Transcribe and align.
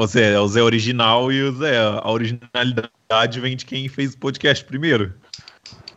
O 0.00 0.06
Zé, 0.06 0.40
o 0.40 0.48
Zé 0.48 0.62
original 0.62 1.30
e 1.30 1.42
o 1.42 1.52
Zé. 1.52 1.76
A 1.76 2.10
originalidade 2.10 3.38
vem 3.38 3.54
de 3.54 3.66
quem 3.66 3.86
fez 3.86 4.14
o 4.14 4.18
podcast 4.18 4.64
primeiro. 4.64 5.12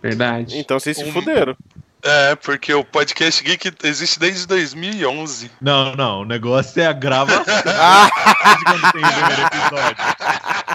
Verdade. 0.02 0.58
Então 0.58 0.78
vocês 0.78 0.98
se 0.98 1.10
fuderam. 1.10 1.56
É, 2.06 2.36
porque 2.36 2.74
o 2.74 2.84
podcast 2.84 3.42
Geek 3.44 3.72
existe 3.84 4.20
desde 4.20 4.46
2011. 4.46 5.50
Não, 5.62 5.96
não. 5.96 6.22
O 6.22 6.26
negócio 6.26 6.82
é 6.82 6.88
a 6.88 6.92
gravação 6.94 7.44
de 7.56 8.64
quando 8.66 8.92
tem 8.92 9.02
o 9.04 9.14
primeiro 9.14 9.42
episódio. 9.42 9.98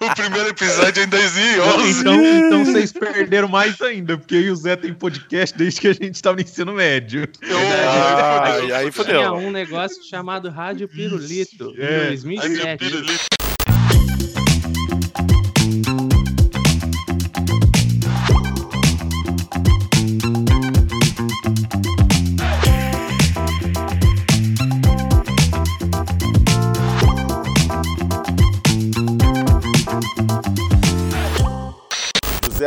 O 0.00 0.14
primeiro 0.14 0.48
episódio 0.48 1.00
é 1.02 1.04
em 1.04 1.08
2011. 1.08 2.00
Então, 2.00 2.24
então 2.24 2.64
vocês 2.64 2.92
perderam 2.92 3.48
mais 3.48 3.80
ainda, 3.82 4.16
porque 4.16 4.36
eu 4.36 4.40
e 4.42 4.50
o 4.50 4.56
Zé 4.56 4.76
tem 4.76 4.94
podcast 4.94 5.56
desde 5.58 5.80
que 5.80 5.88
a 5.88 5.92
gente 5.92 6.14
estava 6.14 6.36
no 6.36 6.42
ensino 6.42 6.72
médio. 6.72 7.28
Ah, 7.44 8.58
e 8.60 8.72
aí 8.72 8.90
Tinha 8.90 8.92
fudeu. 8.92 9.34
um 9.34 9.50
negócio 9.50 10.02
chamado 10.08 10.48
Rádio 10.48 10.88
Pirulito, 10.88 11.74
em 11.76 11.82
É. 11.82 12.06
2007. 12.08 12.84
Zé 12.88 13.37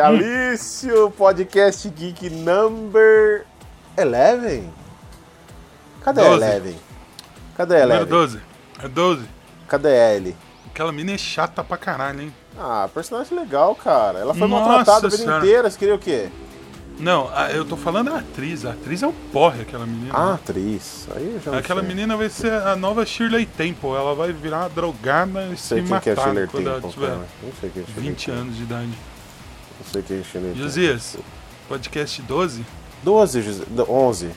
Alício, 0.01 1.11
podcast 1.11 1.87
Geek 1.89 2.29
number 2.29 3.45
11. 3.97 4.63
Cadê 6.03 6.21
a 6.21 6.29
Doze. 6.29 6.45
11? 6.45 6.75
Cadê 7.55 7.75
a 7.81 7.85
Número 7.85 8.01
11? 8.03 8.09
12. 8.09 8.39
É 8.83 8.87
12. 8.87 9.25
Cadê 9.67 9.87
a 9.89 10.13
L? 10.15 10.35
Aquela 10.73 10.91
mina 10.91 11.11
é 11.11 11.17
chata 11.17 11.63
pra 11.63 11.77
caralho, 11.77 12.21
hein? 12.21 12.33
Ah, 12.57 12.89
personagem 12.93 13.37
legal, 13.37 13.75
cara. 13.75 14.19
Ela 14.19 14.33
foi 14.33 14.47
Nossa 14.47 14.65
maltratada 14.65 15.07
a 15.07 15.09
vida 15.09 15.23
Senhora. 15.23 15.45
inteira. 15.45 15.69
Você 15.69 15.77
queria 15.77 15.95
o 15.95 15.99
quê? 15.99 16.29
Não, 16.99 17.29
a- 17.33 17.51
eu 17.51 17.63
tô 17.65 17.75
falando 17.77 18.09
a 18.13 18.17
atriz. 18.19 18.65
A 18.65 18.71
atriz 18.71 19.01
é 19.03 19.07
o 19.07 19.13
porre, 19.31 19.61
aquela 19.61 19.85
menina. 19.85 20.13
Ah, 20.13 20.33
atriz. 20.35 21.07
Aí 21.15 21.33
eu 21.35 21.39
já 21.39 21.57
Aquela 21.57 21.81
sei. 21.81 21.87
menina 21.87 22.15
vai 22.17 22.29
ser 22.29 22.51
a 22.53 22.75
nova 22.75 23.05
Shirley 23.05 23.45
Temple. 23.45 23.89
Ela 23.89 24.13
vai 24.15 24.31
virar 24.33 24.59
uma 24.61 24.69
drogada 24.69 25.45
e 25.47 25.57
se 25.57 25.67
sei 25.67 25.81
que 25.81 25.87
é 25.87 25.89
matar 25.89 26.15
Shirley 26.23 26.47
quando 26.47 26.67
ela 26.67 26.75
Temple, 26.81 26.93
tiver 26.93 27.07
cara. 27.07 27.27
Não 27.43 27.51
sei 27.59 27.69
quem 27.69 27.83
é 27.83 27.85
Shirley 27.85 28.09
20 28.09 28.25
Temple. 28.25 28.41
anos 28.41 28.55
de 28.57 28.63
idade. 28.63 28.89
Não 29.83 29.91
sei 29.91 30.01
quem 30.01 30.17
é 30.19 30.21
Temple. 30.21 30.53
Josias, 30.61 31.17
podcast 31.67 32.21
12? 32.21 32.65
12, 33.03 33.41
José. 33.41 33.63
11. 33.89 34.29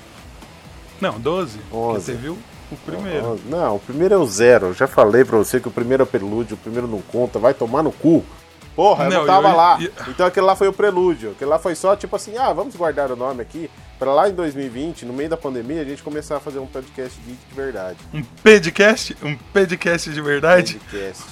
Não, 1.01 1.19
12. 1.21 1.59
Porque 1.59 1.77
11. 1.77 2.01
Você 2.05 2.13
viu 2.15 2.39
o 2.73 2.77
primeiro. 2.77 3.27
11. 3.33 3.43
Não, 3.49 3.77
o 3.77 3.79
primeiro 3.79 4.15
é 4.15 4.17
o 4.17 4.27
zero. 4.27 4.67
Eu 4.69 4.75
já 4.75 4.87
falei 4.87 5.25
pra 5.25 5.37
você 5.37 5.61
que 5.61 5.69
o 5.69 5.71
primeiro 5.71 6.03
é 6.03 6.05
o 6.05 6.07
prelúdio, 6.07 6.55
o 6.55 6.59
primeiro 6.59 6.87
não 6.89 7.01
conta. 7.03 7.39
Vai 7.39 7.53
tomar 7.53 7.83
no 7.83 7.93
cu. 7.93 8.25
Porra, 8.75 9.05
eu 9.05 9.11
não 9.11 9.19
Não, 9.21 9.27
tava 9.27 9.51
eu- 9.51 9.57
lá. 9.57 9.79
Então 10.09 10.27
aquele 10.27 10.47
lá 10.47 10.57
foi 10.57 10.67
o 10.67 10.73
prelúdio. 10.73 11.31
Aquele 11.33 11.49
lá 11.51 11.59
foi 11.61 11.75
só 11.77 11.95
tipo 11.95 12.17
assim, 12.17 12.37
ah, 12.37 12.53
vamos 12.53 12.75
guardar 12.75 13.11
o 13.13 13.17
nome 13.17 13.41
aqui. 13.43 13.71
Pra 13.99 14.13
lá 14.13 14.29
em 14.29 14.33
2020, 14.33 15.05
no 15.05 15.13
meio 15.13 15.29
da 15.29 15.37
pandemia, 15.37 15.81
a 15.81 15.85
gente 15.85 16.03
começar 16.03 16.39
a 16.39 16.41
fazer 16.41 16.59
um 16.59 16.67
podcast 16.67 17.17
geek 17.25 17.39
de 17.49 17.55
verdade. 17.55 17.99
Um 18.13 18.23
podcast? 18.43 19.17
Um 19.23 19.37
podcast 19.53 20.11
de 20.11 20.21
verdade? 20.21 20.75
Podcast. 20.91 21.23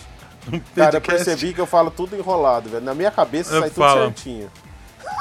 Cara, 0.75 0.97
eu 0.97 1.01
percebi 1.01 1.53
que 1.55 1.61
eu 1.61 1.67
falo 1.67 1.91
tudo 1.91 2.17
enrolado, 2.17 2.69
velho. 2.69 2.85
Na 2.85 2.95
minha 2.95 3.11
cabeça 3.11 3.55
Eu 3.55 3.61
sai 3.61 3.71
tudo 3.71 3.93
certinho. 3.93 4.51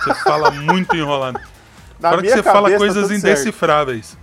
Você 0.03 0.13
fala 0.23 0.51
muito 0.51 0.95
enrolado. 0.95 1.39
Na 1.99 2.09
Fora 2.09 2.21
que 2.21 2.27
minha 2.27 2.37
você 2.37 2.43
fala 2.43 2.61
cabeça, 2.63 2.77
coisas 2.79 3.07
certo. 3.07 3.19
indecifráveis. 3.19 4.17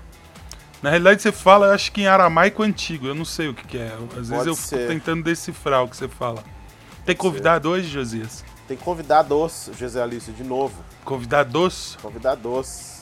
Na 0.83 0.91
realidade, 0.91 1.23
você 1.23 1.33
fala, 1.33 1.67
eu 1.69 1.73
acho 1.73 1.91
que 1.93 2.03
em 2.03 2.07
aramaico 2.07 2.63
antigo. 2.63 3.07
Eu 3.07 3.15
não 3.15 3.25
sei 3.25 3.49
o 3.49 3.55
que, 3.55 3.67
que 3.67 3.79
é. 3.79 3.93
Às 4.13 4.29
vezes 4.29 4.31
Pode 4.31 4.49
eu 4.49 4.55
ser. 4.55 4.77
fico 4.79 4.89
tentando 4.89 5.23
decifrar 5.23 5.83
o 5.85 5.89
que 5.89 5.97
você 5.97 6.09
fala. 6.09 6.43
Tem 7.05 7.17
convidado 7.17 7.69
hoje, 7.71 7.89
Josias? 7.89 8.45
Tem 8.67 8.77
convidados, 8.77 9.71
José 9.79 10.03
Alício, 10.03 10.33
de 10.33 10.45
novo. 10.45 10.85
Convidados? 11.05 11.97
Convidados. 12.03 12.99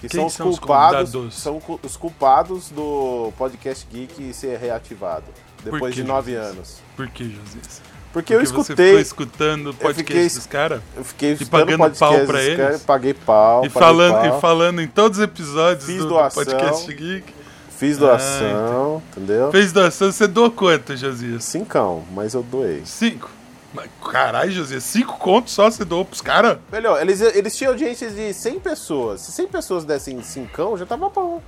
Que 0.00 0.08
Quem 0.08 0.20
são 0.20 0.26
os 0.26 0.32
são 0.34 0.48
os 0.50 0.58
culpados. 0.58 1.10
convidados? 1.12 1.34
São 1.36 1.62
os 1.82 1.96
culpados 1.96 2.68
do 2.70 3.32
podcast 3.38 3.86
Geek 3.90 4.34
ser 4.34 4.58
reativado. 4.58 5.24
Depois 5.72 5.94
que, 5.94 6.02
de 6.02 6.06
nove 6.06 6.32
Josias? 6.34 6.52
anos. 6.54 6.76
Por 6.96 7.08
que, 7.08 7.24
Josias? 7.24 7.82
Porque, 8.12 8.32
eu 8.34 8.38
Porque 8.38 8.52
você 8.52 8.60
escutei. 8.62 8.86
ficou 8.86 9.00
escutando 9.00 9.66
o 9.70 9.74
podcast 9.74 10.04
fiquei- 10.14 10.28
dos 10.28 10.46
caras? 10.46 10.80
Eu 10.96 11.04
fiquei 11.04 11.30
E 11.30 11.32
escutando 11.34 11.60
pagando 11.60 11.78
podcast 11.78 12.16
pau 12.16 12.26
pra 12.26 12.42
eles? 12.42 12.56
caras, 12.56 12.82
Paguei 12.82 13.14
pau. 13.14 13.64
E 13.66 13.68
paguei 13.68 13.82
falando, 13.88 14.12
pau, 14.14 14.26
e 14.38 14.40
falando 14.40 14.80
em 14.82 14.88
todos 14.88 15.18
os 15.18 15.24
episódios 15.24 15.84
Fiz 15.84 15.96
do, 15.98 16.02
do 16.04 16.08
doação. 16.08 16.44
podcast 16.44 16.94
Geek. 16.94 17.34
Fiz 17.76 17.98
doação, 17.98 19.02
entendeu? 19.10 19.50
Fez 19.52 19.70
doação, 19.70 20.10
você 20.10 20.26
doou 20.26 20.50
quanto, 20.50 20.96
Josias? 20.96 21.44
Cincão, 21.44 22.04
mas 22.12 22.32
eu 22.32 22.42
doei. 22.42 22.80
Cinco. 22.86 23.28
Mas, 23.74 23.90
Caralho, 24.10 24.50
Josias, 24.50 24.82
cinco 24.84 25.18
contos 25.18 25.52
só 25.52 25.70
você 25.70 25.84
doou 25.84 26.02
pros 26.02 26.22
caras? 26.22 26.56
Melhor, 26.72 26.98
eles, 27.02 27.20
eles 27.20 27.54
tinham 27.54 27.72
audiências 27.72 28.14
de 28.14 28.32
100 28.32 28.60
pessoas. 28.60 29.20
Se 29.20 29.32
100 29.32 29.48
pessoas 29.48 29.84
dessem 29.84 30.22
cincão, 30.22 30.78
já 30.78 30.86
tava 30.86 31.10
bom. 31.10 31.42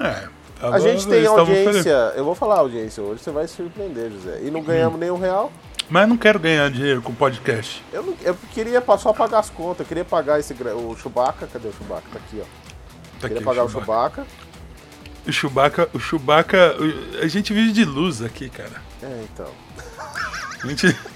É. 0.00 0.26
A 0.60 0.78
gente 0.78 1.06
tem 1.06 1.26
audiência. 1.26 2.12
Eu 2.16 2.24
vou 2.24 2.34
falar 2.34 2.58
audiência 2.60 3.02
hoje, 3.02 3.22
você 3.22 3.30
vai 3.30 3.46
se 3.46 3.54
surpreender, 3.56 4.10
José. 4.10 4.40
E 4.42 4.50
não 4.50 4.62
ganhamos 4.62 4.98
nenhum 4.98 5.18
real. 5.18 5.52
Mas 5.88 6.02
eu 6.02 6.08
não 6.08 6.16
quero 6.16 6.38
ganhar 6.38 6.68
dinheiro 6.70 7.00
com 7.02 7.14
podcast. 7.14 7.84
Eu, 7.92 8.02
não- 8.02 8.14
eu 8.22 8.34
queria 8.52 8.82
só 8.98 9.12
pagar 9.12 9.38
as 9.40 9.50
contas, 9.50 9.80
eu 9.80 9.86
queria 9.86 10.04
pagar 10.04 10.40
esse 10.40 10.52
o 10.54 10.96
Chewbacca, 10.96 11.46
cadê 11.52 11.68
o 11.68 11.72
Chewbacca? 11.72 12.06
Tá 12.12 12.18
aqui, 12.18 12.40
ó. 12.40 12.44
Tá 13.20 13.28
queria 13.28 13.36
aqui, 13.36 13.44
pagar 13.44 13.64
o 13.64 13.68
Chewbacca. 13.68 14.26
O 15.28 15.32
Chewbacca, 15.32 15.88
o 15.92 15.98
Chewbacca, 16.00 16.76
o- 16.80 17.22
a 17.22 17.28
gente 17.28 17.52
vive 17.52 17.72
de 17.72 17.84
luz 17.84 18.22
aqui, 18.22 18.48
cara. 18.48 18.82
É, 19.02 19.24
então. 19.32 19.46
A 20.62 20.66
gente... 20.66 20.96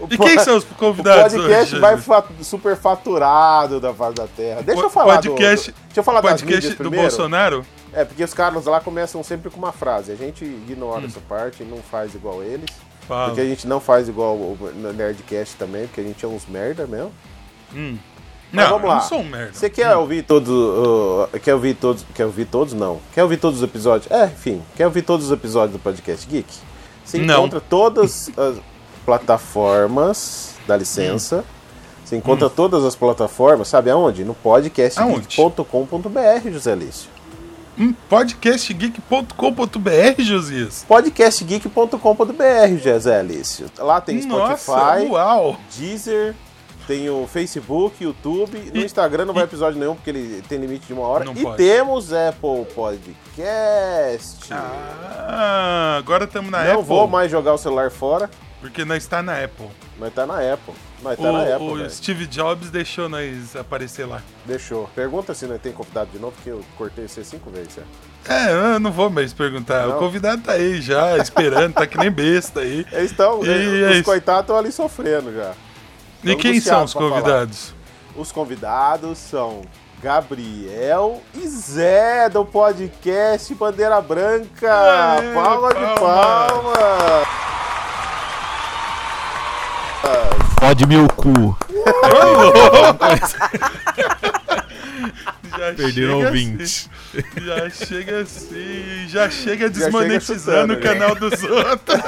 O 0.00 0.06
E 0.10 0.18
quem 0.18 0.36
são 0.40 0.56
os 0.56 0.64
O 0.64 0.74
convidados 0.74 1.32
podcast 1.32 1.74
hoje? 1.74 1.80
vai 1.80 1.96
Jesus? 1.96 2.46
super 2.48 2.76
faturado 2.76 3.78
da 3.78 3.94
face 3.94 4.14
da 4.16 4.26
Terra. 4.26 4.60
Deixa 4.60 4.82
eu 4.82 4.86
O 4.86 4.90
falar 4.90 5.14
podcast- 5.22 5.70
do, 5.70 5.74
do- 5.76 5.80
Deixa 5.86 6.00
eu 6.00 6.02
falar 6.04 6.22
podcast 6.22 6.70
do 6.70 6.76
primeiro. 6.76 7.02
Bolsonaro? 7.06 7.64
É, 7.94 8.04
porque 8.04 8.24
os 8.24 8.32
caras 8.32 8.64
lá 8.64 8.80
começam 8.80 9.22
sempre 9.22 9.50
com 9.50 9.58
uma 9.58 9.72
frase. 9.72 10.12
A 10.12 10.16
gente 10.16 10.44
ignora 10.44 11.02
Hum. 11.02 11.06
essa 11.06 11.20
parte 11.28 11.62
e 11.62 11.66
não 11.66 11.78
faz 11.78 12.14
igual 12.14 12.42
eles. 12.42 12.70
Fala. 13.06 13.26
Porque 13.26 13.40
a 13.40 13.44
gente 13.44 13.66
não 13.66 13.80
faz 13.80 14.08
igual 14.08 14.34
o 14.36 14.56
Nerdcast 14.96 15.56
também, 15.56 15.86
porque 15.86 16.00
a 16.00 16.04
gente 16.04 16.24
é 16.24 16.28
uns 16.28 16.46
merda 16.46 16.86
mesmo. 16.86 17.12
Hum. 17.74 17.98
Mas 18.50 18.64
Não, 18.64 18.72
vamos 18.74 18.88
lá. 18.88 18.94
não 18.96 19.02
sou 19.02 19.20
um 19.20 19.24
merda. 19.24 19.52
Você 19.54 19.70
quer 19.70 19.94
ouvir 19.96 20.22
todos. 20.24 20.48
uh, 20.50 21.26
quer 21.42 21.54
ouvir 21.54 21.74
todos. 21.74 22.04
Quer 22.14 22.26
ouvir 22.26 22.44
todos? 22.44 22.74
Não. 22.74 23.00
Quer 23.14 23.22
ouvir 23.22 23.38
todos 23.38 23.58
os 23.58 23.64
episódios? 23.64 24.10
É, 24.12 24.26
enfim. 24.26 24.62
Quer 24.76 24.84
ouvir 24.86 25.02
todos 25.02 25.26
os 25.26 25.32
episódios 25.32 25.72
do 25.72 25.78
Podcast 25.82 26.26
Geek? 26.28 26.52
Você 27.04 27.18
Não. 27.18 27.38
encontra 27.40 27.60
todas 27.60 28.30
as 28.38 28.56
plataformas. 29.04 30.54
Dá 30.66 30.76
licença. 30.76 31.44
Você 32.04 32.16
encontra 32.16 32.48
todas 32.50 32.84
as 32.84 32.94
plataformas, 32.94 33.68
sabe 33.68 33.90
aonde? 33.90 34.22
No 34.22 34.34
podcastgeek.com.br, 34.34 36.50
José 36.52 36.74
Lício. 36.74 37.08
Hum, 37.78 37.94
podcastgeek.com.br, 38.08 40.20
Josias. 40.22 40.84
Podcastgeek.com.br, 40.86 42.78
José 42.82 43.22
Lício. 43.22 43.66
Lá 43.78 44.00
tem 44.00 44.20
Nossa, 44.26 44.56
Spotify, 44.72 45.06
uau. 45.10 45.56
Deezer, 45.76 46.34
tem 46.86 47.08
o 47.08 47.26
Facebook, 47.26 48.04
YouTube. 48.04 48.58
No 48.74 48.80
E- 48.80 48.84
Instagram 48.84 49.24
não 49.24 49.32
vai 49.32 49.44
e- 49.44 49.46
episódio 49.46 49.78
nenhum, 49.80 49.94
porque 49.94 50.10
ele 50.10 50.42
tem 50.48 50.58
limite 50.58 50.86
de 50.86 50.92
uma 50.92 51.06
hora. 51.06 51.24
Não 51.24 51.32
e 51.32 51.42
pode. 51.42 51.56
temos 51.56 52.12
Apple 52.12 52.66
Podcast. 52.74 54.52
Ah, 54.52 55.96
agora 55.98 56.24
estamos 56.24 56.50
na 56.50 56.62
não 56.64 56.72
Apple. 56.72 56.84
vou 56.84 57.08
mais 57.08 57.30
jogar 57.30 57.54
o 57.54 57.58
celular 57.58 57.90
fora. 57.90 58.28
Porque 58.62 58.84
nós 58.84 59.02
está 59.02 59.22
na 59.22 59.42
Apple. 59.44 59.68
Nós 59.98 60.14
tá 60.14 60.24
na 60.24 60.34
Apple. 60.54 60.72
Nós 61.02 61.18
O, 61.18 61.22
tá 61.22 61.32
na 61.32 61.42
Apple, 61.42 61.66
o 61.68 61.74
velho. 61.76 61.90
Steve 61.90 62.26
Jobs 62.26 62.70
deixou 62.70 63.08
nós 63.08 63.54
aparecer 63.56 64.06
lá. 64.06 64.22
Deixou. 64.46 64.88
Pergunta 64.94 65.34
se 65.34 65.46
nós 65.46 65.60
tem 65.60 65.72
convidado 65.72 66.10
de 66.12 66.18
novo, 66.18 66.32
porque 66.36 66.50
eu 66.50 66.64
cortei 66.78 67.06
você 67.08 67.22
cinco 67.24 67.50
vezes. 67.50 67.74
já. 67.74 68.34
É, 68.34 68.52
eu 68.74 68.78
não 68.80 68.92
vou 68.92 69.10
mais 69.10 69.32
perguntar. 69.32 69.86
Não? 69.88 69.96
O 69.96 69.98
convidado 69.98 70.42
tá 70.42 70.52
aí 70.52 70.80
já, 70.80 71.18
esperando, 71.18 71.74
tá 71.74 71.86
que 71.88 71.98
nem 71.98 72.08
besta 72.10 72.60
aí. 72.60 72.86
Eles 72.92 73.10
estão. 73.10 73.38
E 73.44 73.48
Os 73.48 73.48
é 73.48 73.92
isso. 73.94 74.04
coitados 74.04 74.42
estão 74.42 74.56
ali 74.56 74.70
sofrendo 74.70 75.34
já. 75.34 75.52
E 76.22 76.36
quem 76.36 76.60
são 76.60 76.84
os 76.84 76.92
pra 76.94 77.02
falar. 77.02 77.20
convidados? 77.20 77.74
Os 78.14 78.30
convidados 78.30 79.18
são 79.18 79.62
Gabriel 80.00 81.20
e 81.34 81.48
Zé 81.48 82.28
do 82.28 82.44
podcast 82.44 83.52
Bandeira 83.56 84.00
Branca. 84.00 84.72
Aê, 85.18 85.34
palma 85.34 85.68
de 85.74 86.00
palma. 86.00 86.72
Pode 90.58 90.86
meu 90.86 91.08
cu. 91.08 91.56
Já 95.58 95.74
Perderam 95.74 96.18
chega 96.18 96.26
ouvinte. 96.26 96.62
assim, 96.62 96.88
já 97.44 97.70
chega 97.70 98.20
assim, 98.20 99.08
já 99.08 99.30
chega 99.30 99.70
desmonetizando 99.70 100.74
o 100.74 100.80
canal 100.80 101.14
dos 101.14 101.42
outros. 101.44 102.00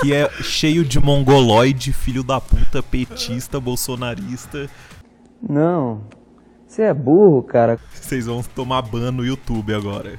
Que 0.00 0.12
é 0.12 0.28
cheio 0.42 0.84
de 0.84 1.00
mongoloide, 1.00 1.92
filho 1.92 2.22
da 2.22 2.40
puta, 2.40 2.82
petista, 2.82 3.58
bolsonarista. 3.58 4.68
Não. 5.42 6.02
Você 6.66 6.82
é 6.82 6.92
burro, 6.92 7.42
cara. 7.42 7.78
Vocês 7.94 8.26
vão 8.26 8.42
tomar 8.42 8.82
ban 8.82 9.10
no 9.10 9.24
YouTube 9.24 9.72
agora. 9.72 10.18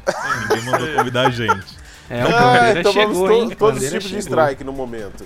Ninguém 0.49 0.65
mandou 0.65 0.87
convidar 0.95 1.27
a 1.27 1.29
gente. 1.29 1.77
É, 2.09 2.23
o 2.23 2.27
Ah, 2.29 2.83
tomamos 2.83 2.93
chegou, 2.93 3.27
to- 3.27 3.33
hein? 3.33 3.49
todos 3.57 3.83
os 3.83 3.89
tipos 3.89 4.07
de 4.09 4.17
strike 4.19 4.63
no 4.63 4.71
momento. 4.71 5.25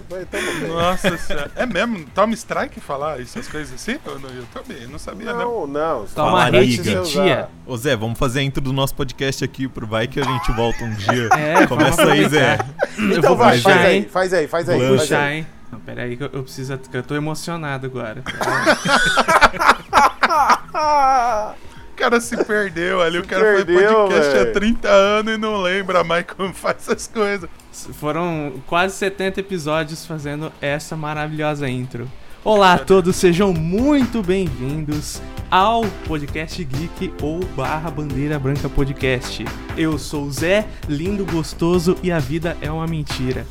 Nossa 0.68 1.16
senhora. 1.18 1.52
É 1.56 1.66
mesmo? 1.66 2.06
Toma 2.16 2.34
strike 2.34 2.80
falar 2.80 3.22
essas 3.22 3.48
coisas 3.48 3.74
assim? 3.76 4.00
Eu 4.04 4.18
não, 4.20 4.30
eu 4.30 4.44
também, 4.54 4.88
não 4.88 4.98
sabia 4.98 5.32
não. 5.34 5.68
Não, 5.68 5.70
não. 6.02 6.06
Toma 6.16 6.50
de 6.52 6.78
tia. 7.04 7.50
Ô 7.68 7.78
Zé, 7.78 7.96
vamos 7.96 8.18
fazer 8.18 8.40
a 8.40 8.44
intro 8.44 8.62
do 8.64 8.74
nosso 8.74 8.96
podcast 8.96 9.44
aqui, 9.44 9.68
pro 9.68 9.86
vai 9.86 10.08
que 10.08 10.20
a 10.20 10.24
gente 10.24 10.52
volta 10.54 10.84
um 10.84 10.94
dia. 10.96 11.30
É, 11.38 11.68
Começa 11.68 11.98
vamos 11.98 12.12
aí, 12.14 12.30
Zé. 12.30 12.54
aproveitar. 12.54 12.88
Eu 12.98 13.18
Então 13.18 13.36
vou 13.36 13.38
vai, 13.38 13.58
puxar, 13.58 13.70
faz 13.74 13.86
aí, 13.86 14.04
faz 14.10 14.34
aí, 14.34 14.48
faz 14.48 14.70
aí. 14.70 14.78
Vou 14.80 14.88
Vou 14.88 14.98
faz 14.98 15.10
puxar, 15.10 15.24
aí. 15.24 15.38
hein? 15.38 15.48
Não, 15.72 15.80
pera 15.80 16.02
aí 16.04 16.18
que 16.18 16.24
eu, 16.24 16.30
eu 16.34 16.44
preciso... 16.44 16.80
Eu 16.92 17.04
tô 17.04 17.16
emocionado 17.16 17.86
agora. 17.86 18.22
O 22.02 22.04
cara 22.04 22.20
se 22.20 22.36
perdeu 22.46 23.00
ali, 23.00 23.20
o 23.20 23.24
cara 23.24 23.44
perdeu, 23.44 23.78
foi 23.78 24.08
podcast 24.08 24.34
velho. 24.34 24.50
há 24.50 24.54
30 24.54 24.90
anos 24.90 25.34
e 25.36 25.38
não 25.38 25.62
lembra 25.62 26.04
mais 26.04 26.26
como 26.26 26.52
faz 26.52 26.78
essas 26.78 27.06
coisas. 27.06 27.48
Foram 27.94 28.54
quase 28.66 28.96
70 28.96 29.40
episódios 29.40 30.04
fazendo 30.04 30.52
essa 30.60 30.96
maravilhosa 30.96 31.70
intro. 31.70 32.12
Olá 32.44 32.74
a 32.74 32.80
todos, 32.80 33.16
sejam 33.16 33.54
muito 33.54 34.24
bem-vindos 34.24 35.22
ao 35.52 35.84
Podcast 36.08 36.64
Geek 36.64 37.14
ou 37.22 37.46
barra 37.56 37.92
Bandeira 37.92 38.40
Branca 38.40 38.68
Podcast. 38.68 39.46
Eu 39.78 40.00
sou 40.00 40.24
o 40.24 40.32
Zé, 40.32 40.66
lindo, 40.90 41.24
gostoso 41.24 41.96
e 42.02 42.12
a 42.12 42.18
vida 42.18 42.58
é 42.64 42.72
uma 42.72 42.88
mentira. 42.88 43.46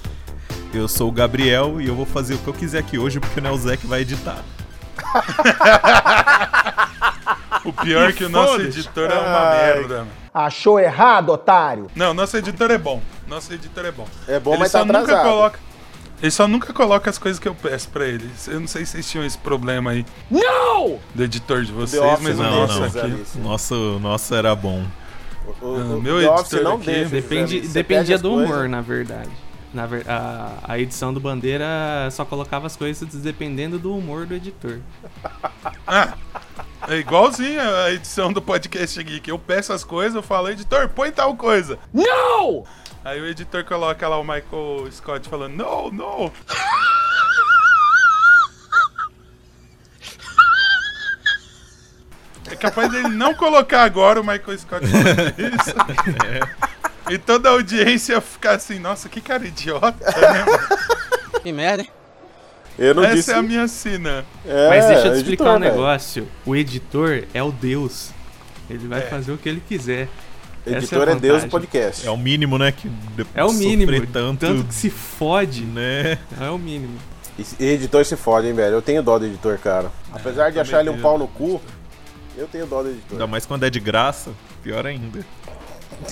Eu 0.75 0.89
sou 0.89 1.09
o 1.09 1.13
Gabriel 1.13 1.81
e 1.81 1.87
eu 1.87 1.95
vou 1.95 2.05
fazer 2.05 2.35
o 2.35 2.39
que 2.39 2.49
eu 2.49 2.55
quiser 2.55 2.81
aqui 2.81 2.99
hoje, 2.99 3.21
porque 3.21 3.41
não 3.41 3.51
é 3.51 3.53
o 3.53 3.59
Zé 3.59 3.77
que 3.77 3.87
vai 3.87 4.01
editar. 4.01 4.43
O 7.65 7.73
pior 7.73 8.09
é 8.11 8.13
que 8.13 8.25
o 8.25 8.29
nosso 8.29 8.61
editor 8.63 9.11
é 9.11 9.15
uma 9.19 9.51
merda. 9.51 9.99
mano. 9.99 10.11
Achou 10.33 10.79
errado, 10.79 11.31
otário? 11.31 11.89
Não, 11.95 12.15
nosso 12.15 12.37
editor 12.37 12.71
é 12.71 12.79
bom. 12.79 13.03
Nosso 13.27 13.53
editor 13.53 13.85
é 13.85 13.91
bom. 13.93 14.07
É 14.29 14.39
bom, 14.39 14.53
ele 14.53 14.61
mas 14.61 14.71
só 14.71 14.79
tá 14.81 14.85
nunca 14.85 15.01
atrasado. 15.01 15.25
coloca. 15.29 15.59
Ele 16.23 16.31
só 16.31 16.47
nunca 16.47 16.73
coloca 16.73 17.09
as 17.11 17.19
coisas 17.19 17.39
que 17.39 17.49
eu 17.49 17.55
peço 17.55 17.89
pra 17.89 18.05
ele. 18.07 18.31
Eu 18.47 18.61
não 18.61 18.67
sei 18.69 18.85
se 18.85 18.93
vocês 18.93 19.11
tinham 19.11 19.25
esse 19.25 19.39
problema 19.39 19.91
aí 19.93 20.05
Não! 20.31 20.99
do 21.15 21.23
editor 21.25 21.65
de 21.65 21.73
vocês, 21.73 22.01
Office 22.03 22.23
mas 22.23 22.39
o 22.39 22.43
não 22.43 22.67
não. 22.67 22.85
aqui. 22.85 23.25
Nosso, 23.39 23.99
nosso 24.01 24.35
era 24.35 24.55
bom. 24.55 24.85
O, 25.63 25.67
o, 25.67 25.77
Ah, 25.77 25.97
o 25.97 26.03
meu 26.03 26.21
editor 26.23 26.63
não 26.63 26.75
aqui 26.77 26.85
deixa. 26.87 27.09
Depende, 27.09 27.61
dependia 27.69 28.19
do 28.19 28.35
humor, 28.35 28.49
coisas- 28.49 28.71
na 28.71 28.81
verdade. 28.83 29.31
Na 29.73 29.87
ver, 29.87 30.05
a, 30.09 30.53
a 30.65 30.79
edição 30.79 31.15
do 31.15 31.21
Bandeira 31.21 31.65
só 32.11 32.25
colocava 32.25 32.67
as 32.67 32.77
coisas 32.77 33.09
dependendo 33.15 33.79
do 33.79 33.97
humor 33.97 34.27
do 34.27 34.35
editor. 34.35 34.81
Ah, 35.87 36.15
é 36.91 36.99
igualzinho 36.99 37.61
a 37.61 37.93
edição 37.93 38.33
do 38.33 38.43
podcast 38.43 39.01
Geek. 39.03 39.31
Eu 39.31 39.39
peço 39.39 39.73
as 39.73 39.85
coisas, 39.85 40.17
eu 40.17 40.23
falo, 40.23 40.49
editor, 40.49 40.89
põe 40.89 41.13
tal 41.13 41.37
coisa. 41.37 41.79
Não! 41.95 42.65
Aí 43.05 43.21
o 43.21 43.27
editor 43.27 43.65
coloca 43.65 44.09
lá 44.09 44.19
o 44.19 44.25
Michael 44.25 44.91
Scott 44.91 45.29
falando, 45.29 45.55
não, 45.55 45.91
não. 45.91 46.33
É 52.51 52.57
capaz 52.57 52.91
dele 52.91 53.09
não 53.09 53.35
colocar 53.35 53.85
agora 53.85 54.21
o 54.21 54.25
Michael 54.25 54.59
Scott 54.59 54.87
falando 54.87 55.35
isso. 55.39 55.75
E 57.09 57.19
toda 57.19 57.49
a 57.49 57.53
audiência 57.53 58.21
ficar 58.21 58.53
assim, 58.53 58.79
nossa, 58.79 59.09
que 59.09 59.21
cara 59.21 59.45
idiota, 59.45 59.97
né? 59.99 60.45
Que 61.43 61.51
merda, 61.51 61.83
hein? 61.83 61.91
Eu 62.79 62.95
não 62.95 63.05
Essa 63.05 63.15
disse. 63.17 63.31
é 63.31 63.35
a 63.35 63.43
minha 63.43 63.69
sina. 63.69 64.25
É, 64.47 64.69
Mas 64.69 64.87
deixa 64.87 65.01
eu 65.01 65.03
te 65.03 65.07
editor, 65.09 65.17
explicar 65.17 65.57
um 65.57 65.61
velho. 65.61 65.73
negócio. 65.73 66.29
O 66.47 66.57
editor 66.57 67.25
é 67.35 67.43
o 67.43 67.51
Deus. 67.53 68.11
Ele 68.69 68.87
vai 68.89 69.01
É. 69.01 69.03
fazer 69.03 69.33
o 69.33 69.37
que 69.39 69.49
ele 69.49 69.63
quiser. 69.67 70.09
Essa 70.67 70.77
Editor 70.79 71.09
é 71.09 71.13
é 71.13 71.15
Deus 71.17 71.43
do 71.45 71.49
podcast. 71.51 72.07
É 72.07 72.11
o 72.11 72.17
mínimo, 72.19 72.59
né? 72.59 72.71
Que 72.71 72.89
de- 72.89 73.27
É 73.35 73.43
o 73.45 73.53
mínimo. 73.53 73.93
tanto, 74.07 74.41
Tanto 74.47 74.65
que 74.65 74.75
se 74.75 74.91
fode, 74.91 75.63
né? 75.65 76.19
é 76.41 76.51
o 76.51 76.59
mínimo. 76.59 76.97
E 77.59 77.65
editor 77.65 78.05
se 78.05 78.15
fode, 78.17 78.47
hein, 78.49 78.53
velho. 78.53 78.75
Eu 78.75 78.83
tenho 78.83 79.03
dó 79.03 79.19
do 79.19 79.25
editor, 79.25 79.57
cara. 79.59 79.91
Apesar 80.13 80.51
de 80.51 80.57
eu 80.57 80.63
achar 80.63 80.81
ele 80.81 80.91
um 80.91 81.01
pau 81.01 81.19
no 81.19 81.27
cu, 81.27 81.61
eu 82.37 82.47
tenho 82.47 82.67
dó 82.67 82.83
do 82.83 82.91
editor. 82.91 83.13
Ainda 83.13 83.27
mais 83.27 83.47
quando 83.47 83.65
é 83.65 83.71
de 83.71 83.81
graça, 83.81 84.31
pior 84.63 84.87
ainda. 84.87 85.21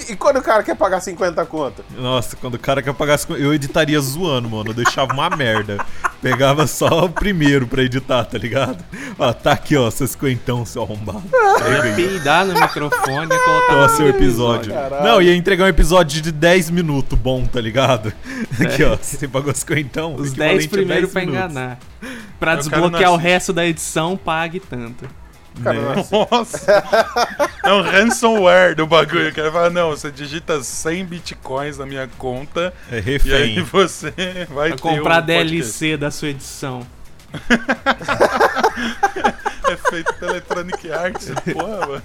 E 0.09 0.17
quando 0.17 0.39
o 0.39 0.43
cara 0.43 0.63
quer 0.63 0.77
pagar 0.77 1.01
50 1.01 1.45
conto? 1.47 1.85
Nossa, 1.97 2.37
quando 2.37 2.55
o 2.55 2.59
cara 2.59 2.83
quer 2.83 2.93
pagar 2.95 3.15
as 3.15 3.25
co- 3.25 3.35
Eu 3.37 3.53
editaria 3.55 3.99
zoando, 4.01 4.49
mano. 4.49 4.71
Eu 4.71 4.75
deixava 4.75 5.13
uma 5.13 5.29
merda. 5.31 5.79
Pegava 6.21 6.67
só 6.67 7.05
o 7.05 7.09
primeiro 7.09 7.67
pra 7.67 7.83
editar, 7.83 8.25
tá 8.25 8.37
ligado? 8.39 8.85
Ó, 9.19 9.33
tá 9.33 9.53
aqui, 9.53 9.77
ó, 9.77 9.91
seus 9.91 10.11
cinquentão, 10.11 10.65
seu 10.67 10.83
arrombado. 10.83 11.23
Pega 11.59 11.71
Ia 11.71 11.83
aí. 11.83 11.95
peidar 11.95 12.45
no 12.47 12.55
microfone 12.61 13.27
e 13.35 13.39
colocar 13.39 13.77
Ó, 13.77 13.89
seu 13.89 14.09
episódio. 14.09 14.73
Caralho. 14.73 15.05
Não, 15.05 15.23
ia 15.23 15.35
entregar 15.37 15.65
um 15.65 15.69
episódio 15.69 16.21
de 16.21 16.33
10 16.33 16.71
minutos 16.71 17.19
bom, 17.19 17.47
tá 17.47 17.61
ligado? 17.61 18.13
Aqui, 18.61 18.83
ó, 18.85 18.97
você 18.97 19.29
pagou 19.29 19.55
cinquentão. 19.55 20.15
Os 20.17 20.29
equivalente 20.33 20.55
10 20.59 20.65
a 20.67 20.69
primeiros 20.69 21.13
10 21.13 21.13
pra 21.13 21.21
minutos. 21.23 21.51
enganar. 21.53 21.79
Pra 22.41 22.53
Eu 22.53 22.57
desbloquear 22.59 23.13
o 23.13 23.17
resto 23.17 23.53
da 23.53 23.67
edição, 23.67 24.17
pague 24.17 24.61
tanto. 24.61 25.09
Cara, 25.63 25.81
Né? 25.97 26.05
nossa! 26.31 26.85
É 27.65 27.73
um 27.73 27.83
ransomware 27.83 28.75
do 28.75 28.87
bagulho. 28.87 29.29
O 29.31 29.35
cara 29.35 29.51
fala, 29.53 29.71
não, 29.71 29.91
você 29.91 30.11
digita 30.11 30.63
100 30.63 31.05
bitcoins 31.05 31.79
na 31.79 31.87
minha 31.87 32.09
conta 32.19 32.73
É 32.91 32.95
e 32.95 32.97
aí 32.99 33.03
refém. 33.03 33.63
você 33.65 34.13
vai 34.51 34.71
ter 34.73 34.81
comprar 34.81 35.23
um. 35.23 35.27
DLC 35.27 35.97
da 35.97 36.11
sua 36.11 36.29
edição. 36.29 36.87
É 39.71 39.77
feito 39.91 40.15
pela 40.15 40.33
Electronic 40.33 40.91
Arts, 40.91 41.29
porra, 41.53 41.87
mano. 41.87 42.03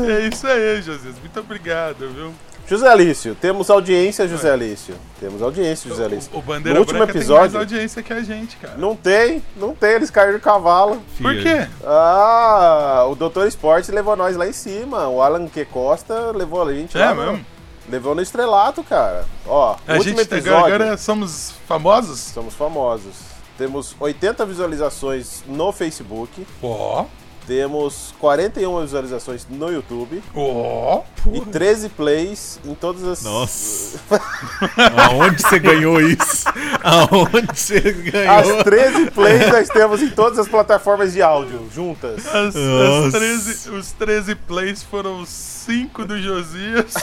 É 0.09 0.29
isso 0.29 0.47
aí, 0.47 0.81
Josias. 0.81 1.19
Muito 1.19 1.39
obrigado, 1.39 2.09
viu? 2.09 2.33
José 2.69 2.89
Alício, 2.89 3.37
temos 3.37 3.71
audiência, 3.71 4.27
José 4.27 4.51
Alício. 4.51 4.97
Temos 5.21 5.41
audiência, 5.41 5.89
José 5.89 6.05
Alício. 6.05 6.31
O, 6.35 6.39
o 6.39 6.43
Bandeira 6.43 6.75
No 6.75 6.81
último 6.81 6.99
Branca 6.99 7.13
tem 7.13 7.21
episódio- 7.23 7.43
mais 7.43 7.55
audiência 7.55 8.03
que 8.03 8.13
a 8.13 8.21
gente, 8.23 8.57
cara. 8.57 8.75
Não 8.77 8.97
tem, 8.97 9.41
não 9.57 9.73
tem, 9.75 9.91
eles 9.93 10.11
caíram 10.11 10.33
do 10.35 10.41
cavalo. 10.41 11.01
Por 11.23 11.33
quê? 11.41 11.69
Ah, 11.85 13.07
o 13.09 13.15
Doutor 13.15 13.47
Esporte 13.47 13.93
levou 13.93 14.17
nós 14.17 14.37
lá 14.37 14.49
em 14.49 14.53
cima. 14.53 15.07
O 15.09 15.23
Alan 15.23 15.47
Q. 15.47 15.65
Costa 15.67 16.33
levou 16.35 16.63
a 16.69 16.73
gente 16.75 16.97
É 16.99 17.05
lá. 17.05 17.15
no- 17.15 17.23
mesmo? 17.33 17.47
Levou 17.89 18.15
no 18.17 18.21
estrelato, 18.21 18.83
cara. 18.83 19.25
Ó, 19.47 19.77
A 19.87 19.93
último 19.95 20.19
gente 20.19 20.23
episódio. 20.23 20.57
agora, 20.59 20.75
agora 20.75 20.97
somos 20.99 21.53
famosos? 21.69 22.19
Somos 22.19 22.55
famosos. 22.55 23.15
Temos 23.57 23.95
80 24.01 24.45
visualizações 24.45 25.45
no 25.47 25.71
Facebook. 25.71 26.45
Ó, 26.61 27.05
Temos 27.47 28.13
41 28.19 28.81
visualizações 28.83 29.47
no 29.49 29.71
YouTube. 29.71 30.23
ó. 30.35 31.03
E 31.33 31.41
13 31.41 31.89
plays 31.91 32.59
em 32.65 32.75
todas 32.75 33.05
as. 33.05 33.23
Nossa. 33.23 33.99
Aonde 35.09 35.43
você 35.43 35.59
ganhou 35.59 36.01
isso? 36.01 36.45
Aonde 36.83 37.47
você 37.55 37.81
ganhou? 37.81 38.59
As 38.59 38.65
13 38.65 39.11
plays 39.11 39.49
nós 39.51 39.69
temos 39.69 40.03
em 40.03 40.11
todas 40.11 40.39
as 40.39 40.49
plataformas 40.49 41.13
de 41.13 41.23
áudio, 41.23 41.69
juntas. 41.73 42.27
As, 42.27 42.35
as 42.35 42.55
Nossa. 42.55 43.19
13, 43.19 43.71
os 43.71 43.93
13 43.93 44.35
plays 44.35 44.83
foram 44.83 45.21
os 45.21 45.29
5 45.29 46.05
do 46.05 46.21
Josias, 46.21 46.95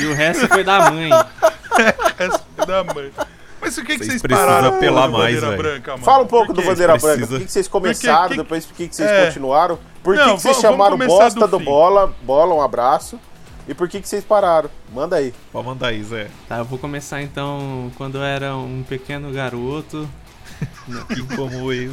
E 0.00 0.06
o 0.06 0.14
resto 0.14 0.48
foi 0.48 0.64
da 0.64 0.90
mãe. 0.90 1.10
o 1.12 2.18
resto 2.18 2.66
da 2.66 2.84
mãe. 2.84 3.10
Mas 3.64 3.74
por 3.74 3.84
que, 3.84 3.98
que 3.98 4.04
Vocês 4.04 4.22
pararam 4.22 4.68
apelar 4.76 5.08
o 5.08 5.12
mais. 5.12 5.40
Branca, 5.40 5.92
mano? 5.92 6.04
Fala 6.04 6.22
um 6.24 6.26
pouco 6.26 6.52
do? 6.52 6.62
Bandeira 6.62 6.92
Precisa. 6.92 7.16
Branca. 7.16 7.26
Por 7.28 7.38
que, 7.38 7.44
que 7.46 7.52
vocês 7.52 7.68
começaram, 7.68 8.28
que- 8.28 8.36
depois 8.36 8.66
por 8.66 8.76
que, 8.76 8.88
que 8.88 8.96
vocês 8.96 9.08
É. 9.10 9.26
continuaram? 9.26 9.78
Por 10.02 10.14
que, 10.14 10.20
Não, 10.20 10.36
que 10.36 10.42
vocês 10.42 10.58
chamaram 10.58 10.98
bosta 10.98 11.40
do 11.46 11.58
do, 11.58 11.60
bola? 11.60 12.14
Bola, 12.22 12.54
um 12.54 12.60
abraço. 12.60 13.18
E 13.66 13.72
por 13.72 13.88
que, 13.88 14.00
que 14.00 14.06
vocês 14.08 14.22
pararam? 14.22 14.68
Manda 14.92 15.16
aí. 15.16 15.32
Pode 15.50 15.66
mandar 15.66 15.86
aí, 15.88 16.02
Zé. 16.04 16.28
Tá, 16.46 16.58
eu 16.58 16.64
vou 16.66 16.78
começar 16.78 17.22
então 17.22 17.90
quando 17.96 18.18
eu 18.18 18.22
era 18.22 18.54
um 18.54 18.82
pequeno 18.86 19.32
garoto. 19.32 20.06
E 21.16 21.34
como 21.34 21.72
eu. 21.72 21.90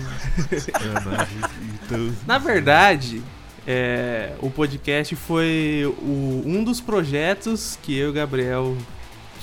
Na 2.28 2.38
verdade, 2.38 3.22
é, 3.66 4.34
o 4.40 4.50
podcast 4.50 5.16
foi 5.16 5.84
o- 6.00 6.44
um 6.46 6.63
dos 6.63 6.82
projetos 6.82 7.78
que 7.82 7.98
eu 7.98 8.08
e 8.08 8.10
o 8.10 8.13
Gabriel 8.13 8.75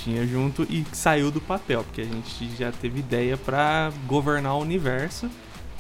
tinha 0.09 0.27
junto 0.27 0.67
e 0.71 0.85
saiu 0.93 1.31
do 1.31 1.41
papel, 1.41 1.85
porque 1.85 2.01
a 2.01 2.05
gente 2.05 2.51
já 2.57 2.73
teve 2.73 3.01
ideia 3.01 3.37
pra 3.37 3.93
governar 4.07 4.55
o 4.55 4.63
universo, 4.63 5.31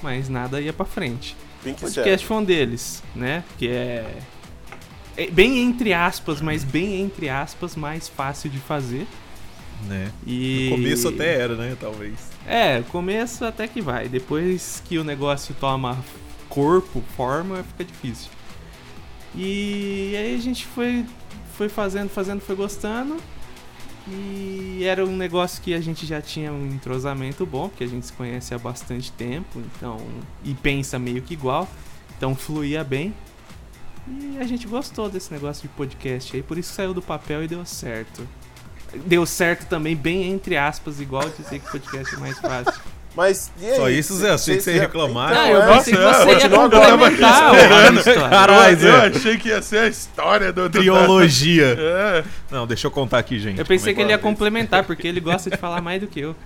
mas 0.02 0.28
nada 0.28 0.61
ia 0.61 0.73
pra 0.73 0.85
frente. 0.85 1.35
O 1.64 1.73
podcast 1.75 2.26
foi 2.26 2.37
um 2.37 2.44
deles, 2.44 3.02
né? 3.16 3.42
Que 3.56 3.68
é 3.68 4.18
é 5.16 5.26
bem 5.26 5.58
entre 5.58 5.92
aspas, 5.92 6.40
mas 6.40 6.62
bem 6.62 7.00
entre 7.00 7.28
aspas, 7.28 7.75
mais 7.75 8.08
fácil 8.08 8.49
de 8.49 8.58
fazer. 8.58 9.06
Né? 9.88 10.12
E... 10.25 10.68
No 10.70 10.76
começo 10.76 11.08
até 11.08 11.40
era, 11.40 11.56
né? 11.56 11.76
Talvez. 11.80 12.14
É, 12.47 12.82
começo 12.82 13.44
até 13.44 13.66
que 13.66 13.80
vai. 13.80 14.08
Depois 14.08 14.82
que 14.87 14.97
o 14.99 15.02
negócio 15.02 15.56
toma 15.58 15.99
corpo, 16.49 17.02
forma, 17.16 17.64
fica 17.64 17.85
difícil. 17.85 18.30
E 19.35 20.14
aí 20.16 20.37
a 20.37 20.40
gente 20.40 20.66
foi, 20.66 21.04
foi 21.56 21.68
fazendo, 21.68 22.08
fazendo, 22.08 22.40
foi 22.40 22.54
gostando. 22.54 23.16
E 24.10 24.84
era 24.84 25.04
um 25.04 25.16
negócio 25.16 25.62
que 25.62 25.74
a 25.74 25.80
gente 25.80 26.06
já 26.06 26.22
tinha 26.22 26.52
um 26.52 26.66
entrosamento 26.66 27.44
bom, 27.44 27.68
porque 27.68 27.84
a 27.84 27.86
gente 27.86 28.06
se 28.06 28.12
conhece 28.12 28.54
há 28.54 28.58
bastante 28.58 29.12
tempo, 29.12 29.60
então. 29.60 29.98
E 30.44 30.54
pensa 30.54 30.98
meio 30.98 31.22
que 31.22 31.34
igual. 31.34 31.68
Então 32.16 32.34
fluía 32.34 32.82
bem. 32.82 33.14
E 34.06 34.38
a 34.38 34.44
gente 34.44 34.66
gostou 34.66 35.08
desse 35.10 35.32
negócio 35.32 35.62
de 35.62 35.68
podcast 35.74 36.34
aí, 36.34 36.42
por 36.42 36.56
isso 36.56 36.72
saiu 36.72 36.94
do 36.94 37.02
papel 37.02 37.44
e 37.44 37.48
deu 37.48 37.64
certo. 37.66 38.26
Deu 39.04 39.26
certo 39.26 39.68
também, 39.68 39.94
bem 39.94 40.30
entre 40.30 40.56
aspas, 40.56 40.98
igual 40.98 41.28
dizer 41.28 41.58
que 41.58 41.70
podcast 41.70 42.14
é 42.14 42.18
mais 42.18 42.38
fácil. 42.38 42.80
Mas 43.18 43.50
e 43.60 43.66
aí? 43.66 43.75
Só 43.75 43.90
isso, 43.90 44.14
Zé, 44.14 44.30
achei 44.30 44.56
que 44.58 44.62
você 44.62 44.76
ia 44.76 44.82
reclamar. 44.82 45.32
Ah, 45.32 45.48
Então, 45.48 45.56
eu 45.56 45.62
é. 45.62 45.75
pensei 45.75 45.92
que 45.92 46.00
Nossa, 46.00 46.25
você 46.25 46.30
ia 46.30 46.48
complementar 46.48 47.54
história. 47.92 48.28
Caralho, 48.28 48.87
Eu 48.87 49.00
achei 49.00 49.37
que 49.37 49.48
ia 49.48 49.60
ser 49.60 49.78
a 49.78 49.88
história 49.88 50.52
do. 50.52 50.70
Triologia. 50.70 51.76
É. 51.98 52.25
Não, 52.50 52.64
deixa 52.64 52.87
eu 52.87 52.90
contar 52.92 53.18
aqui, 53.18 53.40
gente. 53.40 53.58
Eu 53.58 53.66
pensei 53.66 53.92
como 53.92 53.96
que 53.96 54.00
é 54.00 54.04
ele 54.04 54.12
ia 54.12 54.14
é. 54.14 54.18
complementar, 54.18 54.84
porque 54.84 55.08
ele 55.08 55.18
gosta 55.20 55.50
de 55.50 55.56
falar 55.56 55.80
mais 55.80 56.00
do 56.00 56.06
que 56.06 56.20
eu. 56.20 56.37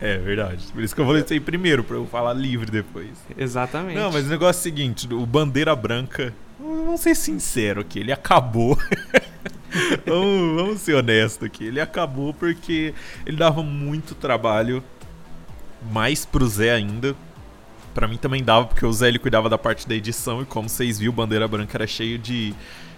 É 0.00 0.18
verdade. 0.18 0.64
Por 0.72 0.82
isso 0.82 0.94
que 0.94 1.00
eu 1.00 1.04
vou 1.04 1.16
isso 1.16 1.32
aí 1.32 1.38
primeiro, 1.38 1.84
pra 1.84 1.96
eu 1.96 2.06
falar 2.06 2.32
livre 2.32 2.70
depois. 2.70 3.10
Exatamente. 3.38 3.96
Não, 3.96 4.10
mas 4.10 4.26
o 4.26 4.28
negócio 4.28 4.58
é 4.58 4.60
o 4.60 4.62
seguinte: 4.62 5.06
o 5.12 5.24
Bandeira 5.24 5.76
Branca, 5.76 6.34
vamos 6.58 7.00
ser 7.02 7.14
sinceros 7.14 7.84
aqui, 7.84 8.00
ele 8.00 8.10
acabou. 8.10 8.76
vamos, 10.04 10.56
vamos 10.56 10.80
ser 10.80 10.94
honestos 10.94 11.46
aqui. 11.46 11.66
Ele 11.66 11.80
acabou 11.80 12.34
porque 12.34 12.94
ele 13.24 13.36
dava 13.36 13.62
muito 13.62 14.14
trabalho, 14.14 14.82
mais 15.92 16.24
pro 16.24 16.46
Zé 16.46 16.72
ainda. 16.72 17.14
Pra 17.94 18.06
mim 18.06 18.16
também 18.16 18.42
dava, 18.42 18.66
porque 18.66 18.84
o 18.84 18.92
Zé 18.92 19.08
ele 19.08 19.18
cuidava 19.18 19.48
da 19.48 19.56
parte 19.56 19.88
da 19.88 19.94
edição, 19.94 20.42
e 20.42 20.44
como 20.44 20.68
vocês 20.68 20.98
viram, 20.98 21.14
Bandeira 21.14 21.48
Branca 21.48 21.78
era 21.78 21.86
cheio 21.86 22.18
de, 22.18 22.54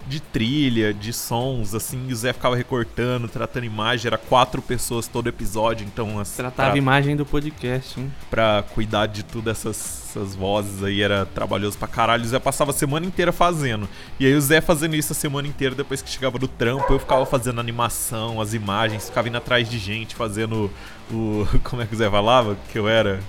de 0.07 0.21
trilha, 0.21 0.95
de 0.95 1.13
sons, 1.13 1.75
assim, 1.75 2.07
e 2.09 2.13
o 2.13 2.17
Zé 2.17 2.33
ficava 2.33 2.57
recortando, 2.57 3.29
tratando 3.29 3.65
imagem, 3.65 4.07
era 4.09 4.17
quatro 4.17 4.63
pessoas 4.63 5.07
todo 5.07 5.29
episódio, 5.29 5.87
então 5.87 6.19
as, 6.19 6.31
Tratava 6.31 6.71
pra- 6.71 6.79
imagem 6.79 7.15
do 7.15 7.27
podcast, 7.27 8.01
hein? 8.01 8.11
pra 8.31 8.65
cuidar 8.75 9.07
de 9.07 9.23
tudo 9.23 9.51
essas, 9.51 10.05
essas 10.09 10.35
vozes 10.35 10.83
aí 10.83 11.03
era 11.03 11.27
trabalhoso 11.27 11.77
pra 11.77 11.87
caralho. 11.87 12.25
O 12.25 12.27
Zé 12.27 12.39
passava 12.39 12.71
a 12.71 12.75
semana 12.75 13.05
inteira 13.05 13.33
fazendo. 13.33 13.87
E 14.19 14.25
aí 14.25 14.35
o 14.35 14.41
Zé 14.41 14.61
fazendo 14.63 14.97
isso 14.97 15.13
a 15.13 15.17
semana 15.17 15.47
inteira, 15.47 15.75
depois 15.75 16.01
que 16.01 16.09
chegava 16.09 16.39
do 16.39 16.49
trampo, 16.49 16.91
eu 16.93 16.99
ficava 16.99 17.27
fazendo 17.27 17.61
animação, 17.61 18.41
as 18.41 18.55
imagens, 18.55 19.07
ficava 19.09 19.29
indo 19.29 19.37
atrás 19.37 19.69
de 19.69 19.79
gente, 19.79 20.15
fazendo 20.15 20.71
o. 21.11 21.47
Como 21.65 21.83
é 21.83 21.87
que 21.87 21.95
o 21.95 21.99
Zé 21.99 22.11
falava? 22.11 22.57
Que 22.73 22.79
eu 22.79 22.89
era. 22.89 23.21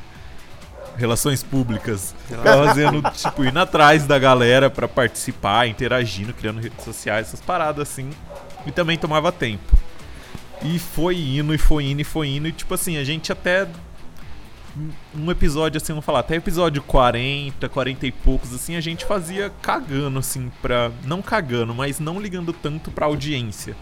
Relações 1.00 1.41
públicas. 1.41 2.13
Ficava 2.27 2.68
fazendo, 2.68 3.01
tipo, 3.15 3.46
indo 3.46 3.58
atrás 3.58 4.06
da 4.06 4.20
galera 4.20 4.70
pra 4.70 4.88
participar, 4.88 5.68
interagindo, 5.68 6.34
criando 6.34 6.60
redes 6.60 6.84
sociais, 6.84 7.27
essas 7.27 7.39
paradas 7.39 7.89
assim. 7.89 8.10
E 8.65 8.72
também 8.72 8.98
tomava 8.98 9.32
tempo. 9.32 9.77
E 10.62 10.77
foi 10.77 11.18
indo, 11.18 11.53
e 11.53 11.58
foi 11.58 11.86
indo, 11.86 12.01
e 12.01 12.03
foi 12.03 12.27
indo. 12.27 12.48
E 12.50 12.51
tipo 12.51 12.74
assim, 12.74 12.98
a 12.98 13.03
gente 13.03 13.32
até 13.32 13.65
um 15.15 15.32
episódio, 15.32 15.77
assim, 15.77 15.94
vamos 15.94 16.06
falar, 16.06 16.20
até 16.20 16.36
episódio 16.36 16.82
40, 16.84 17.68
40 17.68 18.06
e 18.06 18.12
poucos, 18.12 18.53
assim, 18.53 18.75
a 18.75 18.82
gente 18.82 19.06
fazia 19.06 19.51
cagando, 19.62 20.20
assim, 20.20 20.51
pra. 20.62 20.91
Não 21.06 21.22
cagando, 21.22 21.74
mas 21.74 22.00
não 22.00 22.20
ligando 22.20 22.53
tanto 22.53 22.91
pra 22.91 23.06
audiência. 23.06 23.75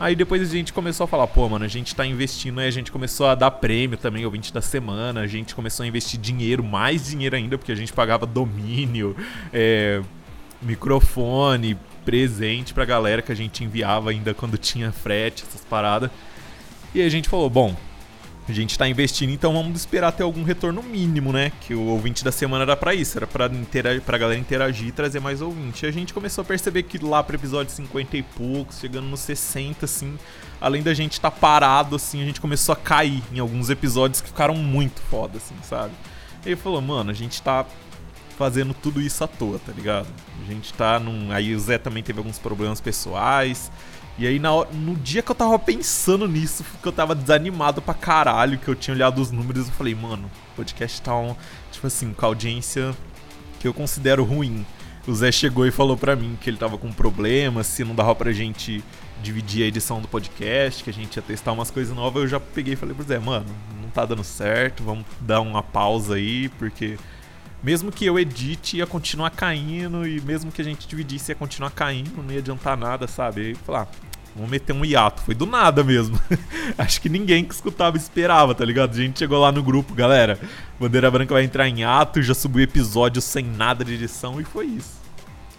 Aí 0.00 0.16
depois 0.16 0.40
a 0.40 0.50
gente 0.50 0.72
começou 0.72 1.04
a 1.04 1.06
falar, 1.06 1.26
pô, 1.26 1.46
mano, 1.46 1.62
a 1.62 1.68
gente 1.68 1.94
tá 1.94 2.06
investindo, 2.06 2.58
aí 2.58 2.66
a 2.66 2.70
gente 2.70 2.90
começou 2.90 3.26
a 3.26 3.34
dar 3.34 3.50
prêmio 3.50 3.98
também, 3.98 4.24
ouvinte 4.24 4.50
da 4.50 4.62
semana, 4.62 5.20
a 5.20 5.26
gente 5.26 5.54
começou 5.54 5.84
a 5.84 5.86
investir 5.86 6.18
dinheiro, 6.18 6.64
mais 6.64 7.04
dinheiro 7.10 7.36
ainda, 7.36 7.58
porque 7.58 7.70
a 7.70 7.74
gente 7.74 7.92
pagava 7.92 8.24
domínio, 8.24 9.14
é, 9.52 10.00
microfone, 10.62 11.76
presente 12.02 12.72
pra 12.72 12.86
galera 12.86 13.20
que 13.20 13.30
a 13.30 13.34
gente 13.34 13.62
enviava 13.62 14.08
ainda 14.08 14.32
quando 14.32 14.56
tinha 14.56 14.90
frete, 14.90 15.44
essas 15.46 15.60
paradas. 15.66 16.10
E 16.94 17.02
a 17.02 17.08
gente 17.10 17.28
falou, 17.28 17.50
bom, 17.50 17.76
a 18.50 18.54
gente 18.54 18.76
tá 18.78 18.88
investindo, 18.88 19.30
então 19.30 19.52
vamos 19.52 19.80
esperar 19.80 20.12
ter 20.12 20.22
algum 20.22 20.42
retorno 20.42 20.82
mínimo, 20.82 21.32
né? 21.32 21.52
Que 21.60 21.74
o 21.74 21.82
ouvinte 21.82 22.24
da 22.24 22.32
semana 22.32 22.64
era 22.64 22.76
pra 22.76 22.94
isso, 22.94 23.18
era 23.18 23.26
pra, 23.26 23.46
interagir, 23.46 24.02
pra 24.02 24.18
galera 24.18 24.40
interagir 24.40 24.88
e 24.88 24.92
trazer 24.92 25.20
mais 25.20 25.40
ouvinte. 25.40 25.84
E 25.84 25.88
a 25.88 25.92
gente 25.92 26.12
começou 26.12 26.42
a 26.42 26.44
perceber 26.44 26.82
que 26.84 26.98
lá 26.98 27.22
pro 27.22 27.36
episódio 27.36 27.72
50 27.72 28.16
e 28.16 28.22
poucos, 28.22 28.78
chegando 28.78 29.06
nos 29.08 29.20
60, 29.20 29.84
assim, 29.84 30.18
além 30.60 30.82
da 30.82 30.94
gente 30.94 31.20
tá 31.20 31.30
parado, 31.30 31.96
assim, 31.96 32.22
a 32.22 32.24
gente 32.24 32.40
começou 32.40 32.72
a 32.72 32.76
cair 32.76 33.22
em 33.32 33.38
alguns 33.38 33.70
episódios 33.70 34.20
que 34.20 34.28
ficaram 34.28 34.54
muito 34.54 35.00
foda, 35.02 35.38
assim, 35.38 35.54
sabe? 35.62 35.92
E 36.44 36.50
aí 36.50 36.56
falou, 36.56 36.80
mano, 36.80 37.10
a 37.10 37.14
gente 37.14 37.40
tá 37.42 37.66
fazendo 38.40 38.72
tudo 38.72 39.02
isso 39.02 39.22
à 39.22 39.26
toa, 39.26 39.58
tá 39.58 39.70
ligado? 39.70 40.08
A 40.42 40.50
gente 40.50 40.72
tá 40.72 40.98
num. 40.98 41.30
Aí 41.30 41.54
o 41.54 41.60
Zé 41.60 41.76
também 41.76 42.02
teve 42.02 42.18
alguns 42.18 42.38
problemas 42.38 42.80
pessoais. 42.80 43.70
E 44.20 44.26
aí, 44.26 44.38
na 44.38 44.50
no 44.66 44.94
dia 44.96 45.22
que 45.22 45.30
eu 45.30 45.34
tava 45.34 45.58
pensando 45.58 46.28
nisso, 46.28 46.62
que 46.82 46.86
eu 46.86 46.92
tava 46.92 47.14
desanimado 47.14 47.80
pra 47.80 47.94
caralho, 47.94 48.58
que 48.58 48.68
eu 48.68 48.74
tinha 48.74 48.94
olhado 48.94 49.18
os 49.18 49.30
números, 49.30 49.66
eu 49.66 49.72
falei, 49.72 49.94
mano, 49.94 50.30
o 50.52 50.56
podcast 50.56 51.00
tá, 51.00 51.16
um, 51.16 51.34
tipo 51.72 51.86
assim, 51.86 52.12
com 52.12 52.26
a 52.26 52.28
audiência 52.28 52.94
que 53.58 53.66
eu 53.66 53.72
considero 53.72 54.22
ruim. 54.22 54.66
O 55.08 55.14
Zé 55.14 55.32
chegou 55.32 55.66
e 55.66 55.70
falou 55.70 55.96
pra 55.96 56.14
mim 56.14 56.36
que 56.38 56.50
ele 56.50 56.58
tava 56.58 56.76
com 56.76 56.92
problema, 56.92 57.64
se 57.64 57.82
não 57.82 57.94
dava 57.94 58.14
pra 58.14 58.30
gente 58.30 58.84
dividir 59.22 59.64
a 59.64 59.66
edição 59.68 60.02
do 60.02 60.06
podcast, 60.06 60.84
que 60.84 60.90
a 60.90 60.92
gente 60.92 61.16
ia 61.16 61.22
testar 61.22 61.52
umas 61.52 61.70
coisas 61.70 61.96
novas. 61.96 62.24
Eu 62.24 62.28
já 62.28 62.38
peguei 62.38 62.74
e 62.74 62.76
falei 62.76 62.94
pro 62.94 63.02
Zé, 63.02 63.18
mano, 63.18 63.46
não 63.80 63.88
tá 63.88 64.04
dando 64.04 64.22
certo, 64.22 64.84
vamos 64.84 65.06
dar 65.22 65.40
uma 65.40 65.62
pausa 65.62 66.16
aí, 66.16 66.50
porque 66.58 66.98
mesmo 67.62 67.90
que 67.90 68.04
eu 68.04 68.18
edite, 68.18 68.76
ia 68.76 68.86
continuar 68.86 69.30
caindo, 69.30 70.06
e 70.06 70.20
mesmo 70.20 70.52
que 70.52 70.60
a 70.60 70.64
gente 70.64 70.86
dividisse, 70.86 71.32
ia 71.32 71.36
continuar 71.36 71.70
caindo, 71.70 72.22
não 72.22 72.30
ia 72.30 72.40
adiantar 72.40 72.76
nada, 72.76 73.06
sabe? 73.06 73.52
Eu 73.52 73.56
falei, 73.56 73.80
ah, 73.80 74.09
vamos 74.34 74.50
meter 74.50 74.72
um 74.72 74.84
hiato. 74.84 75.22
Foi 75.22 75.34
do 75.34 75.46
nada 75.46 75.82
mesmo. 75.82 76.20
Acho 76.78 77.00
que 77.00 77.08
ninguém 77.08 77.44
que 77.44 77.54
escutava 77.54 77.96
esperava, 77.96 78.54
tá 78.54 78.64
ligado? 78.64 78.92
A 78.92 78.96
gente 78.96 79.18
chegou 79.18 79.40
lá 79.40 79.52
no 79.52 79.62
grupo, 79.62 79.94
galera, 79.94 80.38
Bandeira 80.78 81.10
Branca 81.10 81.34
vai 81.34 81.44
entrar 81.44 81.68
em 81.68 81.84
ato, 81.84 82.22
já 82.22 82.34
subiu 82.34 82.62
episódio 82.62 83.20
sem 83.20 83.44
nada 83.44 83.84
de 83.84 83.94
edição, 83.94 84.40
e 84.40 84.44
foi 84.44 84.66
isso. 84.66 85.00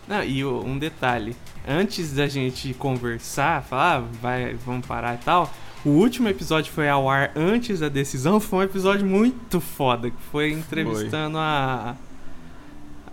Não, 0.07 0.23
e 0.23 0.43
um 0.43 0.77
detalhe. 0.77 1.35
Antes 1.67 2.13
da 2.13 2.27
gente 2.27 2.73
conversar, 2.73 3.63
falar, 3.63 3.97
ah, 3.97 4.03
vai, 4.21 4.55
vamos 4.65 4.85
parar 4.85 5.15
e 5.15 5.19
tal. 5.19 5.51
O 5.83 5.89
último 5.89 6.27
episódio 6.27 6.71
foi 6.71 6.87
ao 6.87 7.09
ar 7.09 7.31
antes 7.35 7.79
da 7.79 7.89
decisão. 7.89 8.39
Foi 8.39 8.59
um 8.59 8.63
episódio 8.63 9.05
muito 9.05 9.59
foda. 9.59 10.11
Que 10.11 10.21
foi 10.31 10.51
entrevistando 10.51 11.37
a. 11.37 11.95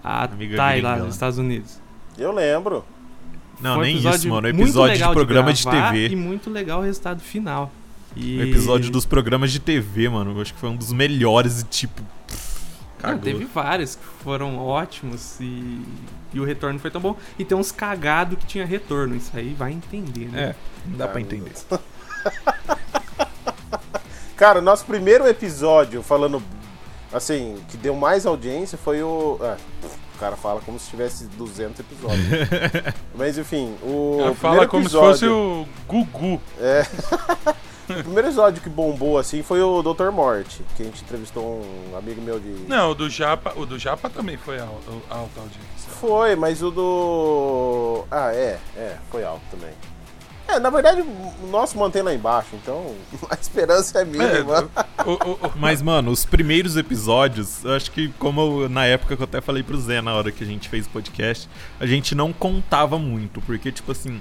A 0.04 0.24
Amiga 0.24 0.56
Thay 0.56 0.80
lá 0.80 0.96
nos? 0.96 1.14
Estados 1.14 1.38
Unidos. 1.38 1.80
Eu 2.16 2.32
lembro. 2.32 2.84
Não, 3.60 3.74
Foi 3.74 3.82
um 3.82 3.86
nem 3.86 3.96
isso, 3.96 4.28
mano. 4.28 4.48
Episódio 4.48 4.96
de 4.96 5.12
programa 5.12 5.52
de, 5.52 5.64
gravar 5.64 5.92
TV. 5.92 6.08
E 6.08 6.16
muito 6.16 6.48
legal 6.50 6.80
o 6.80 6.82
resultado 6.82 7.20
final. 7.20 7.70
E... 8.16 8.38
O 8.38 8.42
episódio 8.42 8.90
dos 8.90 9.04
programas 9.04 9.50
de 9.52 9.58
TV, 9.58 10.08
mano. 10.08 10.36
Eu 10.36 10.42
acho 10.42 10.54
que 10.54 10.60
foi 10.60 10.68
um 10.68 10.76
dos 10.76 10.92
melhores 10.92 11.60
e 11.60 11.64
tipo. 11.64 12.02
pff, 12.26 12.60
Não, 13.02 13.18
teve 13.18 13.44
vários 13.44 13.96
que 13.96 14.04
foram 14.22 14.58
ótimos 14.58 15.38
e... 15.40 15.80
e 16.32 16.40
o 16.40 16.44
retorno 16.44 16.78
foi 16.78 16.90
tão 16.90 17.00
bom. 17.00 17.16
E 17.38 17.44
tem 17.44 17.56
uns 17.56 17.72
cagados 17.72 18.38
que 18.38 18.46
tinha 18.46 18.64
retorno. 18.64 19.16
Isso 19.16 19.32
aí 19.34 19.54
vai 19.54 19.72
entender, 19.72 20.28
né? 20.28 20.42
É, 20.42 20.54
não 20.86 20.98
dá 20.98 21.08
pra 21.08 21.20
entender. 21.20 21.52
Cara, 24.36 24.60
nosso 24.60 24.84
primeiro 24.84 25.26
episódio 25.26 26.00
falando 26.00 26.40
assim, 27.12 27.56
que 27.68 27.76
deu 27.76 27.96
mais 27.96 28.24
audiência 28.24 28.78
foi 28.78 29.02
o. 29.02 29.38
Ah, 29.40 29.56
o 30.18 30.20
cara 30.20 30.36
fala 30.36 30.60
como 30.60 30.78
se 30.80 30.90
tivesse 30.90 31.24
200 31.26 31.78
episódios. 31.78 32.26
Mas 33.14 33.38
enfim, 33.38 33.76
o. 33.82 34.18
Ela 34.20 34.34
fala 34.34 34.66
como 34.66 34.82
se 34.82 34.96
episódio- 34.96 35.10
fosse 35.12 35.26
o 35.26 35.66
Gugu. 35.86 36.40
É. 36.60 36.84
o 37.88 37.94
primeiro 38.02 38.26
episódio 38.26 38.60
que 38.60 38.68
bombou 38.68 39.16
assim 39.16 39.44
foi 39.44 39.62
o 39.62 39.80
Dr. 39.80 40.10
Morte, 40.10 40.62
que 40.76 40.82
a 40.82 40.86
gente 40.86 41.02
entrevistou 41.04 41.44
um 41.92 41.96
amigo 41.96 42.20
meu 42.20 42.40
de. 42.40 42.48
Não, 42.68 42.90
o 42.90 42.94
do 42.96 43.08
Japa, 43.08 43.52
o 43.56 43.64
do 43.64 43.78
Japa 43.78 44.10
também 44.10 44.36
foi 44.36 44.58
alta, 44.58 44.90
alta 45.08 45.40
audiência. 45.40 45.90
Foi, 46.00 46.34
mas 46.34 46.62
o 46.62 46.70
do. 46.72 48.04
Ah, 48.10 48.32
é, 48.34 48.58
é, 48.76 48.96
foi 49.10 49.24
alto 49.24 49.42
também. 49.52 49.70
É, 50.48 50.58
na 50.58 50.70
verdade, 50.70 51.02
o 51.02 51.46
nosso 51.48 51.76
mantém 51.78 52.00
lá 52.02 52.14
embaixo, 52.14 52.48
então 52.54 52.94
a 53.30 53.34
esperança 53.34 53.98
é 53.98 54.02
É, 54.02 54.04
mínima. 54.04 54.68
o- 55.04 55.10
o- 55.30 55.32
o- 55.46 55.52
Mas, 55.56 55.82
mano, 55.82 56.10
os 56.10 56.24
primeiros 56.24 56.76
episódios, 56.76 57.62
eu 57.64 57.74
acho 57.74 57.90
que, 57.90 58.08
como 58.18 58.62
eu- 58.62 58.68
na 58.68 58.86
época 58.86 59.14
que 59.16 59.22
eu 59.22 59.24
até 59.24 59.40
falei 59.42 59.62
pro 59.62 59.78
Zé 59.78 60.00
na 60.00 60.14
hora 60.14 60.32
que 60.32 60.42
a 60.42 60.46
gente 60.46 60.68
fez 60.68 60.86
o 60.86 60.90
podcast, 60.90 61.48
a 61.78 61.86
gente 61.86 62.14
não 62.14 62.32
contava 62.32 62.98
muito, 62.98 63.40
porque, 63.42 63.70
tipo 63.70 63.92
assim, 63.92 64.20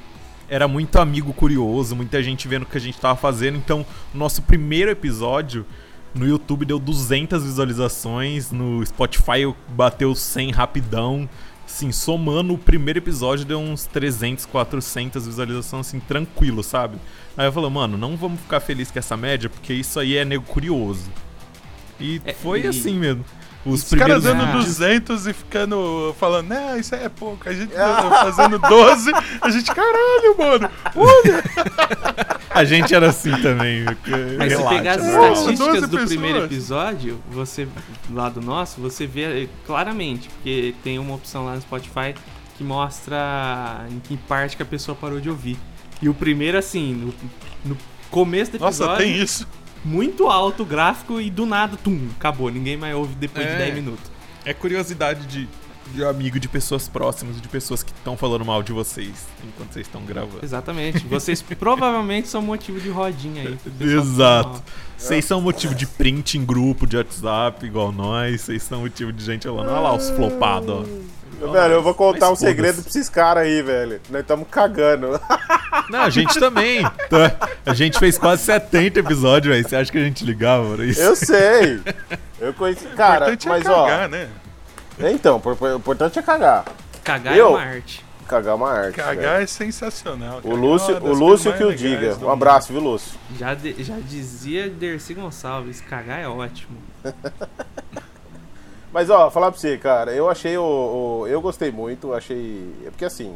era 0.49 0.67
muito 0.67 0.99
amigo 0.99 1.33
curioso, 1.33 1.95
muita 1.95 2.21
gente 2.21 2.47
vendo 2.47 2.63
o 2.63 2.65
que 2.65 2.77
a 2.77 2.81
gente 2.81 2.99
tava 2.99 3.15
fazendo. 3.15 3.57
Então, 3.57 3.85
o 4.13 4.17
nosso 4.17 4.41
primeiro 4.41 4.91
episódio 4.91 5.65
no 6.13 6.25
YouTube 6.27 6.65
deu 6.65 6.79
200 6.79 7.43
visualizações, 7.43 8.51
no 8.51 8.85
Spotify 8.85 9.53
bateu 9.69 10.13
100 10.15 10.51
rapidão. 10.51 11.29
Assim, 11.67 11.91
somando 11.91 12.53
o 12.53 12.57
primeiro 12.57 12.97
episódio 12.99 13.43
deu 13.45 13.59
uns 13.59 13.85
300, 13.85 14.45
400 14.45 15.27
visualizações, 15.27 15.85
assim, 15.87 15.99
tranquilo, 15.99 16.63
sabe? 16.63 16.97
Aí 17.35 17.45
eu 17.45 17.51
falei, 17.51 17.69
mano, 17.69 17.97
não 17.97 18.15
vamos 18.15 18.39
ficar 18.39 18.61
felizes 18.61 18.89
com 18.91 18.97
essa 18.99 19.17
média, 19.17 19.49
porque 19.49 19.73
isso 19.73 19.99
aí 19.99 20.15
é 20.15 20.23
nego 20.23 20.45
curioso. 20.45 21.11
E 21.99 22.21
É, 22.25 22.33
foi 22.33 22.61
e- 22.61 22.67
assim 22.67 22.93
mesmo. 22.97 23.23
Os, 23.65 23.83
Os 23.83 23.89
caras 23.89 24.21
primeiros 24.21 24.23
dando 24.23 24.41
Ah. 24.43 24.45
vídeos- 24.45 24.65
200 24.65 25.27
e 25.27 25.33
ficando 25.33 26.15
falando, 26.17 26.47
não, 26.47 26.77
isso 26.77 26.95
aí 26.95 27.03
é 27.03 27.09
pouco. 27.09 27.49
A 27.49 27.53
gente 27.53 27.73
fazendo 28.23 28.57
12, 28.59 29.11
a 29.41 29.49
gente, 29.49 29.69
caralho, 29.75 30.37
mano. 30.37 30.69
A 32.57 32.65
gente 32.65 32.93
era 32.93 33.09
assim 33.09 33.31
também. 33.41 33.83
Mas 34.37 34.51
se 34.53 34.57
Relaxa, 34.57 34.69
pegar 34.77 34.91
as 34.99 35.05
normal. 35.05 35.31
estatísticas 35.31 35.57
12 35.67 35.81
do 35.81 35.87
pessoas. 35.89 36.09
primeiro 36.09 36.43
episódio, 36.45 37.19
você 37.31 37.67
lá 38.11 38.29
do 38.29 38.41
nosso, 38.41 38.81
você 38.81 39.05
vê 39.07 39.43
eh, 39.43 39.47
claramente, 39.65 40.29
porque 40.29 40.73
tem 40.83 40.97
uma 40.99 41.15
opção 41.15 41.45
lá 41.45 41.55
no 41.55 41.61
Spotify 41.61 42.13
que 42.57 42.63
mostra 42.63 43.85
em 43.91 43.99
que 43.99 44.17
parte 44.17 44.57
que 44.57 44.63
a 44.63 44.65
pessoa 44.65 44.95
parou 44.95 45.19
de 45.19 45.29
ouvir. 45.29 45.57
E 46.01 46.09
o 46.09 46.13
primeiro, 46.13 46.57
assim, 46.57 46.93
no, 46.93 47.13
no 47.65 47.77
começo 48.09 48.51
do 48.51 48.57
episódio, 48.57 48.85
Nossa, 48.85 48.97
tem 49.03 49.15
isso. 49.21 49.47
muito 49.85 50.27
alto 50.27 50.63
o 50.63 50.65
gráfico 50.65 51.21
e 51.21 51.29
do 51.29 51.45
nada, 51.45 51.77
tum, 51.77 52.07
acabou. 52.17 52.49
Ninguém 52.49 52.75
mais 52.77 52.95
ouve 52.95 53.13
depois 53.15 53.45
de 53.45 53.53
É. 53.53 53.57
10 53.57 53.75
minutos. 53.75 54.11
É 54.45 54.53
curiosidade 54.53 55.25
de, 55.27 55.47
de 55.93 56.03
amigo, 56.03 56.39
de 56.39 56.47
pessoas 56.47 56.87
próximas, 56.87 57.39
de 57.41 57.47
pessoas 57.47 57.83
que 57.83 57.91
estão 57.91 58.15
falando 58.17 58.45
mal 58.45 58.61
de 58.61 58.71
vocês 58.71 59.27
enquanto 59.45 59.73
vocês 59.73 59.85
estão 59.85 60.01
gravando. 60.03 60.39
Exatamente. 60.43 61.05
Vocês 61.07 61.41
provavelmente 61.59 62.27
são 62.27 62.41
motivo 62.41 62.79
de 62.79 62.89
rodinha 62.89 63.43
aí. 63.43 63.57
Exato. 63.79 64.61
Vocês 64.97 65.25
são 65.25 65.39
motivo 65.39 65.75
de 65.75 65.85
print 65.85 66.37
em 66.37 66.45
grupo 66.45 66.87
de 66.87 66.97
WhatsApp, 66.97 67.65
igual 67.65 67.91
nós. 67.91 68.41
Vocês 68.41 68.63
são 68.63 68.81
motivo 68.81 69.13
de 69.13 69.23
gente 69.23 69.47
falando. 69.47 69.69
Olha 69.69 69.79
lá 69.79 69.95
os 69.95 70.09
flopados, 70.09 70.69
ó. 70.69 70.83
Velho, 71.51 71.75
eu 71.75 71.83
vou 71.83 71.93
contar 71.93 72.31
um 72.31 72.35
segredo 72.35 72.81
pra 72.81 72.89
esses 72.89 73.09
caras 73.09 73.43
aí, 73.43 73.61
velho. 73.61 74.01
Nós 74.09 74.21
estamos 74.21 74.47
cagando. 74.49 75.19
Não, 75.89 76.01
a 76.01 76.09
gente 76.09 76.39
também. 76.39 76.81
Tá? 76.81 77.49
A 77.63 77.75
gente 77.75 77.99
fez 77.99 78.17
quase 78.17 78.43
70 78.43 78.99
episódios, 78.99 79.53
velho. 79.53 79.67
Você 79.67 79.75
acha 79.75 79.91
que 79.91 79.99
a 79.99 80.03
gente 80.03 80.25
ligava 80.25 80.75
pra 80.75 80.85
isso? 80.85 80.99
Eu 80.99 81.15
sei. 81.15 81.79
Eu 82.41 82.53
conheci. 82.53 82.85
O 82.85 82.89
Cara, 82.95 83.31
importante 83.33 83.47
mas 83.47 83.65
é 83.65 83.69
ó. 83.69 83.85
cagar, 83.85 84.09
né? 84.09 84.29
É, 84.99 85.11
Então, 85.11 85.41
o 85.43 85.75
importante 85.75 86.19
é 86.19 86.21
cagar. 86.21 86.65
Cagar 87.03 87.35
Eu? 87.37 87.47
é 87.47 87.49
uma 87.49 87.61
arte. 87.61 88.05
Cagar 88.27 88.51
é 88.51 88.55
uma 88.55 88.69
arte. 88.71 88.95
Cagar 88.95 89.15
velho. 89.15 89.43
é 89.43 89.47
sensacional. 89.47 90.39
O 90.39 90.41
Cagar 90.41 90.57
é 90.57 90.59
Lúcio, 90.61 90.97
uma 90.97 91.09
o 91.09 91.13
Lúcio 91.13 91.53
que 91.53 91.63
o 91.63 91.73
diga. 91.75 92.17
Um 92.21 92.29
abraço, 92.29 92.73
viu, 92.73 92.81
Lúcio? 92.81 93.17
Já, 93.37 93.53
de- 93.53 93.81
já 93.83 93.95
dizia 93.99 94.69
Dercy 94.69 95.13
Gonçalves, 95.13 95.79
cagar 95.81 96.19
é 96.19 96.27
ótimo. 96.27 96.77
Mas 98.91 99.09
ó, 99.09 99.29
falar 99.29 99.51
pra 99.51 99.59
você, 99.59 99.77
cara, 99.77 100.11
eu 100.13 100.29
achei 100.29 100.57
o, 100.57 100.63
o- 101.21 101.27
Eu 101.27 101.41
gostei 101.41 101.71
muito, 101.71 102.13
achei. 102.13 102.73
É 102.85 102.89
porque 102.89 103.05
assim. 103.05 103.35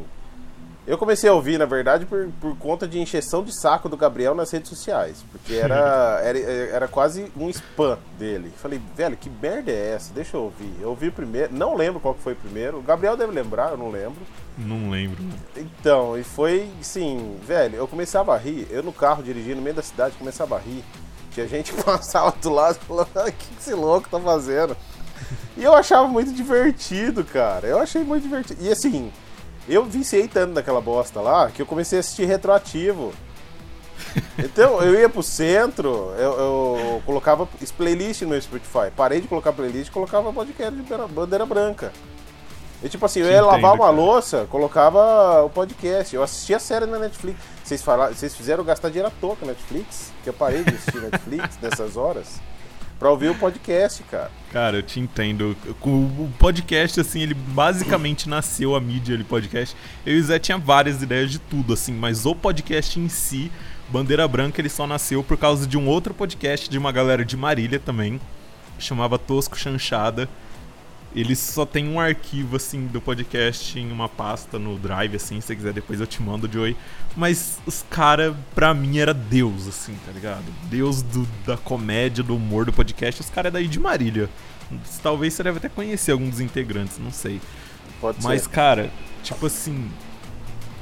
Eu 0.84 0.98
comecei 0.98 1.30
a 1.30 1.32
ouvir, 1.32 1.58
na 1.58 1.64
verdade, 1.64 2.04
por, 2.04 2.28
por 2.40 2.56
conta 2.58 2.88
de 2.88 2.98
encheção 2.98 3.44
de 3.44 3.52
saco 3.52 3.88
do 3.88 3.96
Gabriel 3.96 4.34
nas 4.34 4.50
redes 4.50 4.68
sociais. 4.68 5.24
Porque 5.30 5.54
era, 5.54 6.20
era, 6.24 6.38
era 6.38 6.88
quase 6.88 7.30
um 7.36 7.48
spam 7.50 7.96
dele. 8.18 8.52
Falei, 8.56 8.80
velho, 8.96 9.16
que 9.16 9.30
merda 9.30 9.70
é 9.70 9.94
essa? 9.94 10.12
Deixa 10.12 10.36
eu 10.36 10.42
ouvir. 10.42 10.72
Eu 10.80 10.88
ouvi 10.88 11.08
o 11.08 11.12
primeiro, 11.12 11.54
não 11.54 11.76
lembro 11.76 12.00
qual 12.00 12.14
que 12.14 12.20
foi 12.22 12.32
o 12.32 12.36
primeiro. 12.36 12.78
O 12.78 12.82
Gabriel 12.82 13.16
deve 13.16 13.32
lembrar, 13.32 13.70
eu 13.70 13.76
não 13.76 13.90
lembro. 13.90 14.22
Não 14.58 14.90
lembro. 14.90 15.22
Então, 15.56 16.18
e 16.18 16.24
foi 16.24 16.68
assim, 16.80 17.38
velho, 17.46 17.76
eu 17.76 17.86
começava 17.86 18.34
a 18.34 18.36
rir, 18.36 18.66
eu 18.68 18.82
no 18.82 18.92
carro 18.92 19.22
dirigindo 19.22 19.56
no 19.56 19.62
meio 19.62 19.76
da 19.76 19.82
cidade, 19.82 20.16
começava 20.18 20.56
a 20.56 20.58
rir. 20.58 20.84
Tinha 21.30 21.46
gente 21.46 21.72
que 21.72 21.80
passava 21.84 22.34
do 22.42 22.50
lado 22.50 22.78
falando, 22.80 23.08
"Ah, 23.14 23.28
o 23.28 23.32
que 23.32 23.46
esse 23.58 23.72
louco 23.72 24.08
tá 24.10 24.18
fazendo? 24.18 24.76
E 25.56 25.62
eu 25.62 25.74
achava 25.74 26.08
muito 26.08 26.32
divertido, 26.32 27.22
cara. 27.24 27.68
Eu 27.68 27.78
achei 27.78 28.02
muito 28.02 28.24
divertido. 28.24 28.62
E 28.62 28.70
assim, 28.70 29.12
eu 29.68 29.84
viciei 29.84 30.28
tanto 30.28 30.54
naquela 30.54 30.80
bosta 30.80 31.20
lá 31.20 31.50
que 31.50 31.62
eu 31.62 31.66
comecei 31.66 31.98
a 31.98 32.00
assistir 32.00 32.24
retroativo. 32.24 33.12
Então, 34.36 34.82
eu 34.82 34.94
ia 34.98 35.08
pro 35.08 35.22
centro, 35.22 36.12
eu, 36.18 36.32
eu 36.32 37.02
colocava 37.06 37.48
playlist 37.76 38.22
no 38.22 38.28
meu 38.30 38.42
Spotify. 38.42 38.90
Parei 38.94 39.20
de 39.20 39.28
colocar 39.28 39.52
playlist 39.52 39.88
e 39.88 39.92
colocava 39.92 40.32
podcast 40.32 40.74
de 40.74 40.82
bandeira- 40.82 41.46
branca. 41.46 41.92
E 42.82 42.88
tipo 42.88 43.06
assim, 43.06 43.20
eu 43.20 43.30
ia 43.30 43.40
lavar 43.42 43.74
uma 43.74 43.84
cara. 43.84 43.90
louça, 43.96 44.46
colocava 44.50 45.42
o 45.44 45.50
podcast. 45.50 46.16
Eu 46.16 46.22
assistia 46.22 46.56
a 46.56 46.60
série 46.60 46.84
na 46.86 46.98
Netflix. 46.98 47.38
Vocês, 47.62 47.80
falaram, 47.80 48.12
vocês 48.12 48.34
fizeram 48.34 48.64
gastar 48.64 48.88
dinheiro 48.88 49.08
à 49.08 49.12
toa 49.20 49.36
com 49.36 49.44
a 49.44 49.48
Netflix? 49.48 50.12
Que 50.24 50.30
eu 50.30 50.34
parei 50.34 50.64
de 50.64 50.74
assistir 50.74 51.00
Netflix 51.00 51.58
nessas 51.62 51.96
horas 51.96 52.40
pra 53.02 53.10
ouvir 53.10 53.30
o 53.30 53.34
podcast, 53.34 54.00
cara. 54.04 54.30
Cara, 54.52 54.76
eu 54.76 54.82
te 54.82 55.00
entendo. 55.00 55.56
O 55.80 56.30
podcast, 56.38 57.00
assim, 57.00 57.20
ele 57.20 57.34
basicamente 57.34 58.28
nasceu 58.28 58.76
a 58.76 58.80
mídia 58.80 59.18
de 59.18 59.24
podcast. 59.24 59.76
Eu 60.06 60.16
e 60.16 60.20
o 60.20 60.22
Zé 60.22 60.38
tinha 60.38 60.56
várias 60.56 61.02
ideias 61.02 61.28
de 61.28 61.40
tudo, 61.40 61.72
assim, 61.72 61.92
mas 61.92 62.24
o 62.24 62.32
podcast 62.32 63.00
em 63.00 63.08
si, 63.08 63.50
Bandeira 63.88 64.28
Branca, 64.28 64.60
ele 64.60 64.68
só 64.68 64.86
nasceu 64.86 65.24
por 65.24 65.36
causa 65.36 65.66
de 65.66 65.76
um 65.76 65.88
outro 65.88 66.14
podcast 66.14 66.70
de 66.70 66.78
uma 66.78 66.92
galera 66.92 67.24
de 67.24 67.36
Marília 67.36 67.80
também, 67.80 68.20
chamava 68.78 69.18
Tosco 69.18 69.58
Chanchada. 69.58 70.28
Ele 71.14 71.36
só 71.36 71.66
tem 71.66 71.86
um 71.88 72.00
arquivo, 72.00 72.56
assim, 72.56 72.86
do 72.86 73.00
podcast 73.00 73.78
em 73.78 73.92
uma 73.92 74.08
pasta 74.08 74.58
no 74.58 74.78
Drive, 74.78 75.14
assim, 75.16 75.40
se 75.40 75.48
você 75.48 75.56
quiser 75.56 75.72
depois 75.74 76.00
eu 76.00 76.06
te 76.06 76.22
mando, 76.22 76.50
Joey. 76.50 76.74
Mas 77.14 77.58
os 77.66 77.84
cara, 77.90 78.34
pra 78.54 78.72
mim, 78.72 78.96
era 78.98 79.12
Deus, 79.12 79.68
assim, 79.68 79.94
tá 80.06 80.12
ligado? 80.12 80.44
Deus 80.70 81.02
do- 81.02 81.28
da 81.46 81.56
comédia, 81.58 82.24
do 82.24 82.34
humor 82.34 82.64
do 82.64 82.72
podcast. 82.72 83.20
Os 83.20 83.28
caras 83.28 83.50
é 83.50 83.52
daí 83.52 83.68
de 83.68 83.78
Marília. 83.78 84.30
Talvez 85.02 85.34
você 85.34 85.42
deve 85.42 85.58
até 85.58 85.68
conhecer 85.68 86.12
alguns 86.12 86.30
dos 86.30 86.40
integrantes, 86.40 86.98
não 86.98 87.10
sei. 87.12 87.40
Pode 88.00 88.22
Mas, 88.22 88.42
ser. 88.44 88.48
cara, 88.48 88.90
tipo 89.22 89.44
assim. 89.46 89.90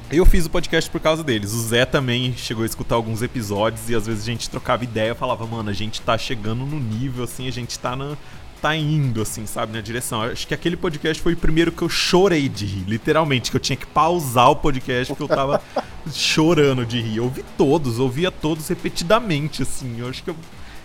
Eu 0.09 0.25
fiz 0.25 0.45
o 0.45 0.49
podcast 0.49 0.89
por 0.89 0.99
causa 0.99 1.23
deles. 1.23 1.53
O 1.53 1.61
Zé 1.61 1.85
também 1.85 2.33
chegou 2.35 2.63
a 2.63 2.65
escutar 2.65 2.95
alguns 2.95 3.21
episódios 3.21 3.89
e 3.89 3.95
às 3.95 4.07
vezes 4.07 4.23
a 4.23 4.25
gente 4.25 4.49
trocava 4.49 4.83
ideia, 4.83 5.15
falava, 5.15 5.45
mano, 5.47 5.69
a 5.69 5.73
gente 5.73 6.01
tá 6.01 6.17
chegando 6.17 6.65
no 6.65 6.79
nível, 6.79 7.23
assim, 7.23 7.47
a 7.47 7.51
gente 7.51 7.77
tá 7.79 7.95
na. 7.95 8.17
Tá 8.61 8.75
indo, 8.75 9.21
assim, 9.21 9.45
sabe, 9.45 9.73
na 9.73 9.81
direção. 9.81 10.21
Acho 10.21 10.47
que 10.47 10.53
aquele 10.53 10.77
podcast 10.77 11.21
foi 11.21 11.33
o 11.33 11.37
primeiro 11.37 11.71
que 11.71 11.81
eu 11.81 11.89
chorei 11.89 12.47
de 12.47 12.65
rir, 12.65 12.85
literalmente, 12.87 13.49
que 13.49 13.57
eu 13.57 13.61
tinha 13.61 13.75
que 13.75 13.87
pausar 13.87 14.51
o 14.51 14.55
podcast 14.55 15.13
porque 15.13 15.23
eu 15.23 15.35
tava 15.35 15.61
chorando 16.13 16.85
de 16.85 17.01
rir. 17.01 17.17
Eu 17.17 17.23
ouvi 17.25 17.43
todos, 17.57 17.97
eu 17.97 18.03
ouvia 18.03 18.31
todos 18.31 18.67
repetidamente, 18.67 19.63
assim. 19.63 19.99
Eu 19.99 20.09
acho 20.09 20.23
que 20.23 20.29
eu. 20.29 20.35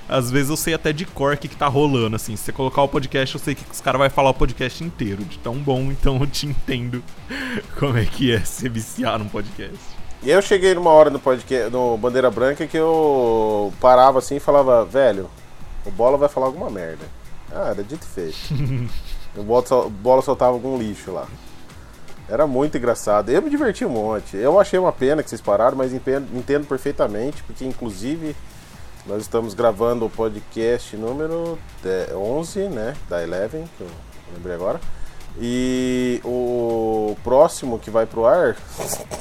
Às 0.08 0.30
vezes 0.30 0.50
eu 0.50 0.56
sei 0.56 0.72
até 0.72 0.92
de 0.92 1.04
cor 1.04 1.34
o 1.34 1.36
que, 1.36 1.48
que 1.48 1.56
tá 1.56 1.66
rolando, 1.66 2.16
assim. 2.16 2.34
Se 2.36 2.44
você 2.44 2.52
colocar 2.52 2.80
o 2.80 2.88
podcast, 2.88 3.34
eu 3.34 3.40
sei 3.40 3.54
que 3.54 3.64
os 3.70 3.80
caras 3.80 4.00
vão 4.00 4.08
falar 4.08 4.30
o 4.30 4.34
podcast 4.34 4.82
inteiro. 4.82 5.24
De 5.24 5.38
tão 5.38 5.54
bom, 5.54 5.90
então 5.90 6.18
eu 6.20 6.26
te 6.26 6.46
entendo 6.46 7.02
como 7.78 7.98
é 7.98 8.04
que 8.06 8.32
é 8.32 8.40
ser 8.40 8.70
viciar 8.70 9.18
num 9.18 9.28
podcast. 9.28 9.76
E 10.22 10.30
eu 10.30 10.40
cheguei 10.40 10.74
numa 10.74 10.90
hora 10.90 11.10
no 11.10 11.18
podcast, 11.18 11.70
no 11.70 11.96
Bandeira 11.98 12.30
Branca 12.30 12.66
que 12.66 12.76
eu 12.76 13.72
parava 13.80 14.18
assim 14.18 14.36
e 14.36 14.40
falava, 14.40 14.84
velho, 14.84 15.28
o 15.84 15.90
Bola 15.90 16.16
vai 16.16 16.28
falar 16.28 16.46
alguma 16.46 16.70
merda. 16.70 17.04
Ah, 17.52 17.68
era 17.70 17.82
dito 17.82 18.04
e 18.04 18.08
feito. 18.08 18.36
o 19.36 19.42
Bola, 19.42 19.66
sol- 19.66 19.86
o 19.86 19.90
Bola 19.90 20.22
soltava 20.22 20.52
algum 20.52 20.76
lixo 20.78 21.12
lá. 21.12 21.26
Era 22.28 22.46
muito 22.46 22.76
engraçado. 22.76 23.30
Eu 23.30 23.40
me 23.40 23.48
diverti 23.50 23.84
um 23.84 23.88
monte. 23.90 24.36
Eu 24.36 24.58
achei 24.58 24.78
uma 24.78 24.92
pena 24.92 25.22
que 25.22 25.30
vocês 25.30 25.40
pararam, 25.40 25.76
mas 25.76 25.92
entendo, 25.92 26.66
perfeitamente, 26.66 27.42
porque 27.44 27.64
inclusive 27.64 28.34
nós 29.06 29.22
estamos 29.22 29.54
gravando 29.54 30.04
o 30.04 30.10
podcast 30.10 30.96
número 30.96 31.56
10 31.84 32.12
11, 32.14 32.60
né? 32.68 32.96
Da 33.08 33.22
Eleven, 33.22 33.64
que 33.78 33.82
eu 33.82 33.88
lembrei 34.34 34.56
agora. 34.56 34.80
E 35.40 36.20
o 36.24 37.16
próximo 37.22 37.78
que 37.78 37.90
vai 37.90 38.06
pro 38.06 38.26
ar. 38.26 38.56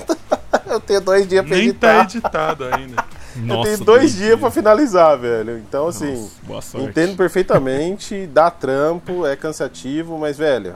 eu 0.65 0.79
tenho 0.79 1.01
dois 1.01 1.27
dias 1.27 1.45
pra 1.45 1.55
Nem 1.55 1.67
editar. 1.69 1.97
tá 1.97 2.03
editado 2.03 2.65
ainda. 2.65 3.05
Eu 3.36 3.62
tenho 3.62 3.78
dois 3.80 4.15
dias 4.15 4.39
pra 4.39 4.52
finalizar, 4.52 5.17
velho. 5.17 5.58
Então, 5.58 5.88
assim, 5.88 6.30
Nossa, 6.48 6.78
entendo 6.80 7.15
perfeitamente, 7.15 8.28
dá 8.28 8.50
trampo, 8.50 9.26
é 9.26 9.36
cansativo, 9.36 10.17
mas, 10.17 10.38
velho, 10.38 10.76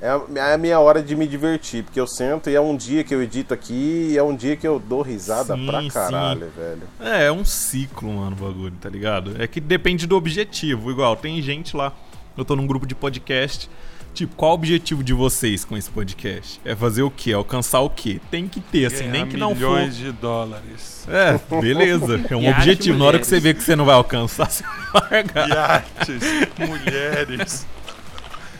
é 0.00 0.08
a, 0.08 0.20
é 0.34 0.54
a 0.54 0.58
minha 0.58 0.78
hora 0.78 1.02
de 1.02 1.16
me 1.16 1.26
divertir, 1.26 1.82
porque 1.82 1.98
eu 1.98 2.06
sento 2.06 2.50
e 2.50 2.54
é 2.54 2.60
um 2.60 2.76
dia 2.76 3.02
que 3.02 3.14
eu 3.14 3.22
edito 3.22 3.54
aqui 3.54 4.10
e 4.10 4.18
é 4.18 4.22
um 4.22 4.36
dia 4.36 4.54
que 4.54 4.66
eu 4.66 4.78
dou 4.78 5.00
risada 5.00 5.54
Sim, 5.56 5.66
pra 5.66 5.80
sim. 5.80 5.88
caralho, 5.88 6.50
velho. 6.54 6.82
É, 7.00 7.24
é 7.26 7.32
um 7.32 7.44
ciclo, 7.44 8.12
mano, 8.12 8.36
o 8.38 8.44
bagulho, 8.44 8.74
tá 8.80 8.88
ligado? 8.90 9.34
É 9.38 9.46
que 9.46 9.60
depende 9.60 10.06
do 10.06 10.16
objetivo. 10.16 10.90
Igual, 10.90 11.16
tem 11.16 11.40
gente 11.40 11.76
lá, 11.76 11.92
eu 12.36 12.44
tô 12.44 12.54
num 12.54 12.66
grupo 12.66 12.86
de 12.86 12.94
podcast. 12.94 13.70
Tipo, 14.14 14.36
qual 14.36 14.52
o 14.52 14.54
objetivo 14.54 15.02
de 15.02 15.12
vocês 15.12 15.64
com 15.64 15.76
esse 15.76 15.90
podcast? 15.90 16.60
É 16.64 16.76
fazer 16.76 17.02
o 17.02 17.10
quê? 17.10 17.32
Alcançar 17.32 17.80
o 17.80 17.90
quê? 17.90 18.20
Tem 18.30 18.46
que 18.46 18.60
ter, 18.60 18.86
assim, 18.86 19.02
nem 19.08 19.12
Ganhar 19.22 19.26
que 19.26 19.36
não 19.36 19.48
for. 19.50 19.56
milhões 19.56 19.96
de 19.96 20.12
dólares. 20.12 21.06
É, 21.08 21.38
beleza. 21.60 22.20
É 22.30 22.36
um 22.36 22.42
E 22.42 22.48
objetivo. 22.48 22.96
Na 22.96 23.04
hora 23.06 23.18
que 23.18 23.26
você 23.26 23.40
vê 23.40 23.52
que 23.52 23.62
você 23.62 23.74
não 23.74 23.84
vai 23.84 23.96
alcançar, 23.96 24.48
você 24.50 24.62
vai 24.92 25.10
largar. 25.10 25.48
Iates, 25.48 26.22
mulheres. 26.58 27.66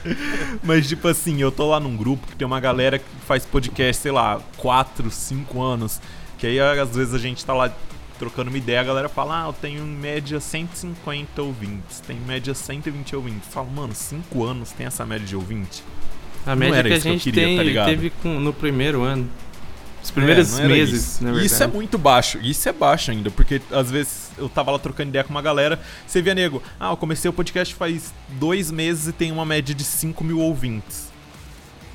Mas, 0.62 0.88
tipo 0.88 1.06
assim, 1.08 1.40
eu 1.40 1.50
tô 1.52 1.68
lá 1.70 1.78
num 1.78 1.96
grupo 1.96 2.26
que 2.26 2.36
tem 2.36 2.44
uma 2.46 2.60
galera 2.60 2.98
que 2.98 3.04
faz 3.26 3.46
podcast, 3.46 4.02
sei 4.02 4.12
lá, 4.12 4.40
4, 4.56 5.08
5 5.10 5.62
anos. 5.62 6.00
Que 6.36 6.48
aí, 6.48 6.60
às 6.60 6.94
vezes, 6.96 7.14
a 7.14 7.18
gente 7.18 7.44
tá 7.44 7.54
lá 7.54 7.72
trocando 8.18 8.48
uma 8.50 8.58
ideia, 8.58 8.80
a 8.80 8.84
galera 8.84 9.08
fala, 9.08 9.44
ah, 9.44 9.48
eu 9.48 9.52
tenho 9.52 9.82
em 9.82 9.86
média 9.96 10.38
150 10.40 11.42
ouvintes, 11.42 12.00
tem 12.00 12.16
em 12.16 12.20
média 12.20 12.54
120 12.54 13.16
ouvintes. 13.16 13.48
Fala, 13.50 13.68
mano, 13.68 13.94
5 13.94 14.44
anos 14.44 14.70
tem 14.72 14.86
essa 14.86 15.04
média 15.04 15.26
de 15.26 15.34
ouvinte? 15.36 15.82
A 16.46 16.54
média 16.54 16.76
era 16.76 16.88
que 16.88 16.94
a 16.94 16.96
isso 16.98 17.06
que 17.06 17.12
gente 17.12 17.24
queria, 17.24 17.44
tem, 17.46 17.56
tá 17.56 17.62
ligado? 17.62 17.86
teve 17.86 18.10
com- 18.10 18.38
no 18.40 18.52
primeiro 18.52 19.02
ano. 19.02 19.28
Os 20.02 20.10
primeiros 20.10 20.48
É, 20.50 20.52
não 20.52 20.58
era 20.64 20.68
meses, 20.68 21.02
isso. 21.14 21.24
na 21.24 21.30
verdade. 21.30 21.46
Isso 21.46 21.62
é 21.62 21.66
muito 21.66 21.96
baixo. 21.96 22.38
Isso 22.42 22.68
é 22.68 22.72
baixo 22.72 23.10
ainda, 23.10 23.30
porque 23.30 23.62
às 23.72 23.90
vezes 23.90 24.30
eu 24.36 24.50
tava 24.50 24.70
lá 24.70 24.78
trocando 24.78 25.08
ideia 25.08 25.24
com 25.24 25.30
uma 25.30 25.40
galera, 25.40 25.80
você 26.06 26.20
via 26.20 26.34
nego, 26.34 26.62
ah, 26.78 26.90
eu 26.90 26.96
comecei 26.98 27.26
o 27.30 27.32
podcast 27.32 27.74
faz 27.74 28.12
dois 28.28 28.70
meses 28.70 29.08
e 29.08 29.12
tem 29.12 29.32
uma 29.32 29.46
média 29.46 29.74
de 29.74 29.82
5 29.82 30.22
mil 30.22 30.38
ouvintes. 30.40 31.10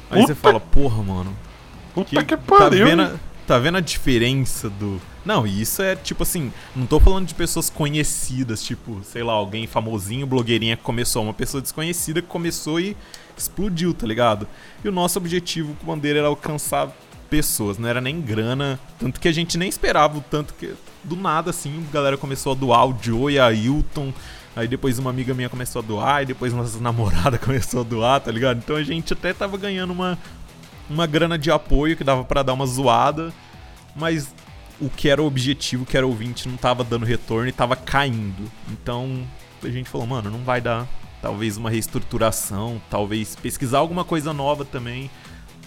Aí 0.09 0.21
você 0.23 0.33
Puta- 0.33 0.41
fala, 0.41 0.59
porra, 0.59 1.03
mano. 1.03 1.37
Puta 1.93 2.23
que, 2.23 2.35
tá 2.35 2.37
pariu. 2.37 2.87
vendo, 2.87 3.03
hein? 3.03 3.09
a- 3.13 3.19
tá 3.45 3.59
vendo 3.59 3.77
a 3.77 3.81
diferença 3.81 4.71
do. 4.71 4.99
Não, 5.29 5.45
e 5.45 5.61
isso 5.61 5.83
é 5.83 5.95
tipo 5.95 6.23
assim, 6.23 6.51
não 6.75 6.87
tô 6.87 6.99
falando 6.99 7.27
de 7.27 7.35
pessoas 7.35 7.69
conhecidas, 7.69 8.63
tipo, 8.63 8.99
sei 9.03 9.21
lá, 9.21 9.33
alguém 9.33 9.67
famosinho, 9.67 10.25
blogueirinha 10.25 10.75
que 10.75 10.81
começou, 10.81 11.21
uma 11.21 11.35
pessoa 11.35 11.61
desconhecida 11.61 12.19
que 12.19 12.27
começou 12.27 12.79
e 12.79 12.97
explodiu, 13.37 13.93
tá 13.93 14.07
ligado? 14.07 14.47
E 14.83 14.89
o 14.89 14.91
nosso 14.91 15.19
objetivo 15.19 15.75
com 15.75 15.83
o 15.83 15.95
Bandeira 15.95 16.17
era 16.17 16.27
alcançar 16.27 16.91
pessoas, 17.29 17.77
não 17.77 17.87
era 17.87 18.01
nem 18.01 18.19
grana, 18.19 18.79
tanto 18.97 19.19
que 19.19 19.27
a 19.27 19.31
gente 19.31 19.55
nem 19.55 19.69
esperava 19.69 20.17
o 20.17 20.21
tanto 20.21 20.51
que 20.55 20.73
do 21.03 21.15
nada 21.15 21.51
assim, 21.51 21.85
a 21.87 21.93
galera 21.93 22.17
começou 22.17 22.53
a 22.53 22.55
doar 22.55 22.87
o 22.87 22.97
Joe 22.99 23.31
e 23.31 23.37
a 23.37 23.53
Hilton, 23.53 24.11
aí 24.55 24.67
depois 24.67 24.97
uma 24.97 25.11
amiga 25.11 25.35
minha 25.35 25.47
começou 25.47 25.83
a 25.83 25.85
doar, 25.85 26.23
e 26.23 26.25
depois 26.25 26.53
nossa 26.53 26.79
namorada 26.81 27.37
começou 27.37 27.81
a 27.81 27.83
doar, 27.83 28.19
tá 28.19 28.31
ligado? 28.31 28.57
Então 28.57 28.75
a 28.75 28.81
gente 28.81 29.13
até 29.13 29.31
tava 29.31 29.59
ganhando 29.59 29.93
uma 29.93 30.17
uma 30.89 31.05
grana 31.05 31.37
de 31.37 31.51
apoio 31.51 31.95
que 31.95 32.03
dava 32.03 32.23
pra 32.23 32.41
dar 32.41 32.53
uma 32.53 32.65
zoada, 32.65 33.31
mas 33.95 34.33
o 34.81 34.89
que 34.89 35.09
era 35.09 35.21
o 35.21 35.25
objetivo, 35.25 35.85
que 35.85 35.97
era 35.97 36.05
o 36.05 36.09
ouvinte, 36.09 36.47
não 36.47 36.57
tava 36.57 36.83
dando 36.83 37.05
retorno 37.05 37.47
e 37.47 37.51
tava 37.51 37.75
caindo. 37.75 38.49
Então 38.71 39.25
a 39.63 39.69
gente 39.69 39.89
falou, 39.89 40.07
mano, 40.07 40.29
não 40.29 40.39
vai 40.39 40.61
dar 40.61 40.87
talvez 41.21 41.57
uma 41.57 41.69
reestruturação, 41.69 42.81
talvez 42.89 43.35
pesquisar 43.35 43.79
alguma 43.79 44.05
coisa 44.05 44.31
nova 44.31 44.63
também, 44.63 45.09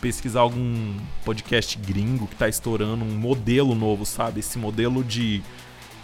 pesquisar 0.00 0.40
algum 0.40 0.96
podcast 1.24 1.76
gringo 1.78 2.26
que 2.26 2.36
tá 2.36 2.48
estourando, 2.48 3.04
um 3.04 3.14
modelo 3.18 3.74
novo, 3.74 4.06
sabe? 4.06 4.40
Esse 4.40 4.58
modelo 4.58 5.04
de 5.04 5.42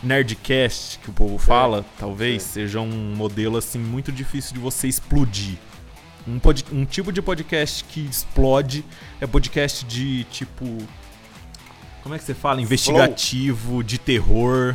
nerdcast 0.03 0.99
que 1.01 1.11
o 1.11 1.13
povo 1.13 1.39
fala, 1.39 1.85
talvez 1.99 2.43
seja 2.43 2.81
um 2.81 3.15
modelo 3.17 3.57
assim 3.57 3.79
muito 3.79 4.13
difícil 4.13 4.55
de 4.55 4.61
você 4.61 4.87
explodir. 4.87 5.57
Um, 6.27 6.39
pod- 6.39 6.65
um 6.71 6.85
tipo 6.85 7.11
de 7.11 7.23
podcast 7.23 7.83
que 7.85 8.01
explode 8.01 8.85
é 9.21 9.27
podcast 9.27 9.85
de 9.85 10.25
tipo. 10.25 10.65
Como 12.09 12.17
é 12.17 12.19
que 12.19 12.25
você 12.25 12.33
fala? 12.33 12.63
Investigativo, 12.63 13.85
de 13.85 13.99
terror. 13.99 14.75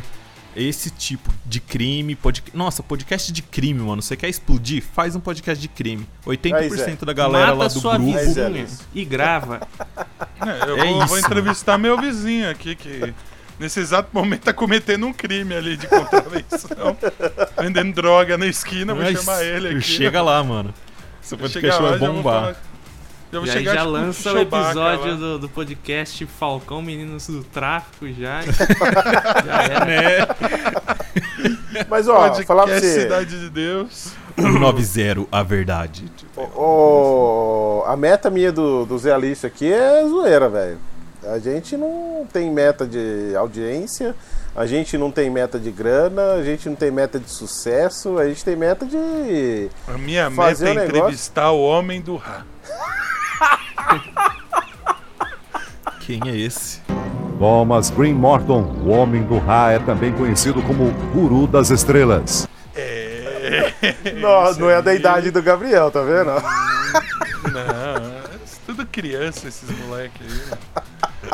Esse 0.54 0.88
tipo 0.88 1.34
de 1.44 1.58
crime. 1.58 2.14
Pod... 2.14 2.40
Nossa, 2.54 2.80
podcast 2.80 3.32
de 3.32 3.42
crime, 3.42 3.80
mano. 3.80 4.00
Você 4.00 4.16
quer 4.16 4.28
explodir? 4.28 4.84
Faz 4.94 5.16
um 5.16 5.20
podcast 5.20 5.60
de 5.60 5.66
crime. 5.66 6.06
80% 6.24 6.54
Aí, 6.54 6.70
Zé. 6.70 6.96
da 7.04 7.12
galera 7.12 7.46
Mata 7.46 7.58
lá 7.58 7.66
do 7.66 7.80
sua 7.80 7.98
grupo. 7.98 8.16
Vizinha 8.16 8.48
isso. 8.50 8.88
e 8.94 9.04
grava. 9.04 9.60
É, 10.44 10.68
eu 10.68 10.76
É 10.76 10.84
vou, 10.84 11.06
vou 11.06 11.16
isso. 11.16 11.26
entrevistar 11.26 11.78
meu 11.78 11.98
vizinho 11.98 12.50
aqui, 12.50 12.74
que 12.74 13.14
nesse 13.58 13.80
exato 13.80 14.10
momento 14.12 14.42
tá 14.42 14.52
cometendo 14.52 15.06
um 15.06 15.12
crime 15.12 15.54
ali 15.54 15.76
de 15.76 15.86
contravenção. 15.86 16.96
vendendo 17.58 17.94
droga 17.94 18.36
na 18.36 18.46
esquina, 18.46 18.92
vou 18.92 19.02
Mas 19.02 19.18
chamar 19.20 19.42
ele 19.42 19.68
aqui. 19.68 19.80
Chega 19.80 20.20
lá, 20.20 20.44
mano. 20.44 20.74
Seu 21.22 21.38
Vou 21.38 21.48
podcast 21.48 21.80
chegar 21.80 21.90
lá, 21.90 21.96
vai 21.96 22.54
já 23.34 23.40
vou 23.40 23.46
Já 23.48 23.52
chegar 23.52 23.72
já 23.74 23.80
tipo, 23.80 23.90
lança 23.90 24.32
o 24.32 24.38
episódio 24.38 25.16
do, 25.16 25.38
do 25.40 25.48
podcast 25.48 26.24
Falcão 26.26 26.80
Meninos 26.80 27.26
do 27.26 27.42
Tráfico 27.42 28.06
já. 28.12 28.42
já 29.44 29.62
era. 29.64 29.84
Né? 29.84 30.26
Mas 31.88 32.06
ó, 32.06 32.14
Podcast 32.20 32.46
falar 32.46 32.64
pra 32.64 32.78
você. 32.78 33.02
Cidade 33.02 33.40
de 33.40 33.50
Deus. 33.50 34.12
190, 34.36 35.26
a 35.32 35.42
verdade. 35.42 36.04
O, 36.36 37.82
a 37.86 37.96
meta 37.96 38.30
minha 38.30 38.52
do, 38.52 38.84
do 38.86 38.96
Zé 38.98 39.12
Alício 39.12 39.48
aqui 39.48 39.72
é 39.72 40.04
zoeira, 40.06 40.48
velho. 40.48 40.78
A 41.26 41.38
gente 41.38 41.76
não 41.76 42.26
tem 42.32 42.52
meta 42.52 42.86
de 42.86 43.34
audiência, 43.36 44.14
a 44.54 44.66
gente 44.66 44.96
não 44.98 45.10
tem 45.10 45.30
meta 45.30 45.58
de 45.58 45.70
grana, 45.70 46.34
a 46.34 46.42
gente 46.44 46.68
não 46.68 46.76
tem 46.76 46.90
meta 46.90 47.18
de 47.18 47.30
sucesso, 47.30 48.18
a 48.18 48.28
gente 48.28 48.44
tem 48.44 48.54
meta 48.54 48.84
de. 48.86 49.70
A 49.88 49.98
minha 49.98 50.30
Fazer 50.30 50.66
meta 50.66 50.80
é 50.80 50.82
um 50.82 50.86
negócio- 50.86 50.98
entrevistar 50.98 51.50
o 51.50 51.62
homem 51.62 52.00
do 52.00 52.16
Ra. 52.16 52.44
Quem 56.00 56.20
é 56.26 56.36
esse? 56.36 56.80
Thomas 57.38 57.90
Green 57.90 58.14
Morton, 58.14 58.62
o 58.84 58.88
homem 58.90 59.22
do 59.22 59.38
Ra, 59.38 59.72
é 59.72 59.78
também 59.78 60.12
conhecido 60.12 60.62
como 60.62 60.90
Guru 61.12 61.46
das 61.46 61.70
Estrelas. 61.70 62.48
É. 62.74 63.72
Não, 64.20 64.52
não 64.54 64.70
é 64.70 64.80
da 64.80 64.94
idade 64.94 65.30
do 65.30 65.42
Gabriel, 65.42 65.90
tá 65.90 66.00
vendo? 66.00 66.30
Não, 67.52 67.60
é 67.60 68.22
tudo 68.66 68.86
criança 68.86 69.48
esses 69.48 69.68
moleques 69.80 70.22
aí. 70.22 70.50
mano. 70.50 70.83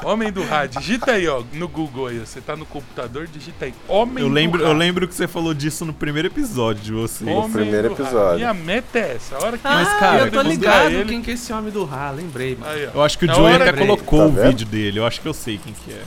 Homem 0.05 0.33
do 0.33 0.43
Ra, 0.45 0.67
digita 0.67 1.13
aí, 1.13 1.27
ó, 1.29 1.43
no 1.53 1.69
Google 1.69 2.07
aí. 2.09 2.19
Você 2.19 2.41
tá 2.41 2.57
no 2.57 2.65
computador, 2.67 3.27
digita 3.27 3.65
aí. 3.67 3.75
Homem 3.89 4.23
Eu 4.25 4.29
do 4.29 4.35
lembro, 4.35 4.63
Ra. 4.63 4.69
eu 4.71 4.73
lembro 4.75 5.07
que 5.09 5.15
você 5.15 5.29
falou 5.29 5.53
disso 5.55 5.85
no 5.85 5.93
primeiro 5.93 6.29
episódio 6.29 6.83
de 6.83 6.93
vocês. 6.93 7.31
Homem 7.31 7.51
primeiro 7.51 7.89
do 7.91 7.95
Ra. 7.95 8.03
episódio. 8.03 8.37
Minha 8.39 8.55
meta 8.55 8.99
é 8.99 9.17
essa. 9.17 9.37
A 9.37 9.39
hora 9.45 9.59
que 9.59 9.65
Mas, 9.65 9.89
ah, 9.89 9.95
cara, 9.99 10.19
eu 10.25 10.31
tô 10.31 10.43
ligado 10.43 10.75
buscar 10.85 10.93
ele. 10.93 11.09
quem 11.11 11.23
que 11.23 11.31
é 11.31 11.35
esse 11.35 11.53
homem 11.53 11.71
do 11.73 11.85
Ra, 11.85 12.11
lembrei, 12.11 12.57
mano. 12.57 12.73
Aí. 12.73 12.89
Eu 12.95 13.03
acho 13.03 13.19
que 13.19 13.27
o 13.27 13.35
Joey 13.35 13.55
até 13.57 13.73
colocou 13.73 14.19
Tá 14.21 14.25
o 14.27 14.31
vendo? 14.31 14.47
vídeo 14.49 14.67
dele. 14.67 14.99
Eu 14.99 15.07
acho 15.07 15.21
que 15.21 15.29
eu 15.29 15.35
sei 15.35 15.59
quem 15.59 15.73
que 15.73 15.93
é. 15.93 16.03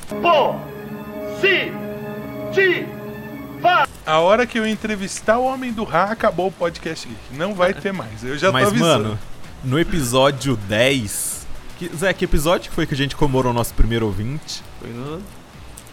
A 4.06 4.20
hora 4.20 4.46
que 4.46 4.60
eu 4.60 4.68
entrevistar 4.68 5.38
o 5.38 5.46
Homem 5.46 5.72
do 5.72 5.84
Ra, 5.84 6.06
acabou 6.06 6.48
o 6.48 6.52
podcast 6.52 7.08
Geek. 7.08 7.20
Não 7.38 7.54
vai 7.54 7.74
ter 7.74 7.94
mais. 7.94 8.24
Eu 8.24 8.38
já 8.38 8.48
tô 8.48 8.54
Mas, 8.54 8.68
avisando. 8.68 9.04
mano, 9.06 9.20
no 9.64 9.80
episódio 9.80 10.58
10. 10.68 11.33
Que, 11.84 11.98
Zé, 11.98 12.14
que 12.14 12.24
episódio 12.24 12.70
que 12.70 12.76
foi 12.76 12.86
que 12.86 12.94
a 12.94 12.98
gente 12.98 13.14
comemorou 13.14 13.52
o 13.52 13.54
nosso 13.54 13.74
primeiro 13.74 14.06
ouvinte? 14.06 14.64
Foi 14.80 14.90
no 14.90 15.22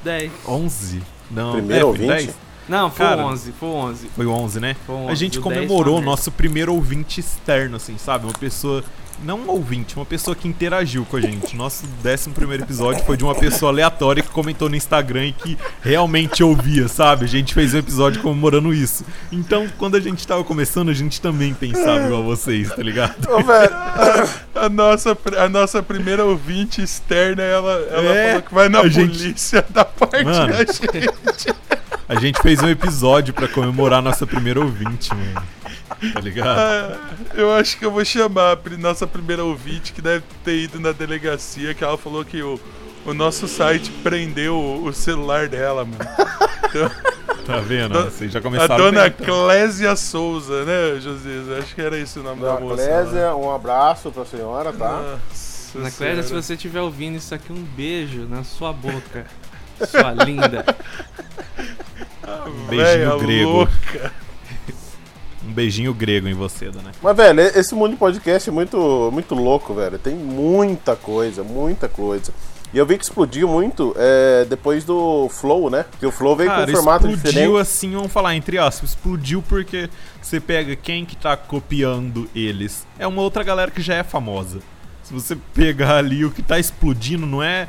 10. 0.04 0.30
11? 0.46 1.02
Não, 1.30 1.52
Primeiro 1.54 1.82
é, 1.82 1.84
ouvinte? 1.84 2.06
10? 2.06 2.34
Não, 2.70 2.90
foi 2.90 3.04
Cara. 3.06 3.26
11, 3.26 3.52
foi 3.58 3.68
11. 3.68 4.10
Foi 4.14 4.26
o 4.26 4.30
11, 4.30 4.60
né? 4.60 4.76
Foi 4.86 4.94
o 4.94 4.98
A 4.98 5.12
11, 5.12 5.16
gente 5.16 5.38
o 5.38 5.42
10 5.42 5.54
comemorou 5.54 5.98
o 5.98 6.00
nosso 6.00 6.30
primeiro 6.30 6.72
ouvinte 6.72 7.18
externo, 7.20 7.76
assim, 7.76 7.98
sabe? 7.98 8.24
Uma 8.26 8.32
pessoa. 8.32 8.82
Não 9.22 9.38
um 9.40 9.50
ouvinte, 9.50 9.96
uma 9.96 10.06
pessoa 10.06 10.34
que 10.34 10.48
interagiu 10.48 11.04
com 11.04 11.14
a 11.18 11.20
gente. 11.20 11.54
Nosso 11.54 11.84
11 12.02 12.30
primeiro 12.30 12.62
episódio 12.62 13.04
foi 13.04 13.18
de 13.18 13.24
uma 13.24 13.34
pessoa 13.34 13.70
aleatória 13.70 14.22
que 14.22 14.30
comentou 14.30 14.66
no 14.70 14.74
Instagram 14.76 15.26
e 15.26 15.32
que 15.34 15.58
realmente 15.82 16.42
ouvia, 16.42 16.88
sabe? 16.88 17.26
A 17.26 17.28
gente 17.28 17.52
fez 17.52 17.74
um 17.74 17.78
episódio 17.78 18.22
comemorando 18.22 18.72
isso. 18.72 19.04
Então, 19.30 19.68
quando 19.76 19.96
a 19.96 20.00
gente 20.00 20.26
tava 20.26 20.42
começando, 20.42 20.88
a 20.88 20.94
gente 20.94 21.20
também 21.20 21.52
pensava 21.52 22.06
igual 22.06 22.22
vocês, 22.24 22.70
tá 22.74 22.82
ligado? 22.82 23.14
Ô, 23.30 23.42
velho, 23.42 23.72
A 24.54 24.68
nossa, 24.70 25.16
a 25.38 25.48
nossa 25.50 25.82
primeira 25.82 26.24
ouvinte 26.24 26.80
externa, 26.80 27.42
ela, 27.42 27.72
ela 27.90 28.14
É, 28.14 28.28
falou 28.28 28.42
que 28.42 28.54
vai 28.54 28.68
na 28.70 28.80
a 28.80 28.88
gente- 28.88 29.18
polícia 29.18 29.64
da 29.68 29.84
parte 29.84 30.24
Mano. 30.24 30.52
da 30.52 30.64
gente. 30.64 31.54
A 32.10 32.18
gente 32.18 32.40
fez 32.42 32.60
um 32.62 32.68
episódio 32.68 33.32
pra 33.32 33.46
comemorar 33.46 34.00
a 34.00 34.02
nossa 34.02 34.26
primeira 34.26 34.60
ouvinte, 34.60 35.10
mano. 35.14 35.42
Tá 36.12 36.20
ligado? 36.20 36.58
Ah, 36.58 36.98
Eu 37.34 37.52
acho 37.54 37.78
que 37.78 37.84
eu 37.84 37.90
vou 37.90 38.04
chamar 38.04 38.52
a 38.58 38.76
nossa 38.78 39.06
primeira 39.06 39.44
ouvinte, 39.44 39.92
que 39.92 40.02
deve 40.02 40.24
ter 40.44 40.56
ido 40.64 40.80
na 40.80 40.90
delegacia, 40.92 41.72
que 41.72 41.84
ela 41.84 41.96
falou 41.96 42.24
que 42.24 42.42
o, 42.42 42.58
o 43.06 43.14
nosso 43.14 43.46
site 43.46 43.90
prendeu 44.02 44.56
o, 44.56 44.86
o 44.86 44.92
celular 44.92 45.48
dela, 45.48 45.84
mano. 45.84 45.98
Tá 47.46 47.58
vendo? 47.58 47.98
a- 47.98 48.02
Vocês 48.04 48.30
já 48.30 48.38
A 48.38 48.42
começaram 48.42 48.76
dona 48.76 49.02
bem, 49.08 49.14
então. 49.18 49.46
Clésia 49.46 49.96
Souza, 49.96 50.64
né, 50.64 51.00
José? 51.00 51.58
Acho 51.58 51.74
que 51.74 51.80
era 51.80 51.98
esse 51.98 52.18
o 52.18 52.22
nome 52.22 52.42
da 52.42 52.48
Dona 52.54 52.60
moça. 52.60 52.76
Clésia, 52.86 53.34
um 53.34 53.52
abraço 53.52 54.12
pra 54.12 54.24
senhora, 54.24 54.72
tá? 54.72 55.16
Nossa 55.28 55.78
Ana 55.78 55.90
Clésia, 55.90 56.22
se 56.22 56.32
você 56.32 56.54
estiver 56.54 56.80
ouvindo 56.80 57.16
isso 57.16 57.34
aqui, 57.34 57.50
um 57.52 57.62
beijo 57.62 58.26
na 58.28 58.44
sua 58.44 58.72
boca. 58.72 59.26
Sua 59.86 60.12
linda. 60.24 60.64
Um 62.46 62.66
Véia 62.66 63.16
beijinho 63.16 63.18
grego. 63.18 63.50
louca. 63.50 64.12
Um 65.42 65.52
beijinho 65.52 65.94
grego 65.94 66.28
em 66.28 66.34
você, 66.34 66.70
dona. 66.70 66.92
Mas, 67.02 67.16
velho, 67.16 67.40
esse 67.40 67.74
mundo 67.74 67.92
de 67.92 67.96
podcast 67.96 68.48
é 68.48 68.52
muito, 68.52 69.10
muito 69.12 69.34
louco, 69.34 69.74
velho. 69.74 69.98
Tem 69.98 70.14
muita 70.14 70.94
coisa, 70.94 71.42
muita 71.42 71.88
coisa. 71.88 72.32
E 72.72 72.78
eu 72.78 72.86
vi 72.86 72.96
que 72.96 73.02
explodiu 73.02 73.48
muito 73.48 73.92
é, 73.96 74.44
depois 74.44 74.84
do 74.84 75.28
Flow, 75.28 75.68
né? 75.68 75.84
Porque 75.90 76.06
o 76.06 76.12
Flow 76.12 76.36
veio 76.36 76.50
Cara, 76.50 76.66
com 76.66 76.70
um 76.70 76.74
formato 76.76 77.08
explodiu 77.08 77.32
diferente. 77.32 77.60
assim, 77.60 77.90
vamos 77.92 78.12
falar 78.12 78.36
entre 78.36 78.58
aspas, 78.58 78.90
explodiu 78.90 79.42
porque 79.48 79.90
você 80.22 80.38
pega 80.38 80.76
quem 80.76 81.04
que 81.04 81.16
tá 81.16 81.36
copiando 81.36 82.30
eles. 82.32 82.86
É 82.96 83.06
uma 83.06 83.22
outra 83.22 83.42
galera 83.42 83.72
que 83.72 83.82
já 83.82 83.94
é 83.96 84.04
famosa. 84.04 84.60
Se 85.02 85.12
você 85.12 85.36
pegar 85.52 85.96
ali 85.96 86.24
o 86.24 86.30
que 86.30 86.42
tá 86.42 86.60
explodindo, 86.60 87.26
não 87.26 87.42
é, 87.42 87.66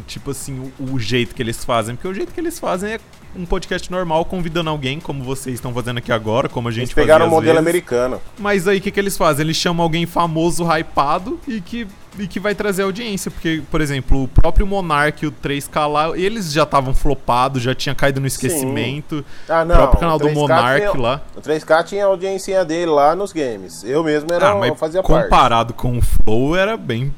tipo 0.00 0.30
assim, 0.30 0.70
o, 0.78 0.92
o 0.94 0.98
jeito 0.98 1.34
que 1.34 1.42
eles 1.42 1.64
fazem, 1.64 1.94
porque 1.94 2.08
o 2.08 2.14
jeito 2.14 2.32
que 2.32 2.40
eles 2.40 2.58
fazem 2.58 2.92
é 2.94 3.00
um 3.34 3.46
podcast 3.46 3.90
normal 3.90 4.24
convidando 4.26 4.68
alguém, 4.68 5.00
como 5.00 5.24
vocês 5.24 5.54
estão 5.54 5.72
fazendo 5.72 5.98
aqui 5.98 6.12
agora, 6.12 6.48
como 6.50 6.68
a 6.68 6.70
gente 6.70 6.82
Eles 6.88 6.94
pegaram 6.94 7.26
o 7.26 7.30
fazia 7.30 7.34
modelo 7.40 7.54
vezes. 7.54 7.68
americano. 7.68 8.20
Mas 8.38 8.68
aí 8.68 8.78
o 8.78 8.80
que, 8.80 8.90
que 8.90 9.00
eles 9.00 9.16
fazem? 9.16 9.44
Eles 9.46 9.56
chamam 9.56 9.82
alguém 9.82 10.04
famoso, 10.04 10.64
hypado 10.64 11.40
e 11.48 11.60
que 11.60 11.86
e 12.18 12.26
que 12.28 12.38
vai 12.38 12.54
trazer 12.54 12.82
audiência, 12.82 13.30
porque, 13.30 13.62
por 13.70 13.80
exemplo, 13.80 14.24
o 14.24 14.28
próprio 14.28 14.66
Monark 14.66 15.24
e 15.24 15.26
o 15.26 15.32
3K 15.32 15.86
lá, 15.90 16.10
eles 16.18 16.52
já 16.52 16.64
estavam 16.64 16.92
flopados, 16.94 17.62
já 17.62 17.74
tinha 17.74 17.94
caído 17.94 18.20
no 18.20 18.26
esquecimento. 18.26 19.24
Ah, 19.48 19.62
O 19.62 19.64
não. 19.64 19.74
próprio 19.76 20.00
canal 20.00 20.18
do 20.18 20.26
3K 20.26 20.34
Monark 20.34 20.90
tinha- 20.90 21.02
lá. 21.02 21.22
O 21.34 21.40
3K 21.40 21.82
tinha 21.84 22.04
a 22.04 22.08
audiência 22.08 22.62
dele 22.66 22.90
lá 22.90 23.16
nos 23.16 23.32
games. 23.32 23.82
Eu 23.82 24.04
mesmo 24.04 24.30
era, 24.30 24.50
Ah, 24.50 24.54
mas 24.56 24.78
fazia 24.78 25.02
parte. 25.02 25.22
comparado 25.24 25.72
com 25.72 25.96
o 25.96 26.02
Flow, 26.02 26.54
era 26.54 26.76
bem. 26.76 27.14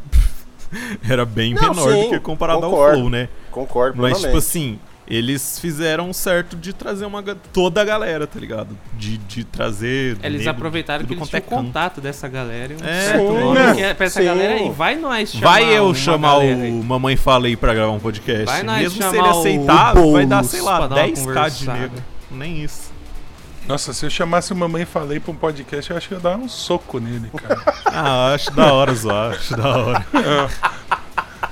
era 1.08 1.24
bem 1.24 1.54
Não, 1.54 1.62
menor 1.62 1.92
sim, 1.92 2.02
do 2.04 2.08
que 2.10 2.20
comparado 2.20 2.60
concordo. 2.60 2.84
ao 2.84 2.94
Flow, 2.98 3.10
né? 3.10 3.28
Concordo 3.50 4.02
Mas, 4.02 4.20
tipo 4.20 4.36
assim, 4.36 4.78
eles 5.06 5.58
fizeram 5.58 6.12
certo 6.12 6.56
de 6.56 6.72
trazer 6.72 7.04
uma, 7.04 7.22
toda 7.52 7.80
a 7.82 7.84
galera, 7.84 8.26
tá 8.26 8.40
ligado? 8.40 8.76
De, 8.94 9.18
de 9.18 9.44
trazer. 9.44 10.16
Eles 10.22 10.38
nego, 10.40 10.50
aproveitaram 10.50 11.04
que 11.04 11.12
eles 11.12 11.34
é 11.34 11.40
tinham 11.40 11.62
contato 11.62 12.00
dessa 12.00 12.26
galera 12.26 12.74
um 12.74 12.84
É, 12.84 13.00
certo 13.00 13.32
sim, 13.32 13.52
né? 13.52 13.74
que 13.74 13.94
pra 13.94 14.06
essa 14.06 14.20
Sim. 14.20 14.26
galera 14.26 14.54
aí. 14.54 14.70
Vai 14.70 14.96
nós 14.96 15.30
chamar 15.30 15.50
Vai 15.50 15.78
eu 15.78 15.94
chamar 15.94 16.38
o 16.38 16.82
Mamãe 16.82 17.16
Falei 17.16 17.54
pra 17.54 17.74
gravar 17.74 17.92
um 17.92 18.00
podcast. 18.00 18.46
Vai 18.46 18.62
nós 18.62 18.82
Mesmo 18.82 19.02
se 19.10 19.16
ele 19.16 19.28
aceitar, 19.28 19.94
vai 19.94 20.26
dar, 20.26 20.42
sei 20.42 20.62
lá, 20.62 20.78
pra 20.78 20.86
dar 20.88 20.96
uma 20.96 21.06
10k 21.06 21.50
de 21.50 21.70
nego. 21.70 21.94
Nem 22.30 22.62
isso. 22.62 22.93
Nossa, 23.66 23.92
se 23.94 24.04
eu 24.04 24.10
chamasse 24.10 24.52
o 24.52 24.56
mamãe 24.56 24.82
e 24.82 24.86
falei 24.86 25.18
pra 25.18 25.32
um 25.32 25.36
podcast, 25.36 25.90
eu 25.90 25.96
acho 25.96 26.08
que 26.08 26.14
eu 26.14 26.18
ia 26.18 26.22
dar 26.22 26.36
um 26.36 26.48
soco 26.48 26.98
nele, 26.98 27.30
cara. 27.36 27.60
Ah, 27.86 28.34
acho 28.34 28.50
da 28.50 28.72
hora 28.72 28.92
zoar, 28.94 29.30
acho 29.32 29.56
da 29.56 29.68
hora. 29.68 30.06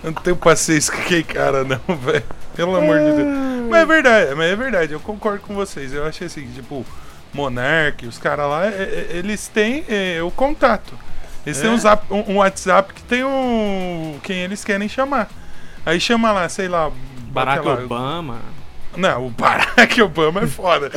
Eu 0.03 0.11
não 0.13 0.21
tenho 0.23 0.37
paciência 0.37 0.93
com 0.93 1.01
aquele 1.01 1.23
cara, 1.23 1.63
não, 1.65 1.81
velho. 1.97 2.25
Pelo 2.55 2.77
amor 2.77 2.99
de 2.99 3.13
Deus. 3.13 3.29
Mas 3.71 3.81
é 3.83 3.87
verdade, 3.87 4.35
mas 4.35 4.47
é 4.53 4.57
verdade, 4.57 4.93
eu 4.93 5.01
concordo 5.01 5.41
com 5.41 5.55
vocês. 5.55 5.93
Eu 5.95 6.05
achei 6.05 6.27
assim, 6.27 6.47
tipo, 6.49 6.85
Monark, 7.33 8.05
os 8.07 8.19
caras 8.19 8.47
lá, 8.49 8.67
é- 8.67 8.71
é- 8.71 9.09
eles 9.17 9.49
têm 9.49 9.85
é, 9.89 10.21
o 10.23 10.31
contato. 10.31 10.93
Eles 11.47 11.59
têm 11.61 11.71
É. 11.71 11.73
um, 11.73 11.79
zap- 11.79 12.13
um- 12.13 12.33
um 12.33 12.37
WhatsApp 12.39 12.93
que 12.93 13.03
tem 13.05 13.25
o. 13.25 14.17
quem 14.23 14.39
eles 14.39 14.63
querem 14.65 14.89
chamar. 14.89 15.29
Aí 15.87 15.99
chama 16.01 16.31
lá, 16.33 16.49
sei 16.49 16.69
lá. 16.69 16.91
Barack 17.31 17.61
aquela- 17.61 17.85
Obama. 17.85 18.39
Não, 18.97 19.27
o 19.27 19.31
Barack 19.31 20.01
Obama 20.03 20.41
é 20.43 20.47
foda. 20.47 20.91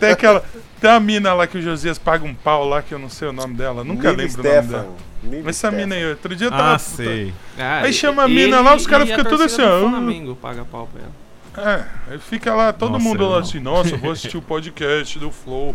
Tem 0.00 0.10
aquela. 0.10 0.42
Tem 0.80 0.90
a 0.90 1.00
mina 1.00 1.32
lá 1.34 1.46
que 1.46 1.58
o 1.58 1.62
Josias 1.62 1.98
paga 1.98 2.24
um 2.24 2.34
pau 2.34 2.66
lá, 2.68 2.82
que 2.82 2.92
eu 2.92 2.98
não 2.98 3.08
sei 3.08 3.28
o 3.28 3.32
nome 3.32 3.54
dela. 3.54 3.82
Nunca 3.84 4.10
Millie 4.10 4.26
lembro 4.26 4.40
o 4.40 4.44
nome 4.44 4.56
Stefan. 4.62 4.72
dela. 4.82 4.94
Millie 5.22 5.48
Essa 5.48 5.70
mina 5.70 5.94
Stefan. 5.94 6.04
aí, 6.04 6.10
outro 6.10 6.36
dia 6.36 6.46
eu 6.46 6.50
tava. 6.50 6.74
Ah, 6.74 6.78
sei. 6.78 7.34
Ah, 7.58 7.80
Aí 7.82 7.90
e- 7.90 7.94
chama 7.94 8.22
a 8.24 8.28
mina 8.28 8.60
lá, 8.60 8.74
os 8.74 8.86
caras 8.86 9.08
ficam 9.08 9.24
tudo 9.24 9.42
assim, 9.44 9.62
ó. 9.62 9.88
Flamengo 9.88 10.36
paga 10.36 10.64
pau 10.64 10.88
pra 10.92 11.02
ela. 11.02 11.26
É, 11.58 11.84
aí 12.12 12.18
fica 12.18 12.54
lá 12.54 12.70
todo 12.72 12.92
Nossa, 12.92 13.04
mundo 13.04 13.26
lá 13.28 13.40
assim, 13.40 13.58
nossa, 13.58 13.94
eu 13.94 13.98
vou 13.98 14.10
assistir 14.12 14.36
o 14.36 14.42
podcast 14.42 15.18
do 15.18 15.30
Flow. 15.30 15.74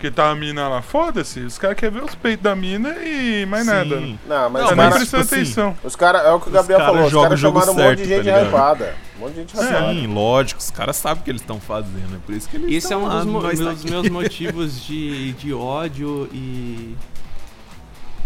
Que 0.00 0.10
tá 0.10 0.30
a 0.30 0.34
mina 0.34 0.66
lá. 0.66 0.80
Foda-se, 0.80 1.40
os 1.40 1.58
caras 1.58 1.76
querem 1.76 1.98
ver 2.00 2.04
os 2.06 2.14
peitos 2.14 2.42
da 2.42 2.56
mina 2.56 2.88
e 3.04 3.44
mais 3.46 3.66
nada. 3.66 3.98
Sim. 3.98 4.18
Não, 4.26 4.48
mas 4.48 4.62
Não, 4.62 4.64
os 4.64 4.70
Eu 4.70 4.76
nem 4.76 4.84
mas, 4.86 4.92
caras 4.94 5.04
tipo 5.08 5.16
assim, 5.18 5.34
atenção. 5.36 5.76
os 5.84 5.94
cara, 5.96 6.18
é 6.20 6.32
o 6.32 6.40
que 6.40 6.46
o 6.46 6.48
os 6.48 6.54
Gabriel 6.54 6.78
cara 6.80 6.92
falou. 6.92 7.06
Os 7.06 7.12
caras 7.12 7.40
chamaram 7.40 7.72
um 7.72 7.76
monte 7.76 7.96
de 8.02 8.06
certo, 8.08 8.24
gente 8.24 8.34
tá 8.34 8.42
hypada. 8.48 8.94
Um 9.16 9.20
monte 9.20 9.30
de 9.32 9.36
gente 9.40 9.54
hypada. 9.54 9.92
Sim, 9.92 10.06
lógico, 10.06 10.60
os 10.60 10.70
caras 10.70 10.96
sabem 10.96 11.20
o 11.20 11.24
que 11.24 11.30
eles 11.30 11.42
estão 11.42 11.60
fazendo, 11.60 12.16
é 12.16 12.18
por 12.24 12.34
isso 12.34 12.48
que 12.48 12.56
eles 12.56 12.72
Esse 12.84 12.92
é 12.92 12.96
um 12.96 13.06
lá, 13.06 13.16
dos 13.16 13.26
mo- 13.26 13.42
tá 13.42 13.48
meus, 13.54 13.84
meus 13.84 14.08
motivos 14.10 14.82
de, 14.86 15.32
de 15.34 15.52
ódio 15.52 16.28
e. 16.32 16.96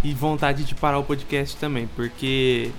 e 0.04 0.14
vontade 0.14 0.62
de 0.64 0.74
parar 0.76 0.98
o 0.98 1.02
podcast 1.04 1.56
também, 1.56 1.88
porque 1.96 2.70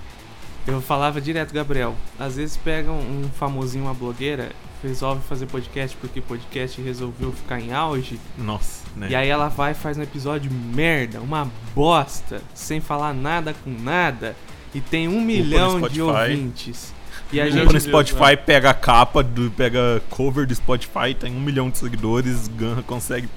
eu 0.66 0.80
falava 0.80 1.20
direto, 1.20 1.52
Gabriel, 1.52 1.94
às 2.18 2.36
vezes 2.36 2.56
pegam 2.56 2.94
um 2.94 3.28
famosinho, 3.38 3.84
uma 3.84 3.94
blogueira, 3.94 4.50
resolve 4.86 5.22
fazer 5.28 5.46
podcast 5.46 5.96
porque 6.00 6.20
podcast 6.20 6.80
resolveu 6.80 7.32
ficar 7.32 7.60
em 7.60 7.72
auge, 7.72 8.18
Nossa, 8.38 8.84
né? 8.96 9.08
e 9.10 9.14
aí 9.14 9.28
ela 9.28 9.48
vai 9.48 9.72
e 9.72 9.74
faz 9.74 9.98
um 9.98 10.02
episódio 10.02 10.50
merda, 10.50 11.20
uma 11.20 11.50
bosta, 11.74 12.42
sem 12.54 12.80
falar 12.80 13.12
nada 13.12 13.54
com 13.64 13.70
nada, 13.70 14.36
e 14.74 14.80
tem 14.80 15.08
um 15.08 15.20
milhão 15.20 15.80
de 15.88 16.00
ouvintes. 16.02 16.94
E 17.32 17.40
a 17.40 17.50
gente 17.50 17.72
no 17.72 17.80
Spotify 17.80 18.36
pega 18.36 18.70
a 18.70 18.74
capa, 18.74 19.22
do, 19.22 19.50
pega 19.50 20.00
cover 20.10 20.46
do 20.46 20.54
Spotify, 20.54 21.14
tem 21.18 21.34
um 21.34 21.40
milhão 21.40 21.68
de 21.70 21.78
seguidores, 21.78 22.46
ganha, 22.48 22.82
consegue. 22.82 23.28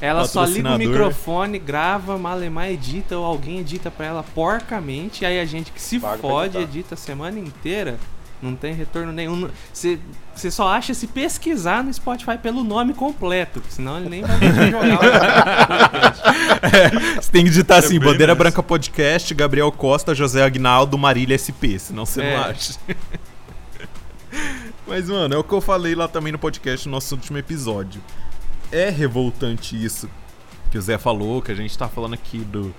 Ela 0.00 0.26
só 0.26 0.44
liga 0.44 0.74
o 0.74 0.78
microfone, 0.78 1.58
grava, 1.58 2.16
malemar 2.16 2.70
edita 2.70 3.16
ou 3.18 3.24
alguém 3.24 3.58
edita 3.58 3.90
pra 3.90 4.06
ela 4.06 4.22
porcamente, 4.22 5.24
aí 5.24 5.40
a 5.40 5.44
gente 5.44 5.72
que 5.72 5.80
se 5.80 5.98
pra 5.98 6.16
fode 6.16 6.58
edita 6.58 6.94
a 6.94 6.96
semana 6.96 7.38
inteira, 7.38 7.98
não 8.42 8.54
tem 8.54 8.72
retorno 8.74 9.12
nenhum. 9.12 9.48
Você 9.72 9.98
só 10.50 10.68
acha 10.68 10.94
se 10.94 11.06
pesquisar 11.06 11.82
no 11.82 11.92
Spotify 11.92 12.38
pelo 12.38 12.62
nome 12.62 12.94
completo, 12.94 13.62
senão 13.68 13.98
ele 13.98 14.08
nem 14.08 14.22
vai 14.22 14.38
deixar 14.38 14.70
jogar 14.70 14.94
o 14.94 14.98
podcast. 16.70 17.16
Você 17.22 17.30
tem 17.32 17.42
que 17.44 17.50
digitar 17.50 17.78
assim: 17.78 17.98
bem 17.98 18.08
Bandeira 18.08 18.32
nessa. 18.32 18.38
Branca 18.38 18.62
Podcast, 18.62 19.34
Gabriel 19.34 19.72
Costa, 19.72 20.14
José 20.14 20.42
Agnaldo, 20.44 20.96
Marília 20.96 21.36
SP, 21.36 21.78
senão 21.78 22.06
você 22.06 22.22
É. 22.22 22.36
não 22.36 22.44
acha. 22.44 22.74
Mas, 24.86 25.08
mano, 25.08 25.34
é 25.34 25.38
o 25.38 25.44
que 25.44 25.52
eu 25.52 25.60
falei 25.60 25.94
lá 25.94 26.08
também 26.08 26.32
no 26.32 26.38
podcast, 26.38 26.86
no 26.86 26.92
nosso 26.92 27.14
último 27.14 27.36
episódio. 27.38 28.00
É 28.72 28.88
revoltante 28.88 29.82
isso 29.82 30.08
que 30.70 30.78
o 30.78 30.82
Zé 30.82 30.98
falou, 30.98 31.40
que 31.42 31.50
a 31.52 31.54
gente 31.54 31.76
tá 31.76 31.88
falando 31.88 32.14
aqui 32.14 32.38
do, 32.38 32.74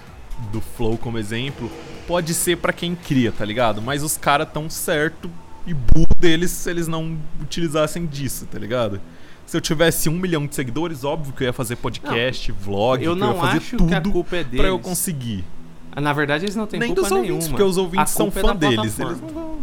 do 0.51 0.61
Flow 0.61 0.97
como 0.97 1.17
exemplo. 1.17 1.69
Pode 2.07 2.33
ser 2.33 2.57
pra 2.57 2.73
quem 2.73 2.95
cria, 2.95 3.31
tá 3.31 3.43
ligado? 3.45 3.81
Mas 3.81 4.03
os 4.03 4.17
caras 4.17 4.47
tão 4.51 4.69
certo 4.69 5.29
e 5.67 5.73
burro 5.73 6.07
deles 6.19 6.51
se 6.51 6.69
eles 6.69 6.87
não 6.87 7.17
utilizassem 7.41 8.05
disso, 8.05 8.45
tá 8.45 8.57
ligado? 8.57 8.99
Se 9.45 9.57
eu 9.57 9.61
tivesse 9.61 10.09
um 10.09 10.13
milhão 10.13 10.45
de 10.45 10.53
seguidores, 10.53 11.03
óbvio 11.03 11.33
que 11.33 11.43
eu 11.43 11.47
ia 11.47 11.53
fazer 11.53 11.75
podcast, 11.75 12.51
vlog, 12.51 13.03
Eu 13.03 13.15
não 13.15 13.29
eu 13.29 13.33
ia 13.35 13.41
fazer 13.41 13.57
acho 13.57 13.77
tudo 13.77 13.89
que 13.89 13.95
a 13.95 14.01
culpa 14.01 14.35
é 14.37 14.43
deles. 14.43 14.59
pra 14.59 14.67
eu 14.67 14.79
conseguir. 14.79 15.43
Na 15.95 16.13
verdade, 16.13 16.45
eles 16.45 16.55
não 16.55 16.67
têm 16.67 16.79
Nem 16.79 16.89
culpa 16.89 17.01
dos 17.01 17.11
ouvintes, 17.11 17.31
nenhuma. 17.35 17.49
porque 17.49 17.63
os 17.63 17.77
ouvintes 17.77 18.13
são 18.13 18.27
é 18.27 18.31
fã 18.31 18.55
deles. 18.55 18.99
Eles 18.99 19.19
não 19.19 19.27
vão. 19.29 19.59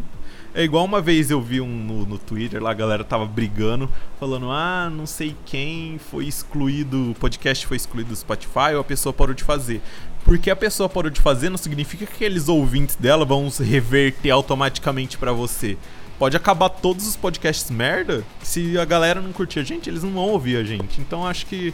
É 0.53 0.65
igual 0.65 0.85
uma 0.87 1.03
vez 1.03 1.31
eu 1.31 1.41
vi 1.41 1.61
um 1.61 1.69
no, 1.69 2.07
no 2.07 2.19
Twitter 2.19 2.63
lá, 2.63 2.71
a 2.71 2.75
galera 2.75 3.05
tava 3.05 3.27
brigando, 3.27 3.91
falando: 4.19 4.51
ah, 4.51 4.91
não 4.91 5.05
sei 5.07 5.37
quem 5.45 5.99
foi 5.99 6.25
excluído, 6.27 7.11
o 7.11 7.15
podcast 7.15 7.67
foi 7.67 7.77
excluído 7.77 8.09
do 8.09 8.17
Spotify 8.17 8.73
ou 8.75 8.81
a 8.81 8.85
pessoa 8.85 9.13
parou 9.13 9.35
de 9.35 9.45
fazer. 9.45 9.83
Porque 10.27 10.51
a 10.51 10.57
pessoa 10.57 10.89
parou 10.89 11.09
de 11.09 11.21
fazer 11.21 11.49
não 11.49 11.57
significa 11.57 12.05
que 12.05 12.13
aqueles 12.13 12.49
ouvintes 12.49 12.97
dela 12.97 13.25
vão 13.25 13.49
se 13.49 13.63
reverter 13.63 14.31
automaticamente 14.31 15.17
pra 15.17 15.33
você. 15.33 15.79
Pode 16.19 16.37
acabar 16.37 16.69
todos 16.69 17.07
os 17.07 17.15
podcasts 17.15 17.71
merda, 17.71 18.25
se 18.43 18.77
a 18.77 18.85
galera 18.85 19.21
não 19.21 19.33
curtir 19.33 19.61
a 19.61 19.63
gente, 19.63 19.89
eles 19.89 20.03
não 20.03 20.11
vão 20.11 20.25
ouvir 20.25 20.57
a 20.57 20.65
gente. 20.65 21.01
Então 21.01 21.25
acho 21.25 21.47
que 21.47 21.73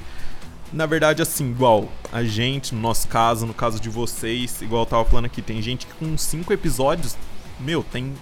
na 0.71 0.85
verdade, 0.85 1.23
assim, 1.23 1.51
igual 1.51 1.91
a 2.11 2.23
gente, 2.25 2.75
no 2.75 2.81
nosso 2.81 3.09
caso, 3.09 3.47
no 3.47 3.55
caso 3.55 3.81
de 3.81 3.89
vocês, 3.89 4.61
igual 4.61 4.83
eu 4.83 4.87
tava 4.87 5.05
falando 5.07 5.27
aqui, 5.27 5.41
tem 5.41 5.61
gente 5.63 5.87
que 5.87 5.95
com 5.95 6.17
5 6.17 6.53
episódios, 6.53 7.17
meu, 7.59 7.83
tem 7.83 8.13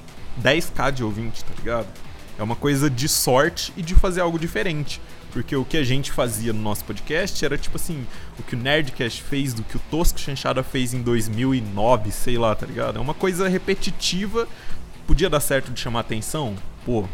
10k 0.41 0.93
de 0.93 1.03
ouvinte, 1.05 1.45
tá 1.45 1.53
ligado? 1.59 1.89
É 2.39 2.43
uma 2.43 2.57
coisa 2.57 2.89
de 2.89 3.09
sorte 3.09 3.73
e 3.77 3.83
de 3.83 3.97
fazer 3.97 4.21
algo 4.21 4.39
diferente. 4.39 5.01
Porque 5.33 5.55
o 5.55 5.65
que 5.65 5.77
a 5.77 5.85
gente 5.85 6.11
fazia 6.11 6.53
no 6.53 6.61
nosso 6.61 6.85
podcast 6.85 7.45
era 7.45 7.57
tipo 7.57 7.77
assim, 7.77 8.07
o 8.39 8.43
que 8.43 8.55
o 8.55 8.59
Nerdcast 8.59 9.23
fez, 9.23 9.55
do 9.55 9.63
que 9.63 9.77
o 9.77 9.81
Tosco 9.91 10.19
Chanchada 10.19 10.63
fez 10.63 10.93
em 10.93 11.03
2009, 11.03 12.11
sei 12.11 12.37
lá, 12.37 12.55
tá 12.55 12.67
ligado? 12.67 12.99
É 12.99 13.01
uma 13.01 13.15
coisa 13.15 13.49
repetitiva, 13.49 14.49
podia 15.07 15.31
dar 15.31 15.41
certo 15.41 15.71
de 15.73 15.79
chamar 15.81 16.01
atenção? 16.01 16.57
Pô, 16.85 17.05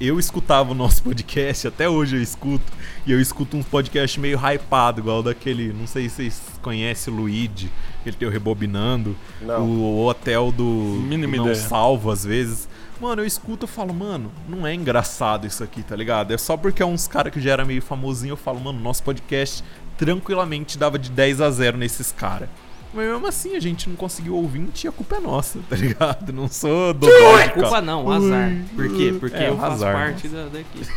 eu 0.00 0.18
escutava 0.18 0.72
o 0.72 0.74
nosso 0.74 1.02
podcast, 1.04 1.68
até 1.68 1.88
hoje 1.88 2.16
eu 2.16 2.22
escuto, 2.22 2.72
e 3.06 3.12
eu 3.12 3.20
escuto 3.20 3.56
uns 3.56 3.66
podcasts 3.66 4.20
meio 4.20 4.38
hypado, 4.38 5.00
igual 5.00 5.22
daquele, 5.22 5.72
não 5.72 5.86
sei 5.86 6.08
se 6.08 6.16
vocês 6.16 6.42
conhecem 6.62 7.12
o 7.12 7.16
Luigi, 7.16 7.70
ele 8.04 8.16
tem 8.16 8.26
o 8.26 8.30
Rebobinando, 8.30 9.14
Não. 9.42 9.62
o 9.62 10.06
hotel 10.06 10.50
do 10.50 10.64
Mínima 10.64 11.36
Não 11.36 11.44
ideia. 11.44 11.54
Salvo 11.54 12.10
às 12.10 12.24
vezes. 12.24 12.68
Mano, 13.00 13.22
eu 13.22 13.26
escuto 13.26 13.64
e 13.64 13.68
falo, 13.68 13.94
mano, 13.94 14.30
não 14.46 14.66
é 14.66 14.74
engraçado 14.74 15.46
isso 15.46 15.64
aqui, 15.64 15.82
tá 15.82 15.96
ligado? 15.96 16.32
É 16.34 16.38
só 16.38 16.56
porque 16.56 16.82
é 16.82 16.86
uns 16.86 17.08
caras 17.08 17.32
que 17.32 17.40
já 17.40 17.52
era 17.52 17.64
meio 17.64 17.80
famosinho, 17.80 18.32
eu 18.32 18.36
falo, 18.36 18.60
mano, 18.60 18.78
nosso 18.78 19.02
podcast 19.02 19.64
tranquilamente 19.96 20.76
dava 20.78 20.98
de 20.98 21.10
10 21.10 21.40
a 21.40 21.50
0 21.50 21.78
nesses 21.78 22.12
caras. 22.12 22.48
Mas 22.92 23.06
mesmo 23.06 23.26
assim, 23.26 23.54
a 23.56 23.60
gente 23.60 23.88
não 23.88 23.96
conseguiu 23.96 24.34
ouvinte 24.34 24.86
e 24.86 24.88
a 24.88 24.92
culpa 24.92 25.16
é 25.16 25.20
nossa, 25.20 25.60
tá 25.70 25.76
ligado? 25.76 26.32
Não 26.32 26.48
sou 26.48 26.92
do 26.92 27.06
Culpa 27.54 27.80
não, 27.80 28.10
azar. 28.10 28.52
Por 28.74 28.88
quê? 28.94 29.14
Porque 29.18 29.36
É, 29.36 29.48
eu 29.48 29.56
faço 29.56 29.72
azar, 29.74 29.94
parte 29.94 30.28
da, 30.28 30.44
daqui. 30.46 30.80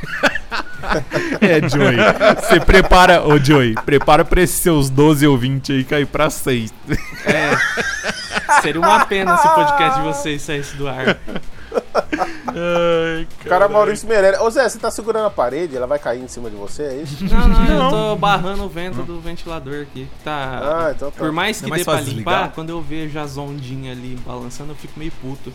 É, 1.39 1.70
Joey. 1.70 1.96
Você 2.42 2.60
prepara, 2.60 3.26
ô 3.26 3.39
Joey, 3.39 3.74
prepara 3.86 4.26
pra 4.26 4.42
esses 4.42 4.58
seus 4.58 4.89
12 4.89 5.26
ouvintes 5.26 5.74
aí 5.74 5.84
cair 5.86 6.06
pra 6.06 6.30
6. 6.30 6.74
É. 7.26 8.62
Seria 8.62 8.82
uma 8.82 9.06
pena 9.06 9.38
se 9.38 9.48
o 9.48 9.52
podcast 9.52 10.00
de 10.02 10.06
vocês 10.06 10.42
saísse 10.42 10.76
do 10.76 10.88
ar. 10.88 11.18
Ai, 11.96 13.28
O 13.46 13.50
cara 13.50 13.68
Maurício 13.68 14.08
Meirelles. 14.08 14.40
Ô 14.42 14.50
Zé, 14.50 14.68
você 14.68 14.78
tá 14.78 14.92
segurando 14.92 15.26
a 15.26 15.30
parede, 15.30 15.76
ela 15.76 15.88
vai 15.88 16.00
cair 16.00 16.22
em 16.24 16.28
cima 16.28 16.50
de 16.50 16.56
você, 16.56 16.84
é 16.84 16.96
isso? 16.96 17.24
Não, 17.26 17.48
não, 17.48 17.86
eu 17.86 17.90
tô 17.90 18.16
barrando 18.16 18.64
o 18.64 18.70
vento 18.70 19.02
do 19.04 19.20
ventilador 19.20 19.82
aqui. 19.84 20.08
Tá. 20.24 20.60
Ah, 20.88 20.94
então 20.96 21.12
tá. 21.12 21.18
Por 21.18 21.32
mais 21.32 21.60
que 21.60 21.66
É 21.66 21.70
mais 21.70 21.82
dê 21.82 21.86
pra 21.86 21.94
limpar, 21.96 22.06
desligar? 22.06 22.52
quando 22.54 22.70
eu 22.70 22.82
vejo 22.82 23.18
as 23.20 23.38
ondinhas 23.38 23.98
ali 23.98 24.16
balançando, 24.26 24.72
eu 24.72 24.76
fico 24.76 24.98
meio 25.00 25.12
puto. 25.22 25.52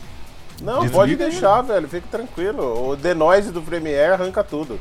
Não, 0.62 0.80
Desliga, 0.80 0.94
pode 0.94 1.16
né? 1.16 1.16
deixar, 1.28 1.62
velho. 1.62 1.88
Fique 1.88 2.08
tranquilo. 2.08 2.90
O 2.90 2.96
denoise 2.96 3.52
do 3.52 3.62
Premiere 3.62 4.12
arranca 4.14 4.42
tudo. 4.42 4.78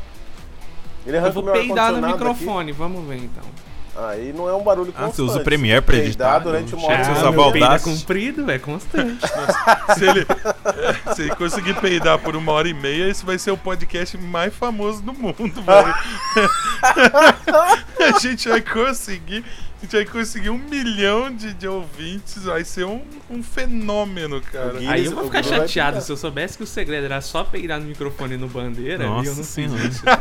Ele 1.06 1.18
arranca 1.18 1.30
Eu 1.30 1.34
vou 1.34 1.44
o 1.44 1.46
meu 1.46 1.54
peidar 1.54 1.92
no 1.94 2.06
microfone, 2.06 2.72
vamos 2.72 3.08
ver 3.08 3.18
então. 3.18 3.44
Aí 4.00 4.32
não 4.32 4.48
é 4.48 4.54
um 4.54 4.62
barulho 4.64 4.94
Ah, 4.96 5.00
constante. 5.06 5.16
você 5.16 5.22
usa 5.24 5.40
o 5.40 5.44
Premiere 5.44 5.82
pra 5.82 5.94
Peidar 5.94 6.08
editar? 6.08 6.40
durante 6.40 6.76
uma 6.76 6.86
hora. 6.88 7.04
você 7.04 7.32
meu 7.32 7.52
peido 7.52 7.74
é 7.74 7.80
comprido, 7.80 8.52
é 8.52 8.60
constante. 8.60 9.26
Se 9.98 10.06
ele, 10.06 10.26
se 11.16 11.22
ele 11.24 11.36
conseguir 11.36 11.74
peidar 11.82 12.20
por 12.20 12.36
uma 12.36 12.52
hora 12.52 12.68
e 12.68 12.74
meia, 12.74 13.10
esse 13.10 13.26
vai 13.26 13.40
ser 13.40 13.52
o 13.52 13.58
podcast 13.58 14.18
mais 14.18 14.54
famoso 14.54 15.02
do 15.02 15.14
mundo, 15.14 15.36
velho. 15.64 15.96
a 18.16 18.20
gente 18.20 18.48
vai 18.50 18.62
conseguir. 18.62 19.44
A 19.80 19.82
gente 19.86 19.96
vai 19.96 20.06
conseguir 20.06 20.50
um 20.50 20.58
milhão 20.58 21.32
de, 21.34 21.54
de 21.54 21.68
ouvintes. 21.68 22.44
Vai 22.46 22.64
ser 22.64 22.86
um, 22.86 23.02
um 23.30 23.44
fenômeno, 23.44 24.42
cara. 24.42 24.74
Guinness- 24.74 24.90
Aí 24.90 25.06
eu 25.06 25.12
vou 25.14 25.26
ficar 25.26 25.44
chateado. 25.44 26.02
Se 26.02 26.12
eu 26.12 26.18
soubesse 26.18 26.58
que 26.58 26.64
o 26.64 26.68
segredo 26.68 27.06
era 27.06 27.22
só 27.22 27.44
peidar 27.44 27.80
no 27.80 27.86
microfone 27.86 28.34
e 28.34 28.38
no 28.38 28.48
bandeira, 28.48 29.04
e 29.04 29.06
eu 29.08 29.12
Nossa 29.12 29.30
não 29.30 29.36
fiz 29.38 29.46
senhora. 29.48 29.84
isso. 29.88 30.04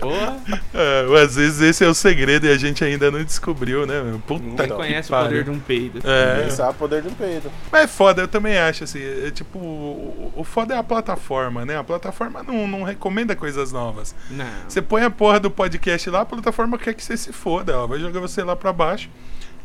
Porra, 0.00 0.36
É, 0.74 1.22
às 1.22 1.34
vezes 1.36 1.60
esse 1.60 1.82
é 1.84 1.88
o 1.88 1.94
segredo 1.94 2.46
e 2.46 2.50
a 2.52 2.58
gente 2.58 2.84
ainda 2.84 3.10
não 3.10 3.22
descobriu, 3.24 3.86
né? 3.86 4.00
meu? 4.02 4.18
Puta 4.20 4.44
ninguém 4.44 4.68
conhece 4.68 5.12
o 5.12 5.16
poder 5.16 5.44
de 5.44 5.50
um 5.50 5.58
peido. 5.58 6.00
É, 6.04 6.36
Ninguém 6.36 6.50
sabe 6.50 6.70
o 6.70 6.74
poder 6.74 7.02
de 7.02 7.08
um 7.08 7.14
peido. 7.14 7.50
Mas 7.72 7.82
é 7.84 7.86
foda, 7.86 8.22
eu 8.22 8.28
também 8.28 8.58
acho, 8.58 8.84
assim, 8.84 9.00
é, 9.02 9.30
tipo, 9.30 9.58
o, 9.58 10.32
o 10.36 10.44
foda 10.44 10.74
é 10.74 10.78
a 10.78 10.82
plataforma, 10.82 11.64
né? 11.64 11.76
A 11.78 11.82
plataforma 11.84 12.42
não, 12.42 12.68
não 12.68 12.82
recomenda 12.82 13.34
coisas 13.34 13.72
novas. 13.72 14.14
Não. 14.30 14.44
Você 14.68 14.82
põe 14.82 15.02
a 15.02 15.10
porra 15.10 15.40
do 15.40 15.50
podcast 15.50 16.08
lá, 16.10 16.20
a 16.20 16.26
plataforma 16.26 16.78
quer 16.78 16.92
que 16.94 17.02
você 17.02 17.16
se 17.16 17.32
foda, 17.56 17.72
ela 17.72 17.86
vai 17.86 17.98
jogar 17.98 18.20
você 18.20 18.42
lá 18.42 18.54
pra 18.54 18.72
baixo. 18.72 19.08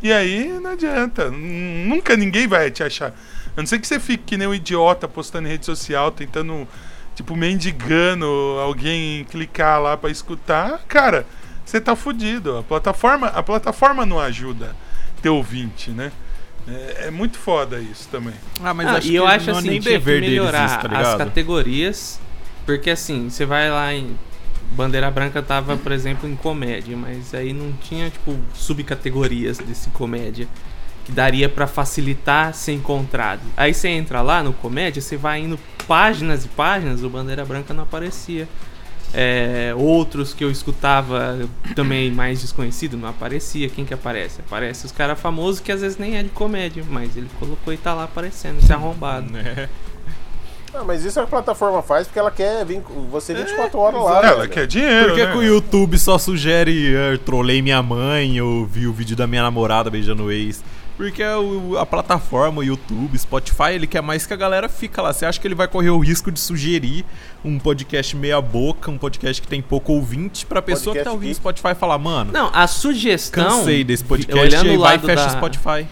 E 0.01 0.11
aí 0.11 0.47
não 0.61 0.71
adianta, 0.71 1.29
nunca 1.29 2.15
ninguém 2.15 2.47
vai 2.47 2.71
te 2.71 2.83
achar. 2.83 3.13
A 3.55 3.59
não 3.59 3.65
ser 3.65 3.79
que 3.79 3.87
você 3.87 3.99
fique 3.99 4.23
que 4.23 4.37
nem 4.37 4.47
um 4.47 4.53
idiota 4.53 5.07
postando 5.07 5.47
em 5.47 5.51
rede 5.51 5.65
social, 5.65 6.09
tentando, 6.09 6.67
tipo, 7.13 7.35
mendigando 7.35 8.25
alguém 8.61 9.25
clicar 9.25 9.81
lá 9.81 9.97
pra 9.97 10.09
escutar, 10.09 10.79
cara, 10.87 11.25
você 11.65 11.79
tá 11.79 11.95
fudido. 11.95 12.57
A 12.57 12.63
plataforma, 12.63 13.27
a 13.27 13.43
plataforma 13.43 14.05
não 14.05 14.19
ajuda 14.19 14.75
ter 15.21 15.29
ouvinte, 15.29 15.91
né? 15.91 16.11
É, 16.67 17.07
é 17.07 17.11
muito 17.11 17.37
foda 17.37 17.79
isso 17.79 18.07
também. 18.09 18.33
Ah, 18.63 18.73
mas 18.73 18.87
Ah, 18.87 18.93
acho 18.93 19.07
e 19.07 19.15
eu 19.15 19.25
que 19.25 19.31
acho 19.31 19.47
não 19.47 19.55
é 19.55 19.59
assim, 19.59 19.69
nem 19.69 19.79
dever 19.79 20.21
deles 20.21 20.29
melhorar 20.29 20.65
isso, 20.65 20.89
tá 20.89 20.99
as 20.99 21.15
categorias, 21.15 22.19
porque 22.65 22.89
assim, 22.89 23.29
você 23.29 23.45
vai 23.45 23.69
lá 23.69 23.93
em 23.93 24.15
Bandeira 24.71 25.11
Branca 25.11 25.41
tava, 25.41 25.75
por 25.77 25.91
exemplo, 25.91 26.29
em 26.29 26.35
comédia, 26.35 26.95
mas 26.95 27.33
aí 27.33 27.53
não 27.53 27.73
tinha 27.73 28.09
tipo 28.09 28.37
subcategorias 28.53 29.57
desse 29.57 29.89
comédia 29.89 30.47
que 31.03 31.11
daria 31.11 31.49
pra 31.49 31.67
facilitar 31.67 32.53
ser 32.53 32.73
encontrado. 32.73 33.41
Aí 33.57 33.73
você 33.73 33.89
entra 33.89 34.21
lá 34.21 34.41
no 34.43 34.53
comédia, 34.53 35.01
você 35.01 35.17
vai 35.17 35.41
indo 35.41 35.59
páginas 35.87 36.45
e 36.45 36.47
páginas, 36.47 37.03
o 37.03 37.09
Bandeira 37.09 37.43
Branca 37.43 37.73
não 37.73 37.83
aparecia. 37.83 38.47
É, 39.13 39.73
outros 39.75 40.33
que 40.33 40.41
eu 40.41 40.49
escutava 40.49 41.37
também 41.75 42.09
mais 42.09 42.39
desconhecido 42.39 42.95
não 42.95 43.09
aparecia. 43.09 43.67
Quem 43.67 43.83
que 43.83 43.93
aparece? 43.93 44.39
Aparece 44.39 44.85
os 44.85 44.91
caras 44.91 45.19
famosos 45.19 45.59
que 45.59 45.71
às 45.71 45.81
vezes 45.81 45.97
nem 45.97 46.17
é 46.17 46.23
de 46.23 46.29
comédia, 46.29 46.83
mas 46.89 47.17
ele 47.17 47.27
colocou 47.37 47.73
e 47.73 47.77
tá 47.77 47.93
lá 47.93 48.05
aparecendo, 48.05 48.59
esse 48.59 48.71
arrombado. 48.71 49.31
É. 49.37 49.67
Ah, 50.73 50.83
mas 50.85 51.03
isso 51.03 51.19
a 51.19 51.27
plataforma 51.27 51.81
faz 51.81 52.07
porque 52.07 52.17
ela 52.19 52.31
quer 52.31 52.65
vir 52.65 52.81
com 52.81 53.07
você 53.09 53.33
24 53.33 53.77
horas 53.77 54.01
lá. 54.03 54.25
Ela 54.25 54.37
velho. 54.37 54.49
quer 54.49 54.67
dinheiro, 54.67 55.07
Por 55.09 55.15
que, 55.15 55.25
né? 55.25 55.31
que 55.33 55.37
o 55.37 55.43
YouTube 55.43 55.97
só 55.97 56.17
sugere 56.17 56.93
"Ah, 56.95 57.17
trolei 57.25 57.61
minha 57.61 57.81
mãe 57.83 58.39
ou 58.41 58.65
vi 58.65 58.87
o 58.87 58.93
vídeo 58.93 59.15
da 59.15 59.27
minha 59.27 59.41
namorada 59.43 59.89
beijando 59.89 60.23
o 60.25 60.31
ex? 60.31 60.63
Porque 60.95 61.23
o- 61.23 61.77
a 61.79 61.85
plataforma, 61.85 62.59
o 62.59 62.63
YouTube, 62.63 63.17
Spotify, 63.17 63.71
ele 63.73 63.87
quer 63.87 64.01
mais 64.01 64.25
que 64.27 64.33
a 64.33 64.37
galera 64.37 64.69
fica 64.69 65.01
lá. 65.01 65.11
Você 65.11 65.25
acha 65.25 65.39
que 65.39 65.47
ele 65.47 65.55
vai 65.55 65.67
correr 65.67 65.89
o 65.89 65.97
risco 65.97 66.31
de 66.31 66.39
sugerir 66.39 67.03
um 67.43 67.57
podcast 67.57 68.15
meia 68.15 68.39
boca, 68.39 68.91
um 68.91 68.97
podcast 68.99 69.41
que 69.41 69.47
tem 69.47 69.61
pouco 69.63 69.93
ouvinte, 69.93 70.45
pra 70.45 70.61
pessoa 70.61 70.93
que 70.93 70.99
Podcast 70.99 71.05
tá 71.05 71.11
ouvindo 71.11 71.27
geek. 71.29 71.37
Spotify 71.37 71.73
falar, 71.73 71.97
mano, 71.97 72.31
Não, 72.31 72.51
a 72.53 72.67
sugestão. 72.67 73.43
cansei 73.43 73.83
desse 73.83 74.03
podcast 74.03 74.39
olhando 74.45 74.67
e 74.67 74.69
aí 74.71 74.77
o 74.77 74.81
vai 74.81 74.95
e 74.95 74.99
fecha 74.99 75.15
da- 75.15 75.27
o 75.27 75.31
Spotify. 75.31 75.87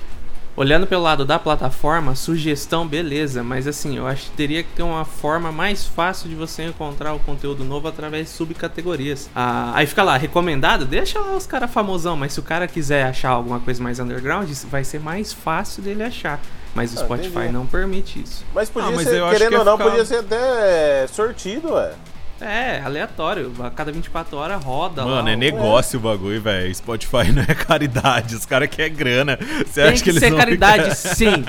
Olhando 0.60 0.86
pelo 0.86 1.04
lado 1.04 1.24
da 1.24 1.40
plataforma, 1.40 2.16
sugestão, 2.16 2.86
beleza, 2.86 3.42
mas 3.42 3.66
assim, 3.66 3.96
eu 3.96 4.06
acho 4.06 4.26
que 4.26 4.32
teria 4.32 4.62
que 4.62 4.68
ter 4.76 4.84
uma 4.84 5.06
forma 5.06 5.54
mais 5.54 5.86
fácil 5.86 6.28
de 6.28 6.36
você 6.36 6.64
encontrar 6.66 7.14
o 7.14 7.20
conteúdo 7.20 7.64
novo 7.64 7.88
através 7.88 8.26
de 8.26 8.32
subcategorias. 8.34 9.30
Ah, 9.34 9.72
aí 9.74 9.88
fica 9.88 10.04
lá, 10.04 10.18
recomendado, 10.18 10.84
deixa 10.84 11.18
lá 11.18 11.34
os 11.38 11.48
caras 11.48 11.72
famosão, 11.72 12.18
mas 12.18 12.34
se 12.34 12.42
o 12.42 12.44
cara 12.44 12.68
quiser 12.68 13.06
achar 13.06 13.30
alguma 13.30 13.62
coisa 13.62 13.82
mais 13.82 14.02
underground, 14.02 14.50
vai 14.70 14.84
ser 14.84 15.00
mais 15.00 15.32
fácil 15.32 15.82
dele 15.82 16.04
achar. 16.04 16.42
Mas 16.76 16.94
o 16.94 17.00
Ah, 17.00 17.04
Spotify 17.06 17.30
entendi. 17.38 17.54
não 17.54 17.66
permite 17.66 18.22
isso. 18.22 18.44
Mas 18.54 18.70
podia 18.70 18.90
Ah, 18.90 18.92
mas 18.92 19.08
ser, 19.08 19.16
eu 19.18 19.26
acho 19.28 19.38
querendo 19.38 19.60
ou 19.60 19.64
não, 19.66 19.78
ficar- 19.78 19.90
podia 19.92 20.04
ser 20.06 20.18
até 20.18 21.08
sortido, 21.08 21.72
ué. 21.72 21.94
É, 22.42 22.82
aleatório. 22.84 23.54
A 23.60 23.70
cada 23.70 23.92
24 23.92 24.38
horas 24.38 24.64
roda 24.64 25.04
lá. 25.04 25.16
Mano, 25.16 25.30
é 25.30 25.34
ó. 25.34 25.38
negócio 25.38 26.00
o 26.00 26.02
bagulho, 26.02 26.42
velho. 26.42 26.74
Spotify 26.74 27.32
não 27.34 27.44
é 27.44 27.54
caridade, 27.54 28.36
os 28.36 28.46
caras 28.46 28.70
querem 28.70 28.94
grana. 28.96 29.38
Você 29.66 29.82
Tem 29.82 29.84
acha 29.84 29.94
que, 29.96 30.04
que 30.04 30.10
eles 30.12 30.20
ser 30.20 30.36
caridade, 30.36 30.96
ficar- 30.96 31.16
sim. 31.16 31.44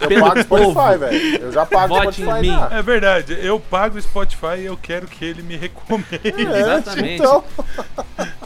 Eu 0.00 0.08
Pelo 0.08 0.20
pago 0.26 0.44
povo. 0.46 0.70
Spotify, 0.72 0.98
velho. 0.98 1.36
Eu 1.42 1.52
já 1.52 1.66
pago 1.66 1.94
Vote 1.94 2.22
em 2.22 2.24
Spotify 2.24 2.40
mim. 2.48 2.58
É 2.70 2.82
verdade, 2.82 3.38
eu 3.40 3.60
pago 3.60 3.98
o 3.98 4.02
Spotify 4.02 4.56
e 4.60 4.64
eu 4.66 4.76
quero 4.76 5.06
que 5.06 5.24
ele 5.24 5.42
me 5.42 5.56
recomende. 5.56 6.08
É, 6.24 6.30
Exatamente. 6.60 7.14
Então, 7.14 7.44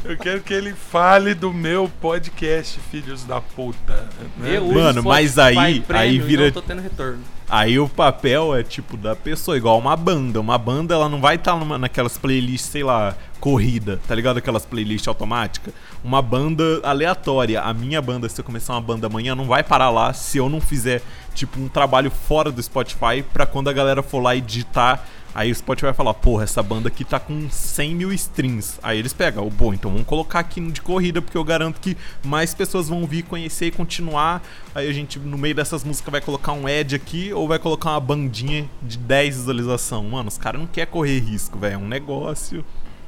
Eu 0.04 0.18
quero 0.18 0.40
que 0.42 0.52
ele 0.52 0.74
fale 0.74 1.32
do 1.32 1.50
meu 1.52 1.90
podcast, 2.00 2.78
filhos 2.90 3.24
da 3.24 3.40
puta. 3.40 4.04
né? 4.36 4.56
Eu 4.56 4.64
uso 4.64 4.74
Mano, 4.74 5.02
mas 5.02 5.38
aí- 5.38 5.82
aí 5.88 6.18
vira- 6.18 6.44
não 6.44 6.50
tô 6.52 6.60
tendo 6.62 6.82
retorno. 6.82 7.20
Aí 7.48 7.78
o 7.78 7.88
papel 7.88 8.54
é 8.54 8.62
tipo 8.62 8.96
da 8.96 9.14
pessoa, 9.14 9.56
igual 9.56 9.78
uma 9.78 9.96
banda. 9.96 10.40
Uma 10.40 10.56
banda 10.56 10.94
ela 10.94 11.08
não 11.08 11.20
vai 11.20 11.36
estar 11.36 11.56
naquelas 11.78 12.16
playlists, 12.16 12.70
sei 12.70 12.82
lá, 12.82 13.14
corrida, 13.38 14.00
tá 14.08 14.14
ligado? 14.14 14.38
Aquelas 14.38 14.64
playlists 14.64 15.06
automáticas. 15.06 15.74
Uma 16.02 16.22
banda 16.22 16.80
aleatória. 16.82 17.60
A 17.60 17.74
minha 17.74 18.00
banda, 18.00 18.28
se 18.28 18.40
eu 18.40 18.44
começar 18.44 18.72
uma 18.72 18.80
banda 18.80 19.06
amanhã, 19.06 19.34
não 19.34 19.44
vai 19.44 19.62
parar 19.62 19.90
lá 19.90 20.12
se 20.12 20.38
eu 20.38 20.48
não 20.48 20.60
fizer, 20.60 21.02
tipo, 21.34 21.60
um 21.60 21.68
trabalho 21.68 22.10
fora 22.10 22.50
do 22.50 22.62
Spotify 22.62 23.22
pra 23.32 23.44
quando 23.44 23.68
a 23.68 23.72
galera 23.72 24.02
for 24.02 24.20
lá 24.20 24.34
e 24.34 24.40
digitar. 24.40 25.06
Aí 25.34 25.50
o 25.50 25.54
Spotify 25.54 25.86
vai 25.86 25.94
falar, 25.94 26.14
porra, 26.14 26.44
essa 26.44 26.62
banda 26.62 26.88
aqui 26.88 27.04
tá 27.04 27.18
com 27.18 27.50
100 27.50 27.94
mil 27.94 28.12
streams. 28.12 28.78
Aí 28.82 28.98
eles 28.98 29.12
pegam, 29.12 29.48
bom, 29.50 29.74
então 29.74 29.90
vamos 29.90 30.06
colocar 30.06 30.38
aqui 30.38 30.60
de 30.70 30.80
corrida, 30.80 31.20
porque 31.20 31.36
eu 31.36 31.42
garanto 31.42 31.80
que 31.80 31.96
mais 32.22 32.54
pessoas 32.54 32.88
vão 32.88 33.04
vir 33.04 33.24
conhecer 33.24 33.66
e 33.66 33.70
continuar. 33.70 34.42
Aí 34.74 34.88
a 34.88 34.92
gente, 34.92 35.18
no 35.18 35.36
meio 35.36 35.54
dessas 35.54 35.82
músicas, 35.82 36.12
vai 36.12 36.20
colocar 36.20 36.52
um 36.52 36.66
ad 36.66 36.94
aqui 36.94 37.32
ou 37.32 37.48
vai 37.48 37.58
colocar 37.58 37.90
uma 37.90 38.00
bandinha 38.00 38.68
de 38.80 38.96
10 38.96 39.36
visualização. 39.38 40.04
Mano, 40.04 40.28
os 40.28 40.38
caras 40.38 40.60
não 40.60 40.68
querem 40.68 40.92
correr 40.92 41.18
risco, 41.18 41.58
velho. 41.58 41.74
É 41.74 41.78
um 41.78 41.88
negócio. 41.88 42.64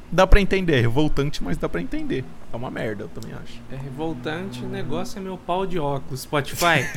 Dá 0.09 0.25
pra 0.25 0.39
entender, 0.39 0.77
é 0.77 0.81
revoltante, 0.81 1.43
mas 1.43 1.57
dá 1.57 1.67
pra 1.67 1.81
entender. 1.81 2.23
É 2.51 2.55
uma 2.55 2.71
merda, 2.71 3.03
eu 3.03 3.09
também 3.09 3.33
acho. 3.33 3.59
É 3.71 3.75
revoltante, 3.75 4.63
o 4.63 4.67
negócio 4.67 5.19
é 5.19 5.21
meu 5.21 5.37
pau 5.37 5.65
de 5.65 5.77
óculos. 5.77 6.21
Spotify. 6.21 6.87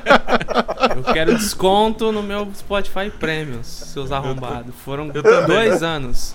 eu 0.96 1.12
quero 1.12 1.36
desconto 1.36 2.10
no 2.10 2.22
meu 2.22 2.48
Spotify 2.54 3.10
Premium, 3.10 3.62
seus 3.62 4.10
arrombados. 4.10 4.74
Foram 4.76 5.10
eu 5.12 5.22
também. 5.22 5.46
dois 5.46 5.82
anos 5.82 6.34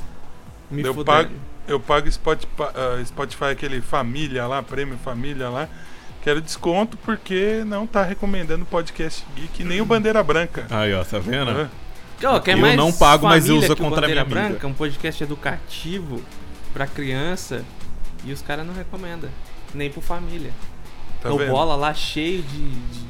me 0.70 0.84
Eu 0.84 0.94
fudendo. 0.94 1.06
pago, 1.06 1.32
eu 1.68 1.80
pago 1.80 2.12
Spotify, 2.12 2.50
ah, 2.60 3.04
Spotify, 3.04 3.46
aquele 3.46 3.82
família 3.82 4.46
lá, 4.46 4.62
prêmio 4.62 4.98
família 4.98 5.50
lá. 5.50 5.68
Quero 6.24 6.42
desconto 6.42 6.98
porque 6.98 7.64
não 7.66 7.88
tá 7.88 8.04
recomendando 8.04 8.66
podcast 8.66 9.26
geek 9.36 9.64
nem 9.64 9.82
o 9.82 9.86
Bandeira 9.86 10.22
Branca. 10.22 10.66
Aí, 10.70 10.94
ó, 10.94 11.04
tá 11.04 11.20
vendo? 11.20 11.70
Quer 12.44 12.54
Eu 12.54 12.58
mais 12.58 12.76
não 12.76 12.92
pago, 12.92 13.28
mas 13.28 13.48
eu 13.48 13.58
uso 13.58 13.76
contra 13.76 14.06
a 14.06 14.10
minha 14.10 14.22
amiga. 14.22 14.40
Branca, 14.40 14.68
um 14.68 14.74
podcast 14.74 15.24
educativo 15.24 16.22
pra 16.74 16.88
criança 16.88 17.64
e 18.24 18.32
os 18.32 18.42
caras 18.42 18.66
não 18.66 18.74
recomendam. 18.74 19.30
Nem 19.74 19.90
pro 19.90 20.02
família. 20.02 20.52
Tá 21.22 21.32
o 21.32 21.38
vendo? 21.38 21.52
Bola 21.52 21.76
lá 21.76 21.94
cheio 21.94 22.42
de, 22.42 22.70
de 22.70 23.08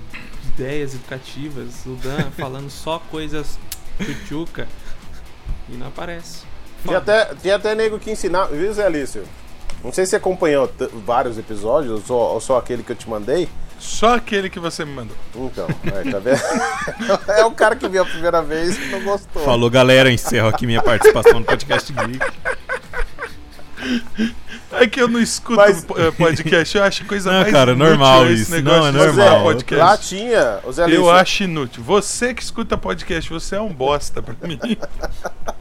ideias 0.48 0.94
educativas, 0.94 1.86
o 1.86 1.96
Dan 1.96 2.32
falando 2.38 2.70
só 2.70 3.00
coisas 3.00 3.60
tchutchuca 4.00 4.68
e 5.70 5.74
não 5.74 5.88
aparece. 5.88 6.44
tinha 6.84 6.98
até, 6.98 7.36
tinha 7.36 7.56
até 7.56 7.76
nego 7.76 8.00
que 8.00 8.12
ensinar, 8.12 8.46
viu, 8.46 8.74
Zé 8.74 8.86
Alício? 8.86 9.24
Não 9.84 9.92
sei 9.92 10.06
se 10.06 10.12
você 10.12 10.16
acompanhou 10.16 10.72
vários 11.06 11.38
episódios 11.38 11.92
ou 11.92 12.02
só, 12.02 12.34
ou 12.34 12.42
só 12.42 12.58
aquele 12.58 12.84
que 12.84 12.92
eu 12.92 12.96
te 12.96 13.10
mandei. 13.10 13.48
Só 13.80 14.16
aquele 14.16 14.50
que 14.50 14.60
você 14.60 14.84
me 14.84 14.92
mandou. 14.92 15.16
Então, 15.36 15.68
é, 15.86 16.12
tá 16.12 16.20
vendo? 16.20 16.42
é 17.32 17.46
o 17.46 17.52
cara 17.52 17.76
que 17.76 17.88
viu 17.88 18.02
a 18.02 18.06
primeira 18.06 18.42
vez 18.42 18.78
e 18.78 18.86
não 18.88 19.02
gostou. 19.04 19.44
Falou, 19.44 19.70
galera, 19.70 20.12
encerro 20.12 20.48
aqui 20.50 20.66
minha 20.66 20.82
participação 20.82 21.40
no 21.40 21.46
podcast 21.46 21.92
Geek. 21.94 22.20
É 24.72 24.86
que 24.88 25.00
eu 25.02 25.08
não 25.08 25.20
escuto 25.20 25.56
Mas- 25.56 25.86
eh, 25.96 26.12
podcast, 26.12 26.78
eu 26.78 26.84
acho 26.84 27.06
coisa 27.06 27.32
Não, 27.32 27.42
mais 27.42 27.54
cara, 27.54 27.72
inútil 27.72 27.90
normal 27.90 28.26
esse 28.28 28.42
isso. 28.44 28.52
negócio 28.52 28.80
Não, 28.80 28.88
é 28.88 28.92
normal. 28.92 29.44
podcast. 29.44 29.84
Lá 29.84 29.98
tinha, 29.98 30.60
o 30.64 30.72
Zé 30.72 30.84
Alício, 30.84 31.02
Eu 31.02 31.10
acho 31.12 31.44
inútil. 31.44 31.84
Você 31.84 32.34
que 32.34 32.44
escuta 32.44 32.78
podcast, 32.78 33.30
você 33.30 33.56
é 33.56 33.62
um 33.62 33.72
bosta 33.72 34.22
pra 34.22 34.36
mim. 34.48 34.60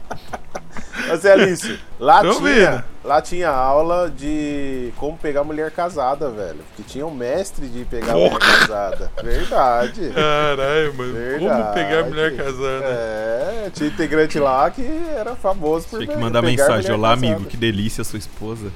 ô, 1.11 1.17
Zé 1.17 1.33
Alício, 1.33 1.79
lá 1.99 2.21
Tô 2.21 2.35
tinha, 2.35 2.85
lá 3.03 3.21
tinha 3.21 3.49
aula 3.49 4.09
de 4.09 4.91
como 4.97 5.17
pegar 5.17 5.43
mulher 5.43 5.71
casada, 5.71 6.29
velho. 6.29 6.59
Que 6.75 6.83
tinha 6.83 7.05
um 7.05 7.13
mestre 7.13 7.67
de 7.67 7.85
pegar 7.85 8.13
mulher 8.13 8.37
casada. 8.37 9.11
Verdade. 9.23 10.11
Caralho, 10.13 10.93
mano. 10.93 11.13
Como 11.13 11.49
Verdade. 11.49 11.73
pegar 11.73 12.03
mulher 12.05 12.35
casada? 12.35 12.85
É, 12.85 13.69
tinha 13.73 13.89
integrante 13.89 14.39
lá 14.39 14.69
que 14.69 14.85
era 15.15 15.35
famoso 15.35 15.87
por 15.87 15.99
Tinha 15.99 16.15
que 16.15 16.21
mandar 16.21 16.41
pegar 16.41 16.63
mensagem. 16.63 16.91
Olá, 16.91 17.09
casada. 17.15 17.27
amigo, 17.27 17.49
que 17.49 17.57
delícia 17.57 18.03
sua 18.03 18.19
esposa. 18.19 18.71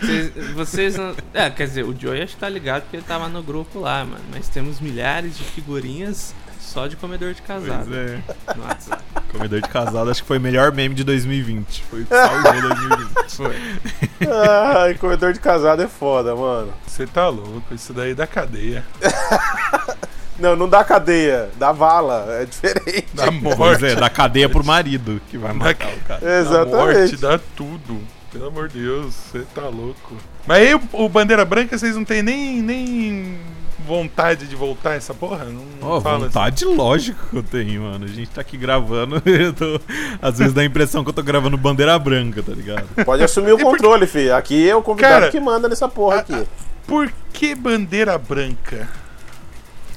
Vocês, 0.00 0.32
vocês 0.54 0.96
não. 0.96 1.14
É, 1.34 1.50
quer 1.50 1.66
dizer, 1.66 1.84
o 1.84 1.94
Joey 1.98 2.22
acho 2.22 2.34
que 2.34 2.40
tá 2.40 2.48
ligado 2.48 2.82
porque 2.82 2.96
ele 2.96 3.04
tava 3.04 3.28
no 3.28 3.42
grupo 3.42 3.80
lá, 3.80 4.04
mano. 4.04 4.22
Mas 4.32 4.48
temos 4.48 4.80
milhares 4.80 5.36
de 5.36 5.42
figurinhas 5.42 6.34
só 6.66 6.86
de 6.86 6.96
comedor 6.96 7.32
de 7.32 7.42
casado 7.42 7.86
Pois 7.86 7.96
é. 7.96 8.22
no 8.56 8.64
WhatsApp. 8.64 9.02
Comedor 9.32 9.60
de 9.60 9.68
casado, 9.68 10.10
acho 10.10 10.22
que 10.22 10.28
foi 10.28 10.38
o 10.38 10.40
melhor 10.40 10.72
meme 10.72 10.94
de 10.94 11.04
2020. 11.04 11.82
Foi 11.90 12.02
o 12.02 12.06
salvou 12.06 12.60
2020. 12.60 13.36
Foi. 13.36 13.56
Ai, 14.76 14.94
comedor 14.94 15.32
de 15.32 15.40
casado 15.40 15.82
é 15.82 15.88
foda, 15.88 16.34
mano. 16.34 16.72
Você 16.86 17.06
tá 17.06 17.28
louco, 17.28 17.74
isso 17.74 17.92
daí 17.92 18.10
é 18.12 18.14
da 18.14 18.26
cadeia. 18.26 18.84
Não, 20.38 20.54
não 20.54 20.68
dá 20.68 20.84
cadeia, 20.84 21.48
dá 21.58 21.72
vala, 21.72 22.26
é 22.28 22.44
diferente. 22.44 23.06
Da 23.14 23.24
Pois 23.42 23.56
morte. 23.56 23.86
é, 23.86 23.94
da 23.94 24.10
cadeia 24.10 24.46
pro 24.50 24.62
marido 24.62 25.18
que 25.30 25.38
vai 25.38 25.54
matar 25.54 25.88
o 25.88 26.00
cara. 26.00 26.20
Da 26.20 26.38
Exatamente. 26.40 26.74
morte, 26.76 27.16
dá 27.16 27.40
tudo. 27.56 27.98
Pelo 28.30 28.48
amor 28.48 28.68
de 28.68 28.78
Deus, 28.80 29.14
você 29.14 29.46
tá 29.54 29.62
louco. 29.62 30.14
Mas 30.46 30.58
aí 30.58 30.74
o, 30.74 30.82
o 30.92 31.08
Bandeira 31.08 31.42
Branca, 31.42 31.78
vocês 31.78 31.96
não 31.96 32.04
tem 32.04 32.22
nem, 32.22 32.60
nem 32.60 33.38
vontade 33.86 34.46
de 34.46 34.56
voltar 34.56 34.94
essa 34.94 35.14
porra? 35.14 35.44
Não, 35.44 35.64
não 35.80 36.00
fala 36.00 36.18
vontade 36.26 36.64
lógico 36.64 37.18
que 37.30 37.36
eu 37.36 37.42
tenho, 37.42 37.82
mano. 37.82 38.04
A 38.04 38.08
gente 38.08 38.28
tá 38.30 38.40
aqui 38.40 38.56
gravando, 38.56 39.22
eu 39.24 39.52
tô... 39.52 39.80
às 40.20 40.38
vezes 40.38 40.52
dá 40.52 40.60
a 40.62 40.64
impressão 40.64 41.02
que 41.04 41.10
eu 41.10 41.14
tô 41.14 41.22
gravando 41.22 41.56
bandeira 41.56 41.98
branca, 41.98 42.42
tá 42.42 42.52
ligado? 42.52 42.86
Pode 43.04 43.22
assumir 43.22 43.52
o 43.52 43.58
controle, 43.58 44.06
fi. 44.06 44.30
Aqui 44.30 44.68
é 44.68 44.74
o 44.76 44.82
convidado 44.82 45.14
Cara, 45.20 45.30
que 45.30 45.40
manda 45.40 45.68
nessa 45.68 45.88
porra 45.88 46.18
aqui. 46.20 46.34
assim. 46.34 46.46
Por 46.86 47.10
que 47.32 47.54
Bandeira 47.54 48.16
Branca? 48.18 48.88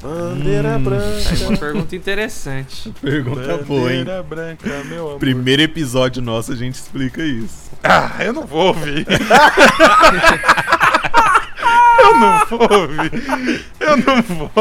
Bandeira 0.01 0.77
Hum. 0.77 0.83
branca. 0.83 1.03
É 1.43 1.47
uma 1.47 1.57
pergunta 1.57 1.95
interessante. 1.95 2.89
Pergunta 3.01 3.57
boa, 3.57 3.91
hein? 3.93 3.99
Bandeira 3.99 4.23
Branca, 4.23 4.83
meu 4.85 5.07
amor. 5.09 5.19
Primeiro 5.19 5.61
episódio 5.61 6.21
nosso 6.21 6.51
a 6.53 6.55
gente 6.55 6.75
explica 6.75 7.21
isso. 7.21 7.69
Ah, 7.83 8.11
eu 8.21 8.31
não 8.33 8.45
vou 8.45 8.67
ouvir. 8.67 9.05
eu 11.99 12.19
não 12.19 12.45
vou 12.47 12.79
ouvir. 12.81 13.65
Eu 13.79 13.97
não 13.97 14.21
vou. 14.21 14.51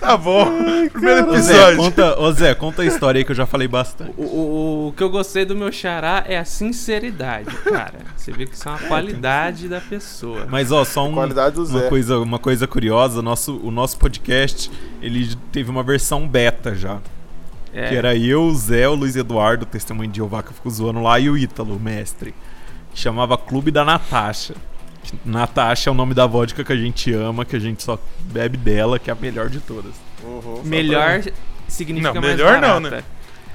Tá 0.00 0.16
bom. 0.16 0.44
Primeiro 0.92 1.30
Ô 1.30 1.38
Zé, 1.38 1.52
episódio. 1.54 1.76
conta, 1.78 2.20
ô 2.20 2.32
Zé, 2.32 2.54
conta 2.54 2.82
a 2.82 2.84
história 2.86 3.18
aí 3.20 3.24
que 3.24 3.30
eu 3.30 3.36
já 3.36 3.46
falei 3.46 3.68
bastante. 3.68 4.12
O, 4.16 4.22
o- 4.24 4.88
o 4.88 4.92
que 4.92 5.02
eu 5.02 5.08
gostei 5.10 5.44
do 5.44 5.54
meu 5.54 5.70
xará 5.72 6.24
é 6.26 6.36
a 6.38 6.44
sinceridade, 6.44 7.54
cara. 7.64 7.94
Você 8.16 8.32
vê 8.32 8.46
que 8.46 8.54
isso 8.54 8.68
é 8.68 8.72
uma 8.72 8.80
qualidade 8.80 9.68
da 9.68 9.80
pessoa. 9.80 10.46
Mas 10.50 10.72
ó, 10.72 10.84
só 10.84 11.06
um, 11.06 11.12
Qualidade 11.14 11.54
do 11.56 11.64
uma, 11.64 11.82
coisa, 11.82 12.18
uma 12.18 12.38
coisa 12.38 12.66
curiosa, 12.66 13.22
nosso, 13.22 13.56
o 13.62 13.70
nosso 13.70 13.96
podcast, 13.98 14.70
ele 15.00 15.34
teve 15.52 15.70
uma 15.70 15.82
versão 15.82 16.26
beta 16.26 16.74
já. 16.74 16.98
É, 17.72 17.88
Que 17.88 17.94
era 17.94 18.14
eu, 18.14 18.42
o 18.42 18.54
Zé, 18.54 18.86
o 18.88 18.94
Luiz 18.94 19.16
Eduardo, 19.16 19.62
o 19.62 19.66
testemunho 19.66 20.10
de 20.10 20.16
Jeová 20.16 20.42
que 20.42 20.50
eu 20.50 20.54
fico 20.54 20.68
zoando 20.68 21.00
lá, 21.00 21.18
e 21.18 21.30
o 21.30 21.38
Ítalo, 21.38 21.76
o 21.76 21.80
mestre. 21.80 22.34
Que 22.92 23.00
chamava 23.00 23.38
Clube 23.38 23.70
da 23.70 23.82
Natasha. 23.84 24.54
Natasha 25.24 25.90
é 25.90 25.92
o 25.92 25.94
nome 25.94 26.14
da 26.14 26.26
vodka 26.26 26.62
que 26.64 26.72
a 26.72 26.76
gente 26.76 27.12
ama, 27.12 27.44
que 27.44 27.56
a 27.56 27.58
gente 27.60 27.82
só 27.82 27.98
bebe 28.20 28.56
dela, 28.56 28.98
que 28.98 29.10
é 29.10 29.12
a 29.12 29.16
melhor 29.16 29.48
de 29.48 29.60
todas. 29.60 29.92
Uhum, 30.22 30.62
melhor 30.64 31.22
significa 31.68 32.14
Não, 32.14 32.20
mais 32.22 32.36
melhor 32.36 32.52
não, 32.60 32.80
barata. 32.82 32.96
né? 32.96 33.02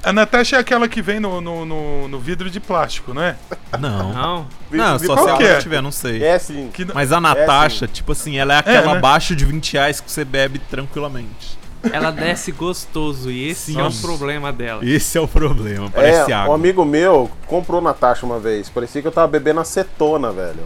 A 0.03 0.13
Natasha 0.13 0.57
é 0.57 0.59
aquela 0.59 0.87
que 0.87 1.01
vem 1.01 1.19
no, 1.19 1.41
no, 1.41 1.65
no- 1.65 2.07
no 2.07 2.19
vidro 2.19 2.49
de 2.49 2.59
plástico, 2.59 3.13
não 3.13 3.21
é? 3.23 3.35
Não. 3.79 4.13
Não, 4.13 4.47
pra- 4.69 4.77
Não, 4.77 4.99
só 4.99 5.17
se 5.17 5.29
ela 5.29 5.43
é? 5.43 5.59
tiver, 5.59 5.81
não 5.81 5.91
sei. 5.91 6.23
É 6.23 6.37
sim. 6.39 6.69
Que, 6.73 6.85
Mas 6.85 7.11
a 7.11 7.19
Natasha, 7.19 7.87
tipo 7.87 8.11
assim, 8.11 8.37
ela 8.37 8.53
é 8.53 8.57
aquela 8.59 8.93
né? 8.93 8.97
abaixo 8.97 9.35
de 9.35 9.43
20 9.43 9.73
reais 9.73 9.99
que 9.99 10.09
você 10.09 10.23
bebe 10.23 10.59
tranquilamente. 10.59 11.57
ela 11.91 12.11
desce 12.11 12.51
gostoso 12.51 13.29
e 13.31 13.49
esse 13.49 13.73
Sim. 13.73 13.79
é 13.79 13.83
o 13.83 13.91
problema 13.91 14.51
dela. 14.53 14.85
Esse 14.85 15.17
é 15.17 15.21
o 15.21 15.27
problema, 15.27 15.89
parece 15.89 16.31
é, 16.31 16.35
água. 16.35 16.51
um 16.51 16.55
amigo 16.55 16.83
meu 16.85 17.29
comprou 17.45 17.81
Natasha 17.81 18.25
uma 18.25 18.39
vez. 18.39 18.69
Parecia 18.69 19.01
que 19.01 19.07
eu 19.07 19.11
tava 19.11 19.27
bebendo 19.27 19.59
acetona, 19.59 20.31
velho. 20.31 20.63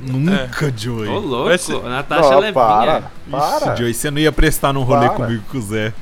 Nunca, 0.00 0.72
Joey. 0.76 1.08
Ô, 1.08 1.18
louco, 1.18 1.58
ser- 1.58 1.76
a 1.76 1.88
Natasha 1.88 2.30
Não, 2.30 2.38
levinha. 2.40 2.52
para. 2.52 2.98
Ixi, 2.98 3.08
Para. 3.30 3.76
Joey, 3.76 3.94
você 3.94 4.10
não 4.10 4.18
ia 4.18 4.32
prestar 4.32 4.72
num 4.72 4.82
rolê 4.82 5.06
Para. 5.08 5.16
comigo 5.16 5.42
com 5.50 5.58
o 5.58 5.62
Zé. 5.62 5.92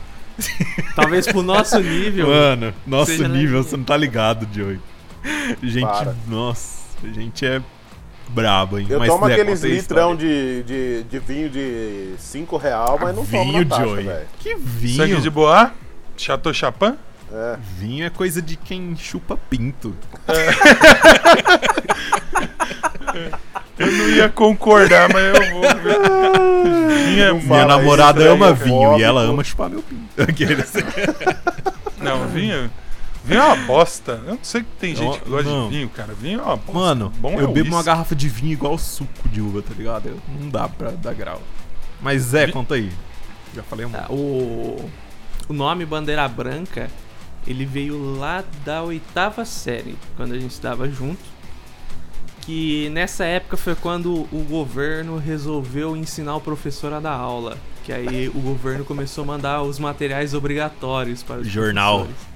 Talvez 0.96 1.26
pro 1.26 1.42
nosso 1.42 1.78
nível. 1.80 2.28
Mano, 2.28 2.74
nosso 2.86 3.12
nível, 3.12 3.28
levinha. 3.28 3.62
você 3.62 3.76
não 3.76 3.84
tá 3.84 3.96
ligado, 3.96 4.48
Joey. 4.52 4.80
Gente, 5.62 5.86
Para. 5.86 6.14
nossa, 6.26 6.80
a 7.04 7.08
gente 7.08 7.44
é 7.46 7.62
brabo, 8.28 8.78
hein? 8.78 8.86
Eu 8.88 8.98
Mas, 8.98 9.08
tomo 9.08 9.24
aqueles 9.26 9.62
litrão 9.62 10.16
de, 10.16 10.62
de, 10.64 11.02
de 11.04 11.18
vinho 11.18 11.50
de 11.50 12.14
5 12.18 12.56
real, 12.56 12.98
mas 13.00 13.14
não 13.14 13.24
tomo 13.26 13.44
Vinho, 13.44 13.58
Natasha, 13.64 13.82
Joey. 13.84 14.04
velho. 14.04 14.26
Que 14.38 14.54
vinho? 14.56 14.96
Sangue 14.96 15.20
de 15.20 15.30
boa? 15.30 15.70
Chateau 16.16 16.52
Chapin? 16.54 16.96
É. 17.32 17.56
Vinho 17.78 18.04
é 18.06 18.10
coisa 18.10 18.40
de 18.42 18.56
quem 18.56 18.96
chupa 18.96 19.38
pinto. 19.48 19.94
Eu 23.78 23.90
não 23.90 24.08
ia 24.10 24.28
concordar, 24.28 25.08
mas 25.12 25.24
eu 25.24 25.52
vou 25.54 25.64
é 25.64 27.32
Minha 27.32 27.40
Fala 27.48 27.76
namorada 27.78 28.20
isso, 28.22 28.30
ama 28.30 28.52
velho, 28.52 28.64
vinho 28.70 28.98
e 28.98 29.02
ela 29.02 29.22
ama 29.22 29.42
chupar 29.42 29.70
meu 29.70 29.82
pinto. 29.82 30.02
Não, 31.98 32.28
vinho. 32.28 32.70
Vinho 33.24 33.40
é 33.40 33.44
uma 33.44 33.56
bosta. 33.66 34.20
Eu 34.26 34.34
não 34.34 34.38
sei 34.44 34.62
que 34.62 34.68
tem 34.80 34.94
gente 34.96 35.20
que 35.20 35.28
gosta 35.30 35.48
Não. 35.48 35.68
de 35.68 35.76
vinho, 35.76 35.88
cara. 35.88 36.12
Vinho 36.12 36.40
é 36.40 36.42
uma 36.42 36.56
bosta. 36.56 36.72
Mano, 36.72 37.12
Bom 37.18 37.32
é 37.38 37.42
eu 37.42 37.50
o 37.50 37.52
bebo 37.52 37.68
uma 37.68 37.76
uísque. 37.76 37.86
garrafa 37.86 38.14
de 38.16 38.28
vinho 38.28 38.52
igual 38.52 38.76
suco 38.76 39.28
de 39.28 39.40
uva, 39.40 39.62
tá 39.62 39.72
ligado? 39.76 40.08
Eu- 40.08 40.18
não 40.40 40.48
dá 40.48 40.68
pra 40.68 40.90
dar 40.90 41.14
grau. 41.14 41.40
Mas 42.00 42.22
Zé, 42.22 42.46
Vi- 42.46 42.52
conta 42.52 42.74
aí. 42.74 42.90
Já 43.54 43.62
falei 43.62 43.86
um 43.86 43.90
monte. 43.90 44.10
o, 44.10 44.90
o 45.48 45.52
nome 45.52 45.84
Bandeira 45.86 46.26
Branca, 46.26 46.90
ele 47.46 47.64
veio 47.64 48.16
lá 48.18 48.42
da 48.64 48.82
oitava 48.82 49.44
série, 49.44 49.96
quando 50.16 50.32
a 50.34 50.38
gente 50.38 50.50
estava 50.52 50.88
junto. 50.90 51.20
Que 52.42 52.88
nessa 52.90 53.24
época 53.24 53.56
foi 53.56 53.74
quando 53.74 54.28
o 54.32 54.44
governo 54.48 55.16
resolveu 55.16 55.96
ensinar 55.96 56.36
o 56.36 56.40
professor 56.40 56.92
a 56.92 57.00
dar 57.00 57.12
aula. 57.14 57.56
Que 57.84 57.92
aí 57.92 58.28
o 58.28 58.40
governo 58.40 58.84
começou 58.84 59.24
a 59.24 59.26
mandar 59.26 59.62
os 59.62 59.78
materiais 59.78 60.34
obrigatórios 60.34 61.22
para 61.22 61.40
os 61.40 61.48
Jornal. 61.48 62.00
professores. 62.00 62.32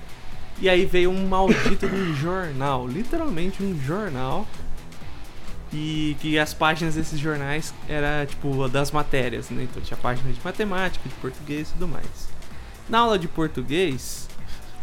E 0.60 0.68
aí 0.68 0.86
veio 0.86 1.10
um 1.10 1.28
maldito 1.28 1.86
de 1.88 2.14
jornal, 2.14 2.86
literalmente 2.88 3.62
um 3.62 3.78
jornal. 3.84 4.46
E 5.72 6.16
que 6.20 6.38
as 6.38 6.54
páginas 6.54 6.94
desses 6.94 7.18
jornais 7.18 7.74
era 7.88 8.24
tipo 8.24 8.68
das 8.68 8.90
matérias, 8.92 9.50
né? 9.50 9.64
Então 9.64 9.82
tinha 9.82 9.96
página 9.96 10.32
de 10.32 10.40
matemática, 10.42 11.06
de 11.08 11.14
português 11.16 11.68
e 11.68 11.72
tudo 11.72 11.88
mais. 11.88 12.28
Na 12.88 13.00
aula 13.00 13.18
de 13.18 13.26
português, 13.26 14.25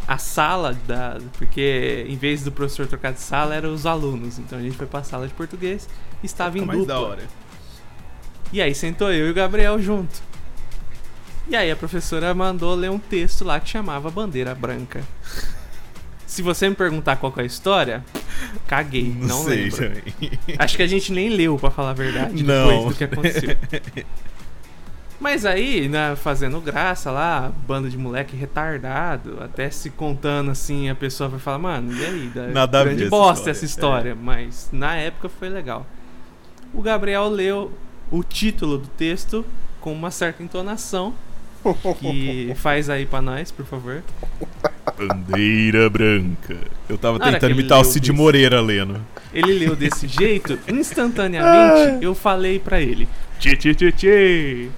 a 0.07 0.17
sala 0.17 0.77
da. 0.87 1.17
Porque 1.37 2.05
em 2.07 2.15
vez 2.17 2.43
do 2.43 2.51
professor 2.51 2.87
trocar 2.87 3.13
de 3.13 3.19
sala, 3.21 3.55
eram 3.55 3.73
os 3.73 3.85
alunos. 3.85 4.39
Então 4.39 4.57
a 4.57 4.61
gente 4.61 4.75
foi 4.77 4.87
pra 4.87 5.03
sala 5.03 5.27
de 5.27 5.33
português 5.33 5.87
e 6.21 6.25
estava 6.25 6.57
em 6.57 6.65
dupla. 6.65 6.85
da 6.85 6.99
hora. 6.99 7.23
E 8.51 8.61
aí 8.61 8.75
sentou 8.75 9.11
eu 9.11 9.27
e 9.27 9.31
o 9.31 9.33
Gabriel 9.33 9.81
junto. 9.81 10.21
E 11.47 11.55
aí 11.55 11.69
a 11.71 11.75
professora 11.75 12.33
mandou 12.33 12.73
ler 12.75 12.89
um 12.89 12.99
texto 12.99 13.43
lá 13.43 13.59
que 13.59 13.69
chamava 13.69 14.09
Bandeira 14.09 14.53
Branca. 14.55 15.03
Se 16.25 16.41
você 16.41 16.69
me 16.69 16.75
perguntar 16.75 17.17
qual 17.17 17.33
é 17.37 17.41
a 17.41 17.45
história, 17.45 18.03
caguei, 18.65 19.13
Não, 19.19 19.27
não, 19.27 19.43
sei 19.43 19.63
lembro. 19.69 19.77
também. 19.77 20.03
Acho 20.57 20.77
que 20.77 20.83
a 20.83 20.87
gente 20.87 21.11
nem 21.11 21.29
leu, 21.29 21.57
pra 21.59 21.69
falar 21.69 21.91
a 21.91 21.93
verdade, 21.93 22.41
Não. 22.43 22.67
depois 22.67 22.85
do 22.85 22.97
que 22.97 23.03
aconteceu. 23.03 23.57
Mas 25.23 25.45
aí, 25.45 25.87
né, 25.87 26.17
fazendo 26.17 26.59
graça 26.59 27.09
lá, 27.09 27.49
banda 27.65 27.89
de 27.89 27.97
moleque 27.97 28.35
retardado, 28.35 29.41
até 29.41 29.69
se 29.69 29.89
contando 29.89 30.51
assim, 30.51 30.89
a 30.89 30.95
pessoa 30.95 31.29
vai 31.29 31.39
falar, 31.39 31.59
mano, 31.59 31.93
e 31.93 32.05
aí? 32.05 32.27
Da 32.27 32.47
Nada 32.47 32.83
grande 32.83 33.03
essa 33.03 33.09
bosta 33.09 33.31
história." 33.33 33.51
essa 33.51 33.65
história. 33.65 34.15
Mas 34.21 34.67
na 34.73 34.97
época 34.97 35.29
foi 35.29 35.47
legal. 35.47 35.87
O 36.73 36.81
Gabriel 36.81 37.29
leu 37.29 37.71
o 38.11 38.21
título 38.21 38.77
do 38.77 38.87
texto 38.89 39.45
com 39.79 39.93
uma 39.93 40.11
certa 40.11 40.43
entonação. 40.43 41.13
Que 42.01 42.51
faz 42.59 42.89
aí 42.89 43.05
pra 43.05 43.21
nós, 43.21 43.49
por 43.49 43.65
favor. 43.65 44.03
Bandeira 44.97 45.89
branca. 45.89 46.57
Eu 46.89 46.97
tava 46.97 47.17
tentando 47.17 47.51
imitar 47.51 47.79
o 47.79 47.85
Cid 47.85 48.07
isso. 48.07 48.13
Moreira 48.13 48.59
lendo. 48.59 48.99
Ele 49.33 49.53
leu 49.53 49.73
desse 49.73 50.05
jeito, 50.05 50.59
instantaneamente 50.67 52.03
eu 52.03 52.13
falei 52.13 52.59
pra 52.59 52.81
ele: 52.81 53.07
Tchê, 53.39 53.55
tchê, 53.55 53.73
tchê, 53.73 53.91
tchê. 53.93 54.69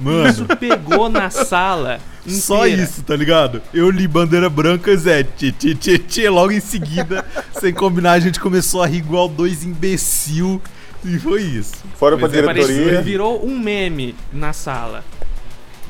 Isso 0.00 0.42
Mano, 0.42 0.56
pegou 0.58 1.08
na 1.08 1.30
sala. 1.30 2.00
só 2.26 2.66
inteira. 2.66 2.82
isso, 2.82 3.02
tá 3.02 3.14
ligado? 3.14 3.62
Eu 3.72 3.90
li 3.90 4.08
bandeira 4.08 4.48
branca, 4.50 4.96
Zé. 4.96 5.22
Tchê, 5.22 5.52
tchê, 5.52 5.74
tchê, 5.74 5.98
tchê. 5.98 6.28
Logo 6.28 6.50
em 6.52 6.60
seguida, 6.60 7.24
sem 7.60 7.72
combinar, 7.72 8.12
a 8.12 8.20
gente 8.20 8.40
começou 8.40 8.82
a 8.82 8.86
rir 8.86 8.98
igual 8.98 9.28
dois 9.28 9.64
imbecil. 9.64 10.60
E 11.04 11.18
foi 11.18 11.42
isso. 11.42 11.74
Fora 11.96 12.16
pra 12.16 12.26
é 12.28 12.42
Parecia, 12.42 12.74
diretoria. 12.74 13.02
virou 13.02 13.44
um 13.44 13.58
meme 13.58 14.14
na 14.32 14.52
sala. 14.52 15.04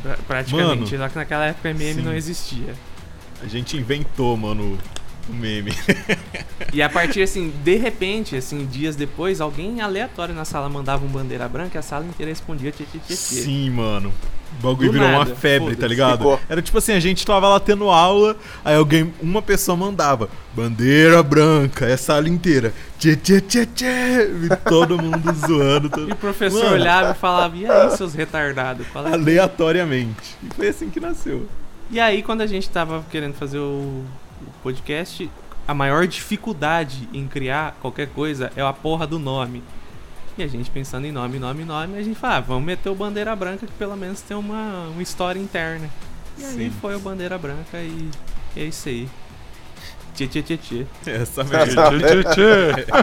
Pra- 0.03 0.16
Praticamente. 0.26 0.74
Mano, 0.94 0.98
Só 0.98 1.09
que 1.09 1.16
naquela 1.16 1.46
época 1.46 1.72
meme 1.74 1.94
sim. 1.94 2.03
não 2.03 2.14
existia. 2.14 2.74
A 3.42 3.46
gente 3.46 3.76
inventou, 3.76 4.36
mano, 4.36 4.78
o 5.29 5.33
meme. 5.33 5.73
E 6.73 6.81
a 6.83 6.89
partir 6.89 7.23
assim, 7.23 7.53
de 7.62 7.77
repente, 7.77 8.37
assim, 8.37 8.66
dias 8.66 8.97
depois, 8.97 9.41
alguém 9.41 9.81
aleatório 9.81 10.35
na 10.35 10.45
sala 10.45 10.68
mandava 10.68 11.05
um 11.05 11.09
bandeira 11.09 11.49
branca 11.49 11.77
e 11.77 11.79
a 11.79 11.83
sala 11.83 12.05
inteira 12.05 12.31
respondia 12.31 12.70
tchê, 12.73 12.85
tchê, 12.85 12.99
tchê. 12.99 13.14
Sim, 13.16 13.70
mano. 13.70 14.12
O 14.59 14.62
bagulho 14.62 14.89
Do 14.89 14.93
virou 14.93 15.09
uma 15.09 15.18
nada, 15.20 15.35
febre, 15.35 15.75
tá 15.77 15.87
ligado? 15.87 16.18
Ficou. 16.18 16.39
Era 16.49 16.61
tipo 16.61 16.77
assim, 16.77 16.93
a 16.93 17.01
gente 17.01 17.25
tava 17.25 17.49
lá 17.49 17.59
tendo 17.59 17.89
aula, 17.89 18.37
aí 18.62 18.77
alguém, 18.77 19.12
uma 19.20 19.41
pessoa 19.41 19.75
mandava, 19.77 20.29
bandeira 20.55 21.23
branca, 21.23 21.87
essa 21.87 22.05
sala 22.14 22.29
inteira. 22.29 22.75
Tchê, 22.99 23.16
tchê, 23.16 23.41
tchê, 23.41 23.64
tchê. 23.66 24.29
E 24.45 24.57
todo 24.68 25.01
mundo 25.03 25.33
zoando. 25.47 25.89
todo- 25.89 26.09
E 26.09 26.12
o 26.12 26.16
professor 26.16 26.64
Mano, 26.64 26.75
olhava 26.75 27.12
e 27.12 27.14
falava, 27.14 27.57
e 27.57 27.64
aí, 27.66 27.97
seus 27.97 28.12
retardados? 28.14 28.87
É? 28.95 29.14
Aleatoriamente. 29.14 30.37
E 30.43 30.55
foi 30.55 30.68
assim 30.68 30.91
que 30.91 31.01
nasceu. 31.01 31.49
E 31.91 31.99
aí, 31.99 32.23
quando 32.23 32.43
a 32.43 32.47
gente 32.47 32.68
tava 32.68 33.05
querendo 33.11 33.35
fazer 33.35 33.59
o 33.59 34.03
podcast, 34.62 35.30
a 35.66 35.74
maior 35.74 36.07
dificuldade 36.07 37.09
em 37.12 37.26
criar 37.28 37.76
qualquer 37.80 38.09
coisa 38.09 38.53
é 38.57 38.62
a 38.62 38.72
porra 38.72 39.07
do 39.07 39.18
nome. 39.18 39.62
E 40.36 40.43
a 40.43 40.47
gente 40.47 40.70
pensando 40.70 41.07
em 41.07 41.12
nome, 41.12 41.38
nome, 41.38 41.64
nome, 41.64 41.99
a 41.99 42.03
gente 42.03 42.18
fala, 42.18 42.36
ah, 42.36 42.40
vamos 42.40 42.64
meter 42.64 42.88
o 42.88 42.95
Bandeira 42.95 43.36
Branca 43.36 43.66
que 43.66 43.72
pelo 43.72 43.97
menos 43.97 44.22
tem 44.22 44.36
uma, 44.36 44.88
uma 44.88 45.03
história 45.03 45.38
interna. 45.38 45.88
E 46.38 46.45
aí 46.45 46.70
Sim. 46.70 46.72
foi 46.80 46.97
o 46.97 47.01
Bandeira 47.01 47.36
Branca 47.36 47.76
e, 47.78 48.11
e 48.57 48.61
é 48.61 48.64
isso 48.64 48.88
aí. 48.88 49.09
Tchê, 50.14 50.26
tchê, 50.26 50.43
tchê, 50.43 50.57
tchê. 50.57 50.86
Essa 51.07 51.43
Essa- 51.43 51.90
mesmo. 51.90 51.99
Tchê, 51.99 52.24
tchê, 52.24 52.34
tchê. 52.34 52.93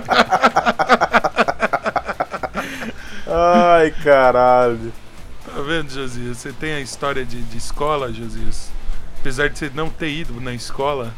Ai, 3.27 3.91
caralho. 4.03 4.91
Tá 5.45 5.61
vendo, 5.61 5.89
Josias? 5.91 6.37
Você 6.37 6.51
tem 6.51 6.73
a 6.73 6.79
história 6.79 7.25
de, 7.25 7.41
de 7.41 7.57
escola, 7.57 8.11
Josias? 8.11 8.69
Apesar 9.19 9.49
de 9.49 9.59
você 9.59 9.71
não 9.73 9.89
ter 9.89 10.09
ido 10.09 10.39
na 10.39 10.53
escola, 10.53 11.13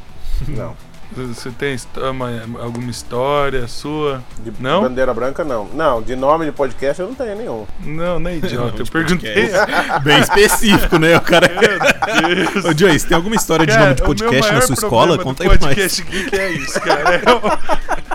Não. 0.47 0.75
você 1.13 1.49
tem 1.51 1.75
uma- 2.09 2.29
alguma 2.63 2.89
história 2.89 3.67
sua? 3.67 4.23
De 4.43 4.53
Não? 4.59 4.81
bandeira 4.83 5.13
branca, 5.13 5.43
não. 5.43 5.65
Não, 5.73 6.01
de 6.01 6.15
nome 6.15 6.45
de 6.45 6.51
podcast 6.53 7.01
eu 7.01 7.07
não 7.09 7.15
tenho 7.15 7.35
nenhum. 7.35 7.65
Não, 7.81 8.17
nem 8.19 8.37
idiota. 8.37 8.77
Eu 8.79 8.83
de 8.85 8.91
perguntei. 8.91 9.49
Bem 10.03 10.19
específico, 10.19 10.97
né? 10.97 11.17
O 11.17 11.21
cara. 11.21 11.49
Meu 11.49 12.35
Deus. 12.35 12.65
Ô, 12.65 12.77
Joyce, 12.77 13.05
tem 13.07 13.15
alguma 13.17 13.35
história 13.35 13.65
de 13.65 13.73
Cara, 13.73 13.83
nome 13.87 13.95
de 13.95 14.01
o 14.03 14.07
meu 14.07 14.15
podcast 14.15 14.53
na 14.53 14.61
sua 14.61 14.73
escola? 14.73 15.17
do 15.17 15.23
Conta 15.23 15.43
aí 15.43 15.49
pra 15.49 15.57
nós. 15.67 15.75
podcast 15.75 16.01
geek 16.03 16.35
é 16.39 16.49
isso, 16.51 16.79
cara. 16.79 17.15
É, 17.15 17.19
o- 17.35 18.10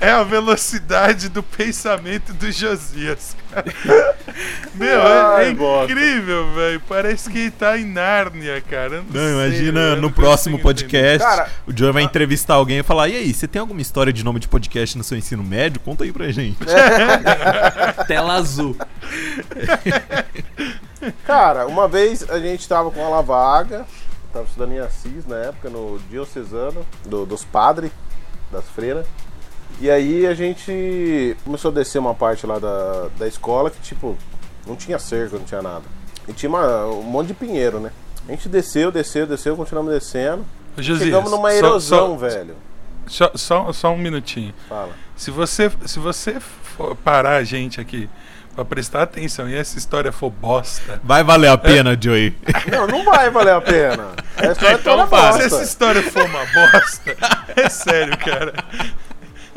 é 0.00 0.10
a 0.10 0.22
velocidade 0.22 1.28
do 1.28 1.42
pensamento 1.42 2.32
do 2.32 2.50
Josias, 2.52 3.36
cara. 3.50 3.64
Meu, 4.74 5.00
é, 5.00 5.20
Ai, 5.36 5.48
é 5.50 5.54
bosta. 5.54 5.92
incrível, 5.92 6.52
velho. 6.54 6.80
Parece 6.88 7.28
que 7.30 7.50
tá 7.50 7.76
em 7.76 7.84
Nárnia, 7.84 8.60
cara. 8.60 8.96
Eu 8.96 9.02
Não, 9.04 9.12
sei, 9.12 9.32
imagina 9.32 9.80
eu 9.80 9.96
no 9.96 10.02
não 10.02 10.12
próximo 10.12 10.58
podcast, 10.60 11.18
Cara, 11.18 11.50
o 11.66 11.76
Joey 11.76 11.92
vai 11.92 12.02
entrevistar 12.04 12.54
alguém 12.54 12.78
e 12.78 12.82
falar: 12.84 13.08
E 13.08 13.16
aí, 13.16 13.34
você 13.34 13.48
tem 13.48 13.58
alguma 13.60 13.80
história 13.80 14.12
de 14.12 14.24
nome 14.24 14.38
de 14.38 14.46
podcast 14.48 14.96
no 14.96 15.02
seu 15.02 15.18
ensino 15.18 15.42
médio? 15.42 15.80
Conta 15.80 16.04
aí 16.04 16.12
pra 16.12 16.30
gente. 16.30 16.58
Tela 18.06 18.34
azul. 18.34 18.76
Cara, 21.24 21.66
uma 21.66 21.86
vez 21.88 22.28
a 22.28 22.38
gente 22.38 22.68
tava 22.68 22.90
com 22.90 23.02
aula 23.04 23.22
vaga, 23.22 23.86
tava 24.32 24.44
estudando 24.46 24.72
em 24.72 24.78
Assis 24.80 25.26
na 25.26 25.36
época, 25.36 25.70
no 25.70 25.98
diocesano, 26.10 26.84
do- 27.04 27.24
dos 27.26 27.44
padres, 27.44 27.90
das 28.50 28.64
freiras. 28.70 29.06
E 29.80 29.90
aí 29.90 30.26
a 30.26 30.34
gente 30.34 31.36
começou 31.44 31.70
a 31.70 31.74
descer 31.74 31.98
uma 31.98 32.14
parte 32.14 32.46
lá 32.46 32.58
da, 32.58 33.08
da 33.18 33.28
escola 33.28 33.70
que, 33.70 33.80
tipo, 33.80 34.16
não 34.66 34.74
tinha 34.74 34.98
cerca, 34.98 35.36
não 35.38 35.44
tinha 35.44 35.62
nada. 35.62 35.84
E 36.26 36.32
tinha 36.32 36.48
uma- 36.50 36.86
um 36.86 37.02
monte 37.02 37.28
de 37.28 37.34
pinheiro, 37.34 37.78
né? 37.80 37.90
A 38.28 38.32
gente 38.32 38.48
desceu, 38.48 38.90
desceu, 38.90 39.26
desceu, 39.26 39.56
continuamos 39.56 39.92
descendo. 39.92 40.44
Josias, 40.76 41.04
Chegamos 41.06 41.30
numa 41.30 41.50
só- 41.50 41.56
erosão, 41.56 42.10
só, 42.10 42.16
velho. 42.16 42.54
Só, 43.06 43.30
só, 43.34 43.72
só 43.72 43.92
um 43.92 43.98
minutinho. 43.98 44.52
Fala. 44.68 44.90
Se 45.16 45.30
você, 45.30 45.70
se 45.86 45.98
você 45.98 46.38
for 46.40 46.94
parar 46.96 47.36
a 47.36 47.44
gente 47.44 47.80
aqui 47.80 48.08
pra 48.54 48.64
prestar 48.64 49.02
atenção 49.02 49.48
e 49.48 49.54
essa 49.56 49.78
história 49.78 50.12
for 50.12 50.28
bosta, 50.30 51.00
Vai 51.02 51.22
valer 51.24 51.48
a 51.48 51.56
pena, 51.56 51.96
Joey. 51.98 52.36
Não, 52.70 52.86
não 52.86 53.04
vai 53.04 53.30
valer 53.30 53.54
a 53.54 53.60
pena. 53.60 54.08
A 54.36 54.46
história 54.52 54.74
Então 54.74 54.96
toda 54.96 55.06
faz. 55.06 55.36
Se 55.36 55.40
essa 55.42 55.48
bosta. 55.50 55.64
história 55.64 56.02
for 56.02 56.24
uma 56.24 56.44
bosta, 56.44 57.16
é 57.56 57.68
sério, 57.68 58.16
cara. 58.18 58.52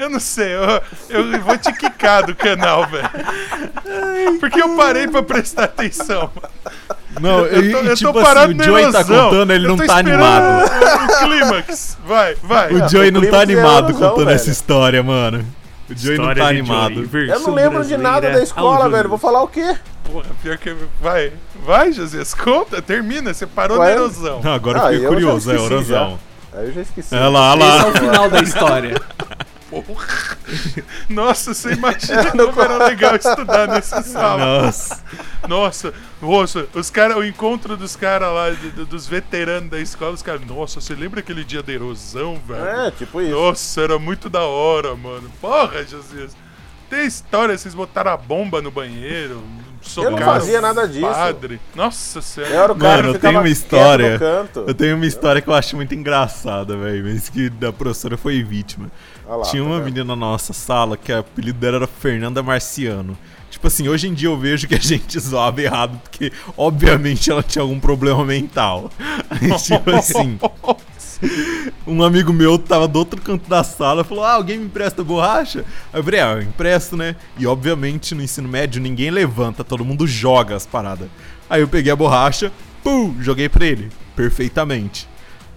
Eu 0.02 0.10
não 0.10 0.20
sei, 0.20 0.52
eu, 0.56 0.82
eu 1.10 1.42
vou 1.42 1.58
te 1.58 1.72
quicar 1.74 2.26
do 2.26 2.34
canal, 2.36 2.88
velho. 2.88 3.10
Porque 4.40 4.60
eu 4.62 4.76
parei 4.76 5.08
pra 5.08 5.22
prestar 5.22 5.66
atenção. 5.66 6.32
Não, 7.20 7.46
Eu 7.46 7.72
tô, 7.72 7.84
e, 7.84 7.88
eu 7.90 7.96
tipo 7.96 8.12
tô 8.14 8.20
assim, 8.20 8.28
parado 8.28 8.52
o 8.52 8.56
na 8.56 8.64
Joey 8.64 8.92
tá 8.92 9.00
erosão. 9.02 9.26
contando, 9.30 9.52
ele 9.52 9.68
não 9.68 9.78
tá 9.78 9.98
animado. 9.98 10.66
O 10.66 11.26
clímax. 11.28 11.98
Vai, 12.06 12.36
vai. 12.42 12.74
O 12.74 12.84
Ah, 12.84 12.88
Joey 12.88 13.10
o 13.10 13.12
não 13.12 13.22
tá 13.30 13.38
é 13.38 13.42
animado 13.44 13.90
erosão, 13.90 14.10
contando 14.10 14.26
velho. 14.26 14.36
essa 14.36 14.50
história, 14.50 15.04
mano. 15.04 15.46
O 15.90 15.96
Joey 15.96 16.18
não 16.18 16.34
tá 16.34 16.48
animado. 16.48 17.10
Eu 17.30 17.40
não 17.42 17.54
lembro 17.54 17.86
de 17.86 17.98
nada 17.98 18.32
da 18.32 18.42
escola, 18.42 18.90
velho. 18.90 19.08
Vou 19.10 19.18
falar 19.20 19.44
o 19.44 19.48
quê? 19.48 19.76
Porra, 20.04 20.26
pior 20.42 20.58
que. 20.58 20.76
Vai, 21.00 21.32
vai, 21.64 21.92
Josias, 21.92 22.34
conta, 22.34 22.82
termina. 22.82 23.34
Você 23.34 23.46
parou 23.46 23.78
Vai. 23.78 23.90
na 23.90 23.96
erosão. 23.98 24.42
Não, 24.44 24.54
agora 24.54 24.80
Ah, 24.82 24.94
eu 24.94 24.94
fiquei 25.02 25.08
curioso, 25.10 25.52
é 25.52 25.60
orozão. 25.60 26.18
Aí 26.54 26.66
eu 26.68 26.74
já 26.74 26.82
esqueci. 26.82 27.14
Olha 27.14 27.30
lá, 27.30 27.52
olha 27.52 27.64
Esse 27.64 27.78
é 27.78 27.84
lá. 27.84 27.88
o 27.88 27.92
final 27.94 28.30
da 28.30 28.40
história. 28.42 29.02
Porra. 29.72 30.38
Nossa, 31.10 31.54
você 31.54 31.72
imagina 31.74 32.32
como 32.48 32.62
era 32.62 32.86
legal 32.86 33.16
estudar 33.16 33.68
nessa 33.68 34.02
sala. 34.04 34.64
Nossa. 34.64 35.02
Nossa, 35.48 35.94
nossa, 36.22 36.68
os 36.76 36.90
cara, 36.92 37.18
o 37.18 37.26
encontro 37.26 37.76
dos 37.76 37.96
caras 37.96 38.32
lá, 38.34 38.50
de- 38.52 38.72
de- 38.72 38.86
dos 38.86 39.08
veteranos 39.08 39.70
da 39.72 39.80
escola, 39.80 40.12
os 40.12 40.22
caras, 40.22 40.46
nossa, 40.46 40.80
você 40.80 40.94
lembra 40.94 41.22
aquele 41.22 41.44
dia 41.44 41.64
da 41.64 41.72
erosão, 41.74 42.40
velho? 42.48 42.64
É, 42.66 42.92
tipo 42.92 43.20
isso. 43.22 43.32
Nossa, 43.32 43.82
era 43.82 43.98
muito 43.98 44.30
da 44.30 44.42
hora, 44.42 44.96
mano. 44.96 45.32
Porra, 45.42 45.84
Josias. 45.84 46.36
Tem 46.90 47.06
história, 47.06 47.58
vocês 47.58 47.74
botaram 47.74 48.12
a 48.12 48.18
bomba 48.18 48.62
no 48.62 48.70
banheiro, 48.70 49.42
socaram 49.82 50.18
fazia 50.18 50.60
o 50.60 50.62
nada 50.62 50.88
disso. 50.88 51.06
Padre. 51.06 51.60
Nossa 51.76 52.22
senhora. 52.22 52.54
Eu 52.54 52.62
era 52.64 52.74
o 52.74 52.76
cara 52.76 52.98
Mano, 53.04 53.10
que 53.12 53.16
eu 53.18 53.22
tenho 53.30 53.40
uma 53.40 53.50
história. 53.50 54.20
Eu 54.68 54.74
tenho 54.74 54.96
uma 54.96 55.06
história 55.06 55.42
que 55.42 55.50
eu 55.50 55.54
acho 55.54 55.76
muito 55.76 55.94
engraçada, 55.96 56.76
velho. 56.78 57.04
Mas 57.06 57.30
que 57.30 57.50
da 57.50 57.72
professora 57.74 58.18
foi 58.18 58.42
vítima. 58.44 58.92
Lá, 59.28 59.42
Tinha 59.44 59.64
tá 59.64 59.70
uma 59.70 59.78
vendo? 59.78 59.86
menina 59.86 60.04
na 60.06 60.16
nossa 60.16 60.52
sala 60.54 60.98
que 60.98 61.12
o 61.12 61.20
apelido 61.20 61.60
dela 61.60 61.78
era 61.78 61.88
Fernanda 61.88 62.44
Marciano. 62.44 63.18
Tipo 63.50 63.68
assim, 63.68 63.88
hoje 63.88 64.08
em 64.08 64.14
dia 64.14 64.30
eu 64.30 64.38
vejo 64.38 64.68
que 64.68 64.76
a 64.76 64.80
gente 64.82 65.20
zoava 65.20 65.62
errado, 65.62 66.00
porque 66.04 66.32
obviamente 66.58 67.30
ela 67.30 67.44
tinha 67.44 67.62
algum 67.62 67.80
problema 67.80 68.24
mental. 68.26 68.90
Tipo 69.64 69.92
assim, 69.92 70.40
um 71.86 72.04
amigo 72.04 72.34
meu 72.34 72.58
tava 72.58 72.88
do 72.88 73.00
outro 73.00 73.22
canto 73.22 73.50
da 73.50 73.64
sala 73.64 74.04
falou: 74.04 74.24
Ah, 74.24 74.34
alguém 74.34 74.58
me 74.58 74.66
empresta 74.66 75.04
borracha? 75.04 75.66
Aí 75.94 76.00
eu 76.00 76.04
falei: 76.04 76.20
Ah, 76.20 76.34
eu 76.34 76.42
empresto, 76.42 76.98
né? 76.98 77.16
E 77.38 77.46
obviamente 77.46 78.16
no 78.16 78.24
ensino 78.24 78.48
médio 78.48 78.82
ninguém 78.82 79.12
levanta, 79.12 79.64
todo 79.64 79.86
mundo 79.86 80.08
joga 80.08 80.56
as 80.56 80.66
paradas. 80.66 81.08
Aí 81.50 81.62
eu 81.62 81.68
peguei 81.68 81.92
a 81.92 81.96
borracha, 81.96 82.52
pum, 82.84 83.16
joguei 83.20 83.50
pra 83.50 83.66
ele, 83.66 83.90
perfeitamente. 84.16 85.08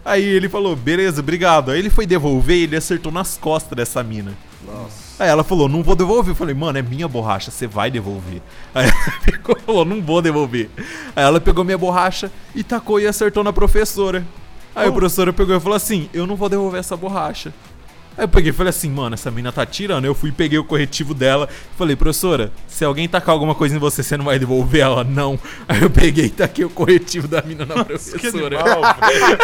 Aí 0.04 0.22
ele 0.22 0.48
falou, 0.48 0.76
beleza, 0.76 1.20
obrigado. 1.20 1.70
Aí 1.70 1.78
ele 1.78 1.88
foi 1.88 2.06
devolver 2.06 2.56
e 2.56 2.62
ele 2.64 2.76
acertou 2.76 3.10
nas 3.10 3.38
costas 3.38 3.74
dessa 3.74 4.02
mina. 4.02 4.34
Nossa. 4.66 5.22
Aí 5.22 5.28
ela 5.28 5.42
falou, 5.42 5.68
não 5.68 5.82
vou 5.82 5.96
devolver. 5.96 6.32
Eu 6.32 6.36
falei, 6.36 6.54
mano, 6.54 6.78
é 6.78 6.82
minha 6.82 7.08
borracha, 7.08 7.50
você 7.50 7.66
vai 7.66 7.90
devolver. 7.90 8.42
Aí 8.74 8.86
ela 8.86 9.20
pegou 9.24 9.56
falou, 9.64 9.84
não 9.84 10.02
vou 10.02 10.20
devolver. 10.20 10.68
Aí 11.16 11.24
ela 11.24 11.40
pegou 11.40 11.64
minha 11.64 11.78
borracha 11.78 12.30
e 12.54 12.62
tacou 12.62 13.00
e 13.00 13.06
acertou 13.06 13.42
na 13.42 13.52
professora. 13.52 14.26
Aí 14.74 14.88
a 14.88 14.92
professora 14.92 15.32
pegou 15.32 15.56
e 15.56 15.60
falou 15.60 15.76
assim, 15.76 16.08
eu 16.12 16.26
não 16.26 16.36
vou 16.36 16.48
devolver 16.48 16.80
essa 16.80 16.96
borracha. 16.96 17.52
Aí 18.16 18.24
eu 18.24 18.28
peguei 18.28 18.50
e 18.50 18.52
falei 18.52 18.70
assim, 18.70 18.88
mano, 18.90 19.14
essa 19.14 19.30
mina 19.30 19.50
tá 19.50 19.66
tirando. 19.66 20.04
Eu 20.04 20.14
fui 20.14 20.30
peguei 20.30 20.58
o 20.58 20.64
corretivo 20.64 21.12
dela 21.14 21.48
e 21.50 21.76
falei, 21.76 21.96
professora, 21.96 22.52
se 22.68 22.84
alguém 22.84 23.08
tacar 23.08 23.32
alguma 23.32 23.54
coisa 23.54 23.74
em 23.74 23.78
você, 23.78 24.02
você 24.02 24.16
não 24.16 24.24
vai 24.26 24.38
devolver 24.38 24.82
ela? 24.82 25.02
Não. 25.02 25.38
Aí 25.68 25.82
eu 25.82 25.90
peguei 25.90 26.26
e 26.26 26.30
taquei 26.30 26.64
o 26.64 26.70
corretivo 26.70 27.26
da 27.26 27.42
mina 27.42 27.66
na 27.66 27.74
Que 27.84 27.84
professora. 27.84 28.60
animal, 28.60 28.82
velho. 29.00 29.38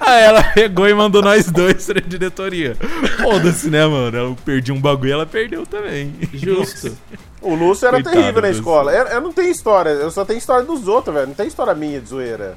Aí 0.00 0.22
ela 0.24 0.42
pegou 0.42 0.88
e 0.88 0.94
mandou 0.94 1.22
nós 1.22 1.46
dois 1.50 1.86
pra 1.86 2.00
diretoria. 2.00 2.76
Foda-se, 3.22 3.68
né, 3.70 3.86
mano? 3.86 4.16
Eu 4.16 4.36
perdi 4.44 4.72
um 4.72 4.80
bagulho 4.80 5.08
e 5.08 5.12
ela 5.12 5.26
perdeu 5.26 5.64
também. 5.64 6.12
Justo. 6.32 6.96
O 7.40 7.54
Lúcio 7.54 7.86
era 7.86 7.96
Coitado 7.98 8.16
terrível 8.16 8.42
na 8.42 8.50
escola. 8.50 8.92
Eu, 8.92 9.06
eu 9.06 9.20
não 9.20 9.32
tenho 9.32 9.50
história, 9.50 9.90
eu 9.90 10.10
só 10.10 10.24
tenho 10.24 10.38
história 10.38 10.64
dos 10.64 10.88
outros, 10.88 11.14
velho. 11.14 11.28
Não 11.28 11.34
tem 11.34 11.46
história 11.46 11.74
minha 11.74 12.00
de 12.00 12.08
zoeira. 12.08 12.56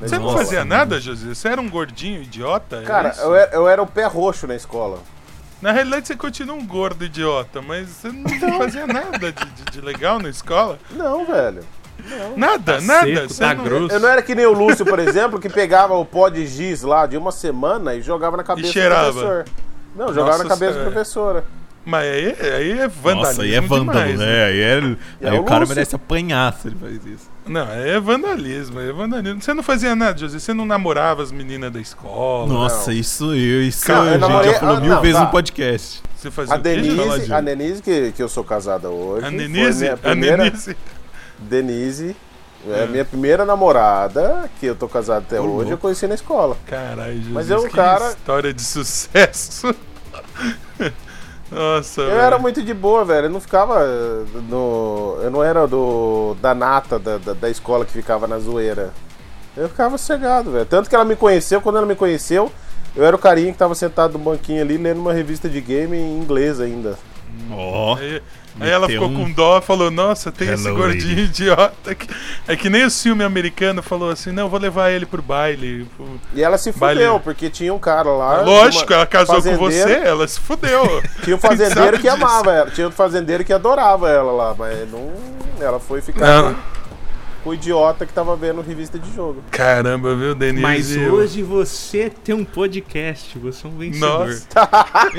Você 0.00 0.18
não 0.18 0.32
fazia 0.32 0.64
nada, 0.64 0.98
Josias? 1.00 1.36
Você 1.38 1.48
era 1.48 1.60
um 1.60 1.68
gordinho 1.68 2.22
idiota? 2.22 2.76
É 2.78 2.82
Cara, 2.82 3.14
eu 3.18 3.34
era, 3.34 3.54
eu 3.54 3.68
era 3.68 3.82
o 3.82 3.86
pé 3.86 4.06
roxo 4.06 4.46
na 4.46 4.54
escola. 4.54 4.98
Na 5.60 5.72
realidade, 5.72 6.06
você 6.06 6.16
continua 6.16 6.56
um 6.56 6.66
gordo 6.66 7.04
idiota, 7.04 7.60
mas 7.60 7.88
você 7.88 8.08
não 8.08 8.24
fazia 8.58 8.86
nada 8.86 9.30
de, 9.30 9.44
de- 9.44 9.70
de 9.72 9.80
legal 9.82 10.18
na 10.18 10.30
escola. 10.30 10.78
Não, 10.92 11.26
velho. 11.26 11.62
Nada, 12.34 12.76
Tá 12.76 12.80
nada. 12.80 13.06
seco, 13.14 13.28
você 13.28 13.40
tá 13.40 13.54
não- 13.54 13.64
grosso. 13.64 13.94
Eu 13.94 14.00
não 14.00 14.08
era 14.08 14.22
que 14.22 14.34
nem 14.34 14.46
o 14.46 14.52
Lúcio, 14.52 14.86
por 14.86 14.98
exemplo, 14.98 15.38
que 15.38 15.50
pegava 15.50 15.92
o 15.94 16.04
pó 16.06 16.30
de 16.30 16.46
giz 16.46 16.80
lá 16.80 17.04
de 17.04 17.18
uma 17.18 17.30
semana 17.30 17.94
e 17.94 18.00
jogava 18.00 18.38
na 18.38 18.42
cabeça 18.42 18.68
do 18.68 18.72
cheirava. 18.72 19.12
professor. 19.12 19.44
Não, 19.94 20.08
jogava 20.14 20.38
Nossa 20.38 20.44
na 20.44 20.48
cabeça 20.48 20.72
Senhora. 20.72 20.84
da 20.84 20.90
professora. 20.90 21.44
Mas 21.84 22.04
aí, 22.04 22.36
aí 22.54 22.70
é 22.72 22.88
vandalismo 22.88 23.14
Nossa, 23.22 23.42
aí 23.42 23.54
é 23.54 23.60
vândalo, 23.60 23.90
demais, 24.08 24.18
né? 24.18 24.44
Aí, 24.44 24.60
é, 24.60 24.74
aí 24.76 25.36
é 25.36 25.40
o 25.40 25.44
cara 25.44 25.64
merece 25.64 25.96
apanhar 25.96 26.52
se 26.52 26.68
ele 26.68 26.76
faz 26.78 27.06
isso. 27.06 27.30
Não, 27.46 27.66
aí 27.66 27.88
é 27.90 27.98
vandalismo, 27.98 28.78
aí 28.78 28.90
é 28.90 28.92
vandalismo. 28.92 29.40
Você 29.40 29.54
não 29.54 29.62
fazia 29.62 29.96
nada, 29.96 30.16
José. 30.18 30.38
Você 30.38 30.52
não 30.52 30.66
namorava 30.66 31.22
as 31.22 31.32
meninas 31.32 31.72
da 31.72 31.80
escola. 31.80 32.46
Nossa, 32.52 32.90
não. 32.90 32.98
isso, 32.98 33.34
eu, 33.34 33.62
isso 33.62 33.86
Cara, 33.86 34.00
eu 34.00 34.08
a 34.08 34.12
gente 34.12 34.20
namorei- 34.20 34.52
já 34.52 34.60
falou 34.60 34.76
ah, 34.76 34.80
mil 34.80 34.90
não, 34.94 35.00
vezes 35.00 35.16
tá. 35.16 35.24
no 35.24 35.30
podcast. 35.30 36.02
Você 36.16 36.30
fazia 36.30 36.54
A 36.54 36.58
Denise, 36.58 37.24
Gil. 37.24 37.34
a 37.34 37.40
Denise 37.40 37.82
que, 37.82 38.12
que 38.12 38.22
eu 38.22 38.28
sou 38.28 38.44
casada 38.44 38.90
hoje. 38.90 39.24
A 39.26 39.30
foi 39.30 39.38
Denise? 39.38 39.80
minha 39.80 39.94
A 39.94 39.96
primeira- 39.96 40.36
Denise? 40.44 40.76
Denise, 41.38 42.16
é 42.68 42.82
a 42.84 42.86
minha 42.86 43.04
primeira 43.06 43.46
namorada, 43.46 44.50
que 44.60 44.66
eu 44.66 44.74
tô 44.76 44.86
casado 44.86 45.22
até 45.26 45.40
hoje, 45.40 45.70
eu 45.70 45.78
conheci 45.78 46.06
na 46.06 46.14
escola. 46.14 46.58
Caralho, 46.66 47.14
Jesus, 47.14 47.32
Mas 47.32 47.48
eu, 47.48 47.62
que 47.64 47.70
cara- 47.70 48.10
história 48.10 48.52
de 48.52 48.62
sucesso. 48.62 49.74
Nossa, 51.50 52.02
Eu 52.02 52.08
velho. 52.08 52.20
era 52.20 52.38
muito 52.38 52.62
de 52.62 52.72
boa, 52.72 53.04
velho. 53.04 53.26
Eu 53.26 53.30
não 53.30 53.40
ficava 53.40 53.80
eh, 53.82 54.24
no. 54.48 55.18
Eu 55.22 55.30
não 55.30 55.42
era 55.42 55.66
do. 55.66 56.36
da 56.40 56.54
nata 56.54 56.98
da, 56.98 57.18
da, 57.18 57.32
da 57.32 57.50
escola 57.50 57.84
que 57.84 57.92
ficava 57.92 58.26
na 58.26 58.38
zoeira. 58.38 58.92
Eu 59.56 59.68
ficava 59.68 59.98
sossegado, 59.98 60.52
velho. 60.52 60.66
Tanto 60.66 60.88
que 60.88 60.94
ela 60.94 61.04
me 61.04 61.16
conheceu, 61.16 61.60
quando 61.60 61.78
ela 61.78 61.86
me 61.86 61.96
conheceu, 61.96 62.52
eu 62.94 63.04
era 63.04 63.16
o 63.16 63.18
carinha 63.18 63.52
que 63.52 63.58
tava 63.58 63.74
sentado 63.74 64.12
no 64.12 64.18
banquinho 64.20 64.62
ali 64.62 64.76
lendo 64.76 65.00
uma 65.00 65.12
revista 65.12 65.48
de 65.48 65.60
game 65.60 65.96
em 65.96 66.18
inglês 66.18 66.60
ainda. 66.60 66.96
Ó. 67.50 67.96
Aí, 67.96 68.22
aí 68.60 68.70
ela 68.70 68.86
ficou 68.88 69.08
um- 69.08 69.14
com 69.24 69.30
dó, 69.32 69.60
falou, 69.60 69.90
nossa, 69.90 70.30
tem 70.30 70.48
esse 70.50 70.66
Hello, 70.66 70.76
gordinho 70.76 71.08
lady. 71.10 71.22
idiota. 71.22 71.94
Que... 71.94 72.06
É 72.46 72.56
que 72.56 72.68
nem 72.70 72.84
o 72.84 72.90
filme 72.90 73.24
americano 73.24 73.82
falou 73.82 74.10
assim, 74.10 74.30
não, 74.32 74.48
vou 74.48 74.58
levar 74.60 74.90
ele 74.90 75.06
pro 75.06 75.22
baile. 75.22 75.86
pro- 75.96 76.20
E 76.34 76.42
ela 76.42 76.58
se 76.58 76.72
Baile. 76.72 77.00
fudeu, 77.00 77.20
porque 77.20 77.48
tinha 77.50 77.72
um 77.72 77.78
cara 77.78 78.08
lá. 78.10 78.42
Lógico, 78.42 78.90
uma- 78.92 78.96
ela 78.96 79.06
casou 79.06 79.36
com 79.36 79.42
fazendeiro. 79.42 79.88
você, 79.88 79.92
ela 80.08 80.28
se 80.28 80.40
fudeu. 80.40 81.02
Tinha 81.24 81.36
um 81.36 81.40
fazendeiro 81.40 81.96
que 81.98 82.02
disso. 82.10 82.14
amava 82.14 82.52
ela. 82.52 82.70
Tinha 82.70 82.88
um 82.88 82.92
fazendeiro 82.92 83.44
que 83.44 83.52
adorava 83.52 84.08
ela 84.08 84.32
lá, 84.32 84.54
mas 84.58 84.90
não. 84.90 85.12
Ela 85.60 85.78
foi 85.78 86.00
ficar 86.00 86.26
Não. 86.26 86.56
O 87.44 87.54
idiota 87.54 88.04
que 88.06 88.12
tava 88.12 88.34
vendo 88.36 88.60
revista 88.60 88.98
de 88.98 89.14
jogo. 89.14 89.42
Caramba, 89.50 90.14
viu, 90.14 90.34
Denise? 90.34 90.62
Mas 90.62 90.96
hoje 91.12 91.42
você 91.42 92.10
tem 92.22 92.34
um 92.34 92.44
podcast, 92.44 93.38
você 93.38 93.66
é 93.66 93.70
um 93.70 93.76
vencedor. 93.78 94.26
Nossa. 94.28 94.46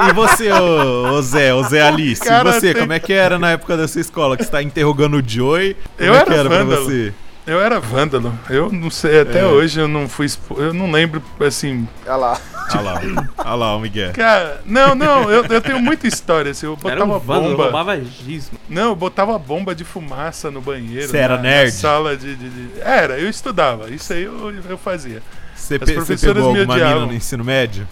E 0.10 0.14
você, 0.14 0.52
ô, 0.52 1.14
ô 1.14 1.22
Zé, 1.22 1.54
ô 1.54 1.64
Zé 1.64 1.82
Alice, 1.82 2.22
Cara, 2.22 2.50
e 2.50 2.54
você, 2.54 2.74
tem- 2.74 2.82
como 2.82 2.94
é 2.94 3.00
que 3.00 3.14
era 3.14 3.38
na 3.40 3.52
época 3.52 3.76
da 3.78 3.88
sua 3.88 4.02
escola? 4.02 4.38
Que 4.38 4.44
você 4.44 4.52
tá 4.52 4.62
interrogando 4.62 5.18
o 5.18 5.24
Joey? 5.28 5.76
Como 5.98 6.10
Eu 6.10 6.14
é 6.14 6.18
era 6.18 6.26
que 6.26 6.34
era 6.34 6.50
pra 6.50 6.58
vândalo. 6.64 6.86
você? 6.86 7.14
Eu 7.48 7.60
era 7.60 7.80
vândalo. 7.80 8.34
Eu 8.50 8.72
não 8.72 8.92
sei, 8.92 9.22
até 9.22 9.40
É. 9.40 9.46
hoje 9.46 9.80
eu 9.80 9.88
não 9.88 10.08
fui 10.08 10.28
expo... 10.28 10.62
Eu 10.62 10.74
não 10.74 10.92
lembro, 10.92 11.22
assim. 11.40 11.88
Olha 12.06 12.16
lá. 12.16 12.42
Olha 12.78 12.82
lá, 12.92 13.02
olha 13.38 13.54
lá 13.56 13.76
o 13.76 13.80
Miguel. 13.80 14.14
Cara, 14.14 14.62
não, 14.66 14.94
não, 14.96 15.30
eu, 15.30 15.46
eu 15.46 15.62
tenho 15.62 15.80
muita 15.80 16.08
história. 16.08 16.52
Assim, 16.52 16.66
eu 16.66 16.78
Era 16.86 17.06
botava 17.06 17.16
um 17.16 17.20
vândalo, 17.20 17.50
bomba. 17.52 17.64
roubava 17.64 18.02
giz. 18.02 18.52
Não, 18.70 18.90
eu 18.90 18.96
botava 18.96 19.38
bomba 19.40 19.74
de 19.76 19.84
fumaça 19.84 20.50
no 20.52 20.62
banheiro. 20.62 21.08
Você 21.10 21.18
era 21.18 21.38
nerd? 21.38 21.72
Sala 21.72 22.16
de, 22.18 22.36
de- 22.36 22.50
de- 22.50 22.82
Era, 22.82 23.18
eu 23.20 23.30
estudava. 23.30 23.90
Isso 23.90 24.14
aí 24.14 24.24
eu, 24.24 24.54
eu 24.70 24.78
fazia. 24.78 25.22
Você, 25.56 25.78
pe- 25.78 25.86
pegou 25.86 26.48
alguma 26.48 26.74
odiavam. 26.74 26.94
mina 26.96 27.06
no 27.06 27.14
ensino 27.14 27.44
médio? 27.44 27.88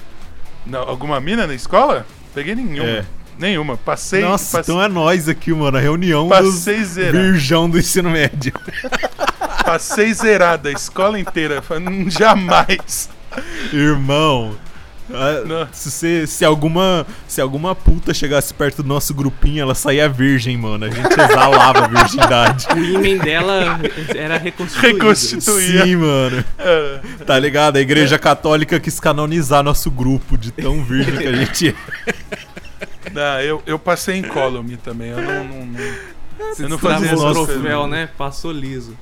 Não, 0.65 0.81
alguma 0.81 1.19
mina 1.19 1.45
na 1.47 1.53
escola? 1.53 2.05
Peguei 2.33 2.55
nenhuma. 2.55 2.89
É. 2.89 3.05
Nenhuma. 3.37 3.77
Passei. 3.77 4.21
Nossa, 4.21 4.57
passei, 4.57 4.73
então 4.75 4.83
é 4.83 4.87
nós 4.89 5.29
aqui, 5.29 5.53
mano, 5.53 5.77
a 5.77 5.79
reunião 5.79 6.27
passei 6.27 6.77
dos 6.79 6.87
zerado. 6.89 7.17
virgão 7.31 7.69
do 7.69 7.79
ensino 7.79 8.09
médio. 8.09 8.51
Passei 9.63 10.13
zerada 10.13 10.69
a 10.69 10.71
escola 10.71 11.19
inteira. 11.19 11.61
Falei, 11.61 11.87
"Hum, 11.87 12.09
Jamais. 12.09 13.09
Irmão, 13.71 14.55
ah, 15.13 15.43
Não. 15.45 15.67
se, 15.71 15.89
você- 15.91 16.27
se 16.27 16.43
alguma 16.45 17.05
se 17.27 17.41
alguma 17.41 17.73
puta 17.75 18.13
chegasse 18.13 18.53
perto 18.53 18.83
do 18.83 18.89
nosso 18.89 19.13
grupinho, 19.13 19.61
ela 19.61 19.75
saía 19.75 20.07
virgem, 20.09 20.57
mano. 20.57 20.85
A 20.85 20.89
gente 20.89 21.07
exalava 21.07 21.85
a 21.85 21.87
virgindade. 21.87 22.67
O 22.75 22.77
ímã 22.79 23.17
dela 23.23 23.79
era 24.15 24.37
reconstituído. 24.37 24.97
Reconstituía. 24.99 25.83
Sim, 25.85 25.95
mano. 25.97 26.43
É, 26.57 26.99
Tá 27.25 27.37
ligado? 27.39 27.77
A 27.77 27.81
igreja 27.81 28.17
católica 28.19 28.79
quis 28.79 28.99
canonizar 28.99 29.63
nosso 29.63 29.89
grupo 29.91 30.37
de 30.37 30.51
tão 30.51 30.83
virgem 30.83 31.17
que 31.17 31.27
a 31.27 31.33
gente 31.35 31.69
é. 31.69 32.13
não, 33.13 33.41
eu, 33.41 33.63
eu 33.65 33.79
passei 33.79 34.17
em 34.17 34.23
column 34.23 34.77
também. 34.77 35.09
Eu 35.09 35.21
não. 35.21 35.43
não, 35.43 35.65
não- 35.65 36.19
eu 36.57 36.69
não 36.69 36.77
fazia 36.77 37.11
o 37.11 37.13
essas 37.15 37.31
troféu, 37.33 37.85
né? 37.87 38.09
Passou 38.17 38.51
liso. 38.51 38.95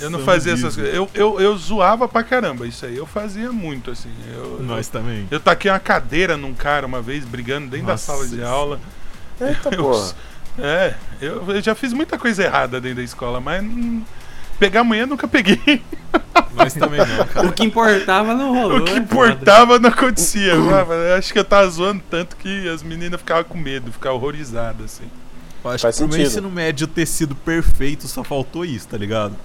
Eu 0.00 0.10
não 0.10 0.20
fazia 0.20 0.52
essas 0.54 0.74
coisas. 0.74 0.94
Eu, 0.94 1.08
eu, 1.14 1.40
eu 1.40 1.56
zoava 1.56 2.08
pra 2.08 2.22
caramba. 2.22 2.66
Isso 2.66 2.86
aí 2.86 2.96
eu 2.96 3.06
fazia 3.06 3.52
muito, 3.52 3.90
assim. 3.90 4.10
Eu, 4.34 4.60
Nós 4.62 4.88
também. 4.88 5.26
Eu 5.30 5.38
taquei 5.40 5.70
uma 5.70 5.78
cadeira 5.80 6.36
num 6.36 6.54
cara 6.54 6.86
uma 6.86 7.02
vez, 7.02 7.24
brigando 7.24 7.68
dentro 7.68 7.86
Nossa. 7.86 8.12
da 8.12 8.18
sala 8.18 8.28
de 8.28 8.42
aula. 8.42 8.80
Eita 9.40 9.68
Eu- 9.74 9.82
porra. 9.82 10.12
É, 10.58 10.94
eu, 11.20 11.50
eu 11.50 11.60
já 11.62 11.74
fiz 11.74 11.92
muita 11.92 12.16
coisa 12.16 12.42
errada 12.42 12.80
dentro 12.80 12.96
da 12.96 13.02
escola, 13.02 13.38
mas 13.42 13.62
hum, 13.62 14.02
pegar 14.58 14.82
mulher 14.82 15.06
nunca 15.06 15.28
peguei. 15.28 15.82
Nós 16.56 16.72
também 16.72 16.98
não, 16.98 17.26
cara. 17.26 17.46
O 17.46 17.52
que 17.52 17.62
importava 17.64 18.32
não 18.34 18.54
rolou. 18.54 18.78
o 18.78 18.84
que 18.84 18.92
é 18.92 18.94
foda. 18.94 18.98
importava 19.00 19.78
não 19.78 19.90
acontecia. 19.90 20.54
Eu 20.54 21.14
acho 21.18 21.30
que 21.30 21.38
eu 21.38 21.44
tava 21.44 21.68
zoando 21.68 22.02
tanto 22.10 22.36
que 22.36 22.66
as 22.70 22.82
meninas 22.82 23.20
ficavam 23.20 23.44
com 23.44 23.58
medo, 23.58 23.92
ficavam 23.92 24.16
horrorizadas, 24.16 24.86
assim. 24.86 25.10
Eu 25.62 25.70
acho 25.70 25.82
Faz 25.82 25.96
que 25.96 26.00
pro 26.02 26.08
meu 26.08 26.16
sentido. 26.16 26.30
ensino 26.32 26.50
médio 26.50 26.86
ter 26.86 27.04
sido 27.04 27.34
perfeito 27.34 28.08
só 28.08 28.24
faltou 28.24 28.64
isso, 28.64 28.88
tá 28.88 28.96
ligado? 28.96 29.36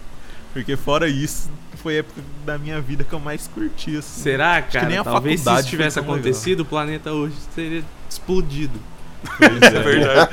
Porque 0.54 0.76
fora 0.76 1.08
isso, 1.08 1.49
foi 1.78 1.95
a 1.95 1.99
época 1.99 2.22
da 2.45 2.58
minha 2.58 2.80
vida 2.82 3.04
que 3.04 3.14
eu 3.14 3.20
mais 3.20 3.47
curti, 3.47 3.97
assim. 3.97 4.22
Será, 4.22 4.62
que 4.62 4.74
cara? 4.74 4.88
nem 4.88 4.97
a 4.97 5.04
Talvez 5.04 5.39
se 5.39 5.45
faculdade 5.45 5.68
isso 5.68 5.70
tivesse 5.70 5.93
tão 5.95 6.04
legal. 6.04 6.16
acontecido, 6.18 6.60
o 6.62 6.66
planeta 6.66 7.12
hoje 7.14 7.36
teria 7.56 7.84
explodido. 8.10 8.80
Pois 9.38 9.62
É 9.62 9.70
verdade. 9.84 10.32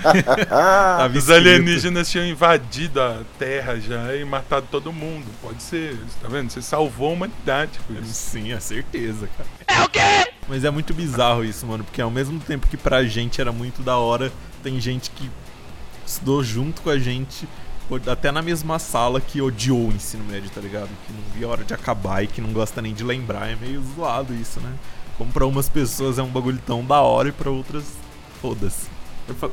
Ah, 0.51 0.97
Tava 1.01 1.19
Os 1.19 1.31
alienígenas 1.31 2.11
tinham 2.11 2.27
invadido 2.27 3.01
a 3.01 3.21
Terra 3.39 3.79
já 3.79 4.14
e 4.16 4.25
matado 4.25 4.66
todo 4.71 4.93
mundo. 4.93 5.27
Pode 5.43 5.62
ser, 5.62 5.97
tá 6.23 6.29
vendo? 6.29 6.51
Você 6.51 6.62
salvou 6.62 7.11
a 7.11 7.12
humanidade 7.12 7.79
com 7.87 7.93
isso. 7.95 8.12
Sim, 8.14 8.53
é 8.53 8.59
certeza, 8.61 9.29
cara. 9.37 9.49
É 9.81 9.85
o 9.85 9.89
quê? 9.91 10.33
Mas 10.49 10.64
é 10.64 10.71
muito 10.71 10.95
bizarro 10.95 11.45
isso, 11.45 11.66
mano, 11.66 11.85
porque 11.85 12.01
ao 12.01 12.11
mesmo 12.11 12.41
tempo 12.41 12.66
que 12.66 12.77
pra 12.79 13.05
gente 13.05 13.41
era 13.41 13.53
muito 13.53 13.83
da 13.83 13.99
hora, 13.99 14.33
tem 14.62 14.81
gente 14.81 15.11
que 15.11 15.31
estudou 16.07 16.43
junto 16.43 16.81
com 16.81 16.89
a 16.89 16.99
gente, 16.99 17.47
até 18.11 18.30
na 18.30 18.43
mesma 18.43 18.78
sala, 18.78 19.20
que 19.20 19.41
odiou 19.41 19.89
o 19.89 19.93
ensino 19.93 20.24
médio, 20.24 20.51
tá 20.51 20.61
ligado? 20.61 20.89
Que 21.07 21.12
não 21.12 21.22
via 21.34 21.47
a 21.47 21.51
hora 21.51 21.64
de 21.64 21.72
acabar 21.74 22.22
e 22.22 22.26
que 22.26 22.41
não 22.41 22.53
gosta 22.53 22.82
nem 22.82 22.93
de 22.93 23.03
lembrar. 23.03 23.49
É 23.49 23.57
meio 23.57 23.82
zoado 23.95 24.34
isso, 24.34 24.61
né? 24.61 24.72
Como 25.16 25.32
pra 25.32 25.47
umas 25.47 25.68
pessoas 25.68 26.18
é 26.18 26.22
um 26.22 26.28
bagulho 26.28 26.61
tão 26.66 26.84
da 26.84 27.01
hora 27.01 27.28
e 27.28 27.32
pra 27.32 27.51
outras, 27.51 27.84
foda-se. 28.41 28.86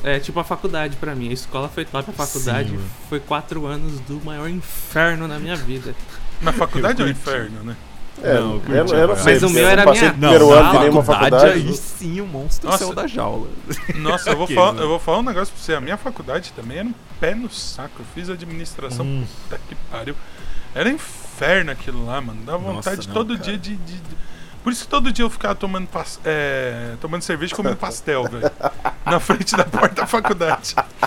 É 0.04 0.20
tipo 0.20 0.40
a 0.40 0.44
faculdade 0.44 0.96
pra 0.98 1.16
mim. 1.16 1.30
A 1.30 1.34
escola 1.34 1.68
foi 1.68 1.84
top, 1.86 2.10
a 2.10 2.14
faculdade 2.14 2.70
Sim, 2.70 2.80
foi 3.10 3.20
quatro 3.20 3.66
anos 3.66 4.00
do 4.02 4.24
maior 4.24 4.50
inferno 4.50 5.28
na 5.28 5.40
minha 5.40 5.56
vida. 5.56 5.94
Na 6.42 6.54
faculdade 6.54 7.02
é 7.02 7.06
um 7.06 7.08
curti. 7.08 7.20
inferno, 7.22 7.64
né? 7.64 7.76
É, 8.24 8.34
Não, 8.36 8.62
eu, 8.68 8.86
eu 8.88 8.88
eu 8.96 9.08
não 9.10 9.16
sei. 9.16 9.34
Mas 9.34 9.44
o 9.44 9.50
meu 9.50 9.64
eu 9.64 9.70
era 9.70 9.86
não 9.86 9.92
passei 9.92 10.02
minha 10.10 10.14
do 10.14 10.20
primeiro 10.20 10.52
ano 10.54 10.72
de 10.72 10.80
nenhuma 10.80 11.04
faculdade. 11.04 11.46
aí 11.52 11.74
sim 11.74 12.22
o 12.22 12.26
monstro 12.28 12.68
Nossa. 12.70 12.84
saiu 12.84 12.96
da 12.96 13.08
jaula. 13.08 13.48
Nossa, 13.96 14.30
eu 14.32 14.38
vou, 14.38 14.48
falar, 14.54 14.74
né? 14.74 14.82
eu 14.84 14.88
vou 14.88 15.00
falar 15.00 15.20
um 15.20 15.24
negócio 15.24 15.54
pra 15.54 15.64
você. 15.64 15.74
A 15.74 15.82
minha 15.82 15.98
faculdade 15.98 16.54
também 16.56 16.78
era 16.80 16.88
um 16.88 16.94
pé 17.20 17.36
no 17.36 17.50
saco. 17.50 17.92
Eu 18.00 18.06
fiz 18.14 18.30
administração, 18.30 19.06
Hum. 19.06 19.26
puta 19.44 19.60
que 19.68 19.76
pariu. 19.92 20.16
Era 20.74 20.90
inferno 20.90 21.72
aquilo 21.72 22.06
lá, 22.06 22.20
mano. 22.22 22.42
Dá 22.46 22.54
Nossa, 22.54 22.64
vontade 22.92 23.08
não, 23.08 23.14
todo 23.14 23.34
cara. 23.38 23.44
dia 23.44 23.58
de, 23.58 23.76
de- 23.76 23.96
de- 23.98 24.16
Por 24.64 24.72
isso 24.74 24.84
que 24.86 24.90
todo 24.90 25.12
dia 25.12 25.24
eu 25.24 25.30
ficava 25.30 25.54
tomando, 25.56 25.88
pas- 25.88 26.20
é, 26.26 26.94
tomando 27.00 27.22
cerveja 27.22 27.54
e 27.54 27.56
comendo 27.56 27.76
pastel, 27.78 28.24
velho. 28.24 28.52
Na 29.06 29.20
frente 29.20 29.56
da 29.56 29.64
porta 29.66 30.02
da 30.02 30.08
faculdade. 30.08 30.74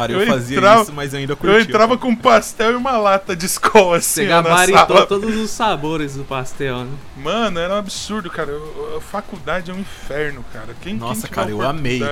Cara, 0.00 0.12
eu, 0.12 0.20
Eu 0.20 0.26
fazia 0.26 0.56
entrava- 0.58 0.82
isso, 0.82 0.92
mas 0.92 1.12
eu 1.12 1.20
ainda 1.20 1.36
curtia. 1.36 1.56
Eu 1.58 1.62
entrava 1.62 1.98
com 1.98 2.08
um 2.08 2.16
pastel 2.16 2.72
e 2.72 2.74
uma 2.76 2.96
lata 2.96 3.34
de 3.36 3.46
escola 3.46 3.96
assim, 3.98 4.22
Você 4.22 4.26
gabaritou 4.26 5.06
todos 5.06 5.36
os 5.36 5.50
sabores 5.50 6.14
do 6.14 6.24
pastel, 6.24 6.84
né? 6.84 6.90
Mano, 7.16 7.58
era 7.58 7.74
um 7.74 7.78
absurdo, 7.78 8.30
cara. 8.30 8.50
Eu- 8.50 8.94
A 8.98 9.00
faculdade 9.00 9.70
é 9.70 9.74
um 9.74 9.78
inferno, 9.80 10.44
cara. 10.52 10.74
Quem, 10.80 10.94
Nossa, 10.94 11.22
quem 11.26 11.30
cara, 11.34 11.50
eu 11.50 11.62
amei. 11.62 12.02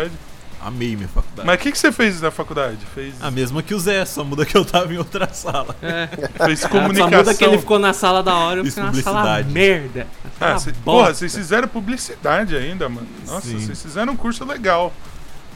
Amei 0.58 0.96
minha 0.96 1.06
faculdade. 1.08 1.46
Mas 1.46 1.56
o 1.56 1.58
que, 1.62 1.70
que 1.70 1.78
você 1.78 1.92
fez 1.92 2.20
na 2.20 2.30
faculdade? 2.30 2.78
Fez, 2.94 3.14
A 3.20 3.30
mesma 3.30 3.62
que 3.62 3.72
o 3.74 3.78
Zé, 3.78 4.04
só 4.04 4.24
muda 4.24 4.44
que 4.44 4.56
eu 4.56 4.64
tava 4.64 4.92
em 4.92 4.96
outra 4.98 5.28
sala. 5.32 5.76
É. 5.82 6.08
fez 6.44 6.60
Só 6.60 6.68
comunicação. 6.68 7.18
muda 7.18 7.34
que 7.34 7.44
ele 7.44 7.58
ficou 7.58 7.78
na 7.78 7.92
sala 7.92 8.22
da 8.22 8.34
hora, 8.34 8.60
eu 8.60 8.64
Fiz 8.64 8.74
fiquei 8.74 8.90
na 8.90 9.02
sala 9.02 9.20
publicidade. 9.20 9.52
merda. 9.52 10.06
Na 10.40 10.54
Ah, 10.54 10.58
cê, 10.58 10.72
porra, 10.84 11.14
vocês 11.14 11.32
fizeram 11.34 11.68
publicidade 11.68 12.56
ainda, 12.56 12.88
mano. 12.88 13.06
Nossa, 13.26 13.46
vocês 13.46 13.80
fizeram 13.80 14.14
um 14.14 14.16
curso 14.16 14.44
legal. 14.44 14.92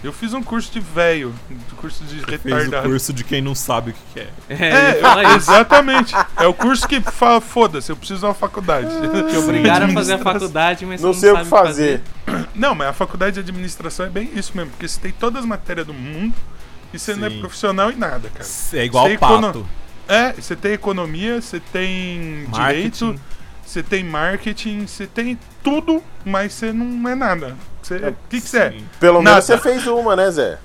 Eu 0.03 0.13
fiz 0.15 0.33
um 0.33 0.43
curso 0.43 0.73
de 0.73 0.81
velho, 0.81 1.35
um 1.51 1.77
curso 1.77 2.03
de 2.05 2.21
Fez 2.25 2.43
o 2.45 2.49
retardado. 2.49 2.89
curso 2.89 3.13
de 3.13 3.23
quem 3.23 3.43
não 3.43 3.55
sabe 3.55 3.91
o 3.91 3.95
que 4.15 4.21
é. 4.21 4.29
É, 4.49 4.69
É, 4.69 5.23
isso. 5.37 5.51
exatamente. 5.51 6.15
É 6.39 6.47
o 6.47 6.55
curso 6.55 6.89
que 6.89 7.01
fala, 7.03 7.39
foda-se, 7.41 7.93
eu 7.93 7.97
preciso 7.97 8.21
de 8.21 8.25
uma 8.27 8.33
faculdade. 8.35 8.89
Te 9.31 9.37
obrigaram 9.37 9.87
a 9.87 9.91
fazer 9.91 10.15
a 10.15 10.19
faculdade, 10.19 10.87
mas 10.87 11.03
Não 11.03 11.13
você 11.13 11.21
sei 11.21 11.33
não 11.33 11.41
o 11.41 11.43
que 11.43 11.49
sabe 11.51 11.67
fazer. 11.67 12.01
Não, 12.55 12.75
mas 12.75 12.89
a 12.89 12.93
faculdade 12.95 13.35
de 13.35 13.41
administração 13.41 14.07
é 14.07 14.09
bem 14.09 14.31
isso 14.35 14.53
mesmo, 14.55 14.71
porque 14.71 14.89
você 14.89 14.99
tem 15.01 15.13
todas 15.13 15.41
as 15.41 15.47
matérias 15.47 15.87
do 15.87 15.93
mundo 15.93 16.35
e 16.95 16.99
você 16.99 17.15
não 17.15 17.27
é 17.27 17.31
Sim. 17.31 17.41
profissional 17.41 17.91
em 17.91 17.97
nada, 17.97 18.31
cara. 18.33 18.49
É 18.73 18.85
igual 18.85 19.07
o 19.07 19.19
pato. 19.19 19.35
quando- 19.35 19.67
É, 20.09 20.33
você 20.33 20.57
tem 20.57 20.73
economia, 20.73 21.41
você 21.43 21.61
tem 21.61 22.47
Marketing. 22.49 22.53
direito, 23.13 23.21
você 23.65 23.83
tem 23.83 24.03
marketing, 24.03 24.87
você 24.87 25.07
tem 25.07 25.39
tudo, 25.63 26.03
mas 26.25 26.53
você 26.55 26.73
não 26.73 27.09
é 27.09 27.15
nada. 27.15 27.55
Você- 27.83 27.97
O 27.97 28.17
que 28.29 28.41
que 28.41 28.49
você 28.49 28.59
é? 28.59 28.81
Pelo 28.99 29.23
Nada. 29.23 29.31
menos 29.37 29.45
você 29.47 29.59
fez 29.59 29.87
uma, 29.87 30.15
né, 30.17 30.31
Zé? 30.31 30.59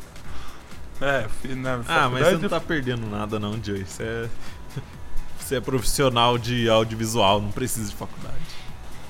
É, 1.01 1.25
na 1.55 1.81
Ah, 1.87 2.09
mas 2.09 2.25
você 2.27 2.37
não 2.37 2.49
tá 2.49 2.59
perdendo 2.59 3.05
nada 3.09 3.37
não, 3.39 3.59
Joey. 3.61 3.85
Você 3.85 4.03
é... 4.03 4.29
Você 5.39 5.55
é 5.57 5.61
profissional 5.61 6.37
de 6.39 6.67
audiovisual, 6.67 7.39
não 7.39 7.51
precisa 7.51 7.87
de 7.89 7.95
faculdade. 7.95 8.33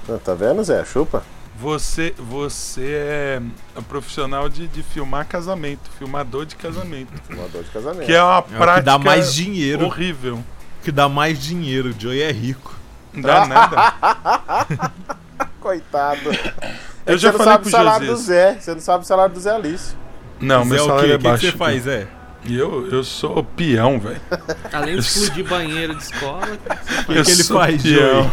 Ah, 0.10 0.18
Tá 0.24 0.34
vendo, 0.34 0.62
Zé? 0.64 0.84
Chupa. 0.84 1.24
Você, 1.58 2.14
você 2.18 2.84
é 2.84 3.42
profissional 3.88 4.50
de, 4.50 4.68
de 4.68 4.84
filmar 4.84 5.26
casamento, 5.26 5.90
filmador 5.98 6.46
de 6.46 6.58
casamento. 6.58 7.14
Filmador 7.26 7.64
de 7.64 7.70
casamento. 7.70 8.06
Que 8.06 8.14
é 8.14 8.22
uma 8.22 8.42
que 8.44 8.54
prática 8.56 8.82
dá 8.82 8.98
mais 9.00 9.34
dinheiro. 9.34 9.86
horrível. 9.86 10.44
Que 10.84 10.92
dá 10.92 11.08
mais 11.08 11.40
dinheiro. 11.42 11.92
O 11.92 11.96
Joey 11.98 12.22
é 12.22 12.32
rico. 12.34 12.74
Não 13.14 13.22
dá 13.22 13.46
nada. 13.46 14.92
Coitado. 15.62 16.30
É 17.06 17.14
Eu 17.14 17.18
já 17.18 17.32
você 17.32 17.38
não 17.38 17.46
falei 17.46 17.54
sabe 17.54 17.62
pro 17.64 17.68
o 17.68 17.72
salário 17.72 18.08
do. 18.08 18.18
Zé. 18.18 18.58
Você 18.60 18.74
não 18.74 18.80
sabe 18.82 19.04
o 19.04 19.08
salário 19.08 19.34
do 19.34 19.40
Zé 19.40 19.52
Alice. 19.52 19.96
Não, 20.40 20.64
Zé, 20.64 20.70
meu 20.70 20.84
o 20.84 20.88
salário 20.88 21.08
quê? 21.08 21.12
é 21.12 21.16
O 21.16 21.18
que 21.20 21.24
que 21.24 21.30
baixo. 21.30 21.46
você 21.46 21.52
faz, 21.58 21.88
é? 21.88 22.08
E 22.48 22.56
eu, 22.58 22.88
eu 22.92 23.04
sou 23.04 23.44
peão, 23.44 24.00
velho. 24.00 24.22
Além 24.72 24.96
de 24.96 25.02
explodir 25.02 25.48
banheiro 25.48 25.96
de 25.96 26.04
escola, 26.04 26.48
Eu 27.10 27.24
que 27.24 27.32
ele 27.32 27.44
faz, 27.44 27.82
peão. 27.82 28.32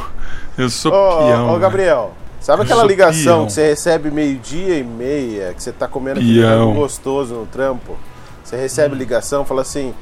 Eu 0.58 0.68
sou 0.70 0.92
Ô, 0.92 1.18
peão. 1.26 1.44
ô, 1.44 1.48
velho. 1.48 1.60
Gabriel. 1.60 2.14
Sabe 2.40 2.60
Eu 2.60 2.64
aquela 2.64 2.84
ligação 2.84 3.36
peão. 3.38 3.46
que 3.46 3.52
você 3.52 3.68
recebe 3.68 4.10
meio-dia 4.10 4.76
e 4.76 4.82
meia, 4.84 5.54
que 5.54 5.62
você 5.62 5.72
tá 5.72 5.86
comendo 5.88 6.20
aquele 6.20 6.74
gostoso 6.74 7.34
no 7.34 7.46
trampo? 7.46 7.96
Você 8.44 8.56
recebe 8.56 8.94
ligação, 8.96 9.44
fala 9.46 9.62
assim: 9.62 9.94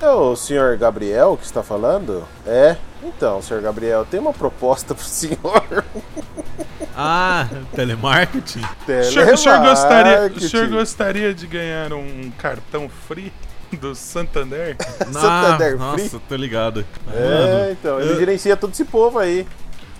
É 0.00 0.08
o 0.08 0.34
senhor 0.34 0.76
Gabriel 0.76 1.36
que 1.38 1.44
está 1.44 1.62
falando? 1.62 2.24
É? 2.46 2.76
Então, 3.04 3.40
senhor 3.42 3.62
Gabriel, 3.62 4.04
tem 4.10 4.18
uma 4.18 4.32
proposta 4.32 4.92
pro 4.94 5.04
senhor. 5.04 5.84
Ah, 6.96 7.48
telemarketing? 7.74 8.60
O 8.60 9.04
senhor, 9.04 9.32
o 9.32 9.36
senhor 9.36 9.60
gostaria, 9.60 10.12
o 10.12 10.14
Telemarketing. 10.14 10.48
senhor 10.48 10.68
gostaria 10.68 11.34
de 11.34 11.46
ganhar 11.46 11.92
um 11.92 12.30
cartão 12.38 12.88
free 12.88 13.32
do 13.72 13.94
Santander? 13.94 14.76
Santander 15.10 15.76
ah, 15.80 15.92
Free? 15.94 16.02
nossa, 16.04 16.20
tô 16.28 16.36
ligado. 16.36 16.84
É, 17.12 17.72
então, 17.72 18.00
ele 18.00 18.12
eu- 18.12 18.18
gerencia 18.18 18.56
todo 18.56 18.72
esse 18.72 18.84
povo 18.84 19.18
aí. 19.18 19.46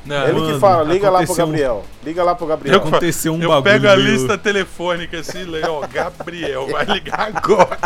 Não, 0.05 0.25
ele 0.25 0.33
mano, 0.41 0.55
que 0.55 0.59
fala, 0.61 0.83
liga 0.93 1.09
lá 1.11 1.19
pro 1.19 1.25
aconteceu 1.25 1.45
um- 1.45 1.49
Gabriel. 1.49 1.85
Liga 2.05 2.25
lá 2.25 2.35
pro 2.35 2.47
Gabriel. 2.47 2.75
Eu, 2.75 2.81
Aconteceu 2.89 3.33
um 3.35 3.41
eu 3.43 3.49
bagulho 3.49 3.63
pego 3.63 3.89
a 3.89 3.95
lista 3.95 4.37
telefônica 4.37 5.19
assim, 5.21 5.45
legal, 5.45 5.81
ó, 5.83 5.87
Gabriel, 5.87 6.67
vai 6.67 6.85
ligar 6.87 7.31
agora. 7.35 7.79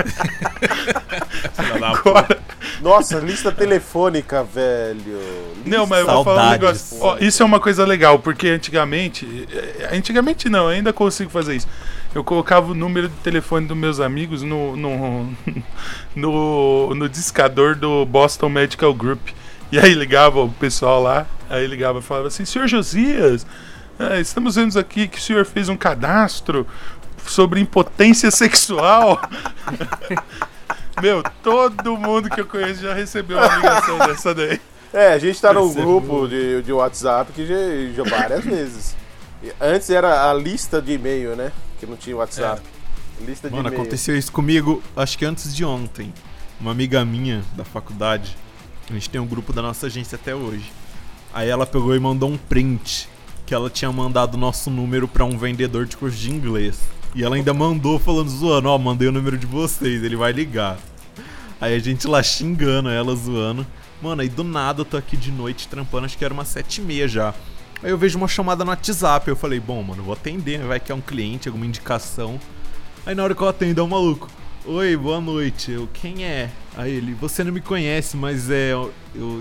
Agora. 1.82 2.38
Nossa, 2.80 3.18
lista 3.18 3.52
telefônica, 3.52 4.42
velho. 4.44 5.20
Não, 5.64 5.86
mas 5.86 6.00
eu 6.00 6.06
vou 6.06 6.24
falar 6.24 6.48
um 6.48 6.50
negócio. 6.50 6.96
Ó, 7.00 7.16
isso 7.20 7.42
é 7.42 7.46
uma 7.46 7.60
coisa 7.60 7.84
legal, 7.84 8.18
porque 8.18 8.48
antigamente. 8.48 9.46
eh, 9.52 9.90
Antigamente 9.92 10.48
não, 10.48 10.64
eu 10.64 10.68
ainda 10.68 10.92
consigo 10.92 11.30
fazer 11.30 11.56
isso. 11.56 11.68
Eu 12.14 12.24
colocava 12.24 12.72
o 12.72 12.74
número 12.74 13.08
de 13.08 13.14
telefone 13.16 13.66
dos 13.66 13.76
meus 13.76 14.00
amigos 14.00 14.42
no, 14.42 14.74
no, 14.76 15.28
no, 16.14 16.94
no 16.94 17.08
discador 17.08 17.74
do 17.74 18.04
Boston 18.06 18.48
Medical 18.48 18.92
Group. 18.94 19.20
E 19.70 19.78
aí 19.78 19.94
ligava 19.94 20.40
o 20.42 20.50
pessoal 20.50 21.02
lá, 21.02 21.26
aí 21.50 21.66
ligava 21.66 21.98
e 21.98 22.02
falava 22.02 22.28
assim, 22.28 22.44
senhor 22.44 22.68
Josias, 22.68 23.46
eh, 23.98 24.20
estamos 24.20 24.54
vendo 24.54 24.78
aqui 24.78 25.08
que 25.08 25.18
o 25.18 25.20
senhor 25.20 25.44
fez 25.44 25.68
um 25.68 25.76
cadastro 25.76 26.66
sobre 27.26 27.60
impotência 27.60 28.30
sexual. 28.30 29.20
Meu, 31.02 31.22
todo 31.42 31.96
mundo 31.96 32.30
que 32.30 32.40
eu 32.40 32.46
conheço 32.46 32.80
já 32.82 32.94
recebeu 32.94 33.38
uma 33.38 33.56
ligação 33.56 33.98
dessa 33.98 34.34
daí. 34.34 34.60
É, 34.92 35.12
a 35.12 35.18
gente 35.18 35.38
tá 35.40 35.52
num 35.52 35.72
grupo 35.74 36.26
de, 36.26 36.62
de 36.62 36.72
WhatsApp 36.72 37.32
que 37.32 37.44
já, 37.44 37.54
já 37.94 38.02
várias 38.08 38.44
vezes. 38.44 38.96
Antes 39.60 39.90
era 39.90 40.30
a 40.30 40.32
lista 40.32 40.80
de 40.80 40.92
e-mail, 40.92 41.36
né? 41.36 41.52
Que 41.78 41.84
não 41.84 41.96
tinha 41.96 42.16
WhatsApp. 42.16 42.62
Lista 43.20 43.48
de 43.48 43.54
Mano, 43.54 43.68
e-mail. 43.68 43.82
aconteceu 43.82 44.16
isso 44.16 44.32
comigo, 44.32 44.82
acho 44.96 45.18
que 45.18 45.24
antes 45.24 45.54
de 45.54 45.64
ontem. 45.64 46.14
Uma 46.58 46.70
amiga 46.70 47.04
minha 47.04 47.42
da 47.54 47.64
faculdade, 47.64 48.34
a 48.88 48.92
gente 48.92 49.10
tem 49.10 49.20
um 49.20 49.26
grupo 49.26 49.52
da 49.52 49.62
nossa 49.62 49.86
agência 49.86 50.16
até 50.16 50.34
hoje. 50.34 50.72
Aí 51.32 51.48
ela 51.48 51.66
pegou 51.66 51.94
e 51.94 52.00
mandou 52.00 52.30
um 52.30 52.36
print 52.36 53.08
que 53.44 53.54
ela 53.54 53.68
tinha 53.70 53.90
mandado 53.92 54.36
nosso 54.36 54.70
número 54.70 55.06
pra 55.06 55.24
um 55.24 55.36
vendedor 55.36 55.86
de 55.86 55.96
curso 55.96 56.16
de 56.16 56.30
inglês. 56.30 56.80
E 57.14 57.24
ela 57.24 57.36
ainda 57.36 57.54
mandou 57.54 57.98
falando 57.98 58.28
zoando, 58.28 58.68
ó, 58.68 58.78
mandei 58.78 59.08
o 59.08 59.12
número 59.12 59.38
de 59.38 59.46
vocês, 59.46 60.02
ele 60.02 60.16
vai 60.16 60.32
ligar. 60.32 60.78
Aí 61.60 61.74
a 61.74 61.78
gente 61.78 62.06
lá 62.06 62.22
xingando 62.22 62.88
ela, 62.88 63.14
zoando. 63.14 63.66
Mano, 64.02 64.20
aí 64.20 64.28
do 64.28 64.44
nada 64.44 64.82
eu 64.82 64.84
tô 64.84 64.96
aqui 64.96 65.16
de 65.16 65.30
noite 65.30 65.68
trampando, 65.68 66.04
acho 66.04 66.18
que 66.18 66.24
era 66.24 66.34
umas 66.34 66.48
sete 66.48 66.80
e 66.80 66.84
meia 66.84 67.08
já. 67.08 67.34
Aí 67.82 67.90
eu 67.90 67.98
vejo 67.98 68.18
uma 68.18 68.28
chamada 68.28 68.64
no 68.64 68.70
WhatsApp, 68.70 69.28
eu 69.28 69.36
falei, 69.36 69.60
bom, 69.60 69.82
mano, 69.82 70.02
vou 70.02 70.12
atender, 70.12 70.60
vai 70.60 70.78
que 70.78 70.92
é 70.92 70.94
um 70.94 71.00
cliente, 71.00 71.48
alguma 71.48 71.66
indicação. 71.66 72.38
Aí 73.04 73.14
na 73.14 73.22
hora 73.24 73.34
que 73.34 73.42
eu 73.42 73.48
atendo 73.48 73.80
é 73.80 73.84
um 73.84 73.88
maluco. 73.88 74.28
Oi, 74.66 74.96
boa 74.96 75.20
noite. 75.20 75.70
Eu, 75.70 75.88
quem 75.92 76.24
é? 76.24 76.50
Aí 76.76 76.92
ele, 76.92 77.14
você 77.14 77.44
não 77.44 77.52
me 77.52 77.60
conhece, 77.60 78.16
mas 78.16 78.50
é. 78.50 78.72
eu- 78.72 78.92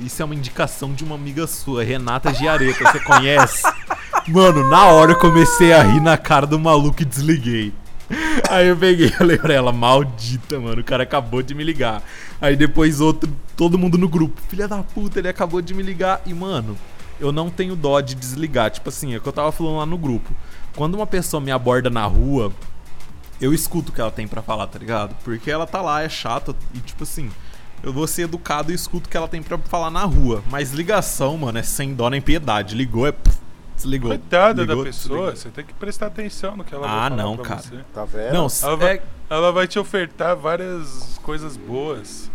isso 0.01 0.21
é 0.21 0.25
uma 0.25 0.35
indicação 0.35 0.93
de 0.93 1.03
uma 1.03 1.15
amiga 1.15 1.47
sua, 1.47 1.83
Renata 1.83 2.33
Giareta, 2.33 2.91
você 2.91 2.99
conhece? 2.99 3.63
Mano, 4.27 4.67
na 4.69 4.85
hora 4.85 5.11
eu 5.13 5.19
comecei 5.19 5.73
a 5.73 5.83
rir 5.83 5.99
na 5.99 6.17
cara 6.17 6.45
do 6.47 6.57
maluco 6.59 7.01
e 7.01 7.05
desliguei. 7.05 7.73
Aí 8.49 8.67
eu 8.67 8.77
peguei 8.77 9.07
e 9.07 9.11
falei 9.11 9.37
pra 9.37 9.53
ela, 9.53 9.71
maldita, 9.71 10.59
mano, 10.59 10.81
o 10.81 10.83
cara 10.83 11.03
acabou 11.03 11.41
de 11.41 11.53
me 11.55 11.63
ligar. 11.63 12.03
Aí 12.39 12.55
depois 12.55 13.01
outro, 13.01 13.29
todo 13.57 13.77
mundo 13.79 13.97
no 13.97 14.07
grupo, 14.07 14.39
filha 14.47 14.67
da 14.67 14.81
puta, 14.83 15.19
ele 15.19 15.27
acabou 15.27 15.61
de 15.61 15.73
me 15.73 15.81
ligar. 15.83 16.21
E, 16.25 16.33
mano, 16.33 16.75
eu 17.19 17.31
não 17.31 17.49
tenho 17.49 17.75
dó 17.75 17.99
de 18.01 18.13
desligar. 18.15 18.69
Tipo 18.71 18.89
assim, 18.89 19.13
é 19.13 19.17
o 19.17 19.21
que 19.21 19.27
eu 19.27 19.33
tava 19.33 19.51
falando 19.51 19.77
lá 19.77 19.85
no 19.85 19.97
grupo. 19.97 20.31
Quando 20.75 20.95
uma 20.95 21.07
pessoa 21.07 21.41
me 21.41 21.51
aborda 21.51 21.89
na 21.89 22.05
rua, 22.05 22.51
eu 23.41 23.53
escuto 23.53 23.91
o 23.91 23.95
que 23.95 24.01
ela 24.01 24.11
tem 24.11 24.27
pra 24.27 24.41
falar, 24.41 24.67
tá 24.67 24.79
ligado? 24.79 25.15
Porque 25.23 25.49
ela 25.51 25.65
tá 25.67 25.81
lá, 25.81 26.01
é 26.03 26.09
chata 26.09 26.55
e 26.73 26.79
tipo 26.79 27.03
assim, 27.03 27.29
eu 27.83 27.91
vou 27.93 28.07
ser 28.07 28.23
educado 28.23 28.71
e 28.71 28.75
escuto 28.75 29.07
o 29.07 29.09
que 29.09 29.17
ela 29.17 29.27
tem 29.27 29.41
pra 29.43 29.57
falar 29.57 29.91
na 29.91 30.03
rua. 30.03 30.43
Mas 30.49 30.71
ligação, 30.71 31.37
mano, 31.37 31.57
é 31.57 31.63
sem 31.63 31.93
dó 31.93 32.09
nem 32.09 32.21
piedade. 32.21 32.75
Ligou, 32.75 33.05
é. 33.07 33.11
pff, 33.11 33.35
Desligou. 33.75 34.09
Coitada 34.09 34.61
Ligou, 34.61 34.77
da 34.77 34.83
pessoa, 34.83 35.31
desligou. 35.31 35.35
você 35.35 35.49
tem 35.49 35.65
que 35.65 35.73
prestar 35.73 36.07
atenção 36.07 36.55
no 36.55 36.63
que 36.63 36.73
ela 36.73 36.87
vai 36.87 36.97
Ah, 36.97 37.09
falar 37.09 37.15
não, 37.23 37.35
pra 37.35 37.45
cara. 37.45 37.61
você. 37.61 37.77
Tá 37.93 38.05
vendo? 38.05 38.33
Não, 38.33 38.47
Ela 38.63 38.75
vai, 38.77 38.95
é, 38.95 39.01
ela 39.29 39.51
vai 39.51 39.67
te 39.67 39.77
ofertar 39.77 40.33
várias 40.37 41.19
coisas 41.21 41.57
boas. 41.57 42.31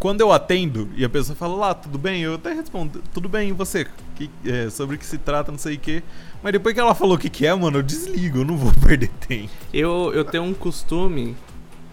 quando 0.00 0.20
eu 0.20 0.32
atendo 0.32 0.90
e 0.96 1.04
a 1.04 1.08
pessoa 1.08 1.36
fala, 1.36 1.54
lá, 1.54 1.74
tudo 1.74 1.96
bem? 1.96 2.22
Eu 2.22 2.34
até 2.34 2.52
respondo, 2.52 3.00
tudo 3.14 3.28
bem, 3.28 3.50
e 3.50 3.52
você? 3.52 3.86
Que, 4.16 4.28
é, 4.44 4.68
sobre 4.68 4.96
o 4.96 4.98
que 4.98 5.06
se 5.06 5.16
trata, 5.16 5.52
não 5.52 5.58
sei 5.58 5.76
o 5.76 5.78
quê. 5.78 6.02
Mas 6.44 6.52
depois 6.52 6.74
que 6.74 6.80
ela 6.80 6.94
falou 6.94 7.16
o 7.16 7.18
que, 7.18 7.28
que 7.30 7.46
é, 7.46 7.54
mano, 7.54 7.78
eu 7.78 7.82
desligo, 7.82 8.38
eu 8.40 8.44
não 8.44 8.56
vou 8.56 8.70
perder 8.86 9.08
tempo. 9.26 9.48
eu, 9.72 10.12
eu 10.14 10.24
tenho 10.24 10.44
um 10.44 10.52
costume 10.54 11.34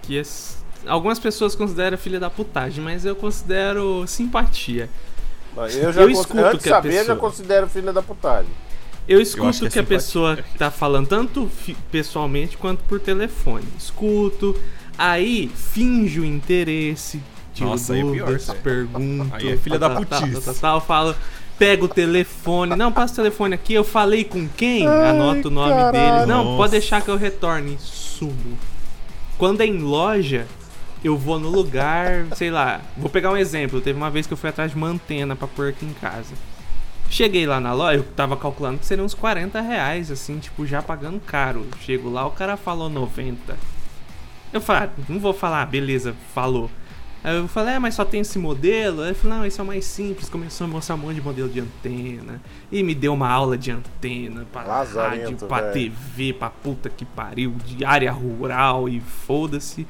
que 0.03 0.15
es- 0.19 0.57
algumas 0.85 1.17
pessoas 1.19 1.55
consideram 1.55 1.97
filha 1.97 2.19
da 2.19 2.29
putagem, 2.29 2.83
mas 2.83 3.05
eu 3.05 3.15
considero 3.15 4.05
simpatia. 4.05 4.89
Eu 5.55 5.91
já 5.93 6.01
Eu 6.01 6.09
escuto 6.09 6.39
antes 6.45 6.63
que 6.63 6.69
a 6.69 6.75
saber, 6.75 6.89
eu 6.89 6.93
já 6.93 6.99
pessoa- 6.99 7.17
considero 7.17 7.67
filha 7.69 7.93
da 7.93 8.01
putagem. 8.01 8.51
Eu 9.07 9.19
escuto 9.21 9.59
que 9.61 9.65
é 9.67 9.69
que, 9.69 9.79
a 9.79 9.83
pessoa 9.83 10.37
tá 10.57 10.69
falando 10.69 11.07
tanto 11.07 11.49
pessoalmente 11.91 12.57
quanto 12.57 12.83
por 12.83 12.99
telefone. 12.99 13.65
Escuto, 13.77 14.55
aí 14.97 15.49
finjo 15.55 16.23
interesse, 16.23 17.21
tiro 17.53 17.69
Nossa, 17.69 17.93
aí 17.93 17.99
é 17.99 18.03
pior, 18.03 18.25
dúvidas, 18.27 18.57
pergunto. 18.61 19.33
Aí 19.35 19.49
é 19.49 19.57
filha 19.57 19.79
da 19.79 19.89
tal, 19.89 20.05
tal, 20.05 20.19
putice. 20.21 20.33
tal, 20.45 20.53
tal, 20.53 20.61
tal, 20.61 20.81
falo, 20.81 21.15
pego 21.61 21.85
o 21.85 21.87
telefone. 21.87 22.75
Não, 22.75 22.91
passa 22.91 23.13
o 23.13 23.15
telefone 23.17 23.53
aqui, 23.53 23.75
eu 23.75 23.83
falei 23.83 24.23
com 24.23 24.49
quem? 24.49 24.87
Anoto 24.87 25.49
o 25.49 25.51
nome 25.51 25.71
caralho. 25.71 25.91
deles. 25.91 26.27
Não, 26.27 26.43
Nossa. 26.43 26.57
pode 26.57 26.71
deixar 26.71 27.01
que 27.03 27.09
eu 27.09 27.15
retorne. 27.15 27.77
Sumo. 27.79 28.57
Quando 29.37 29.61
é 29.61 29.67
em 29.67 29.77
loja, 29.77 30.47
eu 31.03 31.15
vou 31.15 31.39
no 31.39 31.49
lugar, 31.49 32.25
sei 32.35 32.49
lá. 32.49 32.81
Vou 32.97 33.11
pegar 33.11 33.29
um 33.29 33.37
exemplo. 33.37 33.79
Teve 33.79 33.95
uma 33.95 34.09
vez 34.09 34.25
que 34.25 34.33
eu 34.33 34.37
fui 34.37 34.49
atrás 34.49 34.71
de 34.71 34.77
uma 34.77 34.87
antena 34.87 35.35
pra 35.35 35.47
pôr 35.47 35.69
aqui 35.69 35.85
em 35.85 35.93
casa. 35.93 36.33
Cheguei 37.11 37.45
lá 37.45 37.59
na 37.59 37.73
loja, 37.73 37.99
eu 37.99 38.03
tava 38.15 38.35
calculando 38.35 38.79
que 38.79 38.85
seriam 38.87 39.05
uns 39.05 39.13
40 39.13 39.61
reais, 39.61 40.09
assim, 40.09 40.39
tipo, 40.39 40.65
já 40.65 40.81
pagando 40.81 41.19
caro. 41.19 41.67
Chego 41.81 42.09
lá, 42.09 42.25
o 42.25 42.31
cara 42.31 42.57
falou 42.57 42.89
90. 42.89 43.55
Eu 44.51 44.61
falei, 44.61 44.87
ah, 44.87 44.89
não 45.07 45.19
vou 45.19 45.33
falar, 45.33 45.67
beleza, 45.67 46.15
falou. 46.33 46.71
Aí 47.23 47.37
eu 47.37 47.47
falei, 47.47 47.75
é, 47.75 47.79
mas 47.79 47.93
só 47.95 48.03
tem 48.03 48.21
esse 48.21 48.39
modelo? 48.39 49.01
Aí 49.01 49.09
ele 49.09 49.13
falou, 49.15 49.37
não, 49.37 49.45
esse 49.45 49.59
é 49.59 49.63
o 49.63 49.65
mais 49.65 49.85
simples. 49.85 50.27
Começou 50.27 50.65
a 50.65 50.67
mostrar 50.67 50.95
um 50.95 50.97
monte 50.97 51.15
de 51.15 51.21
modelo 51.21 51.49
de 51.49 51.59
antena. 51.59 52.41
E 52.71 52.81
me 52.81 52.95
deu 52.95 53.13
uma 53.13 53.29
aula 53.29 53.57
de 53.57 53.71
antena 53.71 54.45
pra 54.51 54.63
Lazarento, 54.63 55.23
rádio, 55.23 55.47
pra 55.47 55.61
velho. 55.61 55.73
TV, 55.73 56.33
pra 56.33 56.49
puta 56.49 56.89
que 56.89 57.05
pariu, 57.05 57.55
de 57.65 57.85
área 57.85 58.11
rural 58.11 58.89
e 58.89 58.99
foda-se. 58.99 59.85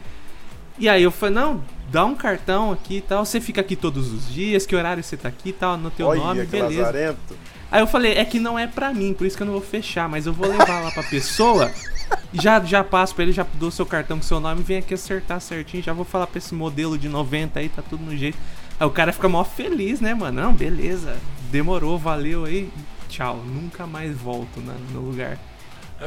E 0.78 0.90
aí 0.90 1.04
eu 1.04 1.12
falei, 1.12 1.36
não, 1.36 1.64
dá 1.90 2.04
um 2.04 2.16
cartão 2.16 2.72
aqui 2.72 2.98
e 2.98 3.02
tal. 3.02 3.26
Você 3.26 3.40
fica 3.40 3.62
aqui 3.62 3.76
todos 3.76 4.12
os 4.12 4.28
dias, 4.34 4.66
que 4.66 4.76
horário 4.76 5.02
você 5.04 5.16
tá 5.16 5.30
aqui 5.30 5.50
e 5.50 5.54
tal, 5.54 5.78
no 5.78 5.90
teu 5.90 6.08
Olha 6.08 6.20
nome, 6.20 6.46
beleza. 6.46 6.82
lazarento. 6.82 7.36
Aí 7.72 7.82
eu 7.82 7.88
falei, 7.88 8.14
é 8.14 8.26
que 8.26 8.40
não 8.40 8.60
é 8.60 8.68
pra 8.68 8.94
mim, 8.94 9.14
por 9.14 9.26
isso 9.26 9.38
que 9.38 9.44
eu 9.44 9.48
não 9.48 9.54
vou 9.54 9.62
fechar, 9.62 10.10
mas 10.10 10.26
eu 10.26 10.34
vou 10.34 10.48
levar 10.48 10.82
lá 10.82 10.92
pra 10.92 11.04
pessoa. 11.04 11.72
Já, 12.34 12.60
já 12.60 12.84
passo 12.84 13.16
pra 13.16 13.24
ele, 13.24 13.32
já 13.32 13.46
dou 13.54 13.72
seu 13.72 13.86
cartão 13.86 14.18
com 14.18 14.24
seu 14.24 14.40
nome, 14.42 14.62
vem 14.62 14.78
aqui 14.78 14.94
acertar 14.94 15.40
certinho, 15.40 15.82
já 15.82 15.94
vou 15.94 16.04
falar 16.04 16.28
pra 16.28 16.38
esse 16.38 16.54
modelo 16.54 16.98
de 16.98 17.08
90 17.08 17.60
aí, 17.60 17.70
tá 17.70 17.82
tudo 17.82 18.04
no 18.04 18.16
jeito. 18.16 18.38
Aí 18.78 18.86
o 18.86 18.90
cara 18.90 19.14
fica 19.14 19.30
mó 19.30 19.44
feliz, 19.46 20.02
né, 20.02 20.14
mano? 20.14 20.42
Não, 20.42 20.54
beleza, 20.54 21.16
demorou, 21.50 21.98
valeu 21.98 22.44
aí, 22.44 22.70
tchau, 23.08 23.38
nunca 23.46 23.88
mais 23.88 24.18
volto 24.18 24.60
no 24.60 25.00
lugar. 25.00 25.38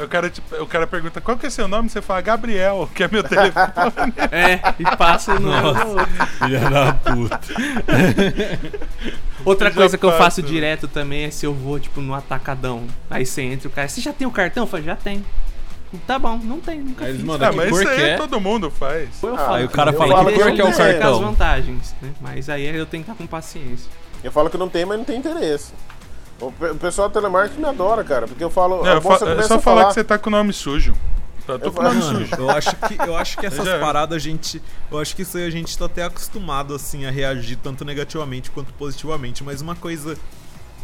O 0.03 0.07
cara, 0.09 0.29
tipo, 0.29 0.55
o 0.61 0.67
cara 0.67 0.85
pergunta 0.85 1.21
qual 1.21 1.37
que 1.37 1.45
é 1.45 1.49
seu 1.49 1.67
nome? 1.67 1.89
Você 1.89 2.01
fala 2.01 2.19
Gabriel, 2.21 2.89
que 2.93 3.03
é 3.03 3.07
meu 3.07 3.23
telefone. 3.23 3.65
É, 4.31 4.59
e 4.79 4.95
passa 4.97 5.39
no. 5.39 5.51
Filha 6.39 6.59
da 6.69 6.93
puta. 6.93 7.39
Outra 9.43 9.69
Já 9.69 9.75
coisa 9.75 9.97
que 9.97 10.03
eu 10.05 10.11
faço 10.17 10.41
direto 10.41 10.87
também 10.87 11.23
é 11.25 11.31
se 11.31 11.45
eu 11.45 11.53
vou, 11.53 11.79
tipo, 11.79 12.01
no 12.01 12.13
atacadão. 12.13 12.83
Aí 13.09 13.25
você 13.25 13.41
entra 13.43 13.67
e 13.67 13.71
o 13.71 13.73
cara, 13.73 13.87
você 13.87 14.01
já 14.01 14.11
tem 14.11 14.27
o 14.27 14.31
cartão? 14.31 14.63
Eu 14.63 14.67
falo, 14.67 14.83
já 14.83 14.95
tem. 14.95 15.23
Tá 16.05 16.19
bom, 16.19 16.37
não 16.43 16.59
tem, 16.59 16.79
nunca 16.79 17.05
Aí 17.05 17.11
eles 17.11 17.21
fiz. 17.21 17.25
mandam 17.29 17.47
Ah, 17.49 17.53
mas 17.53 17.69
isso 17.71 17.79
que 17.81 17.87
aí 18.01 18.09
é. 18.09 18.17
todo 18.17 18.41
mundo 18.41 18.69
faz. 18.69 19.07
Eu 19.23 19.33
Ah, 19.35 19.37
falo, 19.37 19.53
aí 19.55 19.65
o 19.65 19.69
cara 19.69 19.91
eu 19.91 19.97
fala 19.97 20.11
falo 20.15 20.27
que 20.31 20.43
que 20.43 20.51
que 20.51 20.61
é 20.61 20.65
o 20.65 20.73
cercar 20.73 20.87
as 20.95 20.99
cartão. 20.99 21.19
vantagens, 21.21 21.95
né? 22.01 22.09
Mas 22.19 22.49
aí 22.49 22.65
eu 22.65 22.85
tenho 22.85 23.03
que 23.03 23.09
estar 23.11 23.17
com 23.23 23.25
paciência. 23.27 23.89
Eu 24.23 24.31
falo 24.31 24.49
que 24.49 24.57
não 24.57 24.67
tem, 24.67 24.83
mas 24.83 24.97
não 24.97 25.05
tem 25.05 25.17
interesse. 25.19 25.71
O 26.47 26.51
pe- 26.51 26.71
o 26.71 26.75
pessoal 26.75 27.09
do 27.09 27.13
telemarketing 27.13 27.59
me 27.61 27.67
adora, 27.67 28.03
cara, 28.03 28.27
porque 28.27 28.43
eu 28.43 28.49
falo. 28.49 28.83
A 28.85 28.93
eu 28.95 29.01
fa- 29.01 29.13
é 29.15 29.41
só 29.43 29.59
falar 29.59 29.61
falar 29.61 29.85
que 29.87 29.93
você 29.93 30.03
tá 30.03 30.17
com 30.17 30.29
o 30.29 30.31
nome 30.31 30.53
sujo. 30.53 30.95
Eu 31.47 31.59
tô 31.59 31.65
Eu 31.67 31.71
com 31.71 31.79
o 31.79 31.83
nome 31.83 32.01
falo- 32.01 32.17
sujo. 32.17 32.35
Eu 32.37 32.49
acho 32.49 32.75
que, 32.75 32.95
eu 33.07 33.17
acho 33.17 33.37
que 33.37 33.45
essas 33.45 33.67
é. 33.67 33.79
paradas 33.79 34.15
a 34.15 34.19
gente. 34.19 34.61
Eu 34.91 34.99
acho 34.99 35.15
que 35.15 35.21
isso 35.21 35.37
aí 35.37 35.45
a 35.45 35.49
gente 35.49 35.77
tá 35.77 35.85
até 35.85 36.03
acostumado 36.03 36.73
assim 36.73 37.05
a 37.05 37.11
reagir 37.11 37.55
tanto 37.57 37.85
negativamente 37.85 38.49
quanto 38.51 38.73
positivamente. 38.73 39.43
Mas 39.43 39.61
uma 39.61 39.75
coisa 39.75 40.17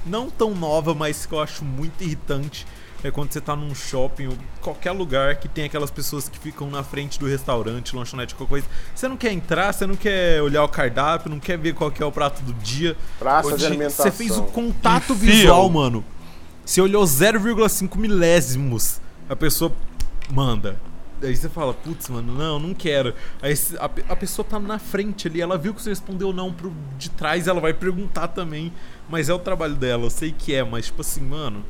não 0.05 0.29
tão 0.29 0.53
nova, 0.55 0.93
mas 0.93 1.25
que 1.25 1.33
eu 1.33 1.39
acho 1.41 1.63
muito 1.65 2.03
irritante 2.03 2.65
é 3.03 3.11
quando 3.11 3.31
você 3.31 3.41
tá 3.41 3.55
num 3.55 3.73
shopping 3.73 4.27
ou 4.27 4.37
qualquer 4.61 4.91
lugar 4.91 5.35
que 5.35 5.47
tem 5.47 5.65
aquelas 5.65 5.89
pessoas 5.89 6.29
que 6.29 6.37
ficam 6.37 6.69
na 6.69 6.83
frente 6.83 7.19
do 7.19 7.25
restaurante, 7.27 7.95
lanchonete, 7.95 8.35
qualquer 8.35 8.49
coisa. 8.49 8.67
Você 8.93 9.07
não 9.07 9.17
quer 9.17 9.31
entrar, 9.31 9.73
você 9.73 9.87
não 9.87 9.95
quer 9.95 10.41
olhar 10.41 10.63
o 10.63 10.69
cardápio, 10.69 11.29
não 11.29 11.39
quer 11.39 11.57
ver 11.57 11.73
qual 11.73 11.91
que 11.91 12.01
é 12.01 12.05
o 12.05 12.11
prato 12.11 12.41
do 12.43 12.53
dia. 12.53 12.95
praça 13.17 13.57
de 13.57 13.65
alimentação. 13.65 14.05
Você 14.05 14.11
fez 14.11 14.37
o 14.37 14.43
contato 14.43 15.15
visual, 15.15 15.69
mano. 15.69 16.05
Você 16.63 16.79
olhou 16.79 17.03
0,5 17.03 17.97
milésimos. 17.97 19.01
A 19.27 19.35
pessoa 19.35 19.73
manda. 20.29 20.77
Aí 21.23 21.35
você 21.35 21.49
fala, 21.49 21.73
putz, 21.73 22.09
mano, 22.09 22.33
não, 22.33 22.59
não 22.59 22.73
quero. 22.73 23.13
Aí 23.41 23.53
a, 23.79 23.85
a 24.13 24.15
pessoa 24.15 24.45
tá 24.47 24.59
na 24.59 24.79
frente 24.79 25.27
ali, 25.27 25.39
ela 25.39 25.57
viu 25.57 25.73
que 25.73 25.81
você 25.81 25.89
respondeu 25.89 26.33
não 26.33 26.51
pro 26.51 26.73
de 26.97 27.09
trás, 27.11 27.47
ela 27.47 27.59
vai 27.59 27.73
perguntar 27.73 28.27
também. 28.29 28.73
Mas 29.07 29.29
é 29.29 29.33
o 29.33 29.39
trabalho 29.39 29.75
dela, 29.75 30.05
eu 30.05 30.09
sei 30.09 30.31
que 30.31 30.53
é, 30.53 30.63
mas 30.63 30.87
tipo 30.87 31.01
assim, 31.01 31.21
mano. 31.21 31.63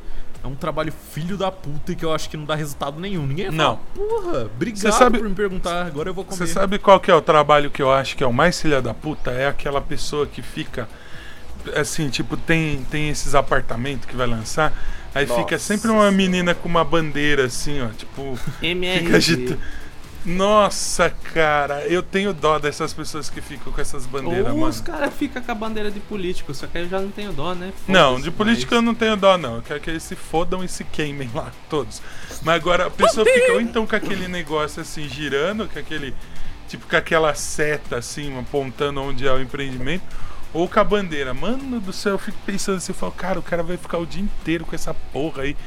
É 0.43 0.47
um 0.47 0.55
trabalho 0.55 0.91
filho 1.13 1.37
da 1.37 1.51
puta 1.51 1.91
e 1.91 1.95
que 1.95 2.03
eu 2.03 2.11
acho 2.13 2.27
que 2.29 2.35
não 2.35 2.45
dá 2.45 2.55
resultado 2.55 2.99
nenhum. 2.99 3.27
Ninguém 3.27 3.47
vai 3.49 3.55
Não. 3.55 3.77
falar, 3.95 4.07
porra, 4.09 4.45
obrigado 4.45 4.91
sabe- 4.91 5.19
por 5.19 5.29
me 5.29 5.35
perguntar, 5.35 5.85
agora 5.85 6.09
eu 6.09 6.13
vou 6.13 6.25
comer. 6.25 6.37
Você 6.37 6.47
sabe 6.47 6.79
qual 6.79 6.99
que 6.99 7.11
é 7.11 7.15
o 7.15 7.21
trabalho 7.21 7.69
que 7.69 7.81
eu 7.81 7.91
acho 7.91 8.17
que 8.17 8.23
é 8.23 8.27
o 8.27 8.33
mais 8.33 8.59
filha 8.59 8.81
da 8.81 8.93
puta? 8.93 9.29
É 9.31 9.47
aquela 9.47 9.79
pessoa 9.79 10.25
que 10.25 10.41
fica. 10.41 10.89
Assim, 11.75 12.09
tipo, 12.09 12.35
tem, 12.35 12.83
tem 12.89 13.09
esses 13.09 13.35
apartamentos 13.35 14.07
que 14.07 14.15
vai 14.15 14.25
lançar. 14.25 14.73
Aí 15.13 15.27
Nossa 15.27 15.41
fica 15.41 15.59
sempre 15.59 15.91
uma 15.91 16.09
menina 16.11 16.55
com 16.55 16.67
uma 16.67 16.83
bandeira 16.83 17.45
assim, 17.45 17.79
ó. 17.81 17.89
Tipo, 17.89 18.35
fica 18.59 18.65
MRG. 18.65 19.15
agitando. 19.15 19.59
Nossa, 20.23 21.09
cara, 21.33 21.85
eu 21.87 22.03
tenho 22.03 22.31
dó 22.31 22.59
dessas 22.59 22.93
pessoas 22.93 23.29
que 23.29 23.41
ficam 23.41 23.73
com 23.73 23.81
essas 23.81 24.05
bandeiras, 24.05 24.51
Ou 24.51 24.57
mano. 24.59 24.67
os 24.67 24.79
caras 24.79 25.11
ficam 25.13 25.41
com 25.41 25.51
a 25.51 25.55
bandeira 25.55 25.89
de 25.89 25.99
político, 25.99 26.53
só 26.53 26.67
que 26.67 26.77
eu 26.77 26.87
já 26.87 26.99
não 26.99 27.09
tenho 27.09 27.33
dó, 27.33 27.55
né? 27.55 27.73
Não, 27.87 28.21
de 28.21 28.29
política 28.29 28.75
eu 28.75 28.81
mas- 28.81 28.85
não 28.85 28.93
tenho 28.95 29.17
dó, 29.17 29.35
não. 29.37 29.55
Eu 29.55 29.61
quero 29.63 29.79
que 29.79 29.89
eles 29.89 30.03
se 30.03 30.15
fodam 30.15 30.63
e 30.63 30.67
se 30.67 30.83
queimem 30.83 31.29
lá, 31.33 31.51
todos. 31.69 32.01
Mas 32.43 32.55
agora 32.55 32.85
a 32.85 32.89
pessoa 32.91 33.25
fica 33.25 33.53
ou 33.53 33.61
então 33.61 33.87
com 33.87 33.95
aquele 33.95 34.27
negócio 34.27 34.81
assim, 34.81 35.07
girando, 35.09 35.67
com 35.67 35.79
aquele. 35.79 36.13
Tipo, 36.67 36.87
com 36.87 36.95
aquela 36.95 37.33
seta 37.33 37.97
assim, 37.97 38.37
apontando 38.39 39.01
onde 39.01 39.27
é 39.27 39.33
o 39.33 39.41
empreendimento, 39.41 40.03
ou 40.53 40.69
com 40.69 40.79
a 40.79 40.83
bandeira. 40.83 41.33
Mano 41.33 41.79
do 41.81 41.91
céu, 41.91 42.13
eu 42.13 42.19
fico 42.19 42.37
pensando 42.45 42.77
assim, 42.77 42.91
eu 42.91 42.95
falo, 42.97 43.11
cara, 43.11 43.39
o 43.39 43.43
cara 43.43 43.61
vai 43.63 43.75
ficar 43.75 43.97
o 43.97 44.05
dia 44.05 44.21
inteiro 44.21 44.65
com 44.65 44.73
essa 44.75 44.93
porra 44.93 45.43
aí, 45.43 45.57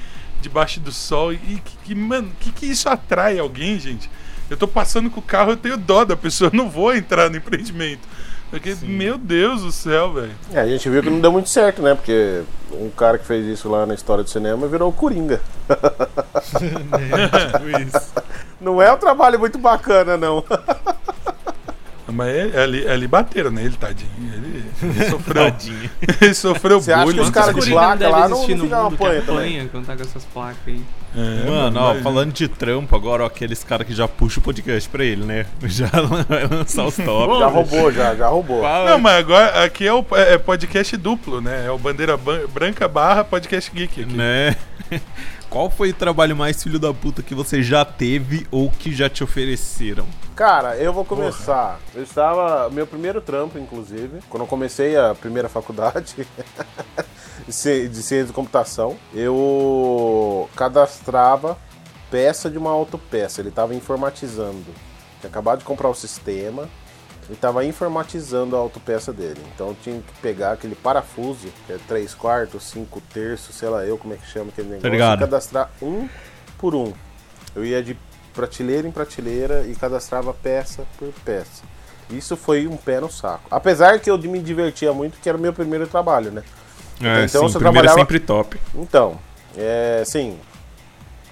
debaixo 0.40 0.78
do 0.80 0.92
sol. 0.92 1.32
E 1.32 1.60
que, 1.62 1.76
que 1.84 1.94
mano, 1.94 2.30
que 2.40 2.50
que 2.52 2.66
isso 2.66 2.88
atrai 2.88 3.38
alguém, 3.38 3.78
gente? 3.78 4.08
Eu 4.50 4.56
tô 4.56 4.68
passando 4.68 5.10
com 5.10 5.20
o 5.20 5.22
carro, 5.22 5.52
eu 5.52 5.56
tenho 5.56 5.76
dó 5.76 6.04
da 6.04 6.16
pessoa, 6.16 6.50
eu 6.52 6.56
não 6.56 6.68
vou 6.68 6.94
entrar 6.94 7.30
no 7.30 7.36
empreendimento. 7.36 8.06
Porque, 8.50 8.76
meu 8.82 9.18
Deus 9.18 9.62
do 9.62 9.72
céu, 9.72 10.12
velho. 10.12 10.30
É, 10.52 10.60
a 10.60 10.66
gente 10.66 10.88
viu 10.88 11.02
que 11.02 11.10
não 11.10 11.20
deu 11.20 11.32
muito 11.32 11.48
certo, 11.48 11.82
né? 11.82 11.94
Porque 11.94 12.42
um 12.72 12.88
cara 12.88 13.18
que 13.18 13.26
fez 13.26 13.44
isso 13.46 13.68
lá 13.68 13.84
na 13.84 13.94
história 13.94 14.22
do 14.22 14.30
cinema 14.30 14.68
virou 14.68 14.90
o 14.90 14.92
Coringa. 14.92 15.40
Tipo 16.46 17.82
isso. 17.82 18.12
Não 18.60 18.80
é 18.80 18.92
um 18.92 18.96
trabalho 18.96 19.40
muito 19.40 19.58
bacana, 19.58 20.16
não. 20.16 20.44
Mas 22.06 22.54
é- 22.54 22.62
ali, 22.62 22.86
ali 22.86 23.06
bateram, 23.08 23.50
né? 23.50 23.62
Ele 23.64 23.76
tadinho. 23.76 24.10
Ele, 24.34 24.64
ele 24.82 25.04
sofreu. 25.10 25.44
Tadinho. 25.44 25.90
ele 26.20 26.34
sofreu 26.34 26.80
Você 26.80 26.92
acha 26.92 27.12
que 27.12 27.20
os 27.20 27.30
caras 27.30 27.54
de 27.64 27.70
placa 27.70 28.08
lá 28.08 28.28
não, 28.28 28.38
não 28.40 28.46
ficam 28.46 28.86
apanha 28.86 29.22
também. 29.22 29.68
quando 29.68 29.86
tá 29.86 29.96
com 29.96 30.02
essas 30.02 30.24
placas 30.26 30.58
aí. 30.66 30.82
É, 31.16 31.48
Mano, 31.48 31.78
ó, 31.80 31.94
falando 32.02 32.32
de 32.32 32.48
trampo, 32.48 32.94
agora 32.96 33.22
ó, 33.22 33.26
aqueles 33.26 33.62
caras 33.62 33.86
que 33.86 33.94
já 33.94 34.08
puxam 34.08 34.40
o 34.40 34.44
podcast 34.44 34.88
pra 34.90 35.04
ele, 35.04 35.24
né? 35.24 35.46
Já 35.64 35.86
vai 36.28 36.46
lançar 36.50 36.84
os 36.84 36.96
tops. 36.98 37.38
Já 37.38 37.46
roubou, 37.46 37.92
já, 37.92 38.14
já 38.16 38.26
roubou. 38.28 38.62
Não, 38.62 38.98
mas 38.98 39.18
agora 39.20 39.64
aqui 39.64 39.86
é 39.86 39.92
o 39.92 40.04
é 40.12 40.36
podcast 40.36 40.96
duplo, 40.96 41.40
né? 41.40 41.64
É 41.66 41.70
o 41.70 41.78
Bandeira 41.78 42.16
Ban- 42.16 42.46
Branca 42.52 42.86
barra 42.88 43.22
podcast 43.24 43.70
geek 43.72 44.02
aqui. 44.02 44.12
Né? 44.12 44.56
Qual 45.54 45.70
foi 45.70 45.90
o 45.90 45.94
trabalho 45.94 46.34
mais 46.34 46.60
filho 46.60 46.80
da 46.80 46.92
puta 46.92 47.22
que 47.22 47.32
você 47.32 47.62
já 47.62 47.84
teve 47.84 48.44
ou 48.50 48.68
que 48.68 48.92
já 48.92 49.08
te 49.08 49.22
ofereceram? 49.22 50.04
Cara, 50.34 50.76
eu 50.76 50.92
vou 50.92 51.04
começar. 51.04 51.78
Eu 51.94 52.02
estava. 52.02 52.68
Meu 52.70 52.88
primeiro 52.88 53.20
trampo, 53.20 53.56
inclusive, 53.56 54.18
quando 54.28 54.42
eu 54.42 54.46
comecei 54.48 54.96
a 54.96 55.14
primeira 55.14 55.48
faculdade 55.48 56.26
de 57.46 57.52
ciência 57.52 58.24
de 58.24 58.32
computação, 58.32 58.96
eu 59.14 60.50
cadastrava 60.56 61.56
peça 62.10 62.50
de 62.50 62.58
uma 62.58 62.72
autopeça. 62.72 63.40
Ele 63.40 63.50
estava 63.50 63.76
informatizando. 63.76 64.66
Tinha 65.20 65.30
acabado 65.30 65.60
de 65.60 65.64
comprar 65.64 65.88
o 65.88 65.94
sistema 65.94 66.68
e 67.28 67.32
estava 67.32 67.64
informatizando 67.64 68.54
a 68.56 68.58
autopeça 68.58 69.12
dele. 69.12 69.40
Então 69.54 69.68
eu 69.68 69.76
tinha 69.82 70.00
que 70.00 70.12
pegar 70.20 70.52
aquele 70.52 70.74
parafuso, 70.74 71.48
que 71.66 71.72
é 71.72 71.78
3 71.88 72.14
quartos, 72.14 72.64
5 72.64 73.00
terços, 73.12 73.54
sei 73.56 73.68
lá 73.68 73.84
eu 73.84 73.96
como 73.98 74.14
é 74.14 74.16
que 74.16 74.26
chama 74.26 74.50
aquele 74.50 74.68
negócio, 74.68 74.90
ligado. 74.90 75.18
e 75.18 75.20
cadastrar 75.20 75.70
um 75.82 76.08
por 76.58 76.74
um. 76.74 76.92
Eu 77.54 77.64
ia 77.64 77.82
de 77.82 77.96
prateleira 78.34 78.86
em 78.88 78.90
prateleira 78.90 79.64
e 79.66 79.74
cadastrava 79.74 80.34
peça 80.34 80.84
por 80.98 81.08
peça. 81.24 81.62
Isso 82.10 82.36
foi 82.36 82.66
um 82.66 82.76
pé 82.76 83.00
no 83.00 83.10
saco. 83.10 83.44
Apesar 83.50 83.98
que 84.00 84.10
eu 84.10 84.18
me 84.18 84.40
divertia 84.40 84.92
muito, 84.92 85.18
que 85.20 85.28
era 85.28 85.38
o 85.38 85.40
meu 85.40 85.52
primeiro 85.52 85.86
trabalho, 85.86 86.30
né? 86.30 86.42
É, 87.00 87.24
Então, 87.24 87.42
sim, 87.42 87.48
você 87.48 87.58
primeiro 87.58 87.60
trabalhava- 87.60 87.98
é 87.98 88.02
sempre 88.02 88.20
top. 88.20 88.60
Então, 88.74 89.18
é 89.56 90.00
assim. 90.02 90.38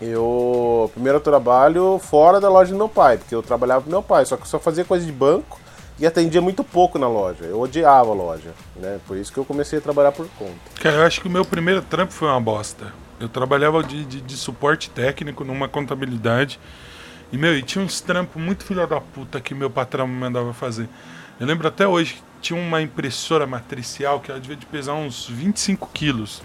Eu. 0.01 0.90
Primeiro 0.93 1.20
trabalho 1.20 1.99
fora 2.03 2.40
da 2.40 2.49
loja 2.49 2.72
do 2.72 2.76
meu 2.76 2.88
pai, 2.88 3.18
porque 3.18 3.34
eu 3.34 3.43
trabalhava 3.43 3.82
com 3.84 3.90
meu 3.90 4.03
pai, 4.03 4.24
só 4.24 4.36
que 4.36 4.43
eu 4.43 4.47
só 4.47 4.59
fazia 4.59 4.84
coisa 4.84 5.05
de 5.07 5.12
banco 5.12 5.61
e 5.99 6.07
atendia 6.07 6.40
muito 6.40 6.64
pouco 6.64 6.99
na 6.99 7.09
loja. 7.09 7.45
Eu 7.45 7.61
odiava 7.61 8.11
a 8.11 8.14
loja, 8.14 8.55
né? 8.76 8.99
Por 9.07 9.16
isso 9.16 9.32
que 9.32 9.38
eu 9.38 9.45
comecei 9.45 9.78
a 9.78 9.82
trabalhar 9.82 10.12
por 10.12 10.28
conta. 10.38 10.55
Cara, 10.80 10.97
eu 10.97 11.03
acho 11.07 11.20
que 11.20 11.28
o 11.28 11.30
meu 11.30 11.45
primeiro 11.45 11.82
trampo 11.82 12.12
foi 12.12 12.28
uma 12.28 12.40
bosta. 12.40 12.93
Eu 13.20 13.28
trabalhava 13.28 13.82
de, 13.82 14.05
de, 14.05 14.20
de 14.20 14.36
suporte 14.36 14.90
técnico 14.90 15.45
numa 15.45 15.68
contabilidade. 15.68 16.59
E, 17.30 17.38
meu, 17.38 17.57
e 17.57 17.62
tinha 17.62 17.84
uns 17.84 18.01
trampos 18.01 18.43
muito 18.43 18.64
filha 18.64 18.86
da 18.86 19.01
puta 19.01 19.40
que 19.40 19.55
meu 19.55 19.70
patrão 19.70 20.07
me 20.07 20.14
mandava 20.14 20.53
fazer. 20.53 20.88
Eu 21.38 21.47
lembro 21.47 21.66
até 21.68 21.86
hoje 21.86 22.14
que 22.14 22.22
tinha 22.40 22.61
uma 22.61 22.82
impressora 22.82 23.47
matricial 23.47 24.20
que 24.20 24.30
ela 24.30 24.40
devia 24.40 24.57
de 24.57 24.66
pesar 24.66 24.95
uns 24.95 25.26
25 25.28 25.88
quilos. 25.95 26.43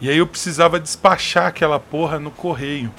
E 0.00 0.08
aí 0.10 0.18
eu 0.18 0.26
precisava 0.26 0.78
despachar 0.78 1.46
aquela 1.46 1.80
porra 1.80 2.18
no 2.18 2.30
correio. 2.30 2.92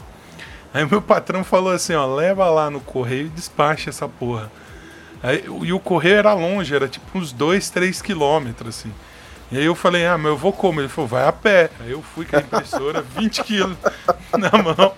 Aí 0.74 0.86
meu 0.86 1.02
patrão 1.02 1.44
falou 1.44 1.72
assim, 1.72 1.94
ó, 1.94 2.06
leva 2.06 2.50
lá 2.50 2.70
no 2.70 2.82
correio 2.82 3.28
e 3.28 3.30
despacha 3.30 3.90
essa 3.90 4.10
porra. 4.10 4.52
Aí, 5.24 5.44
e 5.64 5.74
o 5.74 5.80
correio 5.80 6.18
era 6.18 6.34
longe, 6.34 6.76
era 6.76 6.88
tipo 6.88 7.18
uns 7.18 7.32
2, 7.32 7.70
3 7.70 8.02
quilômetros, 8.02 8.80
assim. 8.80 8.92
E 9.52 9.58
aí 9.60 9.66
eu 9.66 9.76
falei, 9.76 10.06
ah, 10.08 10.18
mas 10.18 10.32
eu 10.32 10.38
vou 10.38 10.52
como? 10.52 10.82
Ele 10.82 10.90
falou, 10.90 11.08
vai 11.08 11.28
a 11.28 11.32
pé. 11.32 11.70
Aí 11.80 11.92
eu 11.92 12.02
fui 12.02 12.26
com 12.26 12.36
a 12.36 12.40
impressora, 12.40 13.02
20 13.16 13.44
quilos 13.44 13.78
na 14.38 14.52
mão. 14.52 14.92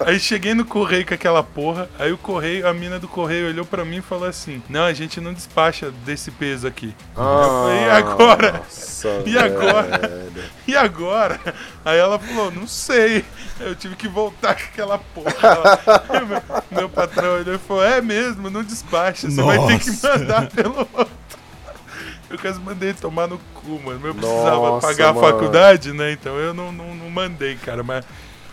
Aí 0.00 0.20
cheguei 0.20 0.52
no 0.54 0.64
correio 0.66 1.06
com 1.06 1.14
aquela 1.14 1.42
porra. 1.42 1.88
Aí 1.98 2.12
o 2.12 2.18
correio, 2.18 2.68
a 2.68 2.74
mina 2.74 2.98
do 2.98 3.08
correio 3.08 3.48
olhou 3.48 3.64
pra 3.64 3.84
mim 3.84 3.96
e 3.98 4.02
falou 4.02 4.28
assim: 4.28 4.62
Não, 4.68 4.84
a 4.84 4.92
gente 4.92 5.20
não 5.20 5.32
despacha 5.32 5.90
desse 6.04 6.30
peso 6.30 6.66
aqui. 6.66 6.94
eu 7.16 7.22
falei, 7.22 7.84
e 7.86 7.90
agora? 7.90 8.52
Nossa, 8.52 9.08
E 9.26 9.38
agora? 9.38 9.98
velho. 10.08 10.44
E 10.68 10.76
agora? 10.76 11.40
Aí 11.84 11.96
ela 11.98 12.18
falou, 12.18 12.50
não 12.50 12.66
sei. 12.66 13.24
Eu 13.60 13.74
tive 13.76 13.94
que 13.94 14.08
voltar 14.08 14.54
com 14.56 14.64
aquela 14.64 14.98
porra. 14.98 15.32
meu, 16.26 16.42
meu 16.80 16.88
patrão 16.88 17.36
olhou 17.36 17.54
e 17.54 17.58
falou, 17.58 17.84
é 17.84 18.00
mesmo, 18.02 18.50
não 18.50 18.62
despacha, 18.64 19.30
você 19.30 19.40
vai 19.42 19.58
ter 19.66 19.78
que 19.78 19.90
Nossa. 19.90 20.18
mandar 20.18 20.48
pelo. 20.48 20.86
Eu 22.36 22.42
quase 22.42 22.60
mandei 22.60 22.92
tomar 22.92 23.26
no 23.26 23.38
cu, 23.54 23.80
mano. 23.82 24.06
Eu 24.06 24.14
precisava 24.14 24.56
Nossa, 24.56 24.86
pagar 24.86 25.14
mano. 25.14 25.26
a 25.26 25.30
faculdade, 25.32 25.92
né? 25.94 26.12
Então 26.12 26.36
eu 26.36 26.52
não, 26.52 26.70
não, 26.70 26.94
não 26.94 27.08
mandei, 27.08 27.56
cara. 27.56 27.82
Mas 27.82 28.04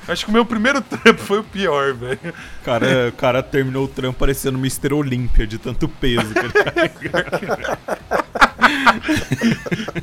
acho 0.08 0.24
que 0.24 0.32
o 0.32 0.34
meu 0.34 0.46
primeiro 0.46 0.80
trampo 0.82 1.20
foi 1.22 1.40
o 1.40 1.44
pior, 1.44 1.94
velho. 1.94 2.34
Cara, 2.64 3.10
o 3.10 3.12
cara 3.12 3.44
terminou 3.44 3.84
o 3.84 3.88
trampo 3.90 4.20
parecendo 4.20 4.58
Mr. 4.58 4.94
Olímpia, 4.94 5.46
de 5.46 5.58
tanto 5.58 5.90
peso 5.90 6.34
que 6.34 6.40
ele 6.40 7.10
carregava. 7.10 7.78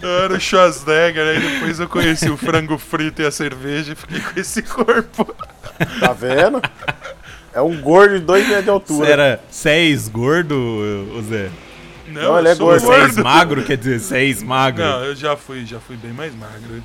Eu 0.03 0.09
era 0.25 0.35
o 0.35 0.41
Schwarzenegger, 0.41 1.27
aí 1.27 1.41
depois 1.41 1.81
eu 1.81 1.89
conheci 1.89 2.29
o 2.29 2.37
frango 2.37 2.77
frito 2.77 3.23
e 3.23 3.27
a 3.27 3.31
cerveja 3.31 3.93
e 3.93 3.97
fiquei 3.97 4.21
com 4.21 4.39
esse 4.39 4.63
corpo. 4.63 5.35
Tá 5.99 6.13
vendo? 6.13 6.61
É 7.53 7.61
um 7.61 7.81
gordo 7.81 8.19
de 8.19 8.25
2 8.25 8.49
metros 8.49 8.61
de 8.61 8.65
Você 8.67 8.71
altura. 8.71 9.09
era 9.11 9.41
seis 9.51 10.09
gordo, 10.09 10.55
ô 11.17 11.23
Zé? 11.23 11.51
Não, 12.11 12.39
ele 12.39 12.49
é 12.49 12.53
eu 12.53 12.57
gordo. 12.57 12.87
Seis 12.87 13.17
magro, 13.17 13.63
quer 13.65 13.77
dizer, 13.79 13.99
seis 14.01 14.43
magro. 14.43 14.83
Não, 14.83 15.05
eu 15.05 15.15
já 15.17 15.37
fui, 15.37 15.65
já 15.65 15.79
fui 15.81 15.97
bem 15.97 16.13
mais 16.13 16.35
magro. 16.35 16.83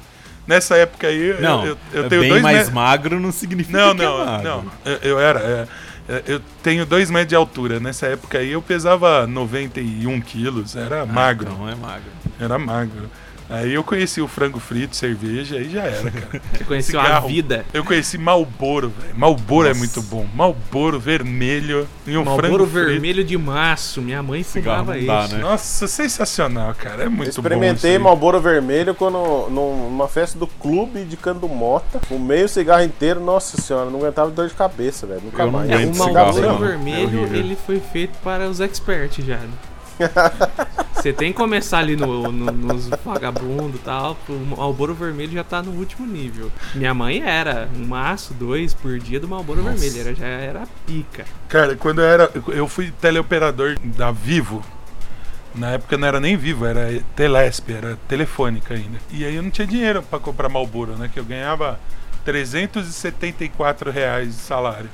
Nessa 0.48 0.76
época 0.76 1.08
aí, 1.08 1.30
eu- 1.30 1.42
Não, 1.42 1.66
eu, 1.66 1.78
eu 1.92 2.08
tenho 2.10 2.22
bem 2.22 2.30
dois 2.30 2.44
mais 2.44 2.70
magro 2.70 3.20
não 3.20 3.32
significa 3.32 3.78
Não, 3.78 3.96
que 3.96 4.02
é 4.02 4.06
não, 4.06 4.26
magro. 4.26 4.44
não. 4.48 4.66
Eu, 4.92 4.98
eu 5.02 5.20
era. 5.20 5.40
é, 5.40 5.68
é, 6.08 6.24
eu 6.28 6.42
tenho 6.62 6.86
dois 6.86 7.10
metros 7.10 7.30
de 7.30 7.36
altura. 7.36 7.80
Nessa 7.80 8.06
época 8.08 8.38
aí 8.38 8.52
eu 8.52 8.62
pesava 8.62 9.26
91 9.26 10.22
quilos. 10.22 10.76
Era 10.76 11.04
magro. 11.06 11.52
Não 11.52 11.68
é 11.68 11.74
magro. 11.76 12.12
Era 12.40 12.60
magro. 12.60 13.10
Aí 13.48 13.74
eu 13.74 13.84
conheci 13.84 14.20
o 14.22 14.28
frango 14.28 14.60
frito, 14.60 14.96
cerveja, 14.96 15.58
aí 15.58 15.70
já 15.70 15.84
era, 15.84 16.10
cara. 16.10 16.42
Você 16.52 16.64
conheceu 16.64 17.00
a 17.00 17.04
Cigarro. 17.04 17.28
vida. 17.28 17.66
Eu 17.74 17.86
conheci 17.86 18.18
Malboro, 18.18 18.90
velho. 18.90 19.14
Malboro 19.16 19.66
é 19.68 19.70
Nossa. 19.70 19.80
muito 19.80 20.02
bom. 20.02 20.26
Malboro 20.34 21.00
vermelho 21.00 21.88
e 22.08 22.18
um 22.18 22.24
Malboro 22.24 22.48
frango 22.48 22.68
frito. 22.72 22.88
vermelho 22.90 23.24
de 23.24 23.38
maço. 23.38 24.02
Minha 24.02 24.24
mãe 24.24 24.42
Cigarro 24.42 24.80
fumava 24.86 25.00
não 25.00 25.06
dá, 25.06 25.26
isso. 25.26 25.36
né? 25.36 25.42
Nossa, 25.42 25.88
sensacional, 25.88 26.74
cara. 26.74 27.04
É 27.04 27.06
Eu 27.06 27.12
muito 27.12 27.30
experimentei 27.30 27.98
bom. 28.00 28.06
Malboro 28.06 28.42
Vermelho 28.42 28.96
quando, 28.96 29.48
numa 29.50 30.08
festa 30.08 30.40
do 30.40 30.48
clube 30.48 31.04
de 31.06 31.16
Candumota. 31.16 32.00
Fumei 32.08 32.44
o 32.44 32.50
cigarro 32.50 32.84
inteiro, 32.84 33.20
nossa 33.20 33.62
senhora, 33.62 33.90
não 33.92 34.00
aguentava 34.00 34.32
dor 34.32 34.48
de 34.48 34.56
cabeça, 34.56 35.06
velho. 35.06 35.22
Nunca 35.24 35.44
Eu 35.44 35.46
não 35.46 35.60
mais. 35.60 35.70
aguento 35.72 35.92
O 35.92 36.04
cigarro, 36.04 36.14
Malboro 36.34 36.48
não. 36.48 36.56
É 36.56 36.68
vermelho, 36.70 37.20
horrível. 37.20 37.40
ele 37.40 37.56
foi 37.66 37.80
feito 37.80 38.18
para 38.24 38.50
os 38.50 38.60
experts 38.60 39.24
já. 39.24 39.38
né? 39.38 39.50
Você 40.94 41.14
tem 41.14 41.32
que 41.32 41.38
começar 41.38 41.80
ali 41.80 41.96
no, 41.96 42.32
no- 42.32 42.52
nos 42.52 42.88
vagabundos 43.04 43.76
e 43.80 43.84
tal. 43.84 44.18
O 44.28 44.34
Malboro 44.58 44.94
vermelho 44.96 45.32
já 45.34 45.44
tá 45.44 45.62
no 45.62 45.72
último 45.72 46.06
nível. 46.08 46.52
Minha 46.74 46.94
mãe 46.94 47.22
era 47.22 47.70
um 47.76 47.86
maço, 47.86 48.34
dois 48.34 48.74
por 48.74 48.98
dia 48.98 49.20
do 49.20 49.28
Malboro 49.28 49.62
vermelho. 49.64 50.00
Era, 50.02 50.16
já 50.16 50.26
era 50.26 50.64
pica. 50.88 51.26
Cara, 51.48 51.76
quando 51.76 52.00
eu 52.02 52.06
era. 52.08 52.32
Eu 52.48 52.68
fui 52.68 52.92
teleoperador 53.00 53.78
da 53.84 54.12
Vivo. 54.12 54.64
Na 55.54 55.72
época 55.72 55.98
não 55.98 56.06
era 56.08 56.20
nem 56.20 56.36
Vivo, 56.36 56.66
era 56.66 57.02
Telesp, 57.16 57.70
era 57.72 57.98
telefônica 58.10 58.74
ainda. 58.74 58.98
E 59.12 59.24
aí 59.24 59.36
eu 59.36 59.44
não 59.44 59.50
tinha 59.52 59.66
dinheiro 59.68 60.02
pra 60.04 60.20
comprar 60.20 60.50
Malboro, 60.50 60.98
né? 60.98 61.10
Que 61.14 61.20
eu 61.20 61.24
ganhava 61.24 61.80
374 62.26 63.92
reais 63.92 64.30
de 64.36 64.42
salário. 64.42 64.90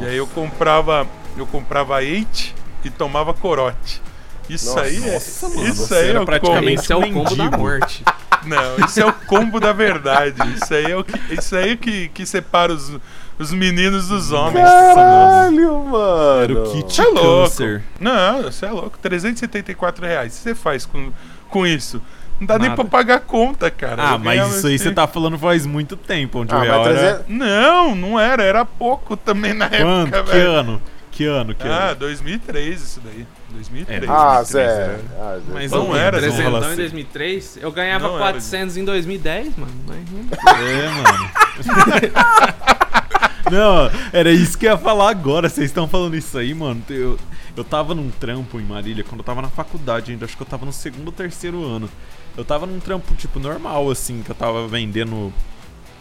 E 0.00 0.04
aí 0.04 0.16
eu 0.16 0.26
comprava. 0.26 1.06
Eu 1.36 1.46
comprava 1.46 2.02
Eight 2.02 2.54
e 2.84 2.90
tomava 2.90 3.32
corote. 3.32 4.02
Isso 4.48 4.66
Nossa, 4.68 4.80
aí 4.82 4.96
é. 4.96 5.12
nossa, 5.12 5.48
mano, 5.48 5.64
isso 5.68 5.94
aí 5.94 6.10
é 6.10 6.20
o 6.20 6.24
praticamente 6.24 6.80
Esse 6.82 6.92
é 6.92 6.96
o 6.96 7.12
combo 7.12 7.34
da 7.36 7.50
morte. 7.50 8.04
Não, 8.46 8.86
isso 8.86 9.00
é 9.00 9.04
o 9.06 9.12
combo 9.12 9.58
da 9.60 9.72
verdade. 9.72 10.36
Isso 10.54 10.72
aí 10.72 10.90
é 10.92 10.96
o 10.96 11.02
que, 11.04 11.34
isso 11.34 11.56
aí 11.56 11.72
é 11.72 11.76
que, 11.76 12.08
que 12.08 12.24
separa 12.24 12.72
os, 12.72 12.96
os 13.38 13.52
meninos 13.52 14.08
dos 14.08 14.30
homens. 14.30 14.64
Caralho, 14.64 15.84
mano. 15.84 16.42
Era 16.42 16.52
o 16.62 16.72
kit 16.72 16.94
Você 16.94 17.02
é 17.02 17.04
louco. 17.06 17.42
câncer. 17.50 17.82
Não, 18.00 18.42
você 18.44 18.64
é 18.66 18.70
louco. 18.70 18.96
374 19.02 20.06
reais. 20.06 20.32
O 20.32 20.36
que 20.36 20.42
você 20.42 20.54
faz 20.54 20.86
com, 20.86 21.10
com 21.50 21.66
isso? 21.66 22.00
Não 22.40 22.46
dá 22.46 22.58
nem 22.58 22.68
Nada. 22.70 22.82
pra 22.82 22.90
pagar 22.90 23.16
a 23.16 23.20
conta, 23.20 23.68
cara. 23.70 24.10
Ah, 24.10 24.18
mas 24.18 24.54
isso 24.56 24.66
aí 24.68 24.78
você 24.78 24.92
tá 24.92 25.08
falando 25.08 25.36
faz 25.36 25.66
muito 25.66 25.96
tempo, 25.96 26.38
onde 26.40 26.54
Ah, 26.54 26.58
o 26.58 26.60
real 26.62 26.86
era... 26.86 26.94
300... 27.16 27.24
Não, 27.28 27.94
não 27.96 28.18
era. 28.20 28.44
Era 28.44 28.64
pouco 28.64 29.16
também 29.16 29.52
na 29.52 29.68
Quanto? 29.68 30.14
época, 30.14 30.22
Que 30.22 30.30
velho. 30.38 30.50
ano? 30.52 30.82
Que 31.10 31.24
ano? 31.24 31.54
Que 31.56 31.66
Ah, 31.66 31.86
ano? 31.88 31.96
2003 31.96 32.80
isso 32.80 33.00
daí. 33.04 33.26
2003. 33.52 34.02
É, 34.02 34.06
Ah, 34.08 34.34
2003 34.36 34.48
Zé. 34.48 34.62
era. 34.62 35.00
Ah, 35.18 35.38
Zé. 35.38 35.52
Mas 35.52 35.70
Não 35.70 35.84
não 35.88 35.96
era, 35.96 36.16
era, 36.16 36.20
Zé. 36.20 36.26
Trezentão 36.36 36.56
assim. 36.58 36.72
em 36.72 36.76
2003. 36.76 37.58
Eu 37.60 37.72
ganhava 37.72 38.06
Não 38.08 38.14
era, 38.16 38.32
400 38.32 38.76
em 38.76 38.84
2010, 38.84 39.56
mano. 39.56 39.72
Mas, 39.86 39.98
É, 40.60 40.88
mano. 40.88 41.30
Não, 43.50 43.90
era 44.12 44.30
isso 44.30 44.58
que 44.58 44.66
eu 44.66 44.72
ia 44.72 44.78
falar 44.78 45.08
agora. 45.10 45.48
Vocês 45.48 45.66
estão 45.70 45.88
falando 45.88 46.14
isso 46.14 46.36
aí, 46.36 46.52
mano. 46.52 46.82
Eu, 46.90 47.18
eu 47.56 47.64
tava 47.64 47.94
num 47.94 48.10
trampo 48.10 48.60
em 48.60 48.64
Marília 48.64 49.02
quando 49.02 49.20
eu 49.20 49.24
tava 49.24 49.40
na 49.40 49.48
faculdade 49.48 50.12
ainda. 50.12 50.26
Acho 50.26 50.36
que 50.36 50.42
eu 50.42 50.46
tava 50.46 50.66
no 50.66 50.72
segundo 50.72 51.06
ou 51.06 51.12
terceiro 51.12 51.64
ano. 51.64 51.88
Eu 52.36 52.44
tava 52.44 52.66
num 52.66 52.78
trampo, 52.78 53.14
tipo, 53.14 53.40
normal, 53.40 53.90
assim, 53.90 54.22
que 54.22 54.30
eu 54.30 54.34
tava 54.34 54.68
vendendo 54.68 55.32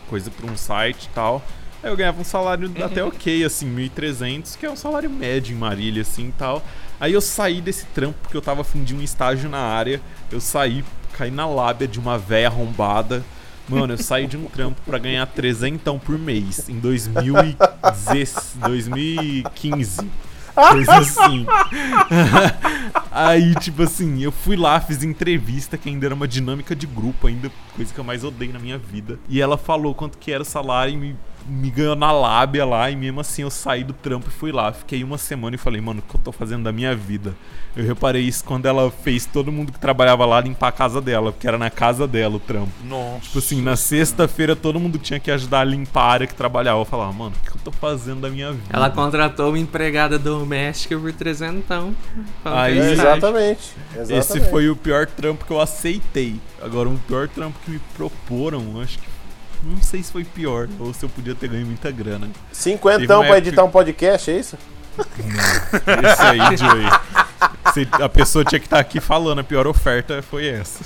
coisa 0.09 0.29
pra 0.29 0.51
um 0.51 0.57
site 0.57 1.05
e 1.05 1.09
tal. 1.09 1.41
Aí 1.81 1.89
eu 1.89 1.95
ganhava 1.95 2.19
um 2.19 2.23
salário 2.25 2.69
até 2.83 3.03
ok, 3.03 3.43
assim, 3.45 3.73
1.300, 3.73 4.57
que 4.57 4.65
é 4.65 4.69
um 4.69 4.75
salário 4.75 5.09
médio 5.09 5.55
em 5.55 5.57
Marília, 5.57 6.01
assim 6.01 6.27
e 6.27 6.31
tal. 6.33 6.61
Aí 6.99 7.13
eu 7.13 7.21
saí 7.21 7.61
desse 7.61 7.85
trampo 7.87 8.17
porque 8.21 8.35
eu 8.35 8.41
tava 8.41 8.61
afim 8.61 8.83
de 8.83 8.95
um 8.95 9.01
estágio 9.01 9.49
na 9.49 9.59
área. 9.59 10.01
Eu 10.31 10.39
saí, 10.39 10.83
caí 11.17 11.31
na 11.31 11.45
lábia 11.45 11.87
de 11.87 11.99
uma 11.99 12.17
véia 12.17 12.47
arrombada. 12.47 13.23
Mano, 13.69 13.93
eu 13.93 13.97
saí 13.97 14.27
de 14.27 14.37
um 14.37 14.45
trampo 14.45 14.81
pra 14.85 14.97
ganhar 14.97 15.25
trezentão 15.27 15.99
por 15.99 16.17
mês 16.17 16.69
em 16.69 16.79
2010 16.79 18.55
2015. 18.65 20.09
Coisa 20.55 20.97
assim. 20.97 21.45
Aí, 23.11 23.53
tipo 23.55 23.83
assim, 23.83 24.23
eu 24.23 24.31
fui 24.31 24.55
lá, 24.55 24.79
fiz 24.79 25.03
entrevista, 25.03 25.77
que 25.77 25.89
ainda 25.89 26.05
era 26.07 26.15
uma 26.15 26.27
dinâmica 26.27 26.75
de 26.75 26.87
grupo, 26.87 27.27
ainda 27.27 27.51
coisa 27.75 27.93
que 27.93 27.99
eu 27.99 28.03
mais 28.03 28.23
odeio 28.23 28.53
na 28.53 28.59
minha 28.59 28.77
vida. 28.77 29.19
E 29.29 29.39
ela 29.39 29.57
falou 29.57 29.93
quanto 29.93 30.17
que 30.17 30.31
era 30.31 30.41
o 30.41 30.45
salário 30.45 30.93
e 30.93 30.97
me, 30.97 31.15
me 31.47 31.69
ganhou 31.69 31.95
na 31.95 32.11
lábia 32.11 32.65
lá, 32.65 32.89
e 32.91 32.95
mesmo 32.95 33.19
assim 33.21 33.41
eu 33.41 33.49
saí 33.49 33.83
do 33.83 33.93
trampo 33.93 34.27
e 34.27 34.31
fui 34.31 34.51
lá. 34.51 34.71
Fiquei 34.73 35.03
uma 35.03 35.17
semana 35.17 35.55
e 35.55 35.59
falei, 35.59 35.79
mano, 35.81 35.99
o 36.05 36.09
que 36.09 36.15
eu 36.15 36.21
tô 36.21 36.31
fazendo 36.31 36.63
da 36.63 36.71
minha 36.71 36.95
vida? 36.95 37.33
Eu 37.75 37.85
reparei 37.85 38.23
isso 38.23 38.43
quando 38.43 38.65
ela 38.65 38.89
fez 38.89 39.25
todo 39.25 39.51
mundo 39.51 39.71
que 39.71 39.79
trabalhava 39.79 40.25
lá 40.25 40.41
limpar 40.41 40.69
a 40.69 40.71
casa 40.71 40.99
dela, 40.99 41.31
porque 41.31 41.47
era 41.47 41.57
na 41.57 41.69
casa 41.69 42.07
dela 42.07 42.35
o 42.35 42.39
trampo. 42.39 42.71
Nossa. 42.83 43.19
Tipo 43.21 43.37
assim, 43.39 43.61
na 43.61 43.75
sexta-feira 43.75 44.55
todo 44.55 44.79
mundo 44.79 44.97
tinha 44.97 45.19
que 45.19 45.29
ajudar 45.29 45.59
a 45.59 45.63
limpar 45.63 46.01
a 46.01 46.11
área 46.11 46.27
que 46.27 46.33
trabalhava. 46.33 46.79
Eu 46.81 46.85
falava, 46.85 47.13
mano, 47.13 47.35
o 47.39 47.49
que 47.51 47.55
eu 47.55 47.61
tô 47.63 47.71
fazendo 47.71 48.21
da 48.21 48.29
minha 48.29 48.51
vida? 48.51 48.63
ela 48.71 48.89
contratou 48.89 49.49
uma 49.49 49.59
empregada 49.59 50.17
doméstica 50.17 50.97
por 50.97 51.13
300. 51.13 51.63
falando 51.67 51.95
Aí- 52.45 52.77
É, 52.79 52.91
estágio. 52.93 53.11
exatamente. 53.11 53.59
Esse 53.95 54.13
exatamente. 54.13 54.49
foi 54.49 54.69
o 54.69 54.75
pior 54.75 55.05
trampo 55.05 55.45
que 55.45 55.51
eu 55.51 55.61
aceitei. 55.61 56.35
Agora, 56.61 56.89
o 56.89 56.97
pior 56.99 57.27
trampo 57.27 57.59
que 57.63 57.71
me 57.71 57.79
proporam, 57.95 58.81
acho 58.81 58.97
que. 58.97 59.16
Não 59.69 59.81
sei 59.81 60.01
se 60.01 60.11
foi 60.11 60.23
pior, 60.23 60.67
ou 60.79 60.93
se 60.93 61.03
eu 61.03 61.09
podia 61.09 61.35
ter 61.35 61.49
ganho 61.49 61.65
muita 61.65 61.91
grana. 61.91 62.29
Cinquentão 62.51 63.17
uma 63.19 63.25
pra 63.25 63.35
época- 63.35 63.47
editar 63.47 63.63
um 63.63 63.69
podcast, 63.71 64.31
é 64.31 64.39
isso? 64.39 64.57
Esse 64.97 66.21
aí, 66.21 66.57
Joey. 66.57 66.85
Se- 67.73 67.87
A 68.03 68.09
pessoa 68.09 68.43
tinha 68.43 68.59
que 68.59 68.65
estar 68.65 68.79
aqui 68.79 68.99
falando, 68.99 69.39
a 69.39 69.43
pior 69.43 69.67
oferta 69.67 70.21
foi 70.23 70.47
essa. 70.47 70.83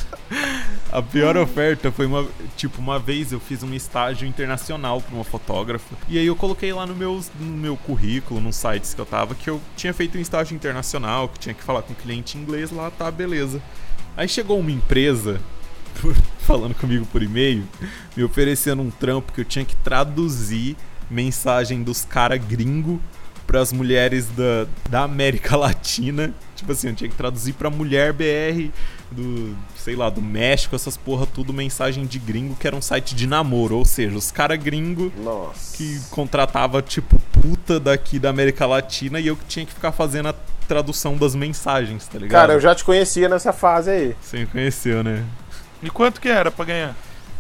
A 0.91 1.01
pior 1.01 1.38
oferta 1.38 1.91
foi 1.91 2.05
uma. 2.05 2.27
Tipo, 2.57 2.82
uma 2.82 2.99
vez 2.99 3.32
eu 3.32 3.39
fiz 3.39 3.63
um 3.63 3.73
estágio 3.73 4.27
internacional 4.27 4.99
pra 4.99 5.15
uma 5.15 5.23
fotógrafa. 5.23 5.95
E 6.09 6.17
aí 6.17 6.25
eu 6.25 6.36
coloquei 6.36 6.73
lá 6.73 6.86
no 6.86 6.93
meu, 6.95 7.21
no 7.39 7.45
meu 7.57 7.77
currículo, 7.77 8.41
nos 8.41 8.57
sites 8.57 8.93
que 8.93 8.99
eu 8.99 9.05
tava, 9.05 9.34
que 9.36 9.49
eu 9.49 9.61
tinha 9.77 9.93
feito 9.93 10.17
um 10.17 10.21
estágio 10.21 10.53
internacional, 10.55 11.29
que 11.29 11.39
tinha 11.39 11.53
que 11.55 11.63
falar 11.63 11.82
com 11.84 11.93
cliente 11.93 12.38
em 12.38 12.41
inglês 12.41 12.71
lá, 12.71 12.91
tá, 12.91 13.09
beleza. 13.09 13.61
Aí 14.17 14.27
chegou 14.27 14.59
uma 14.59 14.71
empresa 14.71 15.39
falando 16.39 16.75
comigo 16.75 17.05
por 17.05 17.21
e-mail, 17.21 17.63
me 18.15 18.23
oferecendo 18.23 18.81
um 18.81 18.89
trampo 18.89 19.31
que 19.31 19.41
eu 19.41 19.45
tinha 19.45 19.65
que 19.65 19.75
traduzir 19.77 20.75
mensagem 21.09 21.83
dos 21.83 22.05
cara 22.05 22.37
gringo 22.37 23.01
para 23.45 23.59
as 23.59 23.73
mulheres 23.73 24.27
da, 24.27 24.65
da 24.89 25.03
América 25.03 25.55
Latina. 25.57 26.33
Tipo 26.55 26.71
assim, 26.71 26.89
eu 26.89 26.95
tinha 26.95 27.09
que 27.09 27.15
traduzir 27.15 27.53
pra 27.53 27.69
mulher 27.69 28.13
BR 28.13 28.69
do, 29.11 29.57
sei 29.75 29.95
lá, 29.95 30.09
do 30.09 30.21
México, 30.21 30.75
essas 30.75 30.95
porra 30.95 31.25
tudo, 31.25 31.51
mensagem 31.51 32.05
de 32.05 32.17
gringo, 32.17 32.55
que 32.55 32.65
era 32.65 32.75
um 32.75 32.81
site 32.81 33.15
de 33.15 33.27
namoro. 33.27 33.77
Ou 33.77 33.83
seja, 33.83 34.15
os 34.15 34.31
cara 34.31 34.55
gringo 34.55 35.11
Nossa. 35.17 35.75
que 35.75 35.99
contratava, 36.09 36.81
tipo, 36.81 37.19
puta 37.33 37.79
daqui 37.79 38.19
da 38.19 38.29
América 38.29 38.65
Latina 38.65 39.19
e 39.19 39.27
eu 39.27 39.35
que 39.35 39.45
tinha 39.45 39.65
que 39.65 39.73
ficar 39.73 39.91
fazendo 39.91 40.29
a 40.29 40.35
tradução 40.67 41.17
das 41.17 41.35
mensagens, 41.35 42.07
tá 42.07 42.17
ligado? 42.17 42.39
Cara, 42.39 42.53
eu 42.53 42.61
já 42.61 42.73
te 42.73 42.85
conhecia 42.85 43.27
nessa 43.27 43.51
fase 43.51 43.89
aí. 43.89 44.15
Você 44.21 44.37
me 44.39 44.45
conheceu, 44.45 45.03
né? 45.03 45.25
E 45.82 45.89
quanto 45.89 46.21
que 46.21 46.27
era 46.29 46.51
pra 46.51 46.65
ganhar? 46.65 46.95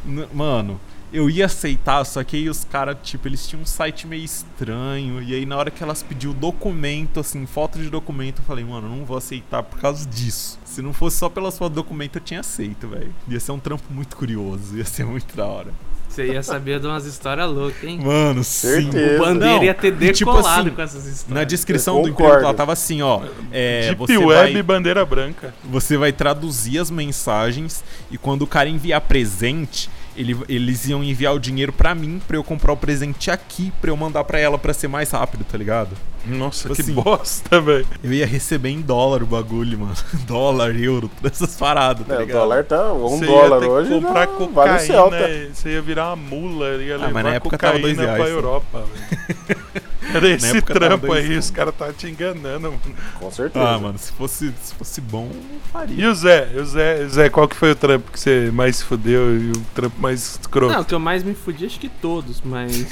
N- 0.05 0.27
Mano, 0.33 0.79
eu 1.13 1.29
ia 1.29 1.45
aceitar, 1.45 2.03
só 2.05 2.23
que 2.23 2.37
aí 2.37 2.49
os 2.49 2.63
caras, 2.63 2.97
tipo, 3.03 3.27
eles 3.27 3.45
tinham 3.47 3.61
um 3.61 3.65
site 3.65 4.07
meio 4.07 4.23
estranho. 4.23 5.21
E 5.21 5.33
aí 5.35 5.45
na 5.45 5.57
hora 5.57 5.69
que 5.69 5.83
elas 5.83 6.01
pediu 6.01 6.33
documento, 6.33 7.19
assim, 7.19 7.45
foto 7.45 7.77
de 7.77 7.89
documento, 7.89 8.39
eu 8.39 8.45
falei, 8.45 8.63
mano, 8.63 8.89
não 8.89 9.05
vou 9.05 9.17
aceitar 9.17 9.61
por 9.63 9.79
causa 9.79 10.05
disso. 10.07 10.57
Se 10.65 10.81
não 10.81 10.93
fosse 10.93 11.17
só 11.17 11.29
pelas 11.29 11.57
fotos 11.57 11.75
de 11.75 11.83
documento, 11.83 12.15
eu 12.17 12.21
tinha 12.21 12.39
aceito, 12.39 12.87
velho. 12.87 13.13
Ia 13.27 13.39
ser 13.39 13.51
um 13.51 13.59
trampo 13.59 13.83
muito 13.91 14.15
curioso, 14.15 14.77
ia 14.77 14.85
ser 14.85 15.05
muito 15.05 15.35
da 15.35 15.45
hora. 15.45 15.73
Você 16.11 16.25
ia 16.33 16.43
saber 16.43 16.79
de 16.79 16.87
umas 16.87 17.05
histórias 17.05 17.49
loucas, 17.49 17.83
hein? 17.83 17.99
Mano, 18.03 18.43
sim. 18.43 18.91
Certeza. 18.91 19.15
O 19.15 19.19
Bandeira 19.25 19.55
Não, 19.55 19.63
ia 19.63 19.73
ter 19.73 19.87
e 20.01 20.11
tipo 20.11 20.31
decolado 20.33 20.61
assim, 20.67 20.69
com 20.75 20.81
essas 20.81 21.05
histórias. 21.05 21.27
Na 21.29 21.43
descrição 21.45 22.01
do 22.01 22.09
emprego 22.09 22.17
concordo. 22.17 22.45
lá 22.47 22.53
tava 22.53 22.73
assim, 22.73 23.01
ó. 23.01 23.21
É, 23.51 23.87
Deep 23.87 23.97
você 23.99 24.17
Web 24.17 24.53
vai- 24.53 24.63
bandeira 24.63 25.05
branca. 25.05 25.53
Você 25.63 25.95
vai 25.97 26.11
traduzir 26.11 26.79
as 26.79 26.91
mensagens 26.91 27.83
e 28.11 28.17
quando 28.17 28.41
o 28.41 28.47
cara 28.47 28.67
enviar 28.67 28.99
presente, 29.01 29.89
ele- 30.17 30.37
eles 30.49 30.85
iam 30.89 31.01
enviar 31.03 31.33
o 31.33 31.39
dinheiro 31.39 31.71
pra 31.71 31.95
mim, 31.95 32.21
pra 32.27 32.35
eu 32.35 32.43
comprar 32.43 32.73
o 32.73 32.77
presente 32.77 33.31
aqui, 33.31 33.71
pra 33.79 33.89
eu 33.89 33.95
mandar 33.95 34.23
pra 34.25 34.37
ela 34.37 34.57
pra 34.57 34.73
ser 34.73 34.89
mais 34.89 35.11
rápido, 35.11 35.45
tá 35.45 35.57
ligado? 35.57 35.89
Nossa, 36.25 36.63
Tipo 36.69 36.75
que 36.75 36.81
assim. 36.81 36.93
bosta, 36.93 37.59
velho. 37.61 37.87
Eu 38.03 38.13
ia 38.13 38.25
receber 38.27 38.69
em 38.69 38.81
dólar 38.81 39.23
o 39.23 39.25
bagulho, 39.25 39.79
mano. 39.79 39.95
dólar, 40.27 40.75
euro, 40.79 41.09
todas 41.21 41.41
essas 41.41 41.55
paradas, 41.57 42.05
tá 42.05 42.13
É, 42.13 42.17
o 42.17 42.21
ligado? 42.21 42.37
dólar 42.39 42.63
tá. 42.63 42.93
Um 42.93 43.17
Você 43.17 43.25
dólar 43.25 43.59
ter 43.59 43.67
hoje. 43.67 43.89
comprar 43.89 44.27
não, 44.27 44.35
cocaína, 44.37 44.53
vale 44.53 44.77
o 44.77 44.79
Celta. 44.87 45.29
e 45.29 45.49
você 45.53 45.69
ia 45.73 45.81
virar 45.81 46.07
uma 46.09 46.15
mula, 46.15 46.65
ia 46.83 46.95
Ah, 46.95 46.97
levar 46.97 47.13
mas 47.13 47.23
na 47.23 47.33
época 47.33 47.57
tava 47.57 47.73
cocaína 47.73 47.95
dois 47.95 47.97
reais, 47.97 48.17
pra 48.17 48.25
só. 48.25 48.31
Europa, 48.31 48.83
velho. 48.83 49.61
Era 50.13 50.27
esse 50.27 50.57
época 50.57 50.73
tava 50.73 50.97
trampo 50.97 51.13
aí, 51.13 51.37
os 51.37 51.49
caras 51.51 51.73
tá 51.75 51.93
te 51.93 52.07
enganando, 52.07 52.61
mano. 52.71 52.81
Com 53.17 53.31
certeza. 53.31 53.65
Ah, 53.65 53.79
mano, 53.79 53.97
se 53.97 54.11
fosse, 54.11 54.53
se 54.61 54.73
fosse 54.75 54.99
bom, 54.99 55.29
eu 55.31 55.59
faria. 55.71 56.03
E 56.03 56.05
o 56.07 56.13
Zé? 56.13 56.49
E 56.53 56.59
o 56.59 56.65
Zé, 56.65 57.07
Zé, 57.07 57.29
qual 57.29 57.47
que 57.47 57.55
foi 57.55 57.71
o 57.71 57.75
trampo 57.75 58.11
que 58.11 58.19
você 58.19 58.49
mais 58.51 58.75
se 58.77 58.83
fudeu 58.83 59.37
e 59.39 59.51
o 59.51 59.61
trampo 59.73 60.01
mais 60.01 60.37
escroto? 60.41 60.73
Não, 60.73 60.81
o 60.81 60.85
que 60.85 60.93
eu 60.93 60.99
mais 60.99 61.23
me 61.23 61.33
fudi, 61.33 61.65
acho 61.65 61.79
que 61.79 61.87
todos, 61.87 62.41
mas. 62.43 62.87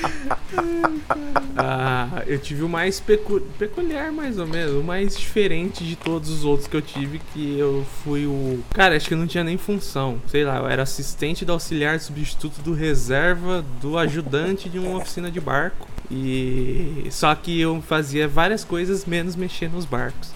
ah, 1.56 2.22
eu 2.26 2.38
tive 2.38 2.62
o 2.62 2.68
mais 2.68 3.00
pecu- 3.00 3.40
peculiar, 3.58 4.12
mais 4.12 4.38
ou 4.38 4.46
menos, 4.46 4.74
o 4.74 4.82
mais 4.82 5.16
diferente 5.16 5.84
de 5.84 5.96
todos 5.96 6.30
os 6.30 6.44
outros 6.44 6.66
que 6.68 6.76
eu 6.76 6.82
tive, 6.82 7.20
que 7.32 7.58
eu 7.58 7.84
fui 8.02 8.26
o. 8.26 8.60
Cara, 8.70 8.96
acho 8.96 9.08
que 9.08 9.14
eu 9.14 9.18
não 9.18 9.26
tinha 9.26 9.44
nem 9.44 9.56
função. 9.56 10.20
Sei 10.26 10.44
lá, 10.44 10.58
eu 10.58 10.68
era 10.68 10.82
assistente 10.82 11.44
do 11.44 11.52
auxiliar 11.52 12.00
substituto 12.00 12.60
do 12.62 12.72
reserva 12.72 13.64
do 13.80 13.98
ajudante 13.98 14.68
de 14.68 14.78
uma 14.78 14.98
oficina 14.98 15.30
de 15.30 15.40
barco. 15.40 15.88
E. 16.10 17.06
Só 17.10 17.34
que 17.34 17.60
eu 17.60 17.82
fazia 17.82 18.26
várias 18.26 18.64
coisas 18.64 19.04
menos 19.04 19.36
mexer 19.36 19.70
nos 19.70 19.84
barcos. 19.84 20.30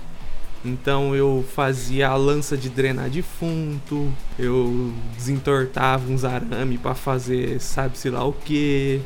Então 0.64 1.14
eu 1.14 1.44
fazia 1.54 2.08
a 2.08 2.16
lança 2.16 2.56
de 2.56 2.70
drenar 2.70 3.10
defunto, 3.10 4.10
eu 4.38 4.94
desentortava 5.14 6.10
uns 6.10 6.24
arame 6.24 6.78
pra 6.78 6.94
fazer 6.94 7.60
sabe-se 7.60 8.08
lá 8.08 8.24
o 8.24 8.32
que. 8.32 9.00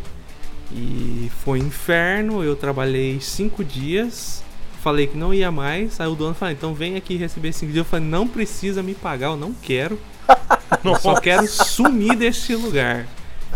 E 0.72 1.30
foi 1.44 1.60
um 1.62 1.66
inferno, 1.66 2.44
eu 2.44 2.54
trabalhei 2.54 3.20
cinco 3.20 3.64
dias, 3.64 4.42
falei 4.82 5.06
que 5.06 5.16
não 5.16 5.32
ia 5.32 5.50
mais, 5.50 5.98
aí 6.00 6.06
o 6.08 6.14
dono 6.14 6.34
falou, 6.34 6.52
então 6.52 6.74
vem 6.74 6.96
aqui 6.96 7.16
receber 7.16 7.52
cinco 7.52 7.72
dias. 7.72 7.84
Eu 7.86 7.90
falei, 7.90 8.06
não 8.06 8.28
precisa 8.28 8.82
me 8.82 8.94
pagar, 8.94 9.28
eu 9.28 9.36
não 9.36 9.52
quero. 9.54 9.98
Eu 10.84 10.94
só 10.96 11.18
quero 11.18 11.46
sumir 11.48 12.14
desse 12.14 12.54
lugar. 12.54 13.06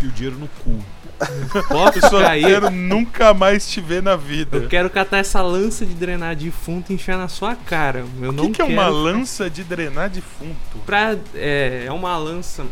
E 0.01 0.07
o 0.07 0.11
dinheiro 0.11 0.37
no 0.39 0.47
cu. 0.63 0.83
Posso 1.67 1.99
Eu 1.99 2.09
só 2.09 2.21
cair? 2.21 2.45
quero 2.45 2.71
nunca 2.71 3.33
mais 3.33 3.69
te 3.69 3.79
ver 3.79 4.01
na 4.01 4.15
vida. 4.15 4.57
Eu 4.57 4.67
quero 4.67 4.89
catar 4.89 5.19
essa 5.19 5.41
lança 5.41 5.85
de 5.85 5.93
drenar 5.93 6.35
defunto 6.35 6.91
e 6.91 6.95
enfiar 6.95 7.17
na 7.17 7.27
sua 7.27 7.55
cara. 7.55 8.03
Eu 8.19 8.29
O 8.29 8.31
não 8.31 8.45
que, 8.47 8.53
que 8.53 8.61
é 8.61 8.65
uma 8.65 8.87
lança 8.87 9.49
de 9.49 9.63
drenar 9.63 10.09
defunto? 10.09 10.55
Pra, 10.85 11.15
é, 11.35 11.83
é 11.85 11.91
uma 11.91 12.17
lança 12.17 12.65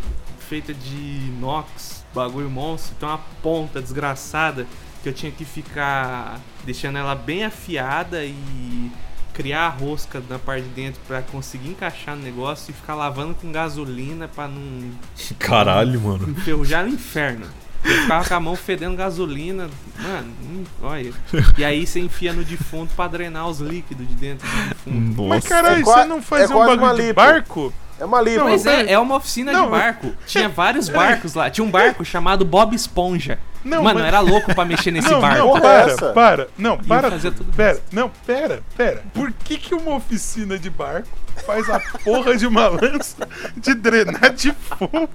feita 0.49 0.73
de 0.73 0.95
inox, 0.95 2.00
bagulho 2.14 2.49
monstro, 2.49 2.95
tem 2.99 3.07
uma 3.07 3.20
ponta 3.41 3.82
desgraçada 3.82 4.66
que 5.03 5.09
eu 5.09 5.14
tinha 5.14 5.32
que 5.32 5.43
ficar 5.45 6.39
deixando 6.64 6.97
ela 6.97 7.16
bem 7.16 7.43
afiada 7.43 8.24
e 8.24 8.91
criar 9.34 9.62
a 9.68 9.70
rosca 9.70 10.22
na 10.30 10.38
parte 10.38 10.64
de 10.64 10.70
dentro 10.70 11.01
pra 11.07 11.22
conseguir 11.22 11.70
encaixar 11.70 12.16
no 12.16 12.22
negócio 12.22 12.70
e 12.72 12.74
ficar 12.74 12.95
lavando 12.95 13.34
com 13.34 13.51
gasolina 13.51 14.28
pra 14.28 14.47
não 14.47 14.91
Caralho, 15.39 15.99
mano. 16.01 16.30
enferrujar 16.30 16.84
no 16.84 16.89
inferno. 16.89 17.45
Eu 17.84 18.01
ficava 18.01 18.28
com 18.28 18.34
a 18.36 18.39
mão 18.39 18.55
fedendo 18.55 18.95
gasolina, 18.95 19.68
mano, 19.99 20.32
hum, 20.43 20.64
olha. 20.84 21.12
E 21.57 21.66
aí 21.66 21.88
você 21.88 21.99
enfia 21.99 22.32
no 22.32 22.43
defunto 22.43 22.93
pra 22.93 23.07
drenar 23.07 23.47
os 23.47 23.59
líquidos 23.59 24.07
de 24.07 24.14
dentro 24.14 24.47
do 24.47 24.70
defunto. 24.70 24.99
Nossa. 25.22 25.30
Mas 25.30 25.47
caralho, 25.47 25.82
É 25.82 25.84
você 25.84 26.05
não 26.05 26.22
fazia 26.22 26.53
é 26.53 26.57
um 26.57 26.78
bagulho 26.78 27.03
de 27.03 27.14
barco? 27.14 27.74
É 28.01 28.05
uma 28.05 28.19
livre. 28.19 28.41
Pois 28.41 28.63
peraí. 28.63 28.87
é, 28.87 28.93
é 28.93 28.99
uma 28.99 29.15
oficina 29.17 29.51
Não, 29.51 29.65
de 29.65 29.71
barco. 29.71 30.11
Tinha 30.25 30.49
vários 30.49 30.89
barcos 30.89 31.35
lá. 31.35 31.49
Tinha 31.51 31.63
um 31.63 31.69
barco 31.69 32.03
chamado 32.03 32.43
Bob 32.43 32.75
Esponja. 32.75 33.37
Não, 33.63 33.83
Mano, 33.83 33.99
mas- 33.99 34.07
era 34.07 34.19
louco 34.21 34.55
pra 34.55 34.65
mexer 34.65 34.89
nesse 34.91 35.07
não, 35.11 35.21
barco. 35.21 35.37
não, 35.45 35.57
é 35.57 35.61
para, 35.61 36.13
para. 36.13 36.47
Não, 36.57 36.77
para. 36.79 37.11
Pera, 37.55 37.79
não, 37.91 38.09
pera, 38.25 38.63
pera. 38.75 39.03
Por 39.13 39.31
que 39.31 39.55
que 39.55 39.75
uma 39.75 39.95
oficina 39.95 40.57
de 40.57 40.67
barco 40.69 41.07
faz 41.45 41.69
a 41.69 41.79
porra 42.03 42.36
de 42.38 42.45
uma 42.47 42.67
lança 42.67 43.27
de 43.57 43.73
drenar 43.73 44.34
defunto? 44.34 45.09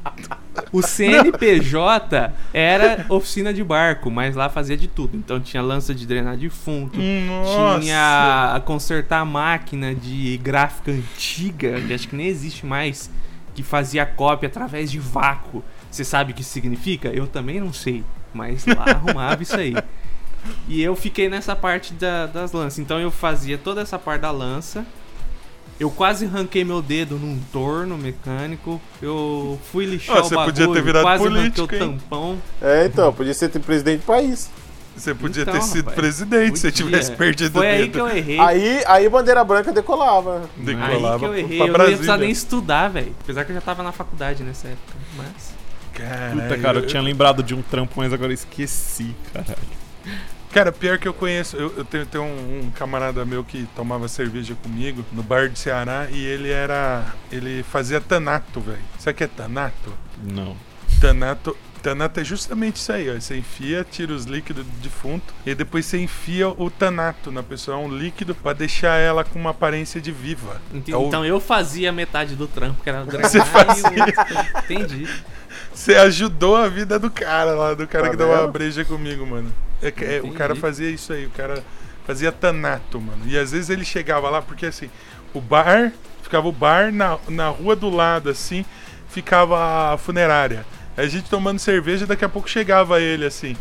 O 0.72 0.82
CNPJ 0.82 2.32
era 2.52 3.06
oficina 3.08 3.52
de 3.52 3.62
barco, 3.62 4.10
mas 4.10 4.34
lá 4.34 4.48
fazia 4.48 4.76
de 4.76 4.88
tudo. 4.88 5.16
Então 5.16 5.40
tinha 5.40 5.62
lança 5.62 5.94
de 5.94 6.06
drenar 6.06 6.36
defunto. 6.36 6.98
Nossa. 6.98 7.80
Tinha 7.80 8.52
a 8.54 8.60
consertar 8.60 9.20
a 9.20 9.24
máquina 9.24 9.94
de 9.94 10.36
gráfica 10.38 10.90
antiga, 10.90 11.80
que 11.80 11.92
acho 11.94 12.08
que 12.08 12.16
nem 12.16 12.26
existe 12.26 12.64
mais, 12.66 13.10
que 13.54 13.62
fazia 13.62 14.04
cópia 14.06 14.48
através 14.48 14.90
de 14.90 14.98
vácuo. 14.98 15.62
Você 15.90 16.04
sabe 16.04 16.32
o 16.32 16.34
que 16.34 16.42
isso 16.42 16.50
significa? 16.50 17.08
Eu 17.08 17.26
também 17.26 17.60
não 17.60 17.72
sei, 17.72 18.04
mas 18.34 18.66
lá 18.66 18.84
arrumava 18.90 19.42
isso 19.42 19.56
aí. 19.56 19.74
E 20.68 20.80
eu 20.82 20.94
fiquei 20.94 21.28
nessa 21.28 21.56
parte 21.56 21.92
da- 21.94 22.26
das 22.26 22.52
lanças. 22.52 22.78
Então 22.78 23.00
eu 23.00 23.10
fazia 23.10 23.58
toda 23.58 23.80
essa 23.80 23.98
parte 23.98 24.20
da 24.22 24.30
lança. 24.30 24.84
Eu 25.78 25.90
quase 25.90 26.24
arranquei 26.24 26.64
meu 26.64 26.80
dedo 26.80 27.16
num 27.16 27.38
torno 27.52 27.98
mecânico. 27.98 28.80
Eu 29.02 29.58
fui 29.70 29.84
lixar 29.84 30.16
Ah, 30.16 30.20
o 30.20 30.24
você 30.24 30.34
bagulho, 30.34 30.54
podia 30.54 30.72
ter 30.74 30.82
virado 30.82 31.02
quase 31.02 31.22
político, 31.24 31.62
o 31.74 31.78
tampão. 31.78 32.38
É, 32.62 32.86
então, 32.86 33.12
podia 33.12 33.34
ser 33.34 33.50
presidente 33.50 34.00
do 34.00 34.06
país. 34.06 34.48
Você 34.96 35.14
podia 35.14 35.42
Então, 35.42 35.52
ter 35.52 35.62
sido 35.62 35.78
rapaz, 35.80 35.94
presidente 35.96 36.58
se 36.58 36.62
você 36.62 36.70
Podia. 36.70 36.84
tivesse 36.86 37.12
perdido 37.12 37.52
Foi 37.52 37.66
o 37.66 37.68
aí 37.70 37.88
que 37.90 38.00
eu 38.00 38.08
errei. 38.08 38.40
Aí, 38.40 38.82
aí 38.86 39.08
bandeira 39.10 39.44
branca 39.44 39.70
decolava. 39.70 40.48
Aí 40.58 40.64
Decolava 40.64 41.18
que 41.18 41.24
eu 41.26 41.36
errei. 41.36 41.58
pra 41.58 41.66
Eu 41.66 41.72
não 41.78 41.84
ia 41.84 41.88
precisar 41.90 42.16
nem 42.16 42.30
estudar, 42.30 42.88
velho. 42.88 43.14
Apesar 43.20 43.44
que 43.44 43.50
eu 43.52 43.54
já 43.56 43.60
tava 43.60 43.82
na 43.82 43.92
faculdade 43.92 44.42
nessa 44.42 44.68
época. 44.68 44.94
Mas. 45.18 45.54
Caralho, 45.92 46.40
Puta, 46.40 46.56
cara, 46.58 46.78
eu 46.78 46.86
tinha 46.86 47.02
lembrado 47.02 47.42
de 47.42 47.54
um 47.54 47.60
trampo, 47.60 47.92
mas 47.96 48.10
agora 48.10 48.30
eu 48.30 48.34
esqueci, 48.34 49.14
caralho. 49.34 49.58
Cara, 50.56 50.72
pior 50.72 50.96
que 50.98 51.06
eu 51.06 51.12
conheço, 51.12 51.54
eu, 51.54 51.70
eu 51.76 51.84
tenho, 51.84 52.06
tenho 52.06 52.24
um, 52.24 52.62
um 52.64 52.70
camarada 52.70 53.26
meu 53.26 53.44
que 53.44 53.68
tomava 53.76 54.08
cerveja 54.08 54.54
comigo 54.62 55.04
no 55.12 55.22
bar 55.22 55.50
de 55.50 55.58
Ceará 55.58 56.08
e 56.10 56.24
ele 56.24 56.50
era. 56.50 57.04
Ele 57.30 57.62
fazia 57.62 58.00
tanato, 58.00 58.58
velho. 58.58 58.78
Sabe 58.98 59.12
o 59.12 59.18
que 59.18 59.24
é 59.24 59.26
tanato? 59.26 59.92
Não. 60.24 60.56
Tanato. 60.98 61.54
Tanato 61.82 62.18
é 62.20 62.24
justamente 62.24 62.76
isso 62.76 62.90
aí, 62.90 63.08
ó. 63.10 63.20
Você 63.20 63.36
enfia, 63.36 63.86
tira 63.88 64.14
os 64.14 64.24
líquidos 64.24 64.64
do 64.64 64.72
defunto 64.80 65.34
e 65.44 65.54
depois 65.54 65.84
você 65.84 65.98
enfia 66.02 66.48
o 66.48 66.70
tanato 66.70 67.30
na 67.30 67.42
pessoa. 67.42 67.76
É 67.76 67.80
um 67.80 67.90
líquido 67.94 68.34
pra 68.34 68.54
deixar 68.54 68.96
ela 68.96 69.22
com 69.24 69.38
uma 69.38 69.50
aparência 69.50 70.00
de 70.00 70.10
viva. 70.10 70.58
Ente- 70.72 70.90
É 70.90 70.96
o- 70.96 71.06
Então 71.06 71.22
eu 71.22 71.38
fazia 71.38 71.92
metade 71.92 72.34
do 72.34 72.48
trampo, 72.48 72.82
que 72.82 72.88
era 72.88 73.04
Você 73.22 73.38
e 73.38 73.40
o 73.42 73.44
fazia. 73.44 73.88
outro- 73.90 74.58
Entendi. 74.64 75.06
Você 75.76 75.94
ajudou 75.94 76.56
a 76.56 76.68
vida 76.68 76.98
do 76.98 77.10
cara 77.10 77.52
lá, 77.54 77.74
do 77.74 77.86
cara 77.86 78.04
Tá 78.04 78.10
que 78.10 78.16
deu 78.16 78.28
uma 78.28 78.46
breja 78.48 78.84
comigo, 78.84 79.26
mano. 79.26 79.52
É 79.82 79.88
é, 79.88 80.20
o 80.22 80.32
cara 80.32 80.54
fazia 80.56 80.88
isso 80.88 81.12
aí, 81.12 81.26
o 81.26 81.30
cara 81.30 81.62
fazia 82.06 82.32
tanato, 82.32 82.98
mano. 82.98 83.22
E 83.26 83.38
às 83.38 83.52
vezes 83.52 83.68
ele 83.68 83.84
chegava 83.84 84.30
lá, 84.30 84.40
porque 84.40 84.64
assim, 84.66 84.88
o 85.34 85.40
bar, 85.40 85.92
ficava 86.22 86.48
o 86.48 86.52
bar 86.52 86.90
na, 86.90 87.18
na 87.28 87.48
rua 87.48 87.76
do 87.76 87.90
lado, 87.90 88.30
assim, 88.30 88.64
ficava 89.10 89.92
a 89.92 89.98
funerária. 89.98 90.64
Aí 90.96 91.04
a 91.04 91.08
gente 91.08 91.28
tomando 91.28 91.58
cerveja, 91.58 92.06
daqui 92.06 92.24
a 92.24 92.28
pouco 92.28 92.48
chegava 92.48 92.98
ele, 93.00 93.26
assim. 93.26 93.54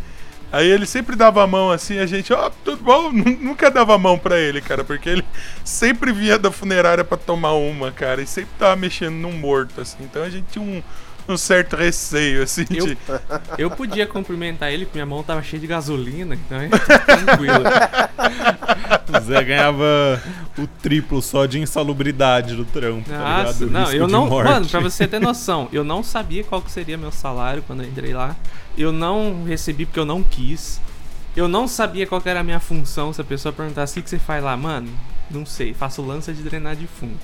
Aí 0.53 0.69
ele 0.71 0.85
sempre 0.85 1.17
dava 1.17 1.43
a 1.43 1.47
mão 1.47 1.69
assim, 1.69 1.99
a 1.99 2.05
gente, 2.05 2.31
ó, 2.31 2.49
tudo 2.63 2.81
bom? 2.81 3.11
Nu- 3.13 3.37
Nunca 3.41 3.69
dava 3.69 3.93
a 3.95 3.97
mão 3.97 4.17
pra 4.17 4.39
ele, 4.39 4.61
cara, 4.61 4.85
porque 4.85 5.09
ele 5.09 5.25
sempre 5.65 6.13
vinha 6.13 6.39
da 6.39 6.49
funerária 6.49 7.03
pra 7.03 7.17
tomar 7.17 7.53
uma, 7.55 7.91
cara, 7.91 8.21
e 8.21 8.27
sempre 8.27 8.51
tava 8.57 8.77
mexendo 8.77 9.15
num 9.15 9.33
morto, 9.33 9.81
assim. 9.81 9.97
Então 9.99 10.23
a 10.23 10.29
gente 10.29 10.45
tinha 10.49 10.63
um, 10.63 10.81
um 11.33 11.37
certo 11.37 11.75
receio, 11.75 12.43
assim, 12.43 12.65
Eu- 12.69 12.85
de. 12.87 12.97
Eu 13.57 13.71
podia 13.71 14.05
cumprimentar 14.05 14.71
ele, 14.71 14.85
porque 14.85 14.97
minha 14.97 15.05
mão 15.05 15.23
tava 15.23 15.41
cheia 15.43 15.59
de 15.59 15.67
gasolina, 15.67 16.35
então 16.35 16.59
é 16.59 16.69
tranquilo. 17.05 17.63
O 19.07 19.19
Zé 19.23 19.43
ganhava 19.43 20.21
o 20.57 20.67
triplo 20.67 21.21
só 21.21 21.45
de 21.45 21.59
insalubridade 21.59 22.55
do 22.55 22.65
trampo, 22.65 23.09
tá 23.09 23.17
Nossa, 23.43 23.65
ligado? 23.65 23.71
não, 23.71 23.93
eu 23.93 24.05
de 24.07 24.11
não. 24.11 24.29
Mano, 24.29 24.67
pra 24.67 24.79
você 24.79 25.07
ter 25.07 25.19
noção, 25.19 25.67
eu 25.71 25.83
não 25.83 26.03
sabia 26.03 26.43
qual 26.43 26.61
que 26.61 26.71
seria 26.71 26.97
meu 26.97 27.11
salário 27.11 27.63
quando 27.65 27.83
eu 27.83 27.89
entrei 27.89 28.13
lá. 28.13 28.35
Eu 28.77 28.91
não 28.91 29.43
recebi 29.45 29.85
porque 29.85 29.99
eu 29.99 30.05
não 30.05 30.21
quis. 30.23 30.81
Eu 31.35 31.47
não 31.47 31.67
sabia 31.67 32.07
qual 32.07 32.21
que 32.21 32.29
era 32.29 32.39
a 32.39 32.43
minha 32.43 32.59
função. 32.59 33.11
Se 33.13 33.19
a 33.21 33.23
pessoa 33.23 33.51
perguntasse 33.53 33.99
o 33.99 34.03
que 34.03 34.09
você 34.09 34.19
faz 34.19 34.43
lá, 34.43 34.55
mano, 34.55 34.89
não 35.29 35.45
sei, 35.45 35.73
faço 35.73 36.01
lança 36.01 36.33
de 36.33 36.41
drenar 36.41 36.75
defunto. 36.75 37.17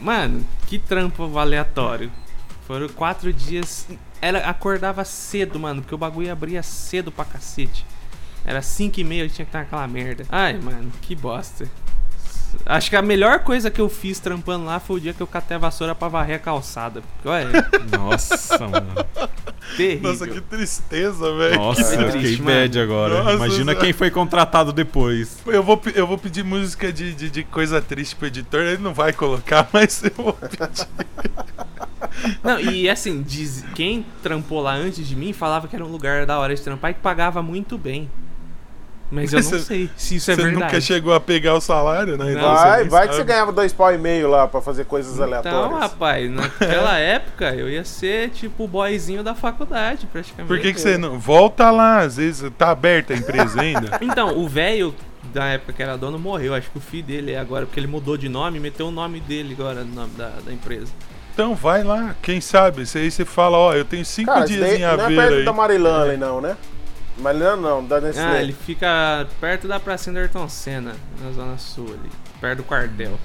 Mano, 0.00 0.44
que 0.66 0.78
trampo 0.78 1.38
aleatório. 1.38 2.10
Foram 2.66 2.88
quatro 2.88 3.32
dias. 3.32 3.86
Ela 4.20 4.38
acordava 4.40 5.04
cedo, 5.04 5.58
mano, 5.58 5.82
porque 5.82 5.94
o 5.94 5.98
bagulho 5.98 6.32
abria 6.32 6.62
cedo 6.62 7.12
pra 7.12 7.24
cacete. 7.24 7.86
Era 8.44 8.62
5 8.62 9.00
e 9.00 9.04
meia, 9.04 9.22
eu 9.24 9.28
tinha 9.28 9.44
que 9.44 9.50
estar 9.50 9.60
naquela 9.60 9.86
merda. 9.86 10.24
Ai, 10.28 10.54
mano, 10.54 10.92
que 11.02 11.14
bosta. 11.14 11.68
Acho 12.64 12.90
que 12.90 12.96
a 12.96 13.02
melhor 13.02 13.40
coisa 13.40 13.70
que 13.70 13.80
eu 13.80 13.88
fiz 13.88 14.18
trampando 14.18 14.64
lá 14.64 14.80
foi 14.80 14.96
o 14.96 15.00
dia 15.00 15.12
que 15.12 15.20
eu 15.20 15.26
catei 15.26 15.56
a 15.56 15.58
vassoura 15.58 15.94
pra 15.94 16.08
varrer 16.08 16.36
a 16.36 16.38
calçada. 16.38 17.02
Porque, 17.02 17.28
olha, 17.28 17.48
Nossa, 17.90 18.58
mano. 18.66 18.86
terrível. 19.76 20.10
Nossa, 20.12 20.26
que 20.26 20.40
tristeza, 20.40 21.34
velho. 21.34 21.56
Nossa, 21.56 21.96
Que 21.96 22.02
eu 22.02 22.10
triste, 22.10 22.36
fiquei 22.36 22.44
bad 22.46 22.80
agora. 22.80 23.22
Nossa, 23.22 23.36
Imagina 23.36 23.74
Zé. 23.74 23.80
quem 23.80 23.92
foi 23.92 24.10
contratado 24.10 24.72
depois. 24.72 25.38
Eu 25.46 25.62
vou, 25.62 25.80
eu 25.94 26.06
vou 26.06 26.16
pedir 26.18 26.44
música 26.44 26.92
de, 26.92 27.12
de, 27.14 27.30
de 27.30 27.44
coisa 27.44 27.80
triste 27.82 28.16
pro 28.16 28.26
editor, 28.28 28.60
ele 28.62 28.82
não 28.82 28.94
vai 28.94 29.12
colocar, 29.12 29.68
mas 29.72 30.02
eu 30.02 30.10
vou 30.16 30.32
pedir. 30.32 30.86
Não, 32.42 32.58
e 32.58 32.88
assim, 32.88 33.22
diz, 33.22 33.64
quem 33.74 34.04
trampou 34.22 34.60
lá 34.62 34.74
antes 34.74 35.06
de 35.06 35.14
mim 35.14 35.32
falava 35.32 35.68
que 35.68 35.76
era 35.76 35.84
um 35.84 35.90
lugar 35.90 36.24
da 36.26 36.38
hora 36.38 36.54
de 36.54 36.62
trampar 36.62 36.90
e 36.90 36.94
que 36.94 37.00
pagava 37.00 37.42
muito 37.42 37.76
bem. 37.76 38.08
Mas 39.10 39.32
eu 39.32 39.40
não 39.40 39.48
você- 39.48 39.60
sei 39.60 39.90
se 39.96 40.16
isso 40.16 40.30
é 40.30 40.34
Você 40.34 40.42
verdade. 40.42 40.64
nunca 40.64 40.80
chegou 40.80 41.14
a 41.14 41.20
pegar 41.20 41.54
o 41.54 41.60
salário, 41.60 42.16
né? 42.16 42.32
Não. 42.34 42.40
Vai, 42.54 42.84
vai 42.88 43.02
que 43.06 43.14
sabe. 43.14 43.16
você 43.16 43.24
ganhava 43.24 43.52
dois 43.52 43.72
pau 43.72 43.92
e 43.94 43.98
meio 43.98 44.28
lá 44.28 44.48
pra 44.48 44.60
fazer 44.60 44.84
coisas 44.84 45.12
Então, 45.14 45.24
aleatórias. 45.26 45.78
rapaz, 45.78 46.30
naquela 46.30 46.98
época 46.98 47.54
eu 47.54 47.68
ia 47.70 47.84
ser 47.84 48.30
tipo 48.30 48.64
o 48.64 48.68
boyzinho 48.68 49.22
da 49.22 49.34
faculdade, 49.34 50.06
praticamente. 50.06 50.48
Por 50.48 50.58
que, 50.60 50.72
que 50.72 50.80
você 50.80 50.98
não. 50.98 51.18
Volta 51.20 51.70
lá, 51.70 52.00
às 52.00 52.16
vezes 52.16 52.50
tá 52.58 52.70
aberta 52.70 53.14
a 53.14 53.16
empresa 53.16 53.60
ainda. 53.60 53.98
Então, 54.02 54.36
o 54.38 54.48
velho 54.48 54.92
da 55.32 55.44
época 55.46 55.72
que 55.72 55.82
era 55.82 55.96
dono 55.96 56.18
morreu. 56.18 56.54
Acho 56.54 56.70
que 56.70 56.78
o 56.78 56.80
filho 56.80 57.04
dele 57.04 57.32
é 57.32 57.38
agora, 57.38 57.64
porque 57.66 57.78
ele 57.78 57.86
mudou 57.86 58.16
de 58.16 58.28
nome, 58.28 58.58
meteu 58.58 58.88
o 58.88 58.90
nome 58.90 59.20
dele 59.20 59.54
agora 59.58 59.84
no 59.84 59.94
nome 59.94 60.12
da, 60.16 60.30
da 60.44 60.52
empresa. 60.52 60.90
Então 61.34 61.54
vai 61.54 61.84
lá, 61.84 62.14
quem 62.22 62.40
sabe? 62.40 62.86
Você 62.86 62.98
aí 62.98 63.10
você 63.10 63.24
fala, 63.24 63.58
ó, 63.58 63.74
eu 63.74 63.84
tenho 63.84 64.04
cinco 64.04 64.32
Cara, 64.32 64.46
dias 64.46 64.60
daí 64.60 64.76
em 64.76 64.80
não 64.80 64.88
é 64.88 64.90
Aveiro 64.92 65.14
perto 65.22 65.34
aí. 65.34 65.44
da 65.44 65.52
Marilã 65.52 66.02
ali 66.04 66.16
não, 66.16 66.40
né? 66.40 66.56
Marilã 67.18 67.56
não, 67.56 67.84
da 67.84 68.00
Nestlé. 68.00 68.24
Ah, 68.24 68.42
ele 68.42 68.52
fica 68.52 69.26
perto 69.40 69.66
da 69.66 69.80
pracinha 69.80 70.12
do 70.14 70.18
Ayrton 70.18 70.48
Senna, 70.48 70.94
na 71.22 71.30
zona 71.32 71.56
sul 71.58 71.86
ali. 71.88 72.10
Perto 72.40 72.58
do 72.58 72.64
quartel. 72.64 73.18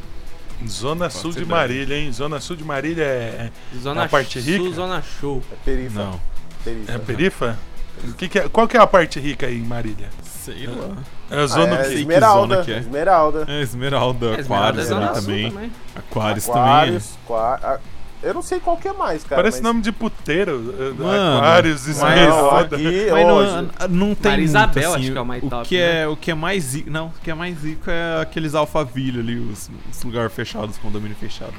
Zona 0.68 1.10
Sul 1.10 1.32
de. 1.32 1.44
Marília, 1.44 1.96
hein? 1.98 2.12
Zona 2.14 2.40
Sul 2.40 2.56
de 2.56 2.64
Marília 2.64 3.04
é, 3.04 3.50
Zona 3.76 4.04
a 4.04 4.08
parte 4.08 4.40
sul, 4.42 4.64
rica? 4.66 4.76
zona 4.76 5.02
show. 5.02 5.42
É 5.52 5.56
perifa. 5.66 6.00
Não. 6.00 6.22
perifa. 6.64 6.92
é 6.92 6.98
perifa? 7.00 7.60
O 8.04 8.14
que 8.14 8.30
que 8.30 8.40
é- 8.40 8.48
qual 8.48 8.68
que 8.68 8.78
é 8.78 8.80
a 8.80 8.86
parte 8.88 9.20
rica 9.20 9.48
aí 9.48 9.58
em 9.58 9.64
Marília? 9.66 10.08
Sei 10.24 10.68
lá. 10.68 10.96
É 11.32 11.40
a 11.40 11.42
Ah, 11.44 11.48
zona 11.48 11.76
é 11.76 11.82
o 11.82 11.90
quê? 11.90 11.94
Esmeralda, 11.96 12.54
zona 12.56 12.66
que 12.66 12.74
é? 12.74 12.78
Esmeralda. 12.78 13.46
É, 13.48 13.62
Esmeralda, 13.62 14.26
É, 14.28 14.40
Esmeralda 14.40 14.82
Aquários 14.82 14.86
é 14.86 14.88
zona 14.88 15.06
ali 15.12 15.16
sul 15.16 15.24
também. 15.52 15.72
Aquários 15.96 16.50
Aquários, 16.50 17.18
qua- 17.26 17.60
a- 17.64 17.80
Eu 18.24 18.34
não 18.36 18.42
sei 18.42 18.60
qual 18.60 18.78
que 18.78 18.88
é 18.88 18.94
mais, 18.94 19.24
cara. 19.24 19.42
Parece 19.42 19.58
mas... 19.58 19.64
nome 19.64 19.82
de 19.82 19.92
puteiro. 19.92 20.76
eh, 20.78 20.94
Mano, 21.02 21.38
Aquários, 21.38 21.88
mas- 21.88 21.98
Não, 21.98 22.08
Esmeralda. 22.08 22.76
aqui, 22.76 23.08
Mas 23.12 23.28
não, 23.28 23.62
não 23.90 24.16
tem 24.16 24.32
Maria 24.32 24.38
muito, 24.38 24.42
Isabel, 24.44 24.94
assim, 24.94 25.02
acho 25.04 25.12
que 25.12 25.18
é 25.18 25.22
o 25.22 25.26
mais 25.26 25.44
o 25.44 25.50
top, 25.50 25.68
que 25.68 25.78
né? 25.78 26.02
é 26.04 26.08
O 26.08 26.16
que 26.16 26.32
é 26.32 26.36
mais 26.36 26.74
rico... 26.76 26.90
Não, 26.92 27.08
o 27.08 27.14
que 27.24 27.32
é 27.32 27.34
mais 27.34 27.64
rico 27.64 27.90
é 27.90 28.22
aqueles 28.22 28.54
Alphaville 28.54 29.20
ali, 29.20 29.40
os, 29.40 29.70
os 29.92 30.04
lugares 30.04 30.32
fechados, 30.34 30.78
condomínio 30.78 31.16
fechado. 31.18 31.54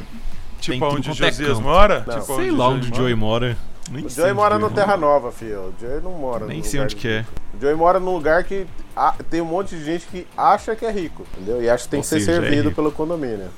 Tipo 0.60 0.84
onde 0.86 1.10
o 1.10 1.12
é 1.12 1.14
Josias 1.14 1.58
mora? 1.58 2.04
Não. 2.06 2.14
Tipo 2.20 2.26
Sei 2.36 2.48
onde 2.48 2.50
lá 2.52 2.68
onde 2.68 2.92
o? 2.92 2.94
Joey 2.94 3.14
mora. 3.16 3.56
Nem 3.90 4.06
O 4.06 4.08
Joey 4.08 4.32
mora 4.32 4.54
no 4.54 4.66
Joey 4.68 4.74
Terra 4.76 4.96
Nova, 4.96 5.32
filho. 5.32 5.58
O 5.60 5.74
Joey 5.80 6.00
não 6.00 6.12
mora 6.12 6.46
Nem 6.46 6.62
sei 6.62 6.78
onde 6.80 6.94
que 6.94 7.08
é. 7.08 7.24
O 7.58 7.60
Joey 7.60 7.74
mora 7.74 7.98
num 7.98 8.14
lugar 8.14 8.44
que 8.44 8.64
ah, 8.96 9.16
tem 9.28 9.40
um 9.40 9.44
monte 9.46 9.74
de 9.74 9.84
gente 9.84 10.06
que 10.06 10.24
acha 10.36 10.76
que 10.76 10.84
é 10.86 10.92
rico, 10.92 11.26
entendeu? 11.34 11.60
E 11.60 11.68
acha 11.68 11.82
que 11.82 11.90
tem 11.90 11.98
Ou 11.98 12.02
que 12.02 12.08
ser 12.08 12.20
seja, 12.20 12.32
é 12.32 12.34
servido 12.42 12.68
rico. 12.68 12.76
pelo 12.76 12.92
condomínio. 12.92 13.48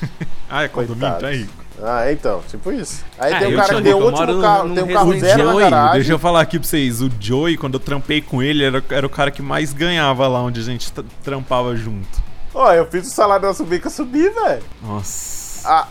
Ah, 0.52 0.64
é 0.64 0.68
condomínio, 0.68 0.98
Coitados. 1.10 1.22
tá 1.22 1.30
rico. 1.30 1.52
Ah, 1.82 2.10
então, 2.12 2.42
tipo 2.48 2.70
isso. 2.72 3.04
Aí 3.18 3.32
Ah, 3.32 3.38
tem 3.38 3.48
um 3.54 3.56
cara 3.56 3.74
que 3.76 3.82
tem 3.82 3.94
o 3.94 4.04
último 4.04 4.40
carro, 4.40 4.74
tem 4.74 4.84
um 4.84 4.92
carro 4.92 5.18
zero 5.18 5.44
na 5.44 5.52
Joey, 5.52 5.70
garagem. 5.70 5.94
deixa 5.94 6.12
eu 6.12 6.18
falar 6.18 6.40
aqui 6.42 6.58
pra 6.58 6.68
vocês. 6.68 7.00
O 7.00 7.10
Joey, 7.18 7.56
quando 7.56 7.74
eu 7.74 7.80
trampei 7.80 8.20
com 8.20 8.42
ele, 8.42 8.64
era, 8.64 8.82
era 8.90 9.06
o 9.06 9.10
cara 9.10 9.30
que 9.30 9.40
mais 9.42 9.72
ganhava 9.72 10.26
lá 10.28 10.42
onde 10.42 10.60
a 10.60 10.62
gente 10.62 10.92
tra- 10.92 11.04
trampava 11.22 11.74
junto. 11.76 12.06
Ó, 12.54 12.72
eu 12.72 12.84
fiz 12.86 13.06
o 13.06 13.10
salário 13.10 13.46
da 13.46 13.54
subir 13.54 13.80
que 13.80 13.86
eu 13.86 13.90
subi, 13.90 14.28
velho. 14.28 14.62
Nossa. 14.82 15.40
Ah, 15.64 15.86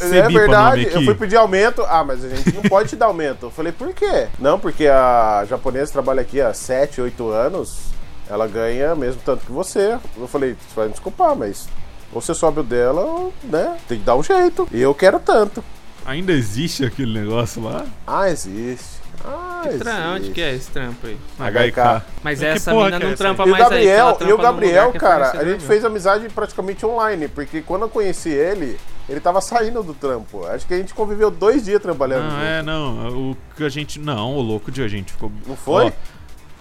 é 0.00 0.26
o 0.28 0.30
verdade, 0.30 0.88
eu 0.92 1.02
fui 1.02 1.14
pedir 1.14 1.36
aumento. 1.36 1.82
Ah, 1.88 2.04
mas 2.04 2.22
a 2.24 2.28
gente 2.28 2.54
não 2.54 2.62
pode 2.68 2.90
te 2.90 2.96
dar 2.96 3.06
aumento. 3.06 3.46
Eu 3.46 3.50
falei, 3.50 3.72
por 3.72 3.92
quê? 3.94 4.28
Não, 4.38 4.58
porque 4.58 4.86
a 4.86 5.44
japonesa 5.48 5.90
trabalha 5.92 6.20
aqui 6.20 6.40
há 6.40 6.52
7, 6.52 7.00
8 7.00 7.28
anos. 7.30 7.78
Ela 8.28 8.46
ganha 8.46 8.94
mesmo 8.94 9.20
tanto 9.24 9.46
que 9.46 9.52
você. 9.52 9.98
Eu 10.18 10.28
falei, 10.28 10.50
você 10.52 10.74
vai 10.76 10.86
me 10.86 10.92
desculpar, 10.92 11.34
mas 11.34 11.68
ou 12.12 12.20
você 12.20 12.34
sobe 12.34 12.60
o 12.60 12.62
dela, 12.62 13.00
ou, 13.02 13.34
né? 13.44 13.76
Tem 13.88 13.98
que 13.98 14.04
dar 14.04 14.16
um 14.16 14.22
jeito. 14.22 14.68
E 14.72 14.80
eu 14.80 14.94
quero 14.94 15.18
tanto. 15.20 15.62
Ainda 16.04 16.32
existe 16.32 16.84
aquele 16.84 17.18
negócio 17.18 17.62
lá? 17.62 17.84
Ah, 18.06 18.30
existe. 18.30 18.96
Ah, 19.24 19.62
Que 19.64 19.78
tra- 19.78 20.12
Onde 20.14 20.30
que 20.30 20.40
é 20.40 20.54
esse 20.54 20.70
trampo 20.70 21.04
aí? 21.06 21.16
HK. 21.38 22.04
Mas 22.22 22.40
essa 22.42 22.72
mina 22.72 22.96
é 22.96 22.98
não 23.00 23.08
essa 23.08 23.16
trampa 23.16 23.42
E 23.42 23.46
o 23.46 23.50
mais 23.50 23.64
aí. 23.64 23.68
Gabriel, 23.70 24.18
e 24.20 24.32
o 24.32 24.38
Gabriel, 24.38 24.90
é 24.94 24.98
cara, 24.98 25.30
a 25.32 25.44
gente 25.44 25.64
fez 25.64 25.84
amizade 25.84 26.28
praticamente 26.28 26.86
online, 26.86 27.26
porque 27.26 27.60
quando 27.62 27.82
eu 27.82 27.88
conheci 27.88 28.28
ele, 28.28 28.78
ele 29.08 29.18
tava 29.18 29.40
saindo 29.40 29.82
do 29.82 29.94
trampo. 29.94 30.46
Acho 30.46 30.64
que 30.66 30.74
a 30.74 30.76
gente 30.76 30.94
conviveu 30.94 31.28
dois 31.30 31.64
dias 31.64 31.82
trabalhando 31.82 32.24
Não, 32.24 32.30
junto. 32.30 32.42
é, 32.44 32.62
não. 32.62 33.30
O 33.32 33.36
que 33.56 33.64
a 33.64 33.68
gente. 33.68 33.98
Não, 33.98 34.36
o 34.36 34.40
louco 34.42 34.70
de 34.70 34.82
a 34.82 34.88
gente 34.88 35.12
ficou. 35.12 35.32
Não 35.46 35.56
foi? 35.56 35.86
Ó, 35.86 35.92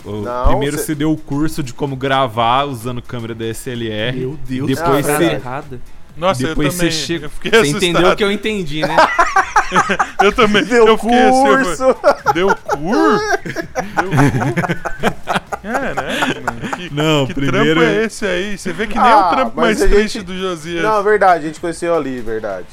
Não, 0.05 0.47
primeiro 0.49 0.77
cê- 0.77 0.83
você 0.83 0.95
deu 0.95 1.11
o 1.11 1.17
curso 1.17 1.61
de 1.63 1.73
como 1.73 1.95
gravar 1.95 2.63
usando 2.65 3.01
câmera 3.01 3.33
DSLR. 3.35 4.17
Meu 4.17 4.37
Deus, 4.47 4.67
Depois 4.67 5.09
Ah, 5.09 5.13
você. 5.13 5.17
verdade. 5.17 5.35
errada. 5.35 5.81
Nossa, 6.17 6.47
Depois 6.47 6.67
eu 6.67 6.71
você 6.71 6.77
também. 6.77 6.91
chega- 6.91 7.25
Eu 7.25 7.29
fiquei 7.29 7.51
Você 7.51 7.57
assustado. 7.57 7.83
entendeu 7.83 8.09
o 8.11 8.15
que 8.15 8.23
eu 8.23 8.31
entendi, 8.31 8.81
né? 8.81 8.95
Eu 10.21 10.31
também. 10.31 10.63
Deu 10.63 10.87
eu 10.87 10.97
fiquei 10.97 11.17
assim, 11.17 11.47
eu 11.47 11.57
curso! 11.57 11.95
Deu 12.33 12.47
cur? 12.55 13.19
Deu 13.95 14.09
cur? 14.11 14.55
Caralho, 15.61 16.43
mano. 16.43 16.61
Que, 16.77 16.93
Não, 16.93 17.25
que 17.27 17.33
primeiro- 17.33 17.79
trampo 17.81 17.95
é 17.95 18.03
esse 18.05 18.25
aí? 18.25 18.57
Você 18.57 18.71
vê 18.71 18.87
que 18.87 18.93
nem 18.97 19.03
Ah, 19.11 19.27
o 19.31 19.35
trampo 19.35 19.59
mais 19.59 19.79
gente- 19.79 19.89
triste 19.91 20.21
do 20.21 20.37
Josias. 20.37 20.83
Não, 20.83 21.03
verdade, 21.03 21.43
a 21.45 21.47
gente 21.47 21.59
conheceu 21.59 21.95
ali, 21.95 22.21
verdade. 22.21 22.67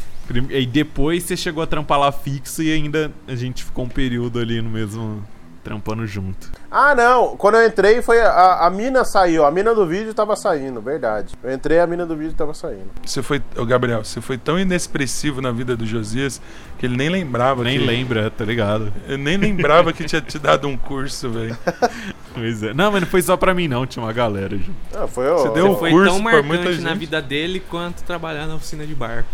E 0.51 0.67
depois 0.67 1.23
você 1.25 1.37
chegou 1.37 1.63
a 1.63 1.67
trampar 1.67 1.99
lá 1.99 2.13
fixo 2.13 2.63
e 2.63 2.73
ainda 2.73 3.11
a 3.27 3.35
gente 3.35 3.65
ficou 3.65 3.85
um 3.85 3.89
período 3.89 4.39
ali 4.39 4.61
no 4.63 4.71
mesmo. 4.71 5.23
Trampando 5.63 6.07
junto. 6.07 6.51
Ah, 6.71 6.95
não. 6.95 7.37
Quando 7.37 7.57
eu 7.57 7.67
entrei, 7.67 8.03
foi 8.03 8.21
a, 8.21 8.67
a 8.67 8.71
mina 8.71 9.05
saiu. 9.05 9.45
A 9.45 9.51
mina 9.51 9.75
do 9.75 9.87
vídeo 9.87 10.13
tava 10.13 10.35
saindo, 10.37 10.81
verdade. 10.81 11.35
Eu 11.43 11.53
entrei, 11.53 11.81
a 11.81 11.87
mina 11.87 12.05
do 12.05 12.17
vídeo 12.17 12.35
tava 12.35 12.53
saindo. 12.55 12.91
Você 13.05 13.23
foi, 13.23 13.43
ô 13.57 13.65
Gabriel, 13.65 14.05
você 14.05 14.21
foi 14.21 14.37
tão 14.37 14.59
inexpressivo 14.59 15.41
na 15.41 15.53
vida 15.53 15.77
do 15.77 15.87
Josias 15.87 16.41
que 16.79 16.87
ele 16.87 16.97
nem 16.97 17.09
lembrava. 17.09 17.63
Nem 17.63 17.79
que, 17.79 17.87
lembra, 17.87 18.31
tá 18.31 18.45
ligado? 18.45 18.93
Eu 19.07 19.17
nem 19.19 19.37
lembrava 19.37 19.93
que 19.93 20.05
tinha 20.05 20.21
te 20.21 20.39
dado 20.39 20.67
um 20.67 20.77
curso, 20.77 21.31
velho. 21.31 21.57
Pois 22.35 22.63
é. 22.63 22.73
Não, 22.73 22.91
mas 22.91 23.03
não 23.03 23.09
foi 23.09 23.21
só 23.21 23.37
pra 23.37 23.53
mim, 23.53 23.69
não. 23.69 23.87
Tinha 23.87 24.03
uma 24.03 24.13
galera 24.13 24.57
junto. 24.57 24.75
Ah, 24.95 25.07
foi 25.07 25.31
o. 25.31 25.37
Você 25.37 25.51
deu 25.51 25.71
um 25.71 25.77
Foi 25.77 25.91
curso 25.91 26.15
tão 26.15 26.19
marcante 26.19 26.81
na 26.81 26.95
vida 26.95 27.21
dele 27.21 27.61
quanto 27.61 28.03
trabalhar 28.05 28.47
na 28.47 28.55
oficina 28.55 28.87
de 28.87 28.95
barco. 28.95 29.29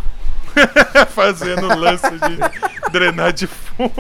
Fazendo 1.15 1.69
lance 1.79 2.11
de 2.11 2.91
drenar 2.91 3.33
de 3.33 3.47
fundo. 3.47 3.95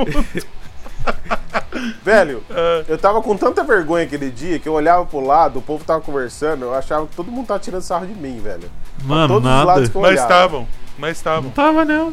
Velho, 2.02 2.42
Ah, 2.50 2.84
eu 2.88 2.98
tava 2.98 3.20
com 3.22 3.36
tanta 3.36 3.62
vergonha 3.62 4.04
aquele 4.04 4.30
dia 4.30 4.58
que 4.58 4.68
eu 4.68 4.72
olhava 4.72 5.04
pro 5.06 5.20
lado, 5.20 5.58
o 5.58 5.62
povo 5.62 5.84
tava 5.84 6.00
conversando, 6.00 6.64
eu 6.64 6.74
achava 6.74 7.06
que 7.06 7.14
todo 7.14 7.30
mundo 7.30 7.46
tava 7.46 7.60
tirando 7.60 7.82
sarro 7.82 8.06
de 8.06 8.14
mim, 8.14 8.40
velho. 8.40 8.70
Mano, 9.04 9.34
Todos 9.34 9.44
os 9.48 9.54
nada. 9.54 9.64
lados 9.64 9.88
que 9.88 9.96
eu 9.96 10.00
mas 10.00 10.10
olhava. 10.12 10.26
estavam, 10.34 10.68
mas 10.98 11.16
estavam. 11.16 11.42
Não 11.44 11.50
tava, 11.50 11.84
não. 11.84 12.12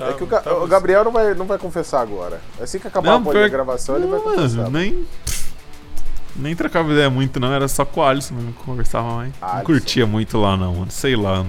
É 0.00 0.12
que 0.14 0.24
o, 0.24 0.26
Ga- 0.26 0.38
estavam. 0.38 0.64
o 0.64 0.66
Gabriel 0.66 1.04
não 1.04 1.12
vai, 1.12 1.34
não 1.34 1.46
vai 1.46 1.58
confessar 1.58 2.00
agora. 2.00 2.40
Assim 2.60 2.78
que 2.78 2.88
acabar 2.88 3.10
Não, 3.20 3.28
a 3.28 3.32
pior- 3.32 3.44
a 3.44 3.48
gravação, 3.48 3.96
ele 3.96 4.06
vai 4.06 4.18
Não, 4.18 4.24
confessar. 4.24 4.56
mano, 4.56 4.70
nem. 4.70 5.06
Nem 6.36 6.56
trocava 6.56 6.90
ideia 6.90 7.08
muito, 7.08 7.38
não. 7.38 7.52
Era 7.52 7.68
só 7.68 7.84
com 7.84 8.00
o 8.00 8.04
Alisson 8.04 8.34
mesmo 8.34 8.52
que 8.52 8.64
conversava 8.64 9.08
mais. 9.14 9.32
Não 9.40 9.48
Alisson. 9.48 9.64
curtia 9.64 10.04
muito 10.06 10.36
lá, 10.40 10.56
não, 10.56 10.74
mano. 10.74 10.90
Sei 10.90 11.14
lá. 11.14 11.38
Não, 11.38 11.46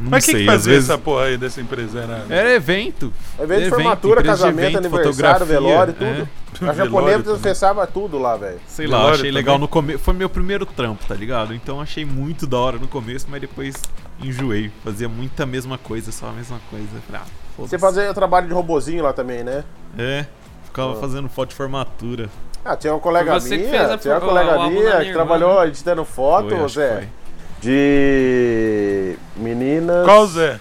não 0.00 0.10
Mas 0.10 0.24
sei. 0.24 0.34
que 0.34 0.40
Às 0.42 0.46
fazia 0.46 0.72
vezes. 0.74 0.90
essa 0.90 0.98
porra 0.98 1.24
aí 1.24 1.36
dessa 1.38 1.60
empresa? 1.60 2.00
Era... 2.00 2.24
Era 2.28 2.52
evento. 2.54 3.12
Evento 3.38 3.48
de 3.48 3.54
Evento, 3.66 3.68
formatura, 3.74 4.22
de 4.22 4.28
casamento, 4.28 4.78
evento, 4.78 4.96
aniversário, 4.96 5.46
velório, 5.46 5.94
é. 6.00 6.14
tudo. 6.14 6.28
A 6.54 6.72
Velório 6.72 6.84
japonesa 6.84 7.38
fechava 7.38 7.84
tudo 7.86 8.16
lá, 8.16 8.36
velho. 8.36 8.60
Sei 8.68 8.86
lá, 8.86 9.06
achei 9.06 9.16
também? 9.16 9.32
legal 9.32 9.58
no 9.58 9.66
começo. 9.66 9.98
Foi 9.98 10.14
meu 10.14 10.28
primeiro 10.28 10.64
trampo, 10.64 11.04
tá 11.04 11.14
ligado? 11.14 11.52
Então 11.52 11.80
achei 11.80 12.04
muito 12.04 12.46
da 12.46 12.56
hora 12.58 12.78
no 12.78 12.86
começo, 12.86 13.26
mas 13.28 13.40
depois 13.40 13.74
enjoei. 14.22 14.70
Fazia 14.84 15.08
muita 15.08 15.44
mesma 15.44 15.76
coisa, 15.76 16.12
só 16.12 16.28
a 16.28 16.32
mesma 16.32 16.60
coisa. 16.70 16.86
Ah. 17.12 17.22
Você 17.58 17.76
fazia 17.78 18.08
o 18.10 18.14
trabalho 18.14 18.46
de 18.46 18.52
robozinho 18.54 19.02
lá 19.02 19.12
também, 19.12 19.42
né? 19.42 19.64
É, 19.98 20.26
ficava 20.64 20.92
Ah. 20.92 20.96
fazendo 21.00 21.28
foto 21.28 21.48
de 21.50 21.56
formatura. 21.56 22.28
Ah, 22.64 22.76
tinha 22.76 22.94
uma 22.94 23.00
colega 23.00 23.38
que 23.40 23.48
minha, 23.58 23.94
a 23.94 23.98
tinha 23.98 24.14
uma 24.14 24.20
colega 24.20 24.58
o 24.58 24.70
minha 24.70 24.90
que 24.92 25.02
irmã, 25.02 25.12
trabalhou 25.12 25.64
editando 25.66 26.04
foto, 26.04 26.48
Foi, 26.50 26.58
que 26.64 26.68
Zé. 26.72 26.94
foi. 26.94 27.08
De 27.64 29.16
meninas. 29.36 30.04
Qual 30.04 30.26
Zé? 30.26 30.60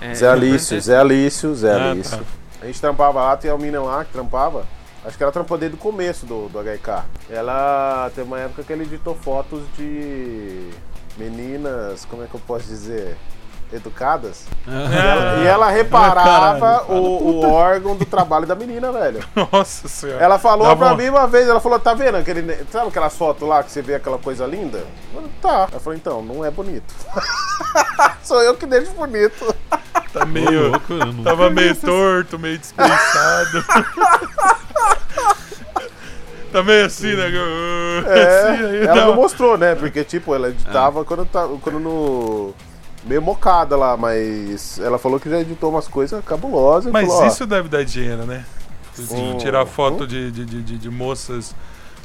É, 0.00 0.14
Zé 0.14 0.28
Alício, 0.28 0.80
Zé 0.80 0.96
Alício, 0.98 1.54
Zé 1.54 1.72
Ah, 1.72 1.90
Alício. 1.90 2.18
tá. 2.18 2.24
A 2.60 2.66
gente 2.66 2.80
trampava 2.80 3.22
lá, 3.22 3.36
tem 3.36 3.50
uma 3.50 3.58
menina 3.58 3.80
lá 3.82 4.04
que 4.04 4.12
trampava. 4.12 4.66
Acho 5.04 5.16
que 5.16 5.22
ela 5.22 5.30
trampou 5.32 5.56
desde 5.56 5.76
o 5.76 5.78
começo 5.78 6.26
do, 6.26 6.48
do 6.48 6.58
HK. 6.58 7.04
Ela 7.30 8.10
teve 8.14 8.26
uma 8.26 8.40
época 8.40 8.62
que 8.64 8.72
ela 8.72 8.82
editou 8.82 9.14
fotos 9.14 9.62
de 9.76 10.70
meninas, 11.16 12.04
como 12.06 12.24
é 12.24 12.26
que 12.26 12.34
eu 12.34 12.40
posso 12.46 12.66
dizer? 12.66 13.16
Educadas. 13.74 14.44
Ah, 14.66 14.88
E 14.90 14.96
ela, 14.96 15.36
e 15.42 15.46
ela 15.46 15.70
reparava 15.70 16.60
caralho. 16.78 16.92
o, 16.92 17.44
o 17.44 17.50
órgão 17.52 17.96
do 17.96 18.04
trabalho 18.04 18.46
da 18.46 18.54
menina, 18.54 18.90
velho. 18.92 19.20
Nossa 19.52 19.88
senhora. 19.88 20.22
Ela 20.22 20.38
falou 20.38 20.66
Dá 20.68 20.76
pra 20.76 20.90
bom. 20.90 20.96
mim 20.96 21.08
uma 21.08 21.26
vez, 21.26 21.48
ela 21.48 21.60
falou, 21.60 21.78
tá 21.78 21.92
vendo 21.94 22.16
aquele. 22.16 22.64
Sabe 22.70 22.88
aquelas 22.88 23.16
fotos 23.16 23.46
lá 23.48 23.62
que 23.62 23.70
você 23.70 23.82
vê 23.82 23.94
aquela 23.96 24.18
coisa 24.18 24.46
linda? 24.46 24.84
Falei, 25.12 25.30
tá. 25.42 25.68
Ela 25.70 25.80
falou, 25.80 25.94
então, 25.94 26.22
não 26.22 26.44
é 26.44 26.50
bonito. 26.50 26.94
Sou 28.22 28.40
eu 28.42 28.54
que 28.56 28.66
deixo 28.66 28.92
bonito. 28.92 29.54
Tá 30.12 30.24
meio. 30.24 30.70
louco, 30.70 31.22
Tava 31.24 31.50
meio 31.50 31.74
torto, 31.76 32.38
meio 32.38 32.56
despreçado. 32.58 33.64
tá 36.52 36.62
meio 36.62 36.86
assim, 36.86 37.14
né? 37.14 37.24
É, 38.06 38.50
assim, 38.50 38.76
ela 38.88 39.06
não 39.06 39.14
mostrou, 39.16 39.58
né? 39.58 39.74
Porque, 39.74 40.04
tipo, 40.04 40.34
ela 40.34 40.48
editava 40.50 41.04
quando, 41.04 41.24
tá, 41.26 41.48
quando 41.60 41.80
no. 41.80 42.54
Meio 43.04 43.20
mocada 43.22 43.76
lá, 43.76 43.96
mas 43.96 44.78
ela 44.78 44.98
falou 44.98 45.20
que 45.20 45.28
já 45.28 45.40
editou 45.40 45.70
umas 45.70 45.86
coisas 45.88 46.24
cabulosas. 46.24 46.88
e 46.88 46.92
Mas 46.92 47.06
falou, 47.08 47.22
ó, 47.22 47.26
isso 47.26 47.46
deve 47.46 47.68
dar 47.68 47.84
dinheiro, 47.84 48.24
né? 48.24 48.44
Sim. 48.94 49.36
Tirar 49.38 49.66
foto 49.66 50.06
de, 50.06 50.30
de, 50.30 50.44
de, 50.44 50.62
de- 50.62 50.78
de 50.78 50.90
moças 50.90 51.54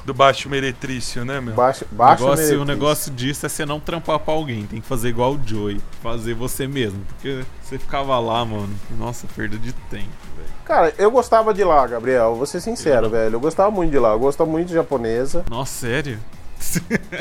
do 0.04 0.14
baixo 0.14 0.50
meretrício, 0.50 1.24
né, 1.24 1.40
meu? 1.40 1.54
Baixa, 1.54 1.86
O 1.92 1.96
baixa 1.96 2.24
negócio, 2.24 2.44
o 2.46 2.48
meretriz. 2.48 2.68
negócio 2.68 3.12
disso 3.14 3.46
é 3.46 3.50
você 3.50 3.66
não 3.66 3.80
trampar 3.80 4.18
pra 4.20 4.34
alguém, 4.34 4.66
tem 4.66 4.82
que 4.82 4.88
fazer 4.88 5.10
igual 5.10 5.34
o 5.34 5.40
Joey, 5.46 5.80
fazer 6.02 6.34
você 6.34 6.68
mesmo. 6.68 7.00
Porque 7.10 7.44
você 7.62 7.78
ficava 7.78 8.18
lá, 8.20 8.44
mano, 8.44 8.70
nossa, 8.98 9.28
perda 9.36 9.58
de 9.58 9.72
tempo, 9.72 10.08
velho. 10.36 10.50
Cara, 10.66 10.94
eu 10.98 11.12
gostava 11.12 11.54
de 11.54 11.64
lá, 11.64 11.86
Gabriel. 11.86 12.36
Vou 12.36 12.46
ser 12.46 12.60
sincero, 12.60 13.10
velho. 13.10 13.36
Eu 13.36 13.40
gostava 13.40 13.70
muito 13.70 13.92
de 13.92 14.00
lá. 14.00 14.12
Eu 14.14 14.20
gostava 14.20 14.50
muito 14.50 14.68
de 14.68 14.74
japonesa. 14.74 15.44
Nossa, 15.50 15.74
sério? 15.88 16.20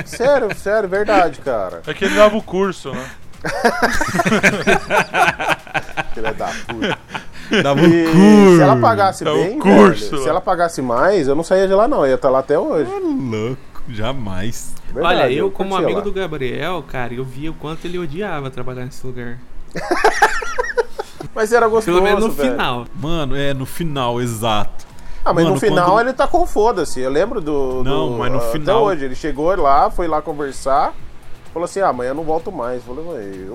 Sério, 0.05 0.49
sério, 0.57 0.89
verdade, 0.89 1.41
cara. 1.41 1.83
É 1.87 1.95
que 1.95 2.05
ele 2.05 2.15
dava 2.17 2.37
o 2.37 2.43
curso, 2.43 2.91
né? 2.93 3.09
Filha 6.15 6.33
da 6.35 6.47
puta. 6.67 6.99
Dava 7.63 7.81
um 7.81 7.91
curso. 7.91 8.57
se 8.57 8.63
ela 8.63 8.77
pagasse 8.77 9.25
o 9.25 9.35
bem, 9.35 9.59
curso 9.59 10.11
velho, 10.11 10.23
se 10.23 10.29
ela 10.29 10.41
pagasse 10.41 10.83
mais, 10.83 11.27
eu 11.29 11.35
não 11.35 11.43
saía 11.43 11.67
de 11.67 11.73
lá 11.75 11.89
não. 11.89 12.01
Eu 12.05 12.11
ia 12.11 12.15
estar 12.17 12.29
lá 12.31 12.41
até 12.41 12.59
hoje. 12.59 12.91
Louco, 12.91 13.59
jamais. 13.89 14.75
Verdade, 14.93 15.15
Olha, 15.23 15.33
eu, 15.33 15.51
como 15.51 15.71
curtia 15.71 15.87
amigo 15.87 15.99
lá. 16.01 16.05
do 16.05 16.13
Gabriel, 16.13 16.85
cara, 16.87 17.15
eu 17.15 17.25
via 17.25 17.51
o 17.51 17.55
quanto 17.55 17.85
ele 17.87 17.99
odiava 17.99 18.51
trabalhar 18.51 18.85
nesse 18.85 19.07
lugar. 19.07 19.39
Mas 21.35 21.53
era 21.53 21.67
gostoso, 21.69 21.97
Pelo 21.99 22.03
menos 22.03 22.25
no 22.27 22.33
velho. 22.33 22.51
final. 22.53 22.87
Mano, 23.01 23.37
é 23.37 23.53
no 23.55 23.65
final, 23.67 24.21
exato. 24.21 24.87
Ah, 25.25 25.33
mas 25.33 25.45
Mano, 25.45 25.55
no 25.57 25.61
final 25.61 25.91
quando- 25.93 26.01
ele 26.07 26.13
tá 26.15 26.27
com 26.27 26.47
foda-se. 26.47 27.01
Eu 27.01 27.11
lembro 27.11 27.41
do. 27.41 27.83
Não, 27.85 28.13
do- 28.13 28.19
mas 28.19 28.33
no 28.33 28.39
até 28.39 28.51
final- 28.53 28.83
hoje. 28.85 29.05
Ele 29.05 29.15
chegou 29.15 29.55
lá, 29.57 29.91
foi 29.91 30.09
lá 30.09 30.21
conversar. 30.23 30.95
Falou 31.59 31.65
assim: 31.65 31.81
ah, 31.81 31.89
amanhã 31.89 32.11
eu 32.11 32.15
não 32.15 32.23
volto 32.23 32.53
mais. 32.53 32.87
Eu 32.87 32.95
falei, 32.95 33.49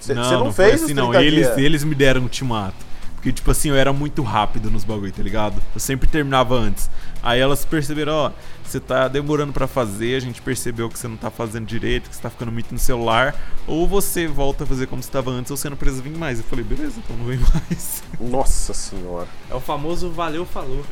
você 0.00 0.14
não, 0.14 0.22
não, 0.22 0.44
não 0.44 0.52
fez 0.52 0.82
assim, 0.82 0.92
os 0.92 0.96
não. 0.96 1.10
30 1.10 1.22
Eles, 1.22 1.46
dias? 1.46 1.58
eles 1.58 1.84
me 1.84 1.94
deram 1.94 2.22
um 2.22 2.24
ultimato. 2.24 2.92
Porque, 3.14 3.30
tipo 3.30 3.50
assim, 3.50 3.68
eu 3.68 3.76
era 3.76 3.92
muito 3.92 4.22
rápido 4.22 4.70
nos 4.70 4.82
bagulho, 4.82 5.12
tá 5.12 5.22
ligado? 5.22 5.62
Eu 5.74 5.78
sempre 5.80 6.08
terminava 6.08 6.56
antes. 6.56 6.90
Aí 7.22 7.38
elas 7.38 7.64
perceberam, 7.64 8.12
ó, 8.12 8.30
você 8.64 8.80
tá 8.80 9.06
demorando 9.06 9.52
pra 9.52 9.68
fazer, 9.68 10.16
a 10.16 10.20
gente 10.20 10.42
percebeu 10.42 10.88
que 10.88 10.98
você 10.98 11.06
não 11.06 11.16
tá 11.16 11.30
fazendo 11.30 11.64
direito, 11.64 12.08
que 12.10 12.16
você 12.16 12.22
tá 12.22 12.30
ficando 12.30 12.50
muito 12.50 12.72
no 12.72 12.80
celular. 12.80 13.36
Ou 13.66 13.86
você 13.86 14.26
volta 14.26 14.64
a 14.64 14.66
fazer 14.66 14.86
como 14.86 15.00
você 15.02 15.10
tava 15.10 15.30
antes, 15.30 15.50
ou 15.50 15.56
você 15.56 15.70
não 15.70 15.76
precisa 15.76 16.02
vir 16.02 16.16
mais. 16.16 16.38
Eu 16.38 16.44
falei, 16.46 16.64
beleza, 16.64 16.94
então 16.98 17.14
não 17.16 17.26
vem 17.26 17.38
mais. 17.54 18.02
Nossa 18.18 18.72
senhora. 18.72 19.28
É 19.48 19.54
o 19.54 19.60
famoso 19.60 20.10
valeu, 20.10 20.44
falou. 20.46 20.82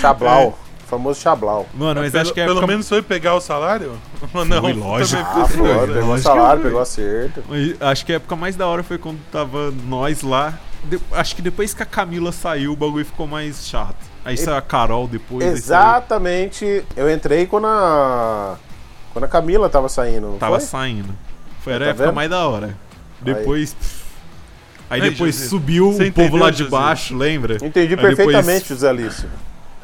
Chablau. 0.00 0.58
Famoso 0.88 1.20
Chablau. 1.20 1.66
Mano, 1.74 2.00
mas 2.00 2.12
pelo, 2.12 2.22
acho 2.22 2.32
que 2.32 2.40
é 2.40 2.44
pelo 2.44 2.58
época- 2.58 2.66
menos 2.72 2.88
foi 2.88 3.02
pegar 3.02 3.34
o 3.34 3.40
salário? 3.40 3.92
Não? 4.32 4.60
Foi, 4.60 4.72
lógico. 4.72 5.20
Ah, 5.22 5.46
foi, 5.48 5.62
né? 5.62 5.94
Pegou 5.94 6.14
o 6.14 6.18
salário, 6.18 6.62
pegou 6.62 6.80
acerto. 6.80 7.42
Mas 7.48 7.74
Acho 7.80 8.06
que 8.06 8.12
a 8.12 8.16
época 8.16 8.36
mais 8.36 8.54
da 8.56 8.66
hora 8.66 8.82
foi 8.82 8.96
quando 8.98 9.18
tava 9.32 9.72
nós 9.86 10.22
lá. 10.22 10.54
De- 10.84 11.00
acho 11.12 11.34
que 11.34 11.42
depois 11.42 11.74
que 11.74 11.82
a 11.82 11.86
Camila 11.86 12.30
saiu, 12.30 12.72
o 12.72 12.76
bagulho 12.76 13.04
ficou 13.04 13.26
mais 13.26 13.66
chato. 13.66 13.96
Aí 14.24 14.36
saiu 14.36 14.56
a 14.56 14.62
Carol 14.62 15.08
depois. 15.08 15.42
saiu- 15.44 15.56
Exatamente. 15.56 16.84
Eu 16.96 17.10
entrei 17.12 17.46
quando 17.46 17.66
a. 17.66 18.56
Quando 19.12 19.24
a 19.24 19.28
Camila 19.28 19.68
tava 19.68 19.88
saindo, 19.88 20.28
não 20.32 20.38
Tava 20.38 20.60
foi? 20.60 20.68
saindo. 20.68 21.08
Foi 21.62 21.72
era 21.72 21.84
Tá 21.86 21.90
a 21.90 21.90
época 21.90 22.04
vendo? 22.06 22.14
mais 22.14 22.30
da 22.30 22.46
hora. 22.46 22.76
Depois. 23.20 23.74
Aí, 24.88 25.00
Aí, 25.02 25.10
depois 25.10 25.34
subiu 25.34 25.92
você 25.92 26.04
o 26.08 26.12
povo 26.12 26.36
lá 26.36 26.50
de 26.50 26.62
baixo, 26.68 27.16
lembra? 27.16 27.56
Entendi 27.56 27.78
Aí 27.80 27.96
depois- 27.96 28.14
perfeitamente, 28.16 28.68
José 28.68 28.88
Alício. 28.88 29.28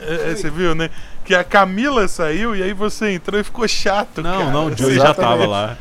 É, 0.06 0.30
é, 0.30 0.34
você 0.34 0.50
viu, 0.50 0.74
né? 0.74 0.90
Que 1.24 1.34
a 1.34 1.44
Camila 1.44 2.06
saiu 2.08 2.54
e 2.56 2.62
aí 2.62 2.72
você 2.72 3.12
entrou 3.12 3.40
e 3.40 3.44
ficou 3.44 3.66
chato, 3.68 4.22
Não, 4.22 4.38
cara. 4.38 4.50
não, 4.50 4.66
o 4.66 4.76
Joey 4.76 4.94
já 4.96 5.04
Exatamente. 5.04 5.38
tava 5.38 5.46
lá. 5.46 5.76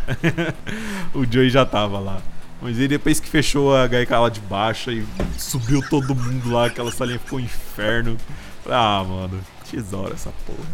o 1.14 1.26
Joey 1.26 1.50
já 1.50 1.66
tava 1.66 2.00
lá. 2.00 2.18
Mas 2.62 2.80
aí 2.80 2.88
depois 2.88 3.20
que 3.20 3.28
fechou 3.28 3.76
a 3.76 3.88
HK 3.88 4.12
lá 4.12 4.30
de 4.30 4.40
baixo 4.42 4.92
e 4.92 5.06
subiu 5.38 5.84
todo 5.90 6.14
mundo 6.14 6.52
lá, 6.52 6.68
aquela 6.68 6.92
salinha 6.92 7.18
ficou 7.18 7.40
um 7.40 7.42
inferno. 7.42 8.16
Ah, 8.70 9.04
mano, 9.04 9.42
tesoura 9.70 10.14
essa 10.14 10.32
porra. 10.46 10.70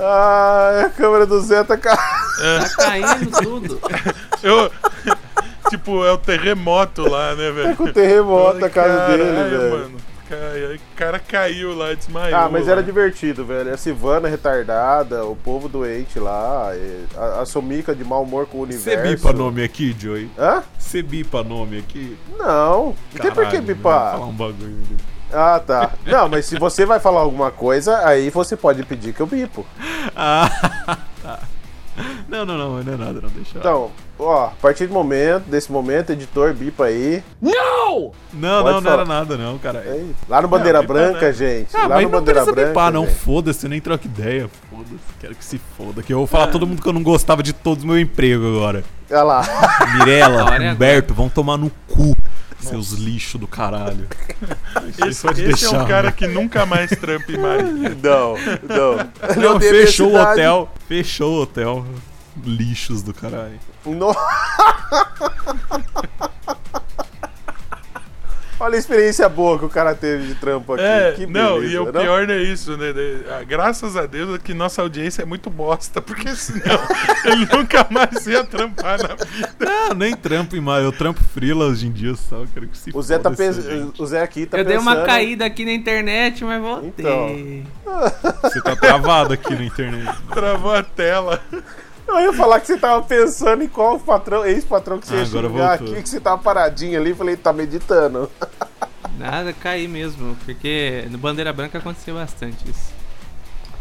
Ah, 0.00 0.84
a 0.86 0.90
câmera 0.90 1.26
do 1.26 1.40
Zé 1.40 1.62
tá 1.64 1.76
ca... 1.76 1.96
Tá 1.96 2.68
caindo 2.76 3.30
tudo. 3.42 3.80
Eu... 4.42 4.70
tipo, 5.68 6.04
é 6.04 6.12
o 6.12 6.18
terremoto 6.18 7.08
lá, 7.08 7.34
né, 7.34 7.50
velho? 7.50 7.76
com 7.76 7.84
o 7.84 7.92
terremoto 7.92 8.58
na 8.58 8.70
casa 8.70 8.96
Caralho, 8.96 9.24
dele, 9.24 9.58
velho. 9.58 9.90
O 10.34 10.96
cara 10.96 11.18
caiu 11.18 11.74
lá, 11.76 11.94
desmaiou. 11.94 12.38
Ah, 12.38 12.48
mas 12.50 12.66
lá. 12.66 12.72
era 12.72 12.82
divertido, 12.82 13.44
velho. 13.44 13.72
A 13.72 13.76
Silvana 13.76 14.28
retardada, 14.28 15.24
o 15.24 15.36
povo 15.36 15.68
doente 15.68 16.18
lá, 16.18 16.72
a, 17.16 17.40
a 17.42 17.46
Somica 17.46 17.94
de 17.94 18.04
mau 18.04 18.22
humor 18.22 18.46
com 18.46 18.58
o 18.58 18.66
Você 18.66 18.90
universo. 18.90 19.16
bipa 19.16 19.32
nome 19.32 19.62
aqui, 19.64 19.94
Joey? 19.98 20.30
Hã? 20.38 20.62
Você 20.78 21.02
bipa 21.02 21.42
nome 21.42 21.78
aqui? 21.78 22.16
Não, 22.38 22.94
não 23.12 23.20
tem 23.20 23.30
por 23.32 23.48
que 23.48 23.60
bipar. 23.60 24.10
Vou 24.12 24.20
falar 24.20 24.26
um 24.26 24.32
bagulho. 24.36 24.76
ali. 24.86 24.96
Ah, 25.32 25.60
tá. 25.64 25.92
Não, 26.06 26.28
mas 26.28 26.46
se 26.46 26.58
você 26.58 26.86
vai 26.86 26.98
falar 26.98 27.20
alguma 27.20 27.50
coisa, 27.50 27.98
aí 28.06 28.30
você 28.30 28.56
pode 28.56 28.82
pedir 28.84 29.12
que 29.12 29.20
eu 29.20 29.26
bipo. 29.26 29.66
Ah, 30.16 30.48
tá. 31.22 31.40
Não, 32.28 32.44
não, 32.44 32.56
não, 32.56 32.82
não 32.82 32.92
é 32.94 32.96
nada, 32.96 33.20
não, 33.20 33.28
deixa. 33.28 33.58
Então, 33.58 33.90
ó, 34.18 34.46
a 34.46 34.50
partir 34.60 34.86
do 34.86 34.94
momento, 34.94 35.44
desse 35.44 35.70
momento, 35.70 36.10
editor, 36.12 36.54
bipa 36.54 36.84
aí. 36.86 37.22
No! 37.40 37.50
Não, 37.98 38.12
pode 38.22 38.24
não, 38.32 38.64
não 38.74 38.82
falar. 38.82 38.94
era 38.94 39.04
nada, 39.04 39.36
não, 39.36 39.58
cara. 39.58 39.80
aí. 39.80 40.14
Lá 40.28 40.42
no 40.42 40.48
Bandeira 40.48 40.78
Não, 40.78 40.82
bipa 40.82 40.94
Branca, 40.94 41.26
não. 41.26 41.32
gente. 41.32 41.76
Ah, 41.76 41.82
lá 41.82 41.88
mas 41.88 42.02
no 42.04 42.10
não 42.10 42.18
Bandeira 42.18 42.44
Branca. 42.44 42.68
bipar, 42.68 42.92
não. 42.92 43.06
Foda-se, 43.06 43.66
eu 43.66 43.70
nem 43.70 43.80
troco 43.80 44.06
ideia. 44.06 44.48
Foda-se, 44.70 44.94
quero 45.20 45.34
que 45.34 45.44
se 45.44 45.60
foda. 45.76 46.02
Que 46.02 46.12
eu 46.12 46.18
vou 46.18 46.26
falar 46.26 46.48
todo 46.48 46.66
mundo 46.66 46.82
que 46.82 46.88
eu 46.88 46.92
não 46.92 47.02
gostava 47.02 47.42
de 47.42 47.52
todos 47.52 47.82
os 47.84 47.88
meus 47.88 48.00
empregos 48.00 48.46
agora. 48.46 48.84
Olha 49.10 49.22
lá. 49.22 49.42
Mirella. 49.98 50.72
Humberto, 50.72 51.14
vão 51.14 51.28
tomar 51.28 51.56
no 51.56 51.70
cu, 51.88 52.16
seus 52.60 52.92
lixos 52.92 53.40
do 53.40 53.46
caralho. 53.46 54.06
Esse, 55.06 55.08
esse 55.08 55.28
é 55.28 55.32
deixar, 55.32 55.82
um 55.82 55.86
cara 55.86 56.04
mano. 56.04 56.12
que 56.12 56.26
nunca 56.26 56.66
mais 56.66 56.90
trampa 56.90 57.32
em 57.32 57.38
Maria. 57.38 57.96
Não, 58.02 58.34
não. 58.68 59.42
Não, 59.42 59.58
tem 59.58 59.70
fechou 59.70 60.12
o 60.12 60.20
hotel. 60.20 60.70
Fechou 60.86 61.38
o 61.38 61.42
hotel. 61.42 61.86
Lixos 62.44 63.02
do 63.02 63.12
caralho. 63.12 63.58
No- 63.84 64.14
Olha 68.60 68.74
a 68.74 68.78
experiência 68.78 69.28
boa 69.28 69.56
que 69.56 69.64
o 69.64 69.68
cara 69.68 69.94
teve 69.94 70.26
de 70.26 70.34
trampo 70.34 70.72
aqui. 70.72 70.82
É, 70.82 71.12
que 71.12 71.26
não, 71.26 71.54
beleza, 71.54 71.74
e 71.74 71.78
o 71.78 71.92
não? 71.92 71.92
pior 71.92 72.26
não 72.26 72.34
é 72.34 72.42
isso, 72.42 72.76
né? 72.76 72.86
Ah, 73.30 73.44
Graças 73.44 73.96
a 73.96 74.04
Deus 74.04 74.34
é 74.34 74.38
que 74.38 74.52
nossa 74.52 74.82
audiência 74.82 75.22
é 75.22 75.24
muito 75.24 75.48
bosta, 75.48 76.02
porque 76.02 76.34
senão 76.34 76.80
ele 77.24 77.46
nunca 77.52 77.86
mais 77.88 78.26
ia 78.26 78.42
trampar 78.42 78.98
na 79.00 79.14
vida. 79.14 79.54
Não, 79.60 79.94
nem 79.94 80.16
trampo 80.16 80.56
em 80.56 80.60
maio. 80.60 80.86
Eu 80.86 80.92
trampo 80.92 81.22
frila 81.22 81.66
hoje 81.66 81.86
em 81.86 81.92
dia 81.92 82.16
só. 82.16 82.44
Quero 82.52 82.66
que 82.66 82.76
se 82.76 82.90
O 82.92 83.00
Zé, 83.00 83.18
tá 83.18 83.30
foda 83.30 83.44
essa 83.44 83.62
pens... 83.62 83.64
gente. 83.64 84.02
o 84.02 84.06
Zé 84.06 84.22
aqui 84.22 84.44
tá 84.44 84.58
eu 84.58 84.64
dei 84.64 84.76
pensando... 84.76 84.96
uma 84.96 85.06
caída 85.06 85.44
aqui 85.44 85.64
na 85.64 85.72
internet, 85.72 86.44
mas 86.44 86.60
voltei. 86.60 86.92
Então. 86.98 87.64
Você 88.42 88.60
tá 88.60 88.74
travado 88.74 89.34
aqui 89.34 89.54
na 89.54 89.64
internet. 89.64 90.16
Travou 90.34 90.74
a 90.74 90.82
tela. 90.82 91.40
Eu 92.08 92.20
ia 92.20 92.32
falar 92.32 92.60
que 92.60 92.66
você 92.66 92.76
tava 92.78 93.02
pensando 93.02 93.62
em 93.62 93.68
qual 93.68 93.98
patrão, 94.00 94.44
ex-patrão 94.44 94.98
que 94.98 95.06
você 95.06 95.14
Ah, 95.14 95.18
ia 95.18 95.24
voltou. 95.26 95.62
aqui, 95.66 96.02
que 96.02 96.08
você 96.08 96.18
tava 96.20 96.38
paradinho 96.42 96.98
ali. 96.98 97.14
Falei, 97.14 97.36
tá 97.36 97.52
meditando. 97.52 98.30
Nada, 99.18 99.52
caí 99.52 99.86
mesmo, 99.88 100.36
porque 100.44 101.04
no 101.10 101.18
Bandeira 101.18 101.52
Branca 101.52 101.78
aconteceu 101.78 102.14
bastante 102.14 102.68
isso. 102.70 102.96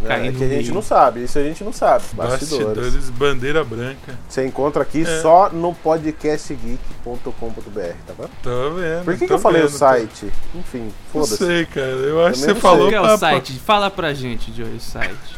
Caí 0.06 0.28
É, 0.28 0.32
no 0.32 0.38
que 0.38 0.44
a 0.44 0.48
gente 0.48 0.72
não 0.72 0.82
sabe, 0.84 1.24
isso 1.24 1.40
a 1.40 1.44
gente 1.44 1.64
não 1.64 1.74
sabe. 1.74 2.04
Bastidores. 2.14 2.66
Bastidores, 2.68 3.10
bandeira 3.10 3.64
branca. 3.64 4.16
Você 4.30 4.46
encontra 4.46 4.84
aqui 4.84 5.02
É. 5.02 5.22
só 5.22 5.50
no 5.50 5.74
podcastgeek.com.br, 5.74 7.96
tá 8.06 8.14
vendo? 8.18 8.30
Tô 8.44 8.72
vendo. 8.76 9.06
Por 9.06 9.18
que, 9.18 9.26
que 9.28 9.34
eu 9.34 9.40
falei 9.40 9.64
o 9.64 9.68
vendo, 9.68 9.78
site? 9.78 10.32
Enfim, 10.54 10.92
Não 11.14 11.24
foda-se. 11.24 11.38
sei, 11.38 11.66
cara. 11.66 11.88
Eu 11.88 12.24
acho 12.26 12.34
que 12.34 12.40
você 12.46 12.54
não 12.54 12.62
falou 12.62 12.78
Qual 12.80 12.90
que 12.90 12.96
é 12.96 13.00
pra- 13.02 13.16
o 13.16 13.18
site? 13.18 13.54
Fala 13.60 13.90
pra 13.90 14.14
gente, 14.14 14.54
Joey, 14.54 14.76
o 14.76 14.80
site. 14.80 15.38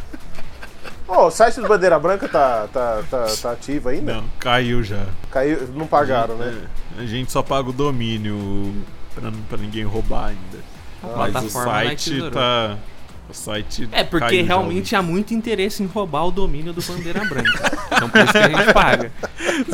Ô, 1.09 1.25
o 1.25 1.31
site 1.31 1.59
do 1.59 1.67
Bandeira 1.67 1.97
Branca 1.97 2.27
tá, 2.27 2.67
tá, 2.71 3.01
tá, 3.09 3.25
tá 3.41 3.51
ativo 3.51 3.89
ainda? 3.89 4.13
Não, 4.15 4.23
caiu 4.39 4.83
já. 4.83 5.05
Caiu, 5.31 5.67
não 5.73 5.87
pagaram, 5.87 6.35
né? 6.35 6.55
É, 6.97 7.01
A 7.01 7.05
gente 7.05 7.31
só 7.31 7.41
paga 7.41 7.69
o 7.69 7.73
domínio 7.73 8.75
pra, 9.15 9.31
não- 9.31 9.41
pra 9.49 9.57
ninguém 9.57 9.83
roubar 9.83 10.27
ainda. 10.27 10.59
A 11.01 11.17
Mas 11.17 11.35
o 11.45 11.49
site 11.49 12.29
tá. 12.31 12.77
O 13.29 13.33
site. 13.33 13.87
É, 13.91 14.03
porque 14.03 14.25
caiu 14.27 14.41
já, 14.41 14.47
realmente 14.47 14.95
há 14.95 15.01
muito 15.01 15.33
interesse 15.33 15.81
em 15.81 15.85
roubar 15.87 16.25
o 16.25 16.31
domínio 16.31 16.73
do 16.73 16.81
Bandeira 16.81 17.23
Branca. 17.25 17.77
então 17.91 18.09
por 18.09 18.21
isso 18.21 18.31
que 18.31 18.37
a 18.37 18.49
gente 18.49 18.73
paga. 18.73 19.11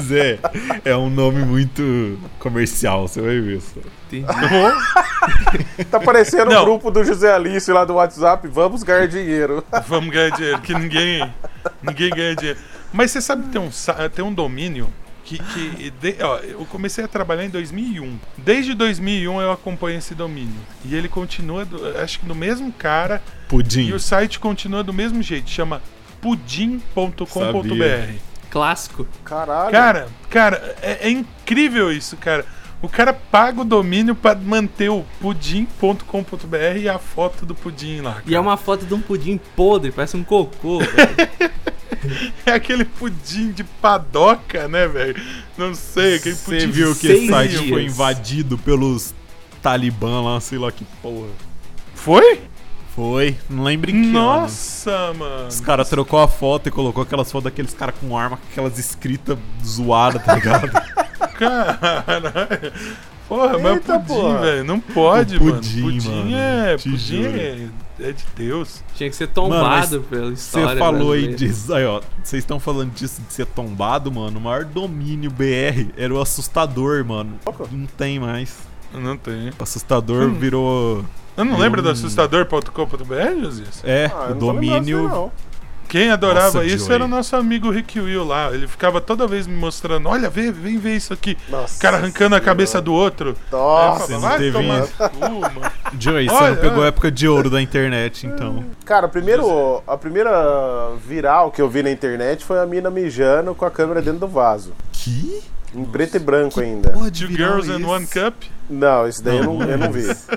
Zé, 0.03 0.39
é 0.83 0.95
um 0.95 1.09
nome 1.09 1.43
muito 1.43 2.17
comercial, 2.39 3.07
você 3.07 3.21
vai 3.21 3.39
ver 3.39 3.61
só. 3.61 3.79
Entendi. 4.11 4.25
Tá 5.89 5.99
parecendo 5.99 6.51
o 6.55 6.63
grupo 6.63 6.91
do 6.91 7.03
José 7.03 7.33
Alice 7.33 7.71
lá 7.71 7.83
do 7.85 7.95
WhatsApp. 7.95 8.47
Vamos 8.47 8.83
ganhar 8.83 9.07
dinheiro. 9.07 9.63
Vamos 9.87 10.13
ganhar 10.13 10.29
dinheiro, 10.31 10.61
que 10.61 10.73
ninguém, 10.73 11.33
ninguém 11.81 12.09
ganha 12.11 12.35
dinheiro. 12.35 12.59
Mas 12.93 13.11
você 13.11 13.21
sabe 13.21 13.43
que 13.43 13.49
tem 13.49 13.61
um, 13.61 13.69
tem 14.13 14.23
um 14.25 14.33
domínio 14.33 14.89
que, 15.23 15.39
que 15.39 15.89
de- 15.99 16.17
ó, 16.21 16.37
eu 16.37 16.65
comecei 16.69 17.03
a 17.03 17.07
trabalhar 17.07 17.43
em 17.45 17.49
2001. 17.49 18.17
Desde 18.37 18.73
2001 18.75 19.41
eu 19.41 19.51
acompanho 19.51 19.97
esse 19.97 20.13
domínio. 20.13 20.55
E 20.85 20.93
ele 20.95 21.09
continua, 21.09 21.65
do- 21.65 21.97
acho 21.99 22.19
que 22.19 22.25
do 22.25 22.35
mesmo 22.35 22.71
cara, 22.71 23.21
Pudim. 23.47 23.87
e 23.87 23.93
o 23.93 23.99
site 23.99 24.39
continua 24.39 24.83
do 24.83 24.93
mesmo 24.93 25.21
jeito. 25.23 25.49
Chama 25.49 25.81
pudim.com.br. 26.21 28.13
Clássico. 28.49 29.07
Caralho. 29.25 29.71
Cara, 29.71 30.07
cara, 30.29 30.75
é, 30.81 31.07
é 31.07 31.09
incrível 31.09 31.91
isso, 31.91 32.15
cara. 32.17 32.45
O 32.85 32.89
cara 32.89 33.11
paga 33.13 33.61
o 33.61 33.65
domínio 33.65 34.13
pra 34.13 34.35
manter 34.35 34.89
o 34.89 35.03
pudim.com.br 35.19 36.77
e 36.77 36.87
a 36.87 36.99
foto 36.99 37.43
do 37.43 37.55
pudim 37.55 38.01
lá. 38.01 38.21
E 38.27 38.29
é 38.29 38.31
cara. 38.37 38.41
uma 38.41 38.57
foto 38.57 38.85
de 38.85 38.93
um 38.93 39.01
pudim 39.01 39.39
podre, 39.55 39.91
parece 39.91 40.15
um 40.15 40.23
cocô. 40.23 40.79
velho. 40.79 41.51
É 42.45 42.51
aquele 42.51 42.85
pudim 42.85 43.51
de 43.51 43.63
padoca, 43.63 44.67
né, 44.67 44.87
velho? 44.87 45.19
Não 45.57 45.73
sei, 45.73 46.17
aquele 46.17 46.35
Você 46.35 46.57
pudim 46.57 46.69
viu 46.69 46.95
que 46.95 47.07
esse 47.07 47.27
site 47.27 47.49
dias. 47.57 47.69
foi 47.69 47.85
invadido 47.85 48.57
pelos 48.59 49.15
talibã 49.59 50.21
lá, 50.21 50.39
sei 50.39 50.59
lá 50.59 50.71
que 50.71 50.85
porra. 51.01 51.29
Foi? 51.95 52.41
Foi, 52.95 53.35
não 53.49 53.63
lembro 53.63 53.89
em 53.89 53.93
que 53.93 54.09
ano. 54.09 54.11
Nossa, 54.11 55.13
mano. 55.17 55.47
Os 55.47 55.59
caras 55.59 55.89
trocou 55.89 56.19
a 56.19 56.27
foto 56.27 56.69
e 56.69 56.71
colocou 56.71 57.01
aquelas 57.01 57.31
fotos 57.31 57.45
daqueles 57.45 57.73
caras 57.73 57.95
com 57.99 58.15
arma, 58.15 58.37
com 58.37 58.47
aquelas 58.51 58.77
escritas 58.77 59.37
zoadas, 59.65 60.23
tá 60.23 60.35
ligado? 60.35 60.69
Caralho. 61.37 62.71
Porra, 63.27 63.57
mas 63.57 63.73
Eita, 63.77 63.99
pudim, 63.99 64.05
porra. 64.21 64.39
velho. 64.41 64.63
Não 64.65 64.79
pode, 64.79 65.37
O 65.37 65.43
mano. 65.43 65.55
pudim, 65.55 65.81
Pudim 65.81 66.07
mano, 66.09 66.35
é. 66.35 66.77
Pudim 66.77 67.23
é, 67.25 67.67
é 67.99 68.11
de 68.11 68.23
Deus. 68.35 68.83
Tinha 68.93 69.09
que 69.09 69.15
ser 69.15 69.23
Mano, 69.25 69.33
tombado 69.33 69.97
mas 69.99 70.07
pela 70.07 70.29
Você 70.29 70.59
história. 70.59 70.77
falou 70.77 71.13
aí 71.13 71.33
disso, 71.33 71.73
aí 71.73 71.85
ó, 71.85 72.01
vocês 72.23 72.43
estão 72.43 72.59
falando 72.59 72.91
disso 72.93 73.19
de 73.27 73.33
ser 73.33 73.47
tombado, 73.47 74.11
mano. 74.11 74.37
O 74.37 74.41
maior 74.41 74.63
domínio 74.63 75.31
BR 75.31 75.91
era 75.97 76.13
o 76.13 76.21
assustador, 76.21 77.03
mano. 77.03 77.39
Não 77.71 77.87
tem 77.97 78.19
mais. 78.19 78.59
Não 78.93 79.17
tem. 79.17 79.49
O 79.49 79.63
assustador 79.63 80.29
virou. 80.29 81.03
Eu 81.35 81.43
não 81.45 81.57
lembro 81.57 81.81
do 81.81 81.89
Hum. 81.89 81.93
assustador.com.br, 81.93 83.41
Josias? 83.41 83.81
É, 83.83 84.05
Ah, 84.13 84.27
o 84.31 84.35
domínio. 84.35 85.31
Não. 85.85 85.89
Quem 85.89 86.11
adorava 86.11 86.45
Nossa, 86.59 86.63
isso 86.65 86.85
Joey. 86.85 86.95
era 86.95 87.05
o 87.05 87.07
nosso 87.07 87.35
amigo 87.35 87.69
Rick 87.69 87.99
Will 87.99 88.23
lá. 88.25 88.51
Ele 88.53 88.67
ficava 88.67 88.99
toda 88.99 89.27
vez 89.27 89.47
me 89.47 89.55
mostrando: 89.55 90.09
olha, 90.09 90.29
vem, 90.29 90.51
vem 90.51 90.77
ver 90.77 90.95
isso 90.95 91.13
aqui. 91.13 91.37
Nossa 91.49 91.77
O 91.77 91.79
cara 91.79 91.97
arrancando 91.97 92.35
a 92.35 92.39
senhora. 92.39 92.41
cabeça 92.45 92.81
do 92.81 92.93
outro. 92.93 93.35
Nossa, 93.51 94.07
Você 94.07 94.17
não 94.17 94.37
teve 94.37 94.59
isso. 94.59 94.93
cu. 94.97 95.97
Joey, 95.99 96.27
você 96.27 96.35
Olha, 96.35 96.49
não 96.51 96.57
pegou 96.57 96.77
a 96.77 96.79
olha. 96.81 96.87
época 96.87 97.11
de 97.11 97.27
ouro 97.27 97.49
da 97.49 97.61
internet, 97.61 98.25
então. 98.27 98.65
Cara, 98.83 99.07
primeiro, 99.07 99.81
a 99.87 99.97
primeira 99.97 100.91
viral 101.07 101.51
que 101.51 101.61
eu 101.61 101.69
vi 101.69 101.81
na 101.83 101.91
internet 101.91 102.43
foi 102.43 102.59
a 102.59 102.65
mina 102.65 102.89
mijando 102.89 103.53
com 103.55 103.65
a 103.65 103.71
câmera 103.71 104.01
dentro 104.01 104.19
do 104.21 104.27
vaso. 104.27 104.73
Que? 104.91 105.41
Em 105.73 105.83
preto 105.83 106.15
e 106.15 106.19
branco 106.19 106.59
ainda. 106.61 106.91
Two 106.91 107.27
Girls 107.27 107.69
é 107.69 107.73
and 107.73 107.79
esse? 107.79 107.85
One 107.85 108.07
Cup. 108.07 108.33
Não, 108.69 109.07
esse 109.07 109.21
daí 109.21 109.37
eu, 109.37 109.43
não, 109.43 109.61
eu 109.61 109.77
não 109.77 109.91
vi. 109.91 110.01
Esse 110.09 110.27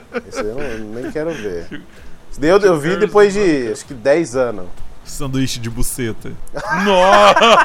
daí 0.42 0.48
eu 0.48 0.54
não- 0.56 1.00
nem 1.00 1.10
quero 1.12 1.30
ver. 1.30 1.66
Esse 2.30 2.40
daí 2.40 2.50
eu, 2.50 2.58
eu 2.58 2.78
vi 2.78 2.96
depois 2.96 3.32
de 3.32 3.70
acho 3.72 3.86
que 3.86 3.94
10 3.94 4.36
anos. 4.36 4.66
Sanduíche 5.10 5.58
de 5.58 5.68
buceta. 5.70 6.32
Nossa! 6.84 7.64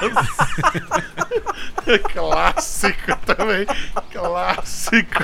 Clássico 2.14 3.18
também. 3.26 3.65
Clássico. 4.11 5.24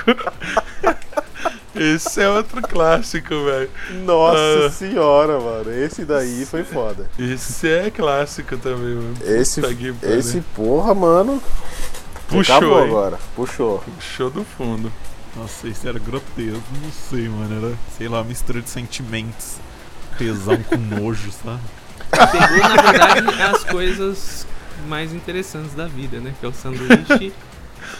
Esse 1.74 2.20
é 2.20 2.28
outro 2.28 2.60
clássico, 2.62 3.28
velho. 3.44 3.70
Nossa 4.04 4.66
Ah. 4.66 4.70
senhora, 4.70 5.38
mano. 5.38 5.72
Esse 5.72 6.04
daí 6.04 6.44
foi 6.44 6.64
foda. 6.64 7.08
Esse 7.18 7.68
é 7.68 7.90
clássico 7.90 8.56
também, 8.58 8.94
mano. 8.96 9.14
Esse, 9.24 9.60
pariu. 9.62 9.96
esse 10.02 10.40
porra, 10.54 10.92
mano. 10.94 11.42
puxou, 12.28 12.56
acabou 12.56 12.80
hein? 12.80 12.86
agora. 12.88 13.18
Puxou. 13.34 13.78
Puxou 13.78 14.30
do 14.30 14.44
fundo. 14.44 14.92
Nossa, 15.36 15.68
isso 15.68 15.88
era 15.88 15.98
grotesco. 15.98 16.60
Não 16.82 16.90
sei, 17.08 17.28
mano. 17.28 17.66
Era, 17.68 17.76
sei 17.96 18.08
lá, 18.08 18.22
mistura 18.24 18.60
de 18.60 18.68
sentimentos. 18.68 19.56
Tesão 20.18 20.56
com 20.64 20.76
nojo, 20.76 21.30
sabe? 21.32 21.60
Pegou, 22.10 22.68
na 22.68 22.82
verdade, 22.82 23.42
as 23.42 23.64
coisas 23.64 24.46
mais 24.88 25.12
interessantes 25.12 25.74
da 25.74 25.86
vida, 25.86 26.18
né? 26.20 26.32
Que 26.40 26.46
é 26.46 26.48
o 26.48 26.52
sanduíche 26.52 27.32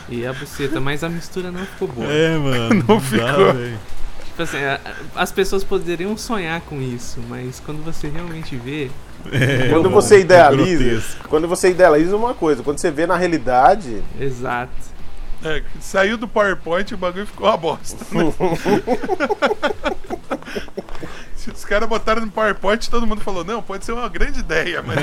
e 0.09 0.27
a 0.27 0.33
buceta. 0.33 0.81
Mas 0.81 1.03
a 1.05 1.09
mistura 1.09 1.51
não 1.51 1.65
ficou 1.67 1.89
boa. 1.89 2.07
É, 2.13 2.37
mano. 2.37 2.85
Não 2.89 2.97
dá, 2.97 3.01
ficou. 3.01 3.53
velho. 3.55 3.79
Tipo 4.27 4.43
assim, 4.43 4.59
a- 4.59 4.81
as 5.17 5.31
pessoas 5.33 5.63
poderiam 5.65 6.17
sonhar 6.17 6.61
com 6.63 6.81
isso, 6.81 7.21
mas 7.29 7.61
quando 7.65 7.85
você 7.85 8.09
realmente 8.09 8.57
vê, 8.57 8.91
É, 9.31 9.69
Quando 9.69 9.85
mano, 9.85 9.91
você 9.91 10.15
é 10.17 10.21
idealiza, 10.21 10.83
grotesco. 10.85 11.29
quando 11.29 11.47
você 11.47 11.71
idealiza 11.71 12.17
uma 12.17 12.33
coisa, 12.33 12.63
quando 12.63 12.79
você 12.79 12.91
vê 12.91 13.07
na 13.07 13.17
realidade, 13.19 14.03
exato. 14.19 14.71
É, 15.43 15.63
saiu 15.81 16.19
do 16.19 16.29
PowerPoint 16.29 16.91
e 16.91 16.95
o 16.95 16.99
bagulho 16.99 17.27
ficou 17.27 17.47
uma 17.49 17.57
bosta. 17.57 18.05
né? 18.13 18.31
Se 21.37 21.51
os 21.51 21.65
caras 21.65 21.89
botaram 21.89 22.21
no 22.23 22.31
PowerPoint, 22.31 22.91
todo 22.91 23.07
mundo 23.07 23.21
falou: 23.23 23.45
não, 23.45 23.63
pode 23.63 23.85
ser 23.85 23.93
uma 23.93 24.09
grande 24.09 24.41
ideia, 24.41 24.83
mas. 24.83 24.99
É. 24.99 25.03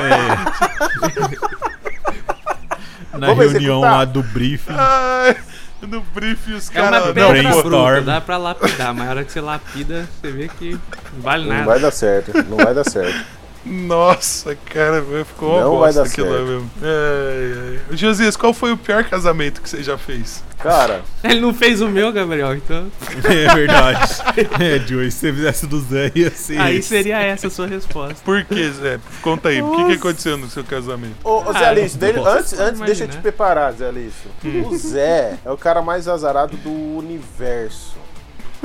Na 3.17 3.27
Vamos 3.27 3.51
reunião 3.51 3.77
executar. 3.79 3.91
lá 3.97 4.05
do 4.05 4.21
briefing. 4.21 4.73
Ai, 4.77 5.35
no 5.81 6.01
briefing 6.01 6.53
os 6.53 6.69
É 6.75 6.81
uma 6.81 6.91
caras. 6.91 7.05
pedra 7.07 7.27
brainstorm. 7.29 7.63
bruta, 7.63 8.01
dá 8.01 8.21
pra 8.21 8.37
lapidar, 8.37 8.93
mas 8.93 9.05
na 9.05 9.09
hora 9.09 9.23
que 9.23 9.31
você 9.31 9.41
lapida, 9.41 10.07
você 10.21 10.31
vê 10.31 10.47
que 10.47 10.71
não 11.13 11.21
vale 11.21 11.47
não 11.47 11.53
nada. 11.55 11.65
vai 11.65 11.79
dar 11.79 11.89
certo. 11.91 12.31
Não 12.43 12.57
vai 12.57 12.75
dar 12.75 12.83
certo. 12.83 13.25
Nossa, 13.67 14.55
cara, 14.55 15.03
ficou 15.25 15.49
uma 15.51 15.61
Não 15.61 15.79
vai 15.79 15.93
bosta 15.93 16.03
dar 16.03 16.09
aquilo 16.09 16.29
lá 16.29 16.37
certo. 16.37 16.47
mesmo. 16.49 16.71
Ai, 16.81 17.79
ai. 17.89 17.97
Josias, 17.97 18.37
qual 18.37 18.53
foi 18.53 18.71
o 18.71 18.77
pior 18.77 19.03
casamento 19.03 19.61
que 19.61 19.69
você 19.69 19.83
já 19.83 19.97
fez? 19.97 20.43
Cara, 20.57 21.03
Ele 21.23 21.39
não 21.41 21.53
fez 21.53 21.81
o 21.81 21.87
meu, 21.87 22.11
Gabriel, 22.11 22.55
então. 22.55 22.87
É 23.23 23.53
verdade. 23.53 24.15
É, 24.59 24.79
Joey, 24.79 25.11
se 25.11 25.19
você 25.19 25.33
fizesse 25.33 25.67
do 25.67 25.79
Zé, 25.81 26.11
ia 26.15 26.31
ser. 26.31 26.59
Aí 26.59 26.77
esse. 26.77 26.89
seria 26.89 27.19
essa 27.19 27.47
a 27.47 27.49
sua 27.49 27.67
resposta. 27.67 28.17
Por 28.23 28.43
que, 28.45 28.71
Zé? 28.71 28.99
Conta 29.21 29.49
aí, 29.49 29.61
o 29.61 29.75
que, 29.75 29.85
que 29.85 29.93
aconteceu 29.93 30.37
no 30.37 30.49
seu 30.49 30.63
casamento? 30.63 31.15
Ô, 31.23 31.41
ô, 31.49 31.53
Zé 31.53 31.69
Ah, 31.69 32.13
nossa, 32.13 32.37
antes, 32.37 32.59
antes 32.59 32.81
deixa 32.81 33.03
eu 33.03 33.07
te 33.07 33.17
preparar, 33.17 33.73
Zé 33.73 33.89
Alice. 33.89 34.27
O 34.65 34.77
Zé 34.77 35.37
é 35.43 35.51
o 35.51 35.57
cara 35.57 35.81
mais 35.81 36.07
azarado 36.07 36.55
do 36.57 36.71
universo. 36.97 37.95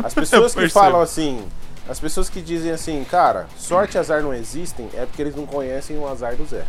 As 0.03 0.15
pessoas 0.15 0.55
que 0.55 0.69
falam 0.69 1.01
assim, 1.01 1.45
as 1.89 1.99
pessoas 2.01 2.29
que 2.29 2.41
dizem 2.41 2.71
assim, 2.73 3.05
cara, 3.11 3.47
sorte 3.57 3.97
e 3.97 3.99
azar 3.99 4.23
não 4.23 4.33
existem, 4.33 4.89
é 4.95 5.05
porque 5.07 5.21
eles 5.23 5.35
não 5.35 5.47
conhecem 5.47 5.99
o 5.99 6.07
azar 6.09 6.37
do 6.37 6.45
Zé. 6.47 6.65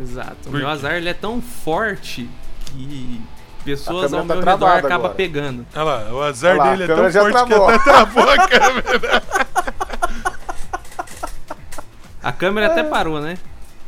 Exato. 0.00 0.48
O 0.48 0.50
meu 0.50 0.68
azar 0.68 0.94
ele 0.94 1.08
é 1.08 1.14
tão 1.14 1.40
forte 1.40 2.28
que 2.66 3.20
pessoas 3.64 4.12
ao 4.12 4.20
tá 4.20 4.34
meu 4.34 4.36
redor 4.36 4.42
travada 4.58 4.78
acabam 4.78 4.96
agora. 5.06 5.14
pegando. 5.14 5.66
Olha 5.74 5.82
lá, 5.84 6.12
o 6.12 6.22
azar 6.22 6.52
Olha 6.52 6.58
lá, 6.64 6.70
dele 6.76 6.82
a 6.82 6.84
é 6.84 6.88
tão 6.88 7.10
forte 7.12 7.32
travou. 7.32 7.66
que 7.66 7.72
até 7.72 7.78
travou 7.84 8.30
a 8.30 8.36
câmera. 8.48 9.22
A 12.22 12.32
câmera 12.32 12.66
até 12.66 12.82
parou, 12.82 13.20
né? 13.20 13.38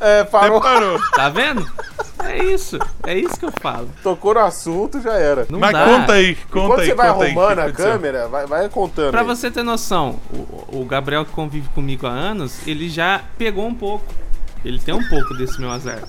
É, 0.01 0.21
Até 0.21 0.31
parou, 0.31 0.61
parou. 0.61 0.99
Tá 1.11 1.29
vendo? 1.29 1.69
É 2.31 2.45
isso. 2.45 2.79
É 3.07 3.17
isso 3.17 3.39
que 3.39 3.45
eu 3.45 3.53
falo. 3.61 3.89
tocou 4.03 4.35
no 4.35 4.41
assunto, 4.41 5.01
já 5.01 5.15
era. 5.15 5.47
Não 5.49 5.59
Mas 5.59 5.73
dá. 5.73 5.85
conta 5.85 6.13
aí, 6.13 6.35
conta 6.35 6.51
quando 6.51 6.81
aí. 6.81 6.87
você 6.87 6.95
vai 6.95 7.09
arrumando 7.09 7.59
a 7.61 7.73
câmera, 7.73 8.29
vai, 8.29 8.47
vai 8.47 8.69
contando. 8.69 9.11
Pra 9.11 9.21
aí. 9.23 9.27
você 9.27 9.51
ter 9.51 9.63
noção, 9.63 10.19
o, 10.33 10.81
o 10.81 10.85
Gabriel 10.85 11.25
que 11.25 11.33
convive 11.33 11.69
comigo 11.71 12.07
há 12.07 12.11
anos, 12.11 12.67
ele 12.67 12.89
já 12.89 13.23
pegou 13.37 13.67
um 13.67 13.75
pouco. 13.75 14.05
Ele 14.65 14.79
tem 14.79 14.95
um 14.95 15.09
pouco 15.09 15.35
desse 15.35 15.61
meu 15.61 15.71
azar. 15.71 16.03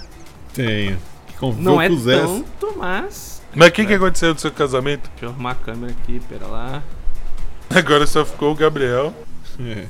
Tenho. 0.54 0.98
Conviveu 1.40 1.64
Não 1.64 1.82
é 1.82 1.88
com 1.88 1.94
o 1.96 2.00
Zé. 2.00 2.20
tanto, 2.20 2.74
mas. 2.78 3.42
Mas 3.56 3.70
o 3.70 3.72
que, 3.72 3.86
que 3.86 3.94
aconteceu 3.94 4.34
no 4.34 4.40
seu 4.40 4.52
casamento? 4.52 5.10
Deixa 5.12 5.26
eu 5.26 5.30
arrumar 5.30 5.52
a 5.52 5.56
câmera 5.56 5.94
aqui, 5.94 6.20
pera 6.28 6.46
lá. 6.48 6.84
Agora 7.74 8.06
só 8.08 8.26
ficou 8.26 8.52
o 8.52 8.56
Gabriel. 8.56 9.14
É. 9.60 9.86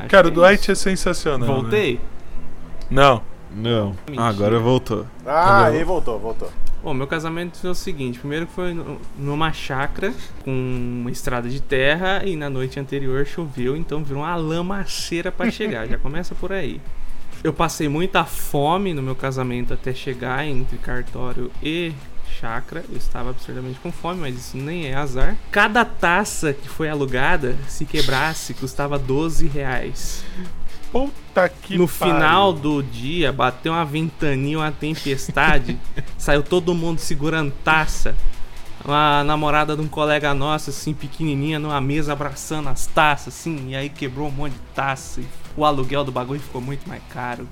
Acho 0.00 0.08
Cara, 0.08 0.28
o 0.28 0.32
que 0.32 0.38
é 0.38 0.42
Dwight 0.42 0.70
é 0.70 0.74
sensacional. 0.74 1.40
né? 1.48 1.54
Voltei? 1.60 2.00
Não. 2.90 3.22
Não. 3.54 3.94
Mentira. 4.06 4.24
agora 4.26 4.58
voltou. 4.58 5.06
Ah, 5.24 5.66
aí 5.66 5.82
voltou, 5.84 6.18
voltou. 6.18 6.50
Bom, 6.82 6.92
meu 6.94 7.06
casamento 7.06 7.58
foi 7.58 7.70
o 7.70 7.74
seguinte: 7.74 8.18
primeiro 8.18 8.46
foi 8.46 8.74
no- 8.74 9.00
numa 9.18 9.52
chácara 9.52 10.12
com 10.44 10.50
uma 11.00 11.10
estrada 11.10 11.48
de 11.48 11.60
terra 11.60 12.22
e 12.24 12.36
na 12.36 12.50
noite 12.50 12.78
anterior 12.78 13.24
choveu, 13.26 13.76
então 13.76 14.04
virou 14.04 14.22
uma 14.22 14.36
lamaceira 14.36 15.32
pra 15.32 15.50
chegar. 15.50 15.86
Já 15.86 15.96
começa 15.98 16.34
por 16.34 16.52
aí. 16.52 16.80
Eu 17.42 17.52
passei 17.52 17.88
muita 17.88 18.24
fome 18.24 18.92
no 18.92 19.02
meu 19.02 19.14
casamento 19.14 19.72
até 19.72 19.92
chegar 19.94 20.44
entre 20.46 20.76
cartório 20.78 21.50
e 21.62 21.92
chácara. 22.40 22.84
Eu 22.88 22.96
estava 22.96 23.30
absurdamente 23.30 23.78
com 23.80 23.90
fome, 23.90 24.20
mas 24.20 24.36
isso 24.36 24.56
nem 24.56 24.86
é 24.86 24.94
azar. 24.94 25.36
Cada 25.50 25.84
taça 25.84 26.52
que 26.52 26.68
foi 26.68 26.88
alugada, 26.88 27.56
se 27.68 27.84
quebrasse, 27.84 28.54
custava 28.54 28.98
12 28.98 29.46
reais. 29.46 30.24
Puta 30.92 31.48
que 31.48 31.76
no 31.76 31.88
pariu. 31.88 32.14
final 32.14 32.52
do 32.52 32.82
dia, 32.82 33.32
bateu 33.32 33.72
uma 33.72 33.84
ventania, 33.84 34.58
uma 34.58 34.72
tempestade. 34.72 35.78
saiu 36.16 36.42
todo 36.42 36.74
mundo 36.74 36.98
segurando 36.98 37.52
taça. 37.64 38.16
Uma 38.84 39.24
namorada 39.24 39.74
de 39.74 39.82
um 39.82 39.88
colega 39.88 40.32
nosso, 40.32 40.70
assim, 40.70 40.94
pequenininha, 40.94 41.58
numa 41.58 41.80
mesa 41.80 42.12
abraçando 42.12 42.68
as 42.68 42.86
taças, 42.86 43.34
assim. 43.34 43.70
E 43.70 43.76
aí 43.76 43.88
quebrou 43.88 44.28
um 44.28 44.30
monte 44.30 44.52
de 44.52 44.60
taça. 44.74 45.20
O 45.56 45.64
aluguel 45.64 46.04
do 46.04 46.12
bagulho 46.12 46.38
ficou 46.38 46.60
muito 46.60 46.88
mais 46.88 47.02
caro. 47.10 47.48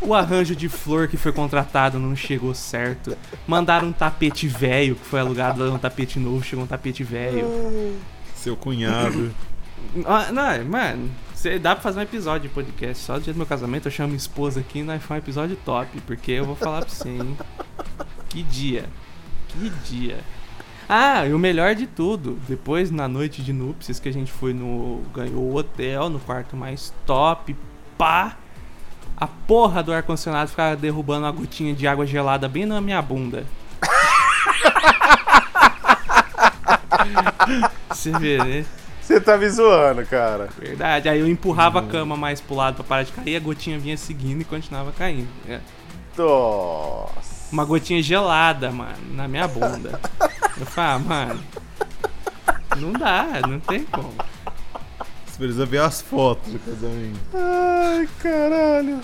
O 0.00 0.12
arranjo 0.12 0.54
de 0.54 0.68
flor 0.68 1.08
que 1.08 1.16
foi 1.16 1.32
contratado 1.32 1.98
não 1.98 2.14
chegou 2.14 2.54
certo. 2.54 3.16
Mandaram 3.46 3.88
um 3.88 3.92
tapete 3.92 4.46
velho, 4.46 4.96
que 4.96 5.04
foi 5.04 5.20
alugado 5.20 5.72
um 5.72 5.78
tapete 5.78 6.18
novo, 6.18 6.44
chegou 6.44 6.64
um 6.64 6.68
tapete 6.68 7.02
velho. 7.02 7.96
Seu 8.34 8.56
cunhado. 8.56 9.34
Ah, 10.04 10.30
Não, 10.32 10.64
mano, 10.64 11.10
dá 11.60 11.74
pra 11.74 11.82
fazer 11.82 12.00
um 12.00 12.02
episódio 12.02 12.48
de 12.48 12.54
podcast 12.54 13.02
só 13.02 13.14
do 13.18 13.22
dia 13.22 13.32
do 13.32 13.36
meu 13.36 13.46
casamento. 13.46 13.86
Eu 13.86 13.92
chamo 13.92 14.08
minha 14.08 14.18
esposa 14.18 14.60
aqui 14.60 14.80
e 14.80 14.82
nós 14.82 15.02
faz 15.02 15.20
um 15.20 15.24
episódio 15.24 15.56
top. 15.64 16.00
Porque 16.02 16.32
eu 16.32 16.44
vou 16.44 16.56
falar 16.56 16.80
pra 16.80 16.90
você, 16.90 17.08
hein? 17.08 17.36
Que 18.28 18.42
dia. 18.42 18.84
Que 19.48 19.70
dia. 19.84 20.18
Ah, 20.88 21.26
e 21.26 21.32
o 21.32 21.38
melhor 21.38 21.74
de 21.74 21.86
tudo, 21.86 22.38
depois 22.46 22.90
na 22.90 23.08
noite 23.08 23.42
de 23.42 23.52
núpcias 23.52 23.98
que 23.98 24.08
a 24.08 24.12
gente 24.12 24.30
foi 24.30 24.52
no. 24.52 25.02
ganhou 25.14 25.42
o 25.42 25.56
hotel, 25.56 26.10
no 26.10 26.20
quarto 26.20 26.56
mais 26.56 26.92
top, 27.06 27.56
pá. 27.96 28.36
A 29.16 29.26
porra 29.26 29.82
do 29.82 29.92
ar-condicionado 29.92 30.50
ficava 30.50 30.76
derrubando 30.76 31.24
uma 31.24 31.32
gotinha 31.32 31.74
de 31.74 31.86
água 31.86 32.06
gelada 32.06 32.48
bem 32.48 32.66
na 32.66 32.80
minha 32.80 33.00
bunda. 33.00 33.44
Você 37.90 38.10
vê, 38.18 38.38
né? 38.38 38.64
Você 39.00 39.20
tá 39.20 39.36
me 39.36 39.48
zoando, 39.48 40.04
cara. 40.06 40.48
Verdade. 40.58 41.08
Aí 41.08 41.20
eu 41.20 41.28
empurrava 41.28 41.80
a 41.80 41.82
cama 41.82 42.16
mais 42.16 42.40
pro 42.40 42.56
lado 42.56 42.76
pra 42.76 42.84
parar 42.84 43.02
de 43.02 43.12
cair, 43.12 43.36
a 43.36 43.40
gotinha 43.40 43.78
vinha 43.78 43.96
seguindo 43.96 44.40
e 44.40 44.44
continuava 44.44 44.92
caindo. 44.92 45.28
É. 45.48 45.60
Nossa. 46.16 47.34
Uma 47.52 47.64
gotinha 47.64 48.02
gelada, 48.02 48.72
mano, 48.72 48.96
na 49.12 49.28
minha 49.28 49.46
bunda. 49.46 50.00
Eu 50.58 50.66
falei, 50.66 50.90
ah, 50.90 50.98
mano. 50.98 51.40
Não 52.76 52.92
dá, 52.92 53.26
não 53.46 53.60
tem 53.60 53.84
como. 53.84 54.12
Você 55.34 55.38
precisa 55.38 55.66
ver 55.66 55.78
as 55.80 56.00
fotos 56.00 56.52
do 56.52 56.58
casamento. 56.60 57.18
Ai, 57.34 58.08
caralho. 58.22 59.00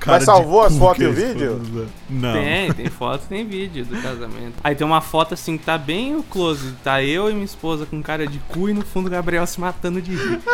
Cara 0.00 0.16
Mas 0.16 0.24
salvou 0.24 0.62
as 0.62 0.76
fotos 0.76 1.00
e 1.00 1.06
o 1.06 1.12
vídeo? 1.12 1.62
Não. 2.08 2.32
Tem, 2.32 2.72
tem 2.72 2.86
foto, 2.86 3.22
tem 3.28 3.46
vídeo 3.46 3.84
do 3.84 3.96
casamento. 4.02 4.54
Aí 4.64 4.74
tem 4.74 4.84
uma 4.84 5.00
foto 5.00 5.34
assim 5.34 5.56
que 5.56 5.64
tá 5.64 5.78
bem 5.78 6.16
o 6.16 6.24
close. 6.24 6.72
Tá 6.82 7.00
eu 7.04 7.30
e 7.30 7.34
minha 7.34 7.44
esposa 7.44 7.86
com 7.86 8.02
cara 8.02 8.26
de 8.26 8.40
cu 8.48 8.68
e 8.68 8.72
no 8.74 8.84
fundo 8.84 9.06
o 9.06 9.10
Gabriel 9.10 9.46
se 9.46 9.60
matando 9.60 10.02
de 10.02 10.10
rir. 10.16 10.40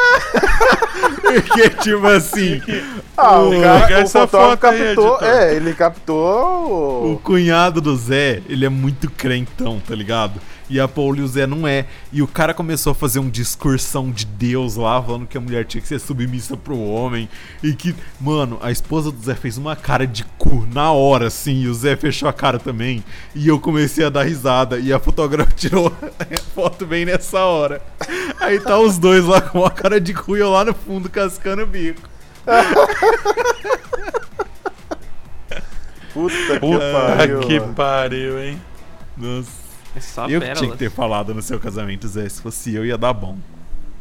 Porque, 1.22 1.70
tipo 1.70 2.06
assim, 2.06 2.60
Ah, 3.16 3.38
o, 3.40 3.56
Ô, 3.56 3.60
cara, 3.60 3.86
o 3.88 3.92
essa 4.00 4.26
fotógrafo 4.26 4.56
foto 4.60 4.66
aí, 4.66 4.94
captou. 4.94 5.26
é, 5.26 5.54
ele 5.54 5.74
captou. 5.74 6.16
o 7.04 7.12
o- 7.14 7.18
cunhado 7.18 7.80
do 7.80 7.96
Zé, 7.96 8.42
ele 8.48 8.64
é 8.64 8.68
muito 8.68 9.10
crentão, 9.10 9.80
tá 9.80 9.94
ligado? 9.94 10.40
E 10.68 10.80
a 10.80 10.88
Paula 10.88 11.18
e 11.18 11.22
o 11.22 11.28
Zé 11.28 11.46
não 11.46 11.66
é. 11.66 11.86
E 12.12 12.20
o 12.22 12.26
cara 12.26 12.52
começou 12.52 12.90
a 12.90 12.94
fazer 12.94 13.18
um 13.20 13.28
discursão 13.30 14.10
de 14.10 14.26
Deus 14.26 14.76
lá, 14.76 15.00
falando 15.02 15.26
que 15.26 15.38
a 15.38 15.40
mulher 15.40 15.64
tinha 15.64 15.80
que 15.80 15.86
ser 15.86 16.00
submissa 16.00 16.56
pro 16.56 16.78
homem. 16.78 17.28
E 17.62 17.72
que, 17.72 17.94
mano, 18.20 18.58
a 18.60 18.70
esposa 18.70 19.12
do 19.12 19.22
Zé 19.22 19.34
fez 19.34 19.56
uma 19.58 19.76
cara 19.76 20.06
de 20.06 20.24
cu 20.36 20.66
na 20.72 20.90
hora, 20.90 21.28
assim. 21.28 21.62
E 21.62 21.68
o 21.68 21.74
Zé 21.74 21.94
fechou 21.96 22.28
a 22.28 22.32
cara 22.32 22.58
também. 22.58 23.04
E 23.34 23.46
eu 23.46 23.60
comecei 23.60 24.04
a 24.04 24.10
dar 24.10 24.24
risada. 24.24 24.78
E 24.78 24.92
a 24.92 24.98
fotógrafa 24.98 25.52
tirou 25.54 25.92
a 26.18 26.36
foto 26.54 26.84
bem 26.84 27.04
nessa 27.04 27.44
hora. 27.44 27.80
Aí 28.40 28.58
tá 28.60 28.78
os 28.78 28.98
dois 28.98 29.24
lá 29.24 29.40
com 29.40 29.60
uma 29.60 29.70
cara 29.70 30.00
de 30.00 30.12
cu 30.12 30.36
e 30.36 30.40
eu 30.40 30.50
lá 30.50 30.64
no 30.64 30.74
fundo 30.74 31.08
cascando 31.08 31.62
o 31.62 31.66
bico. 31.66 32.08
Puta 36.12 36.34
que 36.54 36.60
Puta 36.60 36.92
pariu. 36.92 37.40
que 37.40 37.60
mano. 37.60 37.74
pariu, 37.74 38.42
hein? 38.42 38.60
Nossa. 39.16 39.65
É 39.96 40.00
só 40.00 40.28
eu 40.28 40.40
pérolas. 40.40 40.58
tinha 40.60 40.70
que 40.72 40.78
ter 40.78 40.90
falado 40.90 41.34
no 41.34 41.40
seu 41.42 41.58
casamento, 41.58 42.06
Zé. 42.06 42.28
Se 42.28 42.40
fosse 42.42 42.74
eu, 42.74 42.84
ia 42.84 42.98
dar 42.98 43.12
bom. 43.14 43.38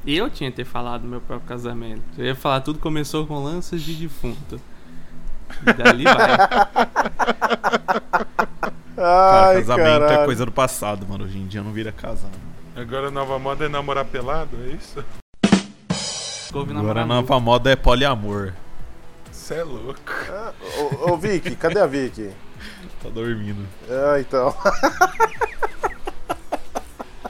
Eu 0.05 0.29
tinha 0.29 0.51
que 0.51 0.57
ter 0.57 0.65
falado 0.65 1.03
no 1.03 1.07
meu 1.09 1.21
próprio 1.21 1.47
casamento. 1.47 2.01
Eu 2.17 2.25
ia 2.25 2.35
falar 2.35 2.61
tudo 2.61 2.79
começou 2.79 3.25
com 3.25 3.41
lanças 3.43 3.81
de 3.81 3.95
defunto. 3.95 4.59
E 5.65 5.73
dali 5.73 6.03
vai. 6.03 6.15
Cara, 8.95 9.49
Ai, 9.49 9.55
casamento 9.57 9.99
caralho. 9.99 10.21
é 10.21 10.25
coisa 10.25 10.45
do 10.45 10.51
passado, 10.51 11.05
mano. 11.07 11.25
Hoje 11.25 11.37
em 11.37 11.47
dia 11.47 11.61
não 11.61 11.71
vira 11.71 11.91
casado. 11.91 12.31
Agora 12.75 13.09
a 13.09 13.11
nova 13.11 13.37
moda 13.37 13.65
é 13.65 13.69
namorar 13.69 14.05
pelado, 14.05 14.57
é 14.65 14.69
isso? 14.69 15.03
Agora 16.53 17.01
a 17.01 17.05
nova 17.05 17.39
moda 17.39 17.69
é 17.71 17.75
poliamor. 17.75 18.53
Cê 19.31 19.55
é 19.55 19.63
louco. 19.63 19.99
Ah, 20.29 20.53
Ô, 21.01 21.11
ô, 21.11 21.17
Vicky, 21.17 21.55
cadê 21.55 21.79
a 21.79 21.85
Vicky? 21.85 22.31
Tá 23.03 23.09
dormindo. 23.09 23.65
Ah, 23.89 24.19
então. 24.19 24.55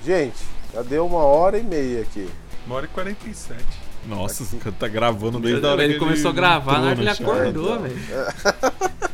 Gente, 0.05 0.37
já 0.73 0.81
deu 0.81 1.05
uma 1.05 1.19
hora 1.23 1.57
e 1.57 1.63
meia 1.63 2.01
aqui. 2.01 2.29
Uma 2.67 2.75
hora 2.75 2.85
e 2.85 2.89
47. 2.89 3.59
Nossa, 4.07 4.43
o 4.55 4.59
cara 4.59 4.75
tá 4.79 4.87
gravando 4.87 5.39
desde 5.39 5.65
a 5.65 5.71
hora 5.71 5.83
Ele 5.83 5.93
que 5.93 5.99
começou 5.99 6.29
a 6.29 6.33
gravar, 6.33 6.73
na 6.79 6.87
hora 6.87 6.95
que 6.95 7.01
ele 7.01 7.09
acordou, 7.09 7.75
então. 7.75 7.81
velho. 7.81 7.95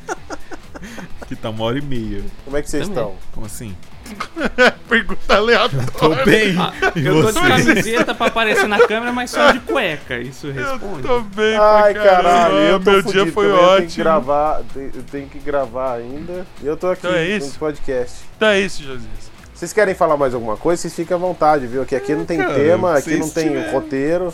Que 1.27 1.35
tá 1.37 1.49
uma 1.49 1.63
hora 1.63 1.77
e 1.77 1.81
meia. 1.81 2.21
Como 2.43 2.57
é 2.57 2.61
que 2.61 2.69
vocês 2.69 2.89
Também. 2.89 3.03
estão? 3.03 3.17
Como 3.31 3.45
assim? 3.45 3.73
Pergunta 4.89 5.35
aleatória. 5.37 5.87
Tô 5.97 6.09
bem. 6.25 6.55
e 6.97 7.05
Eu 7.05 7.21
tô 7.23 7.31
de 7.31 7.39
camiseta 7.47 8.13
pra 8.13 8.27
aparecer 8.27 8.67
na 8.67 8.85
câmera, 8.85 9.13
mas 9.13 9.29
só 9.31 9.49
de 9.53 9.59
cueca. 9.61 10.17
Isso 10.19 10.47
Eu 10.47 10.53
responde. 10.73 11.03
tô 11.03 11.21
bem 11.21 11.55
Ai, 11.55 11.93
caralho, 11.93 12.55
eu 12.55 12.79
tô 12.81 12.91
Meu 12.91 13.03
fudido 13.03 13.23
dia 13.23 13.31
foi 13.33 13.47
também, 13.47 13.61
Eu 13.61 13.67
tenho 13.69 13.77
que 13.77 13.83
ótimo. 13.85 14.03
gravar, 14.03 14.61
eu 14.75 15.03
tenho 15.09 15.27
que 15.29 15.39
gravar 15.39 15.93
ainda. 15.93 16.45
E 16.61 16.65
eu 16.67 16.75
tô 16.75 16.87
aqui 16.89 17.07
Então 17.07 17.15
é 17.17 17.25
isso? 17.29 17.47
no 17.53 17.59
podcast. 17.59 18.15
Então 18.35 18.49
é 18.49 18.59
isso, 18.59 18.83
Josias. 18.83 19.30
Vocês 19.61 19.73
querem 19.73 19.93
falar 19.93 20.17
mais 20.17 20.33
alguma 20.33 20.57
coisa? 20.57 20.81
Vocês 20.81 20.95
fiquem 20.95 21.13
à 21.13 21.19
vontade, 21.19 21.67
viu? 21.67 21.85
Que 21.85 21.95
aqui 21.95 22.15
não 22.15 22.25
tem 22.25 22.39
cara, 22.39 22.55
tema, 22.55 22.97
aqui 22.97 23.15
não 23.15 23.29
tem 23.29 23.47
tiverem- 23.49 23.71
roteiro. 23.71 24.33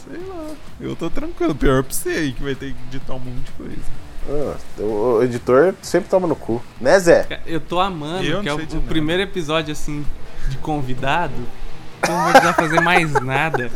Eu 0.80 0.96
tô 0.96 1.10
tranquilo. 1.10 1.54
Pior 1.54 1.84
pra 1.84 1.94
você 1.94 2.08
aí 2.12 2.32
que 2.32 2.42
vai 2.42 2.56
ter 2.56 2.68
que 2.72 2.78
editar 2.96 3.14
um 3.16 3.20
monte 3.20 3.44
de 3.44 3.52
coisa. 3.52 3.76
Ah, 4.30 4.82
o, 4.82 5.22
editor 5.22 5.74
sempre 5.82 6.10
toma 6.10 6.30
no 6.30 6.36
cu. 6.38 6.64
Né, 6.80 6.98
Zé? 6.98 7.42
Eu 7.46 7.60
tô 7.60 7.78
amando, 7.78 8.24
Eu 8.24 8.42
que 8.42 8.48
é 8.48 8.54
o, 8.54 8.70
sei 8.70 8.80
o 8.80 8.82
primeiro 8.84 9.22
episódio, 9.22 9.74
assim, 9.74 10.06
de 10.48 10.56
convidado. 10.60 11.34
Eu 12.08 12.10
não 12.14 12.24
vou 12.24 12.32
precisar 12.32 12.54
fazer 12.54 12.80
mais 12.80 13.12
nada. 13.12 13.70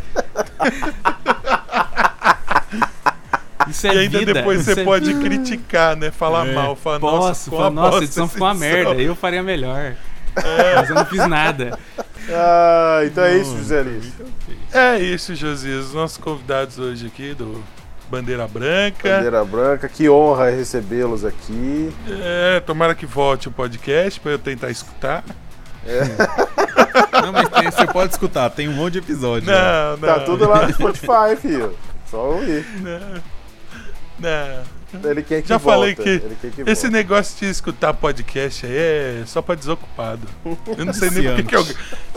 Isso 3.68 3.86
é 3.88 3.94
e 3.94 3.98
ainda 3.98 4.18
vida. 4.20 4.32
depois 4.32 4.64
você 4.64 4.80
é 4.80 4.84
pode 4.84 5.12
criticar, 5.16 5.96
né? 5.96 6.10
Falar 6.10 6.46
É. 6.48 6.54
mal. 6.54 6.74
Falar, 6.76 6.98
nossa, 6.98 7.18
Posso, 7.28 7.44
ficou 7.44 7.58
fala, 7.58 7.70
uma 7.70 7.74
nossa, 7.82 7.88
a 7.88 7.90
bosta 7.90 8.04
edição 8.06 8.26
ficou 8.26 8.46
uma 8.48 8.54
edição." 8.54 8.84
merda. 8.86 9.02
Eu 9.02 9.14
faria 9.14 9.42
melhor. 9.42 9.96
Mas 10.76 10.88
eu 10.88 10.94
não 10.94 11.04
fiz 11.06 11.26
nada. 11.28 11.78
Ah, 12.30 13.00
então 13.04 13.24
é 13.24 13.36
isso, 13.36 13.56
José 13.58 13.82
Liz. 13.82 14.12
É 14.72 14.98
isso, 14.98 15.34
Josias. 15.34 15.86
Os 15.86 15.94
nossos 15.94 16.16
convidados 16.18 16.78
hoje 16.78 17.06
aqui 17.06 17.34
do 17.34 17.62
Bandeira 18.10 18.46
Branca. 18.46 19.16
Bandeira 19.16 19.44
Branca, 19.44 19.88
que 19.88 20.08
honra 20.08 20.50
recebê-los 20.50 21.24
aqui. 21.24 21.92
É, 22.08 22.60
tomara 22.60 22.94
que 22.94 23.04
volte 23.06 23.48
o 23.48 23.50
podcast 23.50 24.18
pra 24.20 24.32
eu 24.32 24.38
tentar 24.38 24.70
escutar. 24.70 25.24
Não, 27.22 27.32
mas 27.32 27.48
tem- 27.48 27.70
você 27.70 27.86
pode 27.86 28.12
escutar. 28.12 28.50
Tem 28.50 28.68
um 28.68 28.72
monte 28.72 28.94
de 28.94 28.98
episódio. 29.00 29.46
Não, 29.50 29.96
não. 29.96 30.08
Tá 30.08 30.20
tudo 30.20 30.48
lá 30.48 30.66
no 30.66 30.72
Spotify, 30.72 31.36
filho. 31.40 31.76
Só 32.10 32.18
ouvir. 32.32 32.64
Não. 32.80 33.22
Não. 34.20 34.62
Ele 35.04 35.22
quer 35.22 35.42
que 35.42 35.48
Já 35.48 35.58
volta. 35.58 35.78
falei 35.78 35.94
que 35.94 36.02
Ele 36.08 36.36
quer 36.40 36.50
que 36.50 36.60
Esse 36.70 36.82
volta. 36.82 36.96
negócio 36.96 37.38
de 37.38 37.46
escutar 37.50 37.94
podcast 37.94 38.66
aí 38.66 38.72
é 38.76 39.22
só 39.26 39.40
pra 39.42 39.54
desocupado. 39.54 40.26
Eu 40.76 40.84
não 40.84 40.92
sei 40.92 41.10
nem 41.10 41.22
porque 41.24 41.42
que 41.44 41.56
eu, 41.56 41.66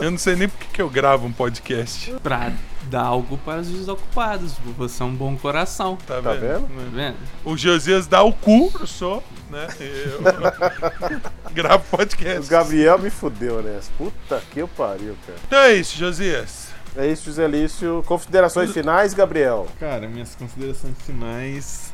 eu 0.00 0.10
não 0.10 0.18
sei 0.18 0.36
nem 0.36 0.48
porque 0.48 0.66
que 0.72 0.82
eu 0.82 0.88
gravo 0.90 1.26
um 1.26 1.32
podcast. 1.32 2.12
Pra 2.22 2.52
dar 2.84 3.02
algo 3.02 3.36
para 3.38 3.60
os 3.60 3.68
desocupados. 3.68 4.52
Você 4.78 5.02
é 5.02 5.06
um 5.06 5.14
bom 5.14 5.36
coração. 5.36 5.96
Tá, 6.06 6.20
Tá 6.22 6.32
vendo? 6.32 6.40
vendo? 6.40 6.60
Tá 6.68 6.90
vendo? 6.92 7.16
O 7.44 7.56
Josias 7.56 8.06
dá 8.06 8.22
o 8.22 8.32
cu, 8.32 8.72
eu 8.78 8.86
sou, 8.86 9.24
né? 9.50 9.66
Eu 9.80 10.20
gravo 11.52 11.84
O 11.92 11.96
podcast. 11.96 12.48
Gabriel 12.50 12.98
me 12.98 13.10
fudeu 13.10 13.62
nessa. 13.62 13.90
Puta 13.98 14.42
que 14.52 14.60
eu 14.60 14.68
pariu, 14.68 15.16
cara. 15.26 15.38
Então 15.46 15.58
é 15.58 15.74
isso, 15.74 15.96
Josias. 15.96 16.66
É 16.96 17.06
isso, 17.06 17.24
José 17.26 17.46
Lício. 17.46 18.02
Considerações 18.06 18.70
finais, 18.72 19.12
Gabriel? 19.12 19.66
Cara, 19.78 20.08
minhas 20.08 20.34
considerações 20.34 20.94
finais. 21.04 21.92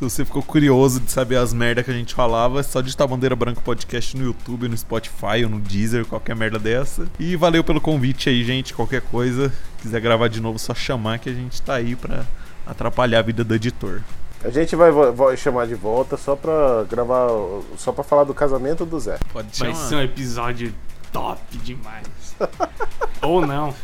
Se 0.00 0.04
você 0.04 0.24
ficou 0.24 0.42
curioso 0.42 0.98
de 0.98 1.12
saber 1.12 1.36
as 1.36 1.52
merda 1.52 1.82
que 1.82 1.90
a 1.90 1.94
gente 1.94 2.14
falava, 2.14 2.60
é 2.60 2.62
só 2.62 2.80
digitar 2.80 3.06
Bandeira 3.06 3.36
Branca 3.36 3.60
Podcast 3.60 4.16
no 4.16 4.24
YouTube, 4.24 4.66
no 4.66 4.74
Spotify 4.74 5.44
ou 5.44 5.50
no 5.50 5.60
Deezer, 5.60 6.06
qualquer 6.06 6.34
merda 6.34 6.58
dessa. 6.58 7.06
E 7.18 7.36
valeu 7.36 7.62
pelo 7.62 7.82
convite 7.82 8.30
aí, 8.30 8.42
gente. 8.42 8.72
Qualquer 8.72 9.02
coisa, 9.02 9.52
quiser 9.82 10.00
gravar 10.00 10.28
de 10.28 10.40
novo, 10.40 10.58
só 10.58 10.74
chamar 10.74 11.18
que 11.18 11.28
a 11.28 11.34
gente 11.34 11.60
tá 11.60 11.74
aí 11.74 11.94
pra 11.94 12.24
atrapalhar 12.66 13.18
a 13.18 13.22
vida 13.22 13.44
do 13.44 13.54
editor. 13.54 14.00
A 14.42 14.48
gente 14.48 14.74
vai, 14.74 14.90
vai 14.90 15.36
chamar 15.36 15.66
de 15.66 15.74
volta 15.74 16.16
só 16.16 16.34
pra 16.34 16.86
gravar. 16.88 17.28
Só 17.76 17.92
pra 17.92 18.02
falar 18.02 18.24
do 18.24 18.32
casamento 18.32 18.86
do 18.86 18.98
Zé. 18.98 19.18
Pode 19.30 19.48
Vai 19.48 19.74
chamar. 19.74 19.86
ser 19.86 19.96
um 19.96 20.02
episódio 20.02 20.74
top 21.12 21.58
demais. 21.58 22.06
Ou 23.20 23.46
não. 23.46 23.74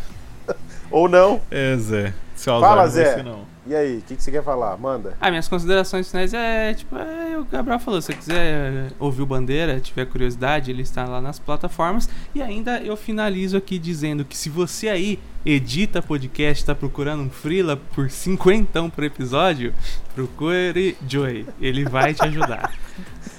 Ou 0.91 1.11
não. 1.11 1.43
É, 1.51 1.77
Zé. 1.77 2.15
Se 2.35 2.47
Fala, 2.47 2.89
Zé. 2.89 3.05
vai 3.05 3.15
ser, 3.17 3.23
não. 3.23 3.56
E 3.69 3.75
aí, 3.75 3.99
o 3.99 4.03
que, 4.03 4.15
que 4.15 4.23
você 4.23 4.31
quer 4.31 4.45
falar? 4.45 4.77
Manda. 4.77 5.17
Ah, 5.21 5.29
minhas 5.29 5.49
considerações 5.49 6.09
finais 6.09 6.33
é, 6.33 6.73
tipo, 6.73 6.97
é, 6.97 7.37
o 7.37 7.45
Gabriel 7.45 7.81
falou, 7.81 8.01
se 8.01 8.07
você 8.07 8.15
quiser 8.15 8.93
ouvir 8.99 9.23
o 9.23 9.27
Bandeira, 9.27 9.81
tiver 9.81 10.07
curiosidade, 10.07 10.71
ele 10.71 10.83
está 10.83 11.05
lá 11.05 11.21
nas 11.21 11.41
plataformas. 11.41 12.09
E 12.33 12.41
ainda 12.41 12.81
eu 12.81 12.97
finalizo 12.97 13.57
aqui 13.57 13.77
dizendo 13.77 14.25
que 14.25 14.37
se 14.37 14.49
você 14.49 14.89
aí 14.89 15.19
edita 15.45 16.01
podcast, 16.01 16.65
tá 16.65 16.75
procurando 16.77 17.25
um 17.25 17.31
freela 17.31 17.77
por 17.77 18.09
cinquentão 18.09 18.89
por 18.89 19.03
episódio, 19.03 19.75
procure 20.15 20.97
Joey, 21.09 21.47
ele 21.61 21.85
vai 21.85 22.15
te 22.15 22.25
ajudar. 22.25 22.73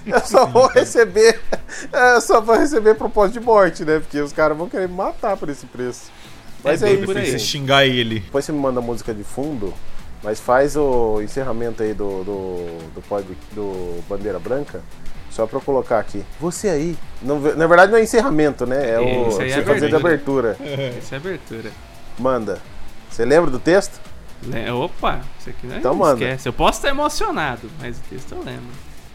Eu 0.05 0.21
só 0.21 0.45
vou 0.45 0.67
receber. 0.67 1.37
Eu 1.91 2.21
só 2.21 2.39
vou 2.39 2.57
receber 2.57 2.95
propósito 2.95 3.41
de 3.41 3.45
morte, 3.45 3.83
né? 3.83 3.99
Porque 3.99 4.17
os 4.21 4.31
caras 4.31 4.57
vão 4.57 4.69
querer 4.69 4.87
me 4.87 4.95
matar 4.95 5.35
por 5.35 5.49
esse 5.49 5.65
preço. 5.65 6.09
Mas 6.63 6.81
É 6.81 6.85
é, 6.85 6.89
bem 6.91 7.03
isso, 7.03 7.05
por 7.05 7.17
aí. 7.17 7.39
Xingar 7.39 7.85
ele. 7.85 8.21
Depois 8.21 8.45
você 8.45 8.53
me 8.53 8.59
manda 8.59 8.79
a 8.79 8.81
música 8.81 9.13
de 9.13 9.25
fundo, 9.25 9.73
mas 10.27 10.41
faz 10.41 10.75
o 10.75 11.21
encerramento 11.21 11.81
aí 11.81 11.93
do, 11.93 12.21
do, 12.25 12.77
do, 12.95 13.01
pod, 13.07 13.25
do 13.53 14.03
Bandeira 14.09 14.37
Branca. 14.37 14.81
Só 15.31 15.47
pra 15.47 15.55
eu 15.57 15.61
colocar 15.61 15.99
aqui. 15.99 16.21
Você 16.37 16.67
aí. 16.67 16.97
Não, 17.21 17.39
na 17.39 17.65
verdade 17.65 17.93
não 17.93 17.97
é 17.97 18.03
encerramento, 18.03 18.65
né? 18.65 18.91
É 18.91 18.99
o 18.99 19.29
Isso 19.29 19.41
é 19.41 19.61
fazer 19.63 19.87
de 19.87 19.95
abertura. 19.95 20.57
Essa 20.97 21.15
é 21.15 21.17
abertura. 21.17 21.71
Manda. 22.19 22.59
Você 23.09 23.23
lembra 23.23 23.49
do 23.49 23.57
texto? 23.57 24.01
Le- 24.43 24.69
Opa, 24.69 25.21
isso 25.39 25.49
aqui 25.49 25.65
não, 25.65 25.77
Então 25.77 25.91
não 25.93 25.99
manda. 25.99 26.21
esquece. 26.25 26.49
Eu 26.49 26.53
posso 26.53 26.79
estar 26.79 26.89
emocionado, 26.89 27.69
mas 27.79 27.97
o 27.97 28.01
texto 28.09 28.33
eu 28.33 28.43
lembro. 28.43 28.65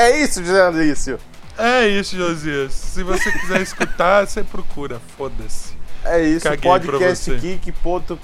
É 0.00 0.22
isso, 0.22 0.44
José 0.44 0.64
Alice. 0.64 1.16
É 1.58 1.88
isso, 1.88 2.16
Josias. 2.16 2.72
Se 2.72 3.02
você 3.02 3.32
quiser 3.32 3.60
escutar, 3.60 4.24
você 4.24 4.44
procura. 4.44 5.00
Foda-se. 5.16 5.76
É 6.04 6.22
isso, 6.22 6.48
podcastgeek.com.br. 6.62 8.18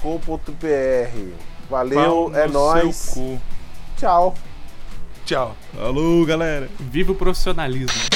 Valeu, 1.69 2.31
Pau 2.31 2.35
é 2.35 2.47
nóis. 2.47 3.13
Tchau. 3.97 4.33
Tchau. 5.25 5.55
Falou, 5.75 6.25
galera! 6.25 6.69
Viva 6.79 7.11
o 7.11 7.15
profissionalismo! 7.15 8.14